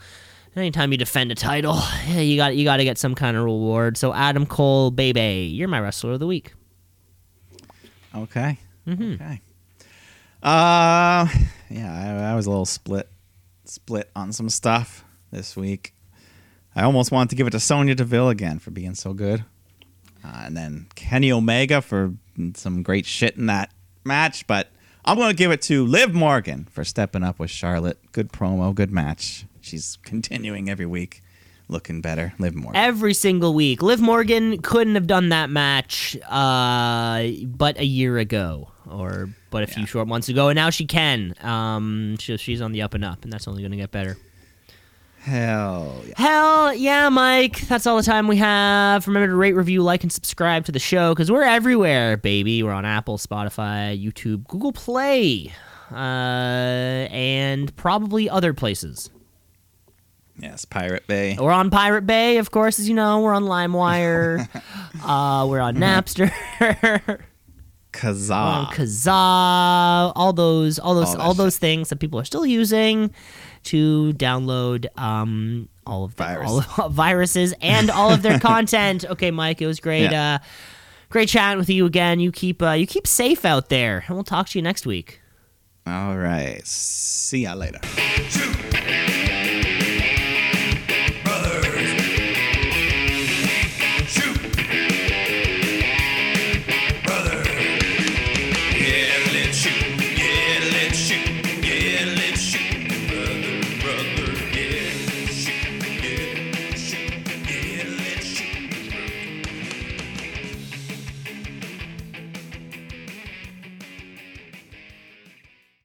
Anytime 0.56 0.92
you 0.92 0.98
defend 0.98 1.32
a 1.32 1.36
title, 1.36 1.80
you 2.08 2.38
got 2.38 2.56
you 2.56 2.64
got 2.64 2.78
to 2.78 2.84
get 2.84 2.98
some 2.98 3.14
kind 3.14 3.38
of 3.38 3.44
reward. 3.44 3.98
So 3.98 4.16
Adam 4.16 4.48
Cole, 4.48 4.90
baby, 4.90 5.48
you're 5.54 5.68
my 5.68 5.80
wrestler 5.80 6.14
of 6.14 6.20
the 6.20 6.26
week. 6.26 6.56
Okay. 8.16 8.58
Mm-hmm. 8.88 9.14
Okay. 9.14 9.42
Uh, 10.42 11.28
yeah, 11.70 12.24
I, 12.26 12.32
I 12.32 12.36
was 12.36 12.48
a 12.48 12.50
little 12.50 12.66
split, 12.66 13.08
split 13.66 14.10
on 14.16 14.34
some 14.34 14.50
stuff 14.50 15.06
this 15.30 15.56
week. 15.56 15.94
I 16.76 16.82
almost 16.82 17.12
wanted 17.12 17.30
to 17.30 17.36
give 17.36 17.46
it 17.46 17.52
to 17.52 17.60
Sonya 17.60 17.94
Deville 17.94 18.30
again 18.30 18.58
for 18.58 18.72
being 18.72 18.96
so 18.96 19.14
good, 19.14 19.46
uh, 20.26 20.42
and 20.46 20.58
then 20.58 20.88
Kenny 20.96 21.32
Omega 21.32 21.80
for 21.84 22.16
some 22.56 22.84
great 22.84 23.06
shit 23.06 23.36
in 23.36 23.48
that 23.48 23.72
match. 24.04 24.48
But 24.48 24.70
I'm 25.06 25.18
going 25.18 25.30
to 25.30 25.36
give 25.36 25.52
it 25.52 25.62
to 25.64 25.86
Liv 25.86 26.14
Morgan 26.14 26.68
for 26.72 26.84
stepping 26.84 27.24
up 27.24 27.40
with 27.40 27.50
Charlotte. 27.50 27.98
Good 28.12 28.32
promo, 28.32 28.74
good 28.76 28.92
match. 28.92 29.46
She's 29.62 29.98
continuing 30.04 30.70
every 30.70 30.86
week, 30.86 31.22
looking 31.68 32.02
better. 32.02 32.34
Liv 32.40 32.56
Morgan. 32.56 32.76
Every 32.82 33.14
single 33.14 33.54
week, 33.54 33.82
Liv 33.82 34.00
Morgan 34.00 34.62
couldn't 34.62 34.96
have 34.96 35.08
done 35.08 35.30
that 35.30 35.50
match, 35.50 36.18
uh, 36.28 37.28
but 37.46 37.78
a 37.78 37.86
year 37.86 38.18
ago, 38.18 38.72
or 38.90 39.30
but 39.50 39.64
a 39.64 39.68
few 39.68 39.86
short 39.86 40.08
months 40.08 40.30
ago, 40.30 40.50
and 40.50 40.56
now 40.56 40.70
she 40.70 40.86
can. 40.86 41.34
Um, 41.42 42.18
she, 42.20 42.38
she's 42.38 42.62
on 42.62 42.72
the 42.72 42.82
up 42.82 42.94
and 42.94 43.04
up, 43.04 43.24
and 43.24 43.32
that's 43.32 43.48
only 43.48 43.62
going 43.62 43.72
to 43.72 43.78
get 43.78 43.92
better. 43.92 44.18
Hell 45.20 46.02
yeah. 46.06 46.14
Hell 46.16 46.74
yeah, 46.74 47.10
Mike. 47.10 47.62
That's 47.62 47.86
all 47.86 47.98
the 47.98 48.04
time 48.04 48.28
we 48.28 48.38
have. 48.38 49.08
Remember 49.08 49.28
to 49.28 49.36
rate, 49.36 49.54
review, 49.54 49.84
like, 49.84 50.04
and 50.04 50.12
subscribe 50.12 50.66
to 50.66 50.72
the 50.72 50.80
show 50.80 51.14
because 51.14 51.32
we're 51.32 51.44
everywhere, 51.44 52.18
baby. 52.18 52.64
We're 52.64 52.72
on 52.72 52.86
Apple, 52.86 53.18
Spotify, 53.18 54.02
YouTube, 54.02 54.48
Google 54.48 54.72
Play, 54.72 55.52
uh, 55.92 55.96
and 55.96 57.76
probably 57.76 58.30
other 58.30 58.54
places. 58.54 59.10
Yes, 60.40 60.66
Pirate 60.66 61.08
Bay. 61.08 61.36
We're 61.40 61.52
on 61.52 61.72
Pirate 61.72 62.06
Bay, 62.06 62.38
of 62.38 62.52
course, 62.52 62.80
as 62.80 62.88
you 62.88 62.94
know. 62.94 63.22
We're 63.22 63.34
on 63.34 63.44
LimeWire. 63.46 64.48
uh, 65.04 65.48
we're 65.50 65.60
on 65.60 65.76
Napster. 65.76 66.32
Kazaa. 67.94 68.32
on 68.32 68.66
Kazaa, 68.68 70.14
all 70.16 70.32
those, 70.34 70.78
all 70.78 70.94
those, 70.94 71.16
All 71.16 71.22
all, 71.22 71.34
those 71.34 71.58
things 71.58 71.90
that 71.90 71.96
people 71.96 72.20
are 72.20 72.26
still 72.26 72.46
using 72.46 73.12
to 73.68 74.14
download 74.14 74.88
um, 74.98 75.70
all 75.86 76.04
of 76.04 76.16
the, 76.16 76.44
all 76.44 76.64
of, 76.86 76.92
viruses 76.94 77.54
and 77.62 77.90
all 77.90 78.12
of 78.12 78.22
their 78.22 78.40
content. 78.52 79.06
Okay, 79.06 79.32
Mike, 79.32 79.62
it 79.62 79.68
was 79.68 79.80
great. 79.80 80.12
Yeah. 80.12 80.36
Uh, 80.36 80.46
great 81.10 81.30
chatting 81.30 81.60
with 81.60 81.70
you 81.70 81.86
again. 81.86 82.20
You 82.20 82.32
keep 82.32 82.62
uh, 82.62 82.72
you 82.72 82.88
keep 82.88 83.08
safe 83.08 83.46
out 83.46 83.70
there, 83.70 84.04
and 84.08 84.16
we'll 84.16 84.24
talk 84.24 84.50
to 84.50 84.58
you 84.58 84.64
next 84.64 84.86
week. 84.86 85.22
All 85.86 86.18
right. 86.18 86.66
See 86.66 87.44
ya 87.44 87.54
later. 87.54 87.80